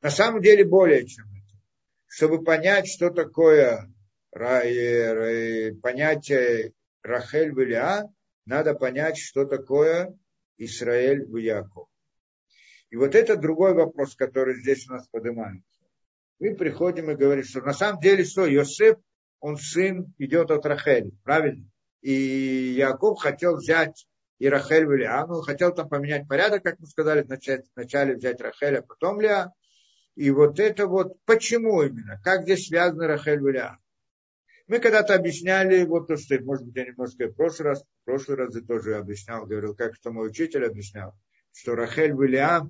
На 0.00 0.10
самом 0.10 0.40
деле 0.40 0.64
более 0.64 1.04
чем 1.06 1.26
это. 1.26 1.58
Чтобы 2.06 2.44
понять, 2.44 2.86
что 2.86 3.10
такое 3.10 3.92
э, 4.32 5.72
понятие 5.82 6.72
Рахель 7.02 7.52
Буля, 7.52 8.04
надо 8.44 8.74
понять, 8.74 9.18
что 9.18 9.44
такое 9.44 10.16
Израиль 10.56 11.26
Яков. 11.36 11.88
И 12.90 12.96
вот 12.96 13.16
это 13.16 13.36
другой 13.36 13.74
вопрос, 13.74 14.14
который 14.14 14.60
здесь 14.60 14.88
у 14.88 14.92
нас 14.92 15.08
поднимается. 15.08 15.75
Мы 16.38 16.54
приходим 16.54 17.10
и 17.10 17.14
говорим, 17.14 17.44
что 17.44 17.60
на 17.62 17.72
самом 17.72 18.00
деле 18.00 18.24
что, 18.24 18.46
Йосеф, 18.46 18.98
он 19.40 19.56
сын, 19.56 20.14
идет 20.18 20.50
от 20.50 20.66
Рахели, 20.66 21.12
правильно? 21.22 21.64
И 22.02 22.12
Яков 22.76 23.18
хотел 23.18 23.56
взять 23.56 24.06
и 24.38 24.48
Рахель 24.48 24.86
в 24.86 24.92
Лиа. 24.92 25.26
Ну, 25.26 25.40
хотел 25.40 25.74
там 25.74 25.88
поменять 25.88 26.28
порядок, 26.28 26.62
как 26.62 26.78
мы 26.78 26.86
сказали, 26.86 27.22
вначале, 27.22 27.64
вначале 27.74 28.16
взять 28.16 28.40
Рахель, 28.40 28.78
а 28.78 28.82
потом 28.82 29.20
Лиа. 29.20 29.52
И 30.14 30.30
вот 30.30 30.58
это 30.60 30.86
вот, 30.86 31.14
почему 31.24 31.82
именно, 31.82 32.20
как 32.22 32.42
здесь 32.42 32.68
связаны 32.68 33.06
Рахель 33.06 33.42
и 33.42 33.52
Лиа. 33.52 33.78
Мы 34.66 34.80
когда-то 34.80 35.14
объясняли, 35.14 35.84
вот 35.84 36.08
то, 36.08 36.16
что, 36.16 36.38
может 36.42 36.66
быть, 36.66 36.76
я 36.76 36.86
немножко 36.86 37.28
в 37.28 37.34
прошлый 37.34 37.68
раз, 37.68 37.82
в 37.82 38.04
прошлый 38.04 38.36
раз 38.36 38.54
я 38.54 38.62
тоже 38.62 38.96
объяснял, 38.96 39.46
говорил, 39.46 39.76
как 39.76 39.94
что 39.94 40.10
мой 40.10 40.28
учитель 40.28 40.66
объяснял, 40.66 41.14
что 41.52 41.76
Рахель 41.76 42.12
и 42.12 42.26
Лиа 42.26 42.62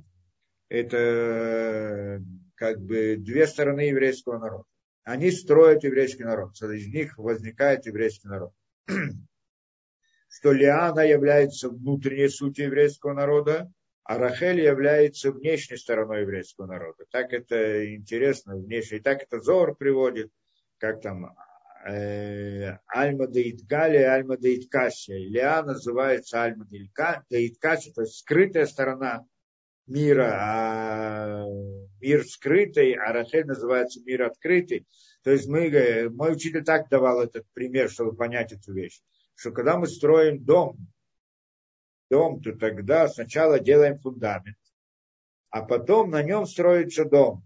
это 0.69 2.23
как 2.57 2.81
бы 2.81 3.17
две 3.17 3.47
стороны 3.47 3.81
еврейского 3.81 4.39
народа. 4.39 4.65
Они 5.05 5.31
строят 5.31 5.85
еврейский 5.85 6.25
народ, 6.25 6.61
из 6.61 6.89
них 6.89 7.17
возникает 7.17 7.87
еврейский 7.87 8.27
народ 8.27 8.53
что 10.29 10.53
Лиана 10.53 11.01
является 11.01 11.71
внутренней 11.71 12.29
сутью 12.29 12.67
еврейского 12.67 13.15
народа, 13.15 13.73
а 14.05 14.19
Рахель 14.19 14.61
является 14.61 15.33
внешней 15.33 15.79
стороной 15.79 16.23
еврейского 16.23 16.67
народа. 16.67 17.05
Так 17.11 17.33
это 17.33 17.95
интересно, 17.95 18.57
внешне. 18.57 18.99
И 18.99 19.01
так 19.01 19.23
это 19.23 19.41
Зор 19.41 19.75
приводит, 19.75 20.31
как 20.79 21.01
там 21.01 21.35
э, 21.89 22.79
Альма 22.87 23.27
де 23.27 23.51
Иткали, 23.51 23.97
Альма 23.97 24.37
де 24.37 24.57
Иткаси. 24.57 25.13
Лиа 25.13 25.63
называется 25.63 26.43
Альма 26.43 26.67
де 26.67 26.85
Иткаси, 26.85 27.93
то 27.93 28.03
есть 28.03 28.19
скрытая 28.19 28.67
сторона 28.67 29.25
мира, 29.87 30.37
а 30.39 31.47
мир 32.07 32.25
скрытый, 32.25 32.93
а 32.93 33.13
Рахель 33.13 33.47
называется 33.47 34.01
мир 34.05 34.23
открытый. 34.23 34.87
То 35.23 35.31
есть 35.33 35.49
мы, 35.49 36.09
мой 36.11 36.33
учитель 36.33 36.65
так 36.65 36.89
давал 36.89 37.23
этот 37.23 37.47
пример, 37.53 37.91
чтобы 37.91 38.15
понять 38.15 38.53
эту 38.53 38.73
вещь 38.73 39.01
что 39.37 39.53
когда 39.53 39.77
мы 39.77 39.87
строим 39.87 40.43
дом, 40.43 40.79
дом, 42.11 42.41
то 42.41 42.53
тогда 42.53 43.07
сначала 43.09 43.61
делаем 43.61 43.99
фундамент, 43.99 44.57
а 45.51 45.63
потом 45.63 46.11
на 46.11 46.23
нем 46.23 46.47
строится 46.47 47.05
дом. 47.05 47.43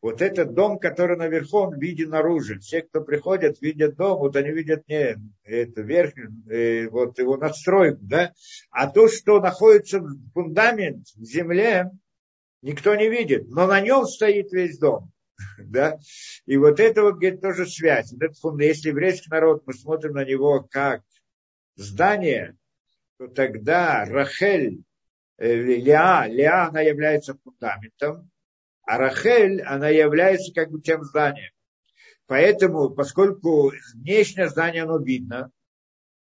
Вот 0.00 0.22
этот 0.22 0.54
дом, 0.54 0.78
который 0.78 1.18
наверху, 1.18 1.58
он 1.58 1.78
виден 1.78 2.08
наружу. 2.08 2.58
Все, 2.58 2.80
кто 2.80 3.02
приходят, 3.02 3.60
видят 3.60 3.96
дом, 3.96 4.18
вот 4.18 4.34
они 4.34 4.50
видят 4.50 4.88
не 4.88 5.18
это 5.44 5.82
верхний, 5.82 6.28
э, 6.50 6.88
вот 6.88 7.18
его 7.18 7.36
надстройку, 7.36 7.98
да. 8.00 8.32
А 8.70 8.88
то, 8.90 9.08
что 9.08 9.40
находится 9.40 10.00
в 10.00 10.16
фундамент 10.32 11.06
в 11.08 11.24
земле, 11.24 11.90
Никто 12.62 12.94
не 12.94 13.08
видит, 13.08 13.48
но 13.48 13.66
на 13.66 13.80
нем 13.80 14.04
стоит 14.06 14.52
весь 14.52 14.78
дом. 14.78 15.10
Да? 15.58 15.98
И 16.46 16.56
вот 16.56 16.80
это 16.80 17.02
вот 17.02 17.14
говорит, 17.14 17.40
тоже 17.40 17.66
связь. 17.66 18.12
Вот 18.12 18.22
этот 18.22 18.60
если 18.60 18.88
еврейский 18.88 19.30
народ, 19.30 19.62
мы 19.66 19.72
смотрим 19.72 20.12
на 20.14 20.24
него 20.24 20.66
как 20.70 21.02
здание, 21.76 22.56
то 23.18 23.28
тогда 23.28 24.04
Рахель, 24.04 24.82
э, 25.38 25.54
Леа, 25.54 26.26
Леа, 26.26 26.68
она 26.68 26.80
является 26.80 27.38
фундаментом, 27.42 28.30
а 28.82 28.98
Рахель, 28.98 29.62
она 29.62 29.88
является 29.88 30.52
как 30.52 30.70
бы 30.70 30.80
тем 30.80 31.04
зданием. 31.04 31.52
Поэтому, 32.26 32.90
поскольку 32.90 33.72
внешнее 33.94 34.48
здание, 34.48 34.82
оно 34.82 34.98
видно, 34.98 35.50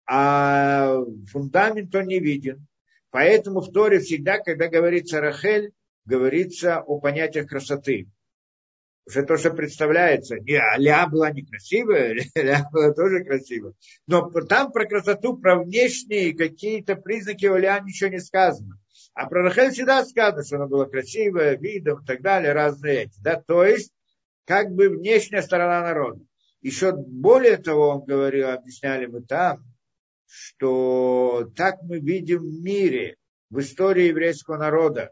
а 0.07 0.97
фундамент 1.31 1.95
он 1.95 2.07
не 2.07 2.21
виден, 2.21 2.67
поэтому 3.11 3.61
в 3.61 3.71
Торе 3.73 4.01
всегда, 4.01 4.39
когда 4.39 4.69
говорится 4.69 5.21
Рахель, 5.21 5.73
говорится 6.11 6.81
о 6.81 6.99
понятиях 6.99 7.47
красоты 7.49 8.09
уже 9.07 9.25
то, 9.25 9.37
что 9.37 9.51
представляется. 9.51 10.37
Не, 10.37 10.61
Ля 10.79 11.07
была 11.07 11.31
некрасивая, 11.31 12.17
Ля 12.35 12.69
была 12.73 12.93
тоже 12.93 13.25
красивая. 13.25 13.75
Но 14.07 14.31
там 14.31 14.73
про 14.73 14.87
красоту, 14.87 15.37
про 15.37 15.63
внешние 15.63 16.37
какие-то 16.37 16.97
признаки 16.97 17.47
у 17.47 17.57
Ля 17.57 17.81
ничего 17.81 18.11
не 18.11 18.21
сказано. 18.21 18.79
А 19.15 19.29
про 19.29 19.43
Рахель 19.43 19.71
всегда 19.71 20.05
сказано, 20.05 20.45
что 20.45 20.57
она 20.57 20.67
была 20.67 20.87
красивая, 20.87 21.57
видом 21.57 22.03
и 22.03 22.07
так 22.07 22.23
далее, 22.23 22.53
разные 22.53 23.05
эти. 23.05 23.21
Да? 23.21 23.43
То 23.45 23.65
есть, 23.65 23.93
как 24.47 24.71
бы 24.71 24.89
внешняя 24.89 25.43
сторона 25.43 25.81
народа. 25.81 26.21
Еще 26.63 26.93
более 26.93 27.57
того, 27.57 27.89
он 27.89 28.05
говорил, 28.05 28.51
объясняли 28.51 29.07
мы 29.07 29.23
там, 29.23 29.65
что 30.27 31.51
так 31.57 31.83
мы 31.83 31.99
видим 31.99 32.41
в 32.41 32.63
мире, 32.63 33.17
в 33.49 33.59
истории 33.59 34.09
еврейского 34.09 34.59
народа, 34.59 35.11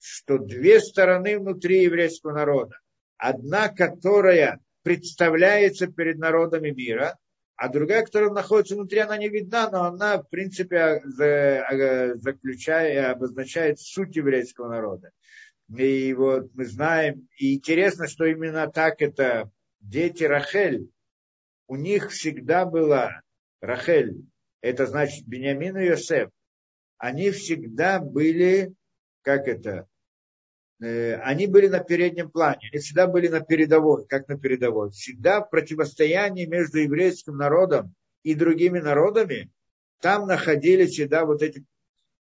что 0.00 0.38
две 0.38 0.80
стороны 0.80 1.38
внутри 1.38 1.82
еврейского 1.82 2.32
народа. 2.32 2.78
Одна, 3.18 3.68
которая 3.68 4.58
представляется 4.82 5.86
перед 5.86 6.18
народами 6.18 6.70
мира, 6.70 7.16
а 7.56 7.68
другая, 7.68 8.02
которая 8.02 8.30
находится 8.30 8.74
внутри, 8.74 9.00
она 9.00 9.18
не 9.18 9.28
видна, 9.28 9.68
но 9.70 9.84
она, 9.84 10.16
в 10.16 10.30
принципе, 10.30 11.02
заключая, 11.04 13.12
обозначает 13.12 13.78
суть 13.78 14.16
еврейского 14.16 14.70
народа. 14.70 15.10
И 15.76 16.14
вот 16.14 16.48
мы 16.54 16.64
знаем, 16.64 17.28
и 17.36 17.54
интересно, 17.54 18.08
что 18.08 18.24
именно 18.24 18.70
так 18.70 19.02
это 19.02 19.50
дети 19.80 20.24
Рахель, 20.24 20.90
у 21.68 21.76
них 21.76 22.10
всегда 22.10 22.64
была 22.64 23.20
Рахель, 23.60 24.24
это 24.62 24.86
значит 24.86 25.28
Бениамин 25.28 25.76
и 25.76 25.84
Йосеф, 25.86 26.30
они 26.96 27.30
всегда 27.30 28.00
были, 28.00 28.72
как 29.22 29.46
это, 29.46 29.80
Э, 29.80 29.89
они 30.80 31.46
были 31.46 31.68
на 31.68 31.80
переднем 31.80 32.30
плане, 32.30 32.68
они 32.72 32.80
всегда 32.80 33.06
были 33.06 33.28
на 33.28 33.40
передовой, 33.40 34.06
как 34.06 34.28
на 34.28 34.38
передовой. 34.38 34.90
Всегда 34.90 35.42
в 35.42 35.50
противостоянии 35.50 36.46
между 36.46 36.78
еврейским 36.78 37.36
народом 37.36 37.94
и 38.22 38.34
другими 38.34 38.78
народами, 38.78 39.50
там 40.00 40.26
находились 40.26 40.92
всегда 40.92 41.24
вот 41.26 41.42
эти 41.42 41.64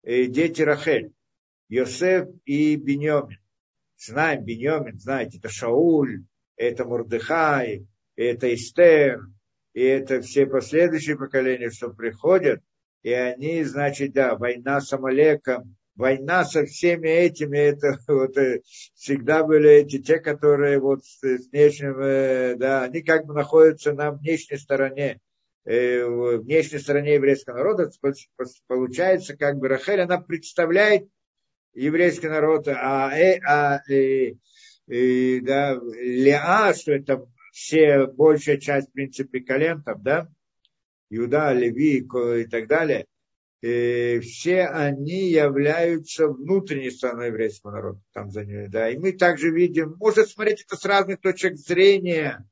э, 0.04 0.26
дети 0.26 0.62
Рахель, 0.62 1.12
Йосеф 1.68 2.30
и 2.46 2.76
Беньомин. 2.76 3.40
Знаем 3.98 4.44
Беньомин, 4.44 5.00
знаете, 5.00 5.38
это 5.40 5.50
Шауль, 5.50 6.24
это 6.56 6.86
Мурдыхай, 6.86 7.88
это 8.16 8.54
Истер, 8.54 9.22
и 9.74 9.82
это 9.82 10.22
все 10.22 10.46
последующие 10.46 11.18
поколения, 11.18 11.70
что 11.70 11.90
приходят, 11.90 12.62
и 13.04 13.12
они, 13.12 13.64
значит, 13.64 14.14
да, 14.14 14.36
война 14.36 14.80
с 14.80 14.92
Амалеком, 14.94 15.76
война 15.96 16.44
со 16.46 16.66
всеми 16.66 17.08
этими, 17.08 17.58
это 17.58 17.98
вот 18.08 18.38
э, 18.38 18.62
всегда 18.94 19.44
были 19.44 19.70
эти, 19.70 20.00
те, 20.00 20.20
которые 20.20 20.80
вот 20.80 21.04
с, 21.06 21.24
с 21.24 21.50
внешним, 21.52 22.00
э, 22.00 22.56
да, 22.56 22.84
они 22.84 23.02
как 23.02 23.26
бы 23.26 23.34
находятся 23.34 23.94
на 23.94 24.12
внешней 24.12 24.58
стороне, 24.58 25.20
э, 25.66 26.06
внешней 26.06 26.80
стороне 26.80 27.16
еврейского 27.16 27.58
народа, 27.58 27.90
получается, 28.68 29.38
как 29.38 29.58
бы 29.58 29.68
Рахель, 29.68 30.02
она 30.02 30.20
представляет 30.20 31.08
еврейский 31.74 32.28
народ, 32.28 32.68
а, 32.68 33.12
э, 33.18 33.40
а 33.46 33.82
э, 33.90 34.34
э, 34.88 35.40
да, 35.42 35.74
Леа, 35.76 36.74
что 36.74 36.94
это 36.94 37.26
все, 37.52 38.08
большая 38.08 38.58
часть, 38.58 38.90
в 38.90 38.94
принципе, 38.94 39.42
колен 39.42 39.82
там, 39.84 40.02
да, 40.04 40.28
Иуда, 41.10 41.54
Леви 41.54 42.00
и 42.00 42.46
так 42.46 42.68
далее, 42.68 43.06
э, 43.62 44.20
все 44.20 44.66
они 44.66 45.30
являются 45.30 46.28
внутренней 46.28 46.92
стороной 46.92 47.28
еврейского 47.28 47.72
народа 47.72 48.00
Танзании. 48.14 48.68
Да. 48.68 48.90
И 48.90 48.98
мы 48.98 49.14
также 49.14 49.52
видим, 49.52 49.96
можно 50.00 50.26
смотреть 50.26 50.66
это 50.68 50.78
с 50.78 50.86
разных 50.86 51.22
точек 51.22 51.58
зрения, 51.58 52.46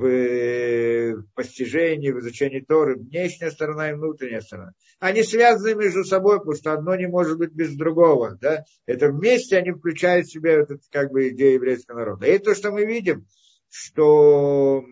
в, 0.00 1.24
постижении, 1.34 2.10
в 2.10 2.20
изучении 2.20 2.60
Торы, 2.60 2.96
внешняя 2.96 3.50
сторона 3.50 3.90
и 3.90 3.94
внутренняя 3.94 4.40
сторона. 4.40 4.72
Они 4.98 5.22
связаны 5.22 5.74
между 5.74 6.04
собой, 6.04 6.38
потому 6.38 6.56
что 6.56 6.72
одно 6.72 6.96
не 6.96 7.06
может 7.06 7.38
быть 7.38 7.52
без 7.52 7.74
другого. 7.76 8.38
Да? 8.40 8.64
Это 8.86 9.10
вместе 9.10 9.58
они 9.58 9.72
включают 9.72 10.26
в 10.26 10.32
себя 10.32 10.52
эту, 10.52 10.78
как 10.90 11.10
бы, 11.10 11.28
идею 11.28 11.54
еврейского 11.54 11.98
народа. 11.98 12.26
И 12.26 12.38
то, 12.38 12.54
что 12.54 12.70
мы 12.72 12.86
видим, 12.86 13.26
что 13.68 14.82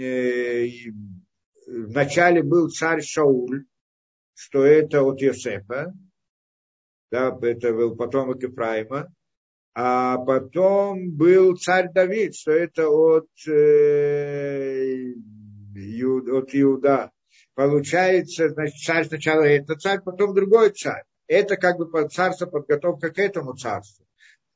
э, 0.00 0.66
вначале 1.66 2.42
был 2.42 2.70
царь 2.70 3.02
Шауль, 3.02 3.64
что 4.34 4.64
это 4.64 5.02
от 5.02 5.20
Йосефа, 5.20 5.92
да, 7.10 7.36
это 7.42 7.72
был 7.72 7.96
потомок 7.96 8.42
Ефраима, 8.42 9.12
а 9.74 10.18
потом 10.18 11.10
был 11.10 11.56
царь 11.56 11.90
Давид, 11.92 12.34
что 12.36 12.52
это 12.52 12.88
от, 12.88 13.28
э, 13.48 15.12
от 15.74 16.54
Иуда. 16.54 17.10
Получается, 17.54 18.48
значит, 18.50 18.80
царь 18.84 19.06
сначала 19.06 19.42
это 19.42 19.76
царь, 19.76 20.00
потом 20.04 20.34
другой 20.34 20.70
царь. 20.70 21.04
Это 21.26 21.56
как 21.56 21.78
бы 21.78 22.08
царство, 22.08 22.46
подготовка 22.46 23.10
к 23.10 23.18
этому 23.18 23.54
царству. 23.54 24.04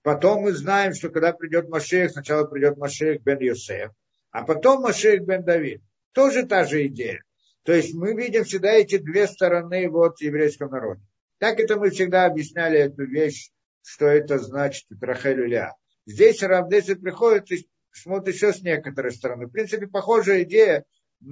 Потом 0.03 0.43
мы 0.43 0.53
знаем, 0.53 0.95
что 0.95 1.11
когда 1.11 1.33
придет 1.33 1.69
Машех, 1.69 2.13
сначала 2.13 2.45
придет 2.45 2.77
Машех 2.77 3.23
бен 3.23 3.41
Йосеф, 3.41 3.91
а 4.31 4.45
потом 4.45 4.83
Машех 4.83 5.23
бен 5.25 5.45
Давид. 5.45 5.83
Тоже 6.13 6.45
та 6.45 6.65
же 6.65 6.87
идея. 6.87 7.23
То 7.69 7.75
есть 7.75 7.93
мы 7.93 8.15
видим 8.15 8.45
всегда 8.45 8.73
эти 8.73 8.97
две 8.97 9.27
стороны 9.27 9.91
вот 9.91 10.23
еврейского 10.23 10.71
народа. 10.71 11.03
Так 11.37 11.61
это 11.61 11.77
мы 11.77 11.91
всегда 11.91 12.25
объясняли 12.25 12.79
эту 12.79 13.05
вещь, 13.05 13.51
что 13.83 14.07
это 14.07 14.39
значит 14.39 14.87
Рахель 15.03 15.45
Ля. 15.45 15.75
Здесь 16.07 16.43
Равдесит 16.43 17.03
приходит 17.03 17.53
и 17.53 17.69
смотрит 17.93 18.35
еще 18.35 18.55
с 18.55 18.63
некоторой 18.63 19.13
стороны. 19.13 19.49
В 19.49 19.51
принципе, 19.51 19.87
похожая 19.87 20.45
идея, 20.45 20.87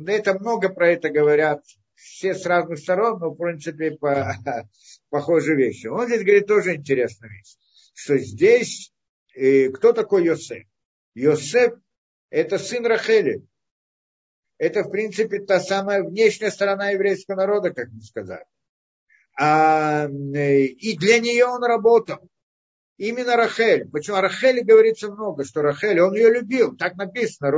это 0.07 0.39
много 0.39 0.69
про 0.69 0.91
это 0.91 1.09
говорят, 1.09 1.63
все 1.95 2.35
с 2.35 2.45
разных 2.45 2.81
сторон, 2.81 3.19
но 3.19 3.31
в 3.31 3.37
принципе 3.37 3.93
по, 3.93 4.35
похожие 5.09 5.57
вещи. 5.57 5.87
Он 5.87 6.07
здесь 6.07 6.21
говорит 6.21 6.47
тоже 6.47 6.75
интересную 6.75 7.33
вещь, 7.33 7.57
что 7.95 8.19
здесь 8.19 8.93
э, 9.35 9.71
кто 9.71 9.95
такой 9.95 10.27
Йосеф? 10.27 10.67
Йосеф 11.15 11.79
это 12.29 12.59
сын 12.59 12.85
Рахели 12.85 13.43
это, 14.59 14.83
в 14.83 14.91
принципе, 14.91 15.41
та 15.41 15.61
самая 15.61 16.03
внешняя 16.03 16.51
сторона 16.51 16.91
еврейского 16.91 17.37
народа, 17.37 17.73
как 17.73 17.89
мы 17.91 18.01
сказали. 18.03 18.45
А, 19.39 20.07
э, 20.07 20.63
и 20.63 20.97
для 20.97 21.19
нее 21.19 21.47
он 21.47 21.63
работал. 21.63 22.29
Именно 22.97 23.37
Рахель. 23.37 23.87
Почему 23.91 24.17
о 24.17 24.23
Рахеле 24.23 24.63
говорится 24.63 25.11
много, 25.11 25.45
что 25.45 25.61
Рахель, 25.61 26.01
он 26.01 26.15
ее 26.15 26.33
любил. 26.33 26.75
Так 26.77 26.97
написано, 26.97 27.53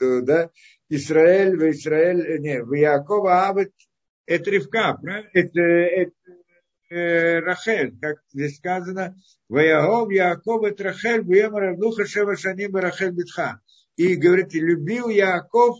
да? 0.00 0.50
Израиль, 0.88 1.56
в 1.56 1.70
Израиль, 1.70 2.40
не, 2.40 2.64
в 2.64 2.72
Якова 2.72 3.48
Авет, 3.48 3.72
это 4.26 4.50
Ривка, 4.50 4.98
это, 5.32 5.60
это 5.60 6.12
э, 6.90 7.38
Рахель, 7.38 7.96
как 8.00 8.18
здесь 8.32 8.56
сказано, 8.56 9.14
Ваягов 9.48 10.10
Яков 10.10 10.64
это 10.64 10.84
Рахель, 10.84 11.22
Буемар 11.22 11.70
Авдуха 11.70 12.04
Шева 12.04 12.36
Шаним 12.36 12.74
Рахель 12.74 13.12
Битха. 13.12 13.60
И 13.96 14.16
говорит, 14.16 14.52
любил 14.54 15.08
Яков 15.08 15.78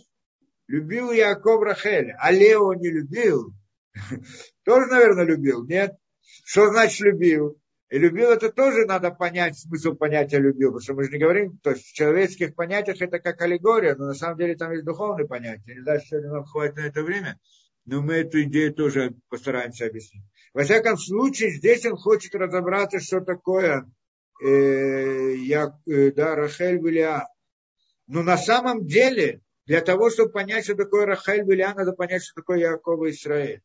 Любил 0.71 1.11
Яков 1.11 1.61
Рахель, 1.63 2.13
а 2.17 2.31
Лео 2.31 2.73
не 2.75 2.89
любил. 2.89 3.53
Тоже, 4.63 4.87
наверное, 4.87 5.25
любил, 5.25 5.65
нет? 5.65 5.97
Что 6.45 6.69
значит 6.69 7.01
любил? 7.01 7.59
И 7.89 7.97
любил 7.97 8.29
это 8.29 8.49
тоже 8.53 8.85
надо 8.85 9.11
понять, 9.11 9.59
смысл 9.59 9.95
понятия 9.95 10.37
любил, 10.39 10.69
потому 10.69 10.81
что 10.81 10.93
мы 10.93 11.03
же 11.03 11.11
не 11.11 11.19
говорим, 11.19 11.57
то 11.57 11.71
есть 11.71 11.87
в 11.87 11.93
человеческих 11.93 12.55
понятиях 12.55 13.01
это 13.01 13.19
как 13.19 13.41
аллегория, 13.41 13.95
но 13.95 14.05
на 14.05 14.13
самом 14.13 14.37
деле 14.37 14.55
там 14.55 14.71
есть 14.71 14.85
духовные 14.85 15.27
понятия. 15.27 15.73
Не 15.75 15.81
знаю, 15.81 15.99
сегодня 15.99 16.31
нам 16.31 16.45
хватит 16.45 16.77
на 16.77 16.85
это 16.85 17.03
время, 17.03 17.37
но 17.83 18.01
мы 18.01 18.13
эту 18.13 18.41
идею 18.43 18.73
тоже 18.73 19.15
постараемся 19.27 19.87
объяснить. 19.87 20.23
Во 20.53 20.63
всяком 20.63 20.97
случае, 20.97 21.51
здесь 21.51 21.85
он 21.85 21.97
хочет 21.97 22.33
разобраться, 22.33 23.01
что 23.01 23.19
такое 23.19 23.91
э, 24.41 25.33
я, 25.35 25.77
э, 25.85 26.11
да, 26.11 26.35
Рахель 26.35 26.77
Вилиа. 26.77 27.27
Но 28.07 28.23
на 28.23 28.37
самом 28.37 28.85
деле 28.85 29.41
для 29.71 29.79
того, 29.79 30.09
чтобы 30.09 30.33
понять, 30.33 30.65
что 30.65 30.75
такое 30.75 31.05
Рахаль 31.05 31.45
Виля, 31.45 31.73
надо 31.73 31.93
понять, 31.93 32.23
что 32.23 32.41
такое 32.41 32.57
Якова 32.57 33.09
Израиль. 33.09 33.61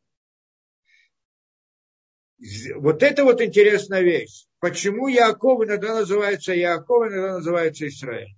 Вот 2.77 3.03
это 3.03 3.24
вот 3.24 3.41
интересная 3.41 4.03
вещь. 4.03 4.47
Почему 4.61 5.09
Яков 5.09 5.65
иногда 5.65 5.97
называется 5.97 6.55
Яков, 6.55 7.09
иногда 7.09 7.33
называется 7.39 7.89
Израиль? 7.89 8.37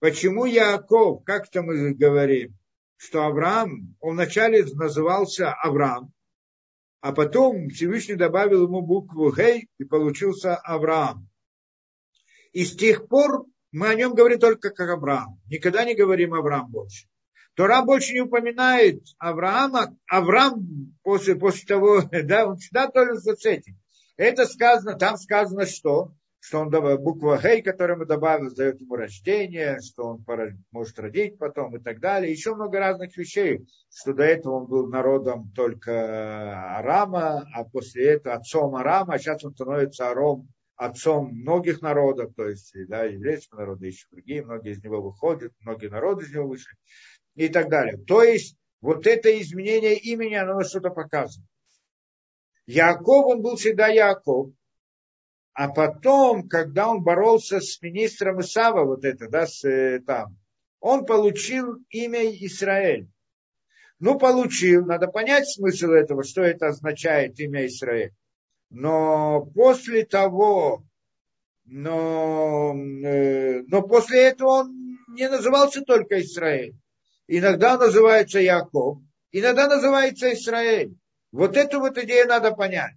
Почему 0.00 0.44
Яков, 0.44 1.22
как-то 1.22 1.62
мы 1.62 1.94
говорим, 1.94 2.58
что 2.96 3.22
Авраам, 3.22 3.94
он 4.00 4.14
вначале 4.14 4.64
назывался 4.64 5.52
Авраам, 5.52 6.12
а 7.02 7.12
потом 7.12 7.68
Всевышний 7.68 8.16
добавил 8.16 8.64
ему 8.64 8.82
букву 8.82 9.32
Гей, 9.32 9.68
и 9.78 9.84
получился 9.84 10.56
Авраам. 10.56 11.28
И 12.50 12.64
с 12.64 12.74
тех 12.74 13.06
пор 13.06 13.46
мы 13.72 13.88
о 13.88 13.94
нем 13.94 14.14
говорим 14.14 14.38
только 14.38 14.70
как 14.70 14.90
Авраам. 14.90 15.40
Никогда 15.48 15.84
не 15.84 15.94
говорим 15.94 16.34
Авраам 16.34 16.70
больше. 16.70 17.06
Тора 17.54 17.82
больше 17.82 18.12
не 18.12 18.20
упоминает 18.20 19.02
Авраама. 19.18 19.96
Авраам 20.08 20.94
после, 21.02 21.36
после 21.36 21.66
того, 21.66 22.02
да, 22.24 22.46
он 22.46 22.56
всегда 22.56 22.88
только 22.88 23.16
с 23.16 23.44
этим. 23.44 23.78
Это 24.16 24.46
сказано, 24.46 24.98
там 24.98 25.16
сказано 25.16 25.66
что? 25.66 26.12
Что 26.40 26.58
он 26.60 26.70
буква 26.70 27.40
Гей, 27.40 27.62
которую 27.62 28.00
мы 28.00 28.06
добавили, 28.06 28.52
дает 28.52 28.80
ему 28.80 28.96
рождение, 28.96 29.78
что 29.80 30.04
он 30.04 30.24
может 30.72 30.98
родить 30.98 31.38
потом 31.38 31.76
и 31.76 31.78
так 31.78 32.00
далее. 32.00 32.32
Еще 32.32 32.54
много 32.54 32.80
разных 32.80 33.16
вещей, 33.16 33.64
что 33.94 34.12
до 34.12 34.24
этого 34.24 34.56
он 34.56 34.66
был 34.66 34.88
народом 34.88 35.52
только 35.54 36.78
Арама, 36.78 37.46
а 37.54 37.64
после 37.64 38.14
этого 38.14 38.34
отцом 38.34 38.74
Арама, 38.74 39.14
а 39.14 39.18
сейчас 39.18 39.44
он 39.44 39.54
становится 39.54 40.10
Аром, 40.10 40.48
отцом 40.84 41.30
многих 41.32 41.80
народов, 41.80 42.34
то 42.34 42.48
есть 42.48 42.74
да, 42.88 43.04
еврейского 43.04 43.60
народа, 43.60 43.86
еще 43.86 44.06
другие, 44.10 44.44
многие 44.44 44.72
из 44.72 44.82
него 44.82 45.00
выходят, 45.00 45.52
многие 45.60 45.88
народы 45.88 46.24
из 46.24 46.34
него 46.34 46.48
вышли 46.48 46.76
и 47.34 47.48
так 47.48 47.68
далее. 47.68 47.96
То 48.04 48.22
есть 48.22 48.56
вот 48.80 49.06
это 49.06 49.40
изменение 49.40 49.96
имени, 49.96 50.34
оно 50.34 50.62
что-то 50.64 50.90
показывает. 50.90 51.48
Яков, 52.66 53.26
он 53.26 53.42
был 53.42 53.56
всегда 53.56 53.88
Яков. 53.88 54.50
А 55.54 55.68
потом, 55.68 56.48
когда 56.48 56.88
он 56.88 57.02
боролся 57.02 57.60
с 57.60 57.80
министром 57.82 58.40
Исава, 58.40 58.84
вот 58.84 59.04
это, 59.04 59.28
да, 59.28 59.46
с, 59.46 59.64
э, 59.64 60.00
там, 60.00 60.36
он 60.80 61.04
получил 61.04 61.76
имя 61.90 62.24
Израиль. 62.46 63.08
Ну, 63.98 64.18
получил, 64.18 64.84
надо 64.86 65.08
понять 65.08 65.48
смысл 65.48 65.90
этого, 65.90 66.24
что 66.24 66.42
это 66.42 66.68
означает 66.68 67.38
имя 67.38 67.66
Израиль. 67.66 68.12
Но 68.74 69.50
после 69.54 70.06
того, 70.06 70.82
но, 71.66 72.74
э, 72.74 73.62
но 73.66 73.82
после 73.82 74.28
этого 74.28 74.48
он 74.48 74.98
не 75.08 75.28
назывался 75.28 75.82
только 75.82 76.22
Израиль. 76.22 76.74
Иногда 77.28 77.76
называется 77.76 78.40
Яков, 78.40 78.98
иногда 79.30 79.68
называется 79.68 80.32
Израиль. 80.32 80.96
Вот 81.32 81.58
эту 81.58 81.80
вот 81.80 81.98
идею 81.98 82.26
надо 82.28 82.52
понять. 82.52 82.94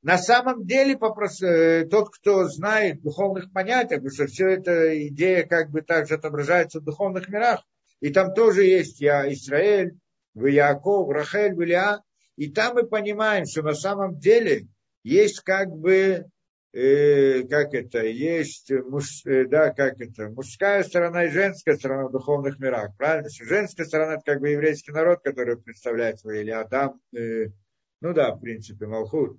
На 0.00 0.16
самом 0.16 0.64
деле, 0.64 0.96
попрос... 0.96 1.42
Э, 1.42 1.86
тот, 1.90 2.10
кто 2.10 2.44
знает 2.44 3.02
духовных 3.02 3.52
понятий, 3.52 3.96
потому 3.96 4.12
что 4.12 4.28
все 4.28 4.50
эта 4.50 5.08
идея 5.08 5.44
как 5.44 5.70
бы 5.70 5.82
также 5.82 6.14
отображается 6.14 6.78
в 6.78 6.84
духовных 6.84 7.28
мирах, 7.28 7.64
и 8.00 8.12
там 8.12 8.32
тоже 8.32 8.62
есть 8.62 9.00
я 9.00 9.32
Израиль, 9.32 9.98
в 10.34 10.46
Яков, 10.46 11.10
Рахель, 11.10 11.54
в 11.54 11.62
Илиа, 11.62 12.02
и 12.36 12.48
там 12.48 12.74
мы 12.74 12.84
понимаем, 12.84 13.44
что 13.44 13.62
на 13.62 13.74
самом 13.74 14.20
деле 14.20 14.68
есть 15.06 15.40
как 15.40 15.70
бы 15.70 16.24
э, 16.72 17.42
как 17.44 17.74
это, 17.74 18.04
есть 18.04 18.70
муж, 18.70 19.24
э, 19.24 19.46
да, 19.46 19.72
как 19.72 20.00
это, 20.00 20.30
мужская 20.30 20.82
сторона 20.82 21.26
и 21.26 21.30
женская 21.30 21.76
сторона 21.76 22.08
в 22.08 22.12
духовных 22.12 22.58
мирах, 22.58 22.96
правильно? 22.96 23.28
Женская 23.30 23.84
сторона 23.84 24.14
это 24.14 24.22
как 24.24 24.40
бы 24.40 24.48
еврейский 24.50 24.90
народ, 24.90 25.20
который 25.22 25.56
представляет 25.58 26.18
свой 26.18 26.40
или 26.40 26.50
Адам, 26.50 27.00
э, 27.16 27.46
ну 28.00 28.12
да, 28.14 28.34
в 28.34 28.40
принципе, 28.40 28.86
Малхут. 28.86 29.38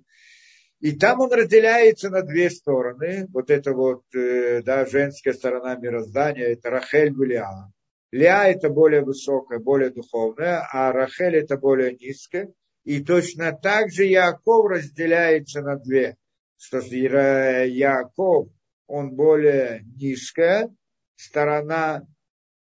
И 0.80 0.92
там 0.92 1.20
он 1.20 1.32
разделяется 1.32 2.08
на 2.08 2.22
две 2.22 2.50
стороны. 2.50 3.26
Вот 3.32 3.50
это 3.50 3.72
вот, 3.74 4.04
э, 4.14 4.62
да, 4.62 4.86
женская 4.86 5.34
сторона 5.34 5.76
мироздания, 5.76 6.46
это 6.46 6.70
Рахель 6.70 7.10
Гулиа. 7.10 7.70
Лиа 8.10 8.48
это 8.48 8.70
более 8.70 9.02
высокая, 9.02 9.58
более 9.58 9.90
духовная, 9.90 10.66
а 10.72 10.92
Рахель 10.92 11.36
это 11.36 11.58
более 11.58 11.94
низкая. 11.94 12.50
И 12.88 13.04
точно 13.04 13.52
так 13.52 13.92
же 13.92 14.06
Яков 14.06 14.70
разделяется 14.70 15.60
на 15.60 15.76
две 15.76 16.16
что 16.56 16.78
Яков, 16.78 18.48
он 18.86 19.14
более 19.14 19.84
низкая 19.96 20.74
сторона 21.14 22.06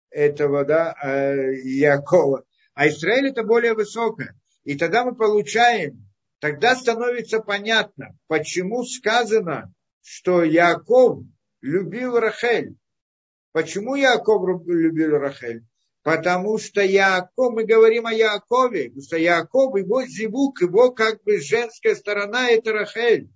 этого, 0.10 0.66
да, 0.66 0.94
э, 1.02 1.54
Якова, 1.64 2.44
а 2.74 2.90
Израиль 2.90 3.30
это 3.30 3.44
более 3.44 3.74
высокая. 3.74 4.36
И 4.66 4.78
тогда 4.78 5.06
мы 5.06 5.16
получаем, 5.16 6.06
тогда 6.40 6.76
становится 6.76 7.40
понятно, 7.40 8.18
почему 8.28 8.84
сказано, 8.84 9.74
что 10.02 10.44
Яков 10.44 11.24
любил 11.62 12.20
Рахель. 12.20 12.76
Почему 13.54 13.96
Яков 13.96 14.68
любил 14.68 15.12
Рахель? 15.20 15.64
Потому 16.08 16.58
что 16.58 16.80
Яков, 16.82 17.52
мы 17.54 17.66
говорим 17.66 18.08
о 18.08 18.14
Якове, 18.14 18.86
потому 18.86 19.02
что 19.02 19.18
Яков, 19.18 19.76
его 19.76 20.06
зивук, 20.06 20.62
его 20.62 20.94
как 20.94 21.22
бы 21.26 21.42
женская 21.42 21.96
сторона, 21.96 22.50
это 22.50 22.72
Рахель. 22.72 23.28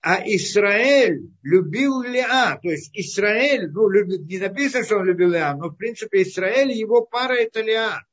А 0.00 0.22
Израиль 0.24 1.32
любил 1.42 2.02
Леа, 2.02 2.60
то 2.62 2.70
есть 2.70 2.92
Израиль, 2.94 3.72
ну, 3.72 3.88
любит, 3.88 4.20
не 4.20 4.38
написано, 4.38 4.84
что 4.84 4.98
он 4.98 5.06
любил 5.06 5.30
Леа, 5.30 5.56
но 5.56 5.70
в 5.70 5.74
принципе 5.74 6.22
Израиль, 6.22 6.70
его 6.70 7.04
пара 7.04 7.34
это 7.34 7.60
Леа. 7.60 8.06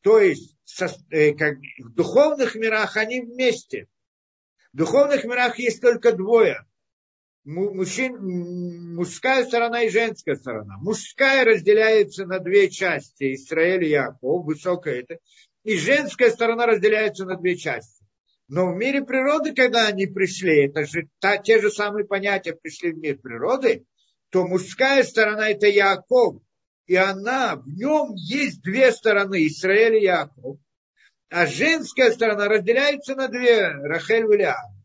То 0.00 0.18
есть 0.18 0.56
со, 0.64 0.88
э, 1.10 1.34
как, 1.34 1.58
в 1.78 1.92
духовных 1.92 2.54
мирах 2.54 2.96
они 2.96 3.20
вместе. 3.20 3.86
В 4.72 4.78
духовных 4.78 5.24
мирах 5.24 5.58
есть 5.58 5.82
только 5.82 6.12
двое. 6.12 6.64
Мужчин, 7.44 8.94
мужская 8.94 9.44
сторона 9.44 9.82
и 9.82 9.88
женская 9.88 10.36
сторона. 10.36 10.76
Мужская 10.78 11.44
разделяется 11.44 12.26
на 12.26 12.38
две 12.38 12.68
части. 12.68 13.34
Израиль 13.34 13.84
и 13.84 13.90
Яков, 13.90 14.44
высокая 14.44 15.00
это. 15.00 15.18
И 15.64 15.78
женская 15.78 16.30
сторона 16.30 16.66
разделяется 16.66 17.24
на 17.24 17.36
две 17.36 17.56
части. 17.56 18.04
Но 18.48 18.72
в 18.72 18.76
мире 18.76 19.02
природы, 19.02 19.54
когда 19.54 19.86
они 19.86 20.06
пришли, 20.06 20.66
это 20.66 20.84
же 20.84 21.08
та, 21.20 21.38
те 21.38 21.60
же 21.60 21.70
самые 21.70 22.04
понятия 22.04 22.52
пришли 22.52 22.92
в 22.92 22.98
мир 22.98 23.16
природы, 23.18 23.84
то 24.30 24.46
мужская 24.46 25.02
сторона 25.04 25.50
это 25.50 25.66
Яков, 25.66 26.42
и 26.86 26.96
она, 26.96 27.56
в 27.56 27.68
нем 27.68 28.12
есть 28.14 28.62
две 28.62 28.90
стороны, 28.90 29.46
Израиль 29.46 29.98
и 29.98 30.02
Яков. 30.02 30.58
А 31.30 31.46
женская 31.46 32.10
сторона 32.10 32.48
разделяется 32.48 33.14
на 33.14 33.28
две, 33.28 33.68
Рахель 33.68 34.26
и 34.34 34.38
Ляа. 34.38 34.79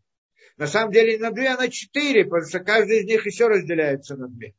На 0.57 0.67
самом 0.67 0.91
деле 0.91 1.13
не 1.13 1.19
на 1.19 1.31
две, 1.31 1.49
а 1.49 1.57
на 1.57 1.69
четыре, 1.69 2.23
потому 2.25 2.47
что 2.47 2.59
каждый 2.59 3.01
из 3.01 3.05
них 3.05 3.25
еще 3.25 3.47
разделяется 3.47 4.15
на 4.15 4.27
две. 4.27 4.53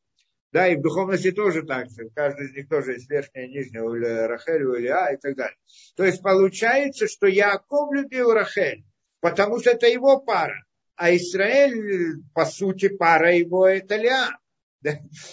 Да, 0.52 0.68
и 0.68 0.76
в 0.76 0.82
духовности 0.82 1.32
тоже 1.32 1.62
так 1.62 1.90
же. 1.90 2.08
Каждый 2.14 2.46
из 2.46 2.54
них 2.54 2.68
тоже 2.68 2.92
есть 2.92 3.10
верхняя 3.10 3.48
нижняя, 3.48 3.82
у 3.82 3.92
Рахель, 3.92 4.64
у 4.64 4.78
Илья 4.78 5.12
и 5.12 5.16
так 5.16 5.36
далее. 5.36 5.56
То 5.96 6.04
есть 6.04 6.22
получается, 6.22 7.08
что 7.08 7.26
Яков 7.26 7.92
любил 7.92 8.32
Рахель, 8.32 8.84
потому 9.20 9.58
что 9.60 9.70
это 9.70 9.86
его 9.86 10.20
пара. 10.20 10.64
А 10.94 11.14
Израиль, 11.14 12.22
по 12.32 12.46
сути, 12.46 12.88
пара 12.88 13.34
его 13.34 13.66
это 13.66 13.96
Леа. 13.96 14.30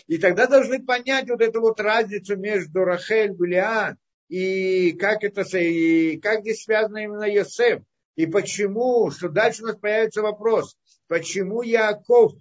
И 0.07 0.18
тогда 0.18 0.48
должны 0.48 0.84
понять 0.84 1.30
вот 1.30 1.41
эту 1.41 1.61
вот 1.61 1.80
разницу 1.80 2.35
между 2.38 2.84
Рахель 2.84 3.31
и 3.31 3.45
Леа, 3.45 3.95
и 4.27 4.94
как 4.94 5.23
это, 5.23 5.44
и 5.57 6.18
как 6.19 6.41
здесь 6.41 6.64
связано 6.64 6.98
именно 6.98 7.31
Йосеф. 7.31 7.81
И 8.15 8.26
почему, 8.26 9.10
что 9.11 9.30
дальше 9.30 9.64
у 9.64 9.68
нас 9.68 9.77
появится 9.77 10.22
вопрос, 10.22 10.77
почему 11.07 11.61
Яков 11.61 12.34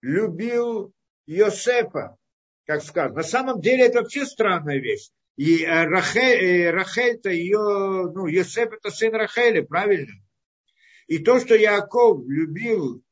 любил 0.00 0.92
Йосефа, 1.26 2.16
как 2.64 2.82
сказано. 2.82 3.16
На 3.16 3.22
самом 3.22 3.60
деле 3.60 3.86
это 3.86 4.00
вообще 4.00 4.24
странная 4.24 4.78
вещь. 4.78 5.10
И 5.36 5.64
э, 5.64 5.84
Рахель, 5.84 6.44
э, 6.44 6.70
Рахель-то 6.70 7.30
ее, 7.30 8.10
ну, 8.14 8.26
Йосеф 8.26 8.72
это 8.72 8.90
сын 8.90 9.14
Рахели, 9.14 9.60
правильно? 9.60 10.12
И 11.08 11.18
то, 11.18 11.38
что 11.38 11.54
Яков 11.54 12.26
любил 12.26 13.02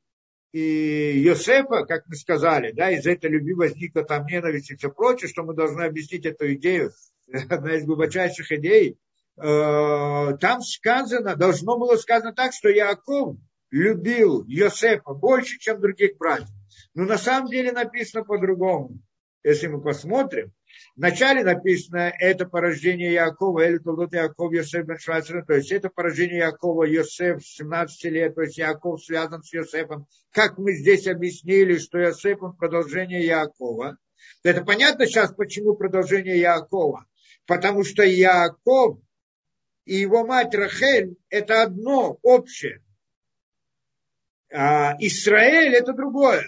и 0.52 1.19
Йосефа, 1.19 1.85
как 1.85 2.05
мы 2.06 2.15
сказали, 2.15 2.70
да, 2.73 2.90
из 2.90 3.06
этой 3.06 3.28
любви 3.28 3.55
возникла 3.55 4.05
там 4.05 4.24
ненависть 4.27 4.70
и 4.70 4.77
все 4.77 4.89
прочее, 4.89 5.28
что 5.28 5.43
мы 5.43 5.52
должны 5.52 5.82
объяснить 5.82 6.24
эту 6.24 6.55
идею, 6.55 6.93
одна 7.51 7.77
из 7.77 7.85
глубочайших 7.85 8.52
идей, 8.52 8.93
э, 8.93 8.94
там 9.36 10.61
сказано, 10.62 11.36
должно 11.36 11.77
было 11.77 11.97
сказано 11.97 12.32
так, 12.32 12.52
что 12.52 12.69
Яков 12.69 13.36
любил 13.70 14.44
Йосефа 14.47 15.12
больше, 15.15 15.59
чем 15.59 15.81
других 15.81 16.16
братьев. 16.19 16.48
Но 16.94 17.05
на 17.05 17.19
самом 17.19 17.51
деле 17.51 17.73
написано 17.73 18.24
по-другому. 18.24 18.98
Если 19.43 19.66
мы 19.66 19.82
посмотрим, 19.82 20.52
Вначале 20.97 21.43
написано, 21.43 22.12
это 22.20 22.47
порождение 22.47 23.12
Якова, 23.12 23.66
или 23.66 23.78
Толдот 23.78 24.12
Яков 24.12 24.52
Йосеф 24.52 24.86
бен 24.86 24.98
Швайцера, 24.98 25.44
то 25.44 25.55
есть 25.55 25.73
это 25.73 25.89
порождение 25.89 26.39
Якова 26.39 26.85
Йосеф 26.85 27.44
17 27.44 28.05
лет, 28.12 28.35
то 28.35 28.43
есть 28.43 28.59
Яков 28.59 29.05
связан 29.05 29.43
с 29.43 29.52
Йосефом. 29.52 30.06
Как 30.31 30.56
мы 30.59 30.73
здесь 30.73 31.06
объяснили, 31.09 31.78
что 31.78 31.98
Йосеф 31.98 32.43
он 32.43 32.56
продолжение 32.56 33.27
Якова. 33.27 33.97
Это 34.44 34.65
понятно 34.65 35.06
сейчас, 35.06 35.35
почему 35.35 35.74
продолжение 35.74 36.39
Якова. 36.39 37.06
Потому 37.47 37.82
что 37.82 38.05
Яков 38.05 39.01
и 39.85 39.97
его 39.97 40.24
мать 40.27 40.55
Рахель– 40.55 41.16
это 41.28 41.62
одно 41.62 42.19
общее. 42.23 42.82
А 44.52 44.94
Израиль 44.98 45.74
это 45.74 45.93
другое. 45.93 46.44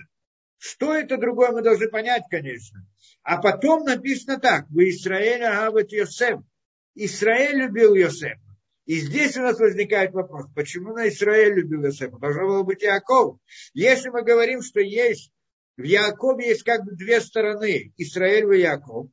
Что 0.59 0.95
это 0.95 1.19
другое, 1.19 1.53
мы 1.53 1.63
должны 1.63 1.89
понять, 1.89 2.25
конечно. 2.31 2.87
А 3.23 3.41
потом 3.41 3.85
написано 3.85 4.39
так. 4.39 4.67
Вы 4.71 4.91
Израиль 4.91 5.43
агават 5.43 5.93
Йосеф. 5.93 6.41
Израиль 6.95 7.57
любил 7.57 7.95
Йосефа. 7.95 8.41
И 8.87 9.01
здесь 9.01 9.37
у 9.37 9.43
нас 9.43 9.59
возникает 9.59 10.13
вопрос, 10.13 10.47
почему 10.55 10.95
на 10.95 11.09
Израиль 11.09 11.55
любил 11.55 11.85
Йосефа? 11.85 12.19
Должно 12.19 12.47
было 12.47 12.63
быть 12.63 12.83
Яков. 12.83 13.39
Если 13.75 14.09
мы 14.09 14.23
говорим, 14.23 14.63
что 14.63 14.81
есть 14.81 15.33
в 15.77 15.83
Якове 15.83 16.49
есть 16.49 16.63
как 16.63 16.85
бы 16.85 16.93
две 16.93 17.21
стороны, 17.21 17.93
Израиль 17.97 18.55
и 18.55 18.61
Яков, 18.61 19.09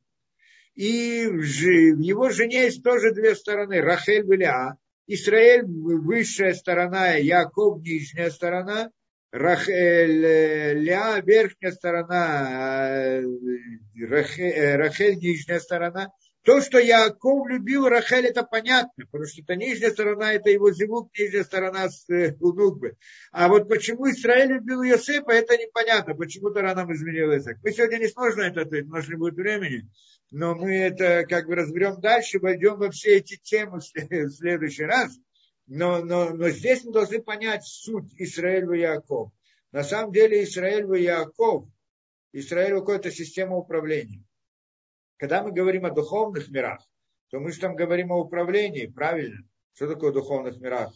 и 0.74 1.26
в 1.26 1.42
его 1.42 2.30
жене 2.30 2.64
есть 2.64 2.82
тоже 2.82 3.12
две 3.12 3.34
стороны, 3.34 3.80
Рахель 3.80 4.24
Леа. 4.26 4.76
Израиль 5.06 5.64
высшая 5.64 6.54
сторона, 6.54 7.12
Яков 7.12 7.82
нижняя 7.82 8.30
сторона, 8.30 8.90
Рахель, 9.34 10.24
э, 10.24 10.74
Ля 10.74 11.20
верхняя 11.20 11.72
сторона, 11.72 12.88
э, 12.88 13.22
Рахель, 14.00 14.52
э, 14.52 14.76
Рахель 14.76 15.16
нижняя 15.16 15.58
сторона. 15.58 16.10
То, 16.44 16.60
что 16.60 16.78
Яков 16.78 17.48
любил 17.48 17.88
Рахель, 17.88 18.26
это 18.26 18.44
понятно, 18.44 19.06
потому 19.10 19.26
что 19.26 19.42
это 19.42 19.56
нижняя 19.56 19.90
сторона, 19.90 20.34
это 20.34 20.50
его 20.50 20.70
зевук, 20.72 21.10
нижняя 21.18 21.42
сторона 21.42 21.88
с 21.88 22.06
Унукбы. 22.38 22.96
А 23.32 23.48
вот 23.48 23.68
почему 23.68 24.08
Израиль 24.10 24.52
любил 24.52 24.82
Йосепа, 24.82 25.32
это 25.32 25.56
непонятно, 25.56 26.14
почему 26.14 26.50
Тора 26.50 26.74
нам 26.74 26.92
изменила 26.94 27.32
язык. 27.32 27.58
Мы 27.62 27.72
сегодня 27.72 27.96
не 27.96 28.08
сможем 28.08 28.40
это 28.40 28.60
ответить, 28.60 28.88
у 28.88 28.92
нас 28.92 29.08
не 29.08 29.16
будет 29.16 29.34
времени, 29.34 29.88
но 30.36 30.56
мы 30.56 30.74
это 30.74 31.24
как 31.28 31.46
бы 31.46 31.54
разберем 31.54 32.00
дальше, 32.00 32.40
войдем 32.40 32.76
во 32.76 32.90
все 32.90 33.18
эти 33.18 33.36
темы 33.36 33.78
в 33.78 33.84
следующий 33.84 34.82
раз. 34.82 35.16
Но, 35.68 36.04
но, 36.04 36.30
но 36.30 36.50
здесь 36.50 36.82
мы 36.82 36.92
должны 36.92 37.22
понять 37.22 37.64
суть 37.64 38.12
Израиль 38.16 38.68
и 38.74 38.80
Яков. 38.80 39.30
На 39.70 39.84
самом 39.84 40.10
деле 40.10 40.42
Израиль 40.42 40.92
и 40.98 41.04
Яков, 41.04 41.68
Израиль 42.32 42.80
какая-то 42.80 43.12
система 43.12 43.56
управления. 43.56 44.24
Когда 45.18 45.40
мы 45.44 45.52
говорим 45.52 45.86
о 45.86 45.92
духовных 45.92 46.48
мирах, 46.48 46.80
то 47.30 47.38
мы 47.38 47.52
же 47.52 47.60
там 47.60 47.76
говорим 47.76 48.10
о 48.10 48.18
управлении, 48.18 48.86
правильно? 48.86 49.38
Что 49.74 49.86
такое 49.86 50.10
духовных 50.10 50.60
мирах? 50.60 50.92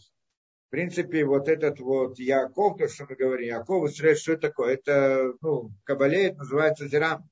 В 0.67 0.71
принципе, 0.71 1.23
вот 1.23 1.47
этот 1.47 1.79
вот 1.79 2.19
Яков, 2.19 2.77
то, 2.77 2.89
что 2.89 3.05
мы 3.09 3.15
говорим, 3.15 3.47
Яков, 3.47 3.89
Израиль, 3.89 4.17
что 4.17 4.33
это 4.33 4.49
такое? 4.49 4.73
Это, 4.73 5.31
ну, 5.39 5.69
в 5.69 5.83
Кабале 5.85 6.25
это 6.25 6.39
называется 6.39 6.89
Зирам. 6.89 7.29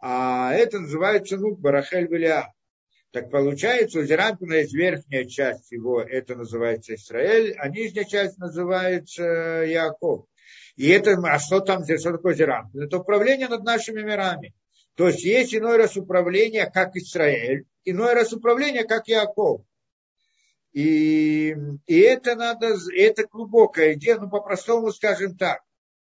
А 0.00 0.52
это 0.54 0.80
называется, 0.80 1.36
ну, 1.36 1.56
Барахель 1.56 2.06
Виля. 2.06 2.52
Так 3.10 3.30
получается, 3.30 4.00
у 4.00 4.02
Зерампина 4.02 4.54
есть 4.54 4.74
верхняя 4.74 5.24
часть 5.24 5.72
его, 5.72 6.00
это 6.00 6.36
называется 6.36 6.94
Израиль, 6.94 7.56
а 7.58 7.68
нижняя 7.68 8.04
часть 8.04 8.36
называется 8.38 9.24
Яков. 9.66 10.26
И 10.76 10.88
это, 10.90 11.12
а 11.24 11.38
что 11.38 11.60
там, 11.60 11.84
что 11.84 12.12
такое 12.12 12.34
Зерампин? 12.34 12.82
Это 12.82 12.98
управление 12.98 13.48
над 13.48 13.64
нашими 13.64 14.02
мирами. 14.02 14.54
То 14.94 15.08
есть 15.08 15.24
есть 15.24 15.54
иной 15.54 15.78
раз 15.78 15.96
управление, 15.96 16.70
как 16.70 16.96
Израиль, 16.96 17.64
иной 17.84 18.14
раз 18.14 18.32
управление, 18.32 18.84
как 18.84 19.08
Яков. 19.08 19.62
И, 20.72 21.56
и 21.86 21.98
это 22.00 22.34
надо, 22.36 22.76
это 22.94 23.26
глубокая 23.26 23.94
идея, 23.94 24.18
ну 24.18 24.28
по-простому 24.28 24.92
скажем 24.92 25.36
так. 25.36 25.62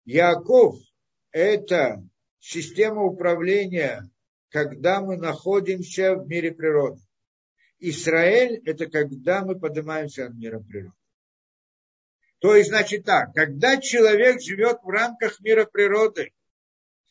Яков– 0.04 0.76
это 1.32 2.02
система 2.48 3.02
управления 3.02 4.08
когда 4.50 5.00
мы 5.00 5.16
находимся 5.16 6.14
в 6.14 6.26
мире 6.26 6.52
природы. 6.52 7.00
Израиль– 7.78 8.60
это 8.64 8.86
когда 8.86 9.44
мы 9.44 9.58
поднимаемся 9.58 10.26
от 10.26 10.34
мира 10.34 10.60
природы. 10.60 10.94
То 12.40 12.54
есть, 12.56 12.70
значит 12.70 13.04
так, 13.04 13.34
когда 13.34 13.78
человек 13.78 14.40
живет 14.40 14.78
в 14.82 14.88
рамках 14.88 15.40
мира 15.40 15.64
природы, 15.64 16.32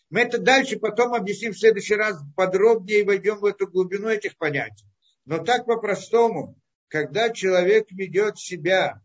мы 0.09 0.22
это 0.22 0.39
дальше 0.39 0.80
потом 0.80 1.14
объясним 1.14 1.51
в 1.51 1.59
следующий 1.59 1.95
раз 1.95 2.18
подробнее 2.35 3.01
и 3.01 3.05
войдем 3.05 3.39
в 3.39 3.45
эту 3.45 3.68
глубину 3.68 4.07
этих 4.07 4.38
понятий. 4.38 4.85
Но 5.26 5.43
так 5.43 5.65
по-простому, 5.65 6.57
когда 6.88 7.30
человек 7.30 7.91
ведет 7.91 8.38
себя 8.38 9.01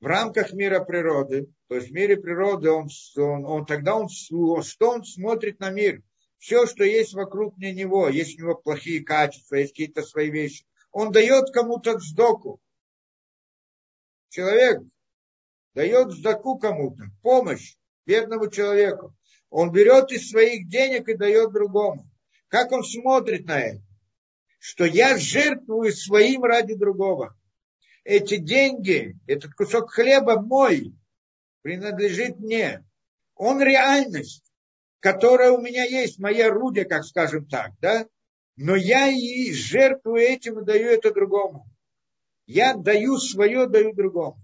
в 0.00 0.06
рамках 0.06 0.52
мира 0.52 0.80
природы, 0.84 1.48
то 1.74 1.78
есть 1.78 1.90
в 1.90 1.92
мире 1.92 2.16
природы, 2.16 2.70
он, 2.70 2.88
он, 3.16 3.44
он 3.44 3.66
тогда 3.66 3.96
он, 3.96 4.08
что 4.08 4.90
он 4.90 5.04
смотрит 5.04 5.58
на 5.60 5.70
мир– 5.70 6.02
все, 6.44 6.66
что 6.66 6.84
есть 6.84 7.14
вокруг 7.14 7.56
него, 7.56 8.06
есть 8.10 8.38
у 8.38 8.42
него 8.42 8.54
плохие 8.54 9.02
качества, 9.02 9.54
есть 9.56 9.72
какие-то 9.72 10.02
свои 10.02 10.30
вещи, 10.30 10.66
он 10.92 11.10
дает 11.10 11.50
кому-то 11.54 11.98
сдоку. 11.98 12.60
Человек 14.28 14.82
дает 15.74 16.12
сдаку 16.12 16.58
кому-то, 16.58 17.04
помощь 17.22 17.76
бедному 18.04 18.50
человеку. 18.50 19.16
Он 19.48 19.72
берет 19.72 20.12
из 20.12 20.28
своих 20.28 20.68
денег 20.68 21.08
и 21.08 21.16
дает 21.16 21.50
другому. 21.50 22.10
Как 22.48 22.72
он 22.72 22.84
смотрит 22.84 23.46
на 23.46 23.60
это? 23.60 23.82
Что 24.58 24.84
я 24.84 25.16
жертвую 25.16 25.94
своим 25.94 26.44
ради 26.44 26.74
другого. 26.74 27.34
Эти 28.04 28.36
деньги, 28.36 29.18
этот 29.26 29.54
кусок 29.54 29.92
хлеба 29.92 30.42
мой, 30.42 30.94
принадлежит 31.64 32.38
мне. 32.38 32.84
Он 33.34 33.60
реальность 33.60 34.44
которое 35.04 35.50
у 35.50 35.60
меня 35.60 35.84
есть, 35.84 36.18
мое 36.18 36.46
орудие, 36.46 36.86
как 36.86 37.04
скажем 37.04 37.44
так, 37.44 37.72
да, 37.82 38.06
но 38.56 38.74
я 38.74 39.08
и 39.08 39.52
жертвую 39.52 40.16
этим 40.16 40.60
и 40.60 40.64
даю 40.64 40.88
это 40.88 41.12
другому. 41.12 41.66
Я 42.46 42.72
даю 42.72 43.18
свое, 43.18 43.66
даю 43.66 43.92
другому. 43.92 44.38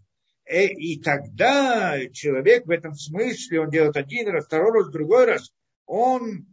Э, 0.45 0.67
и 0.67 1.01
тогда 1.01 1.99
человек 2.13 2.67
в 2.67 2.71
этом 2.71 2.93
смысле, 2.93 3.61
он 3.61 3.71
делает 3.71 3.97
один 3.97 4.29
раз, 4.29 4.45
второй 4.45 4.71
раз, 4.71 4.91
другой 4.91 5.25
раз, 5.25 5.51
он, 5.87 6.45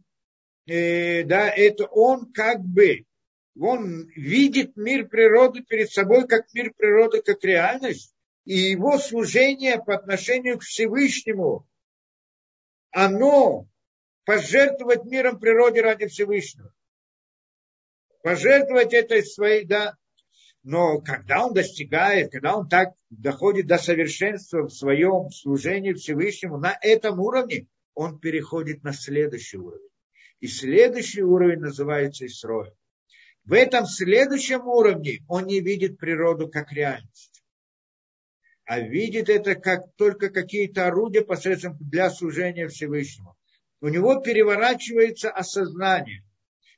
э, 0.68 1.24
да, 1.26 1.50
это 1.50 1.86
он 1.88 2.32
как 2.32 2.62
бы, 2.62 3.04
он 3.60 4.08
видит 4.16 4.78
мир 4.78 5.10
природы 5.10 5.64
перед 5.64 5.92
собой 5.92 6.30
как 6.30 6.46
мир 6.54 6.72
природы, 6.78 7.22
как 7.22 7.44
реальность, 7.44 8.16
и 8.48 8.72
его 8.72 8.98
служение 8.98 9.78
по 9.78 9.94
отношению 9.94 10.58
к 10.58 10.64
Всевышнему, 10.64 11.68
оно 12.92 13.68
пожертвовать 14.24 15.04
миром 15.04 15.38
природе 15.38 15.82
ради 15.82 16.08
Всевышнего. 16.08 16.74
Пожертвовать 18.24 18.94
этой 18.94 19.26
своей, 19.26 19.66
да. 19.66 19.98
Но 20.64 21.02
когда 21.02 21.46
он 21.46 21.54
достигает, 21.54 22.32
когда 22.32 22.56
он 22.56 22.70
так 22.70 22.94
доходит 23.10 23.68
до 23.68 23.78
совершенства 23.78 24.62
в 24.62 24.70
своем 24.70 25.30
служении 25.30 25.92
Всевышнему, 25.92 26.58
на 26.58 26.78
этом 26.82 27.20
уровне 27.20 27.68
он 27.96 28.18
переходит 28.18 28.82
на 28.82 28.94
следующий 28.94 29.58
уровень. 29.58 29.90
И 30.40 30.48
следующий 30.48 31.22
уровень 31.22 31.60
называется 31.60 32.26
Исроем. 32.26 32.74
В 33.44 33.52
этом 33.52 33.86
следующем 33.86 34.66
уровне 34.68 35.20
он 35.28 35.48
не 35.48 35.60
видит 35.60 35.98
природу 35.98 36.48
как 36.48 36.72
реальность, 36.72 37.37
а 38.68 38.80
видит 38.80 39.30
это 39.30 39.56
как 39.56 39.96
только 39.96 40.30
какие-то 40.30 40.86
орудия 40.86 41.22
посредством 41.22 41.78
для 41.80 42.12
служения 42.12 42.68
Всевышнему 42.68 43.38
у 43.82 43.88
него 43.90 44.20
переворачивается 44.22 45.30
осознание. 45.30 46.24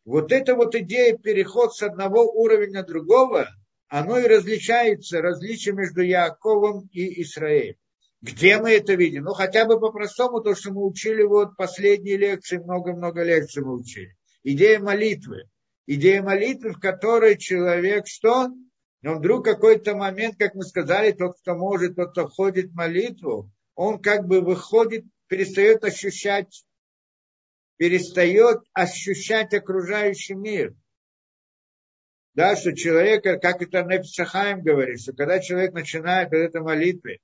Вот 0.06 0.32
эта 0.32 0.56
вот 0.56 0.76
идея 0.76 1.18
переход 1.18 1.76
с 1.76 1.84
одного 1.84 2.24
уровня 2.24 2.82
на 2.82 2.84
другого, 2.84 3.48
оно 3.88 4.18
и 4.18 4.28
различается, 4.28 5.22
различие 5.22 5.76
между 5.76 6.02
Яковом 6.02 6.90
и 6.91 7.22
Израилем. 7.22 7.76
Где 8.22 8.57
мы 8.57 8.72
это 8.72 8.95
видим? 8.95 9.24
Ну, 9.24 9.34
хотя 9.34 9.66
бы 9.66 9.80
по-простому, 9.80 10.41
то, 10.41 10.53
что 10.53 10.72
мы 10.72 10.86
учили 10.86 11.24
вот 11.24 11.56
последние 11.56 12.18
лекции, 12.18 12.57
много-много 12.57 13.24
лекций 13.24 13.64
мы 13.64 13.76
учили. 13.76 14.16
Идея 14.44 14.80
молитвы. 14.80 15.44
Идея 15.86 16.22
молитвы, 16.22 16.74
в 16.74 16.80
которой 16.80 17.38
человек 17.38 18.07
что? 18.07 18.49
Он 19.03 19.19
вдруг 19.19 19.45
какой-то 19.45 19.95
момент, 19.95 20.35
как 20.38 20.55
мы 20.55 20.63
сказали, 20.63 21.11
тот, 21.11 21.39
кто 21.39 21.55
может, 21.55 21.95
тот, 21.95 22.11
кто 22.11 22.27
входит 22.27 22.71
в 22.71 22.76
молитву, 22.76 23.49
он 23.76 24.01
как 24.01 24.27
бы 24.27 24.41
выходит, 24.41 25.05
перестает 25.27 25.84
ощущать 25.84 26.65
перестает 27.80 28.59
ощущать 28.73 29.53
окружающий 29.53 30.35
мир. 30.35 30.76
Да, 32.34 32.57
что 32.57 32.76
человек, 32.76 33.23
как 33.23 33.61
это 33.61 33.84
Нефсахаем 33.84 34.61
говорит, 34.61 34.99
что 34.99 35.13
когда 35.13 35.39
человек 35.39 35.73
начинает 35.73 36.34
этой 36.34 36.61
молитвы, 36.61 37.19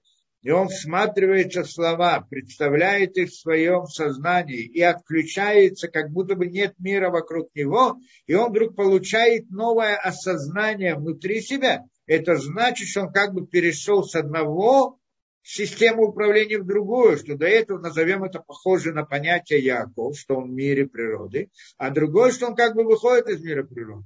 и 0.45 0.51
он 0.51 0.67
всматривается 0.67 1.63
в 1.63 1.72
слова, 1.72 2.22
представляет 2.30 3.17
их 3.17 3.30
в 3.30 3.35
своем 3.35 3.88
сознании 3.88 4.61
и 4.61 4.80
отключается, 4.80 5.88
как 5.88 6.11
будто 6.11 6.35
бы 6.35 6.45
нет 6.45 6.76
мира 6.77 7.09
вокруг 7.09 7.49
него, 7.55 7.97
и 8.27 8.35
он 8.35 8.51
вдруг 8.51 8.76
получает 8.76 9.49
новое 9.49 9.95
осознание 9.95 10.93
внутри 10.93 11.41
себя. 11.41 11.81
Это 12.05 12.35
значит, 12.35 12.88
что 12.88 13.01
он 13.01 13.11
как 13.11 13.34
бы 13.34 13.47
перешел 13.47 14.03
с 14.03 14.13
одного 14.13 14.99
систему 15.41 16.09
управления 16.09 16.59
в 16.59 16.67
другую, 16.67 17.17
что 17.17 17.35
до 17.35 17.47
этого 17.47 17.80
назовем 17.80 18.23
это 18.23 18.38
похоже 18.38 18.93
на 18.93 19.03
понятие 19.03 19.63
Яков, 19.63 20.15
что 20.15 20.35
он 20.35 20.51
в 20.51 20.53
мире 20.53 20.85
природы, 20.85 21.49
а 21.80 21.89
другое, 21.89 22.31
что 22.31 22.45
он 22.45 22.55
как 22.55 22.76
бы 22.76 22.84
выходит 22.84 23.30
из 23.30 23.43
мира 23.43 23.63
природы. 23.63 24.05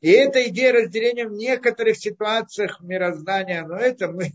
И 0.00 0.10
эта 0.10 0.48
идея 0.48 0.72
разделения 0.72 1.26
в 1.26 1.32
некоторых 1.32 1.96
ситуациях 1.96 2.80
мироздания, 2.80 3.64
но 3.66 3.74
это 3.74 4.06
мы, 4.06 4.30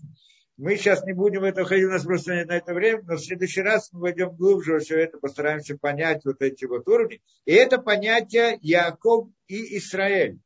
Мы 0.57 0.77
сейчас 0.77 1.03
не 1.03 1.11
будем 1.11 1.41
в 1.41 1.43
это 1.43 1.65
ходить, 1.65 1.85
у 1.85 1.89
нас 1.89 2.05
просто 2.05 2.33
нет 2.33 2.47
на 2.47 2.57
это 2.57 2.73
время, 2.73 3.03
но 3.03 3.15
в 3.15 3.19
следующий 3.19 3.61
раз 3.61 3.89
мы 3.91 4.01
войдем 4.01 4.33
глубже 4.35 4.73
во 4.73 4.79
все 4.79 4.99
это, 4.99 5.17
постараемся 5.17 5.77
понять 5.77 6.23
вот 6.23 6.41
эти 6.41 6.63
вот 6.63 6.87
уровни. 6.87 7.21
И 7.43 7.51
это 7.51 7.77
понятие 7.77 8.57
Яков 8.61 9.27
и 9.47 9.77
Израиль 9.77 10.39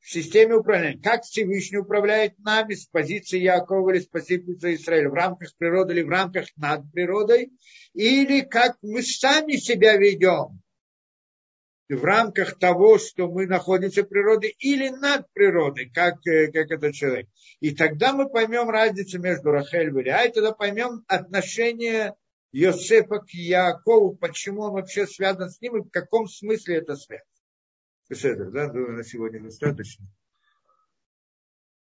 в 0.00 0.10
системе 0.10 0.54
управления. 0.56 1.00
Как 1.02 1.24
Всевышний 1.24 1.78
управляет 1.78 2.38
нами 2.38 2.74
с 2.74 2.86
позиции 2.86 3.40
Якова 3.40 3.90
или 3.90 4.00
с 4.00 4.06
позиции 4.06 4.74
Израиля, 4.74 5.10
в 5.10 5.14
рамках 5.14 5.54
природы 5.58 5.92
или 5.92 6.02
в 6.02 6.08
рамках 6.08 6.46
над 6.56 6.90
природой, 6.90 7.52
или 7.92 8.40
как 8.40 8.78
мы 8.80 9.02
сами 9.02 9.56
себя 9.56 9.98
ведем 9.98 10.62
в 11.88 12.04
рамках 12.04 12.58
того, 12.58 12.98
что 12.98 13.30
мы 13.30 13.46
находимся 13.46 14.02
в 14.02 14.08
природе, 14.08 14.48
или 14.58 14.88
над 14.88 15.30
природой, 15.32 15.90
как, 15.90 16.26
э, 16.26 16.50
как 16.50 16.70
этот 16.70 16.94
человек. 16.94 17.28
И 17.60 17.74
тогда 17.74 18.12
мы 18.12 18.28
поймем 18.28 18.70
разницу 18.70 19.20
между 19.20 19.50
Рахель 19.50 19.88
и 19.88 20.02
Леа, 20.02 20.24
и 20.24 20.32
тогда 20.32 20.52
поймем 20.52 21.04
отношение 21.08 22.14
Йосефа 22.52 23.18
к 23.18 23.30
Якову, 23.30 24.16
почему 24.16 24.62
он 24.62 24.72
вообще 24.72 25.06
связан 25.06 25.50
с 25.50 25.60
ним 25.60 25.76
и 25.76 25.82
в 25.82 25.90
каком 25.90 26.26
смысле 26.28 26.76
это 26.76 26.96
связано. 26.96 27.28
Беседа, 28.08 28.50
да, 28.50 28.68
думаю, 28.68 28.92
на 28.92 29.04
сегодня 29.04 29.42
достаточно. 29.42 30.06